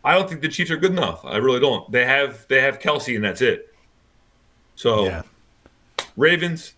I 0.05 0.15
don't 0.15 0.29
think 0.29 0.41
the 0.41 0.49
Chiefs 0.49 0.71
are 0.71 0.77
good 0.77 0.93
enough. 0.93 1.25
I 1.25 1.37
really 1.37 1.61
don't. 1.61 1.91
They 1.91 2.07
have 2.07 2.47
they 2.49 2.61
have 2.61 2.81
Kelsey, 2.81 3.17
and 3.17 3.25
that's 3.25 3.43
it. 3.43 3.75
So. 4.77 5.05
Yeah. 5.05 5.23
Ravens, 6.17 6.75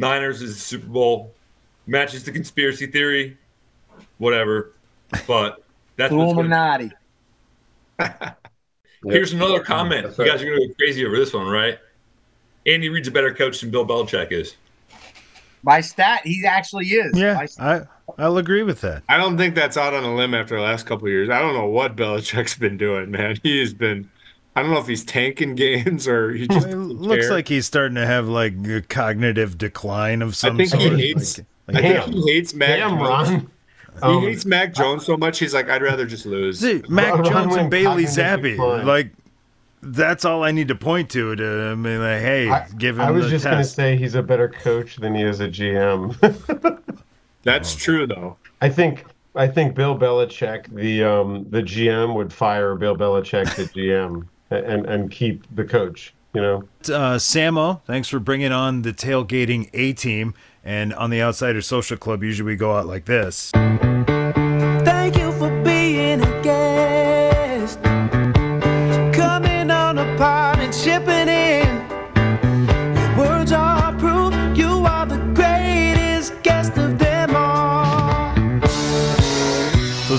Niners 0.00 0.40
is 0.40 0.54
the 0.54 0.60
Super 0.60 0.86
Bowl. 0.86 1.34
Matches 1.86 2.24
the 2.24 2.32
conspiracy 2.32 2.86
theory, 2.86 3.36
whatever. 4.18 4.72
But 5.26 5.62
that's 5.96 6.12
what's 6.12 6.34
going 6.34 6.50
Illuminati. 6.50 6.90
Here's 9.04 9.32
another 9.32 9.60
comment. 9.60 10.06
You 10.18 10.24
guys 10.24 10.42
are 10.42 10.46
going 10.46 10.60
to 10.60 10.68
go 10.68 10.74
crazy 10.74 11.04
over 11.04 11.16
this 11.16 11.32
one, 11.32 11.46
right? 11.46 11.78
Andy 12.66 12.88
Reid's 12.88 13.08
a 13.08 13.10
better 13.10 13.34
coach 13.34 13.60
than 13.60 13.70
Bill 13.70 13.86
Belichick 13.86 14.32
is. 14.32 14.56
By 15.62 15.80
stat, 15.80 16.22
he 16.24 16.46
actually 16.46 16.86
is. 16.86 17.18
Yeah. 17.18 17.46
I 17.58 17.82
I'll 18.18 18.38
agree 18.38 18.62
with 18.62 18.80
that. 18.80 19.02
I 19.08 19.18
don't 19.18 19.36
think 19.36 19.54
that's 19.54 19.76
out 19.76 19.94
on 19.94 20.04
a 20.04 20.14
limb 20.14 20.34
after 20.34 20.56
the 20.56 20.62
last 20.62 20.86
couple 20.86 21.06
of 21.06 21.12
years. 21.12 21.28
I 21.28 21.40
don't 21.40 21.54
know 21.54 21.66
what 21.66 21.96
Belichick's 21.96 22.56
been 22.56 22.76
doing, 22.76 23.10
man. 23.10 23.38
He 23.42 23.60
has 23.60 23.74
been. 23.74 24.10
I 24.60 24.62
don't 24.62 24.72
know 24.72 24.78
if 24.80 24.86
he's 24.86 25.04
tanking 25.04 25.54
games 25.56 26.06
or 26.06 26.32
he 26.32 26.46
just 26.46 26.68
It 26.68 26.76
looks 26.76 27.26
care. 27.26 27.34
like 27.34 27.48
he's 27.48 27.64
starting 27.66 27.94
to 27.94 28.04
have 28.06 28.28
like 28.28 28.54
a 28.68 28.82
cognitive 28.82 29.56
decline 29.56 30.20
of 30.22 30.36
some 30.36 30.60
I 30.60 30.66
think 30.66 30.80
he 30.82 30.88
hates- 31.08 31.38
Like- 31.38 31.46
I 31.68 31.72
think 31.82 31.94
Damn. 32.04 32.12
he 32.12 32.32
hates 32.32 32.52
Mac. 32.54 32.68
Damn, 32.78 32.90
Jones. 32.98 33.00
Ron. 33.08 33.40
He 33.40 34.00
Um, 34.02 34.22
hates 34.22 34.44
Mac 34.44 34.74
Jones 34.74 35.04
so 35.06 35.16
much. 35.16 35.38
He's 35.38 35.54
like, 35.54 35.68
I'd 35.70 35.82
rather 35.82 36.04
just 36.04 36.26
lose. 36.26 36.58
See, 36.60 36.82
Mac 36.88 37.14
Ron 37.14 37.24
Jones 37.24 37.56
and 37.56 37.70
Bailey 37.70 38.04
cognitive 38.06 38.40
Zappe, 38.40 38.42
decline. 38.52 38.86
like 38.86 39.10
that's 39.82 40.24
all 40.26 40.42
I 40.44 40.50
need 40.50 40.68
to 40.68 40.74
point 40.74 41.08
to 41.10 41.34
to 41.36 41.44
I 41.70 41.74
mean, 41.74 42.00
like, 42.00 42.20
hey, 42.20 42.50
I, 42.50 42.66
give 42.76 42.96
him 42.96 43.02
I 43.06 43.10
was 43.10 43.24
the 43.26 43.30
just 43.30 43.44
going 43.46 43.56
to 43.58 43.64
say 43.64 43.96
he's 43.96 44.14
a 44.14 44.22
better 44.22 44.48
coach 44.48 44.96
than 44.96 45.14
he 45.14 45.22
is 45.22 45.40
a 45.40 45.48
GM. 45.48 46.16
That's 47.42 47.74
true, 47.74 48.06
though. 48.06 48.36
I 48.60 48.68
think 48.68 49.04
I 49.34 49.46
think 49.48 49.74
Bill 49.74 49.96
Belichick, 49.98 50.74
the 50.74 51.04
um, 51.04 51.46
the 51.50 51.62
GM, 51.62 52.14
would 52.14 52.32
fire 52.32 52.74
Bill 52.74 52.96
Belichick, 52.96 53.54
the 53.56 53.64
GM, 53.64 54.26
and 54.50 54.86
and 54.86 55.10
keep 55.10 55.44
the 55.54 55.64
coach. 55.64 56.14
You 56.32 56.40
know, 56.40 56.56
uh, 56.82 57.18
Samo, 57.18 57.82
thanks 57.86 58.08
for 58.08 58.20
bringing 58.20 58.52
on 58.52 58.82
the 58.82 58.92
tailgating 58.92 59.68
A 59.72 59.92
team. 59.92 60.34
And 60.62 60.92
on 60.94 61.10
the 61.10 61.22
Outsider 61.22 61.62
Social 61.62 61.96
Club, 61.96 62.22
usually 62.22 62.52
we 62.52 62.56
go 62.56 62.76
out 62.76 62.86
like 62.86 63.06
this. 63.06 63.50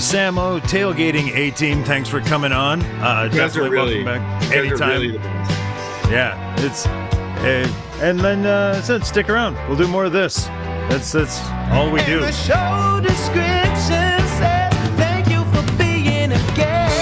Samo, 0.02 0.58
tailgating 0.62 1.32
A 1.36 1.52
team, 1.52 1.84
thanks 1.84 2.08
for 2.08 2.20
coming 2.20 2.50
on. 2.52 2.82
Uh, 2.82 3.28
You 3.32 3.38
guys 3.38 3.56
are 3.56 3.68
definitely 3.68 3.70
really, 3.70 4.04
welcome 4.04 4.22
back 4.22 4.42
you 4.42 4.48
guys 4.48 4.80
are 4.80 4.84
anytime. 4.84 5.00
really. 5.00 5.18
Yeah, 6.12 6.56
it's 6.58 6.86
uh, 6.86 7.72
and 8.02 8.18
then 8.18 8.44
uh, 8.44 8.82
so 8.82 8.98
stick 8.98 9.28
around. 9.30 9.54
We'll 9.68 9.78
do 9.78 9.86
more 9.86 10.04
of 10.04 10.12
this. 10.12 10.46
That's 10.90 11.12
that's 11.12 11.40
all 11.70 11.90
we 11.92 12.00
And 12.00 12.06
do. 12.08 12.20
the 12.20 12.32
show 12.32 13.00
description 13.00 14.26
says 14.26 14.74
thank 14.98 15.28
you 15.30 15.44
for 15.52 15.62
being 15.78 16.32
a 16.32 16.54
guest. 16.56 16.98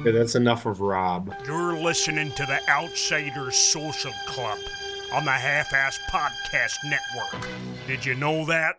Okay, 0.00 0.12
that's 0.12 0.34
enough 0.34 0.64
of 0.64 0.80
Rob. 0.80 1.34
You're 1.46 1.74
listening 1.76 2.32
to 2.32 2.46
the 2.46 2.58
Outsiders 2.70 3.54
Social 3.56 4.12
Club 4.26 4.58
on 5.12 5.24
the 5.24 5.30
Half 5.30 5.72
Ass 5.72 5.98
Podcast 6.10 6.78
Network. 6.84 7.48
Did 7.86 8.04
you 8.04 8.14
know 8.14 8.44
that? 8.46 8.76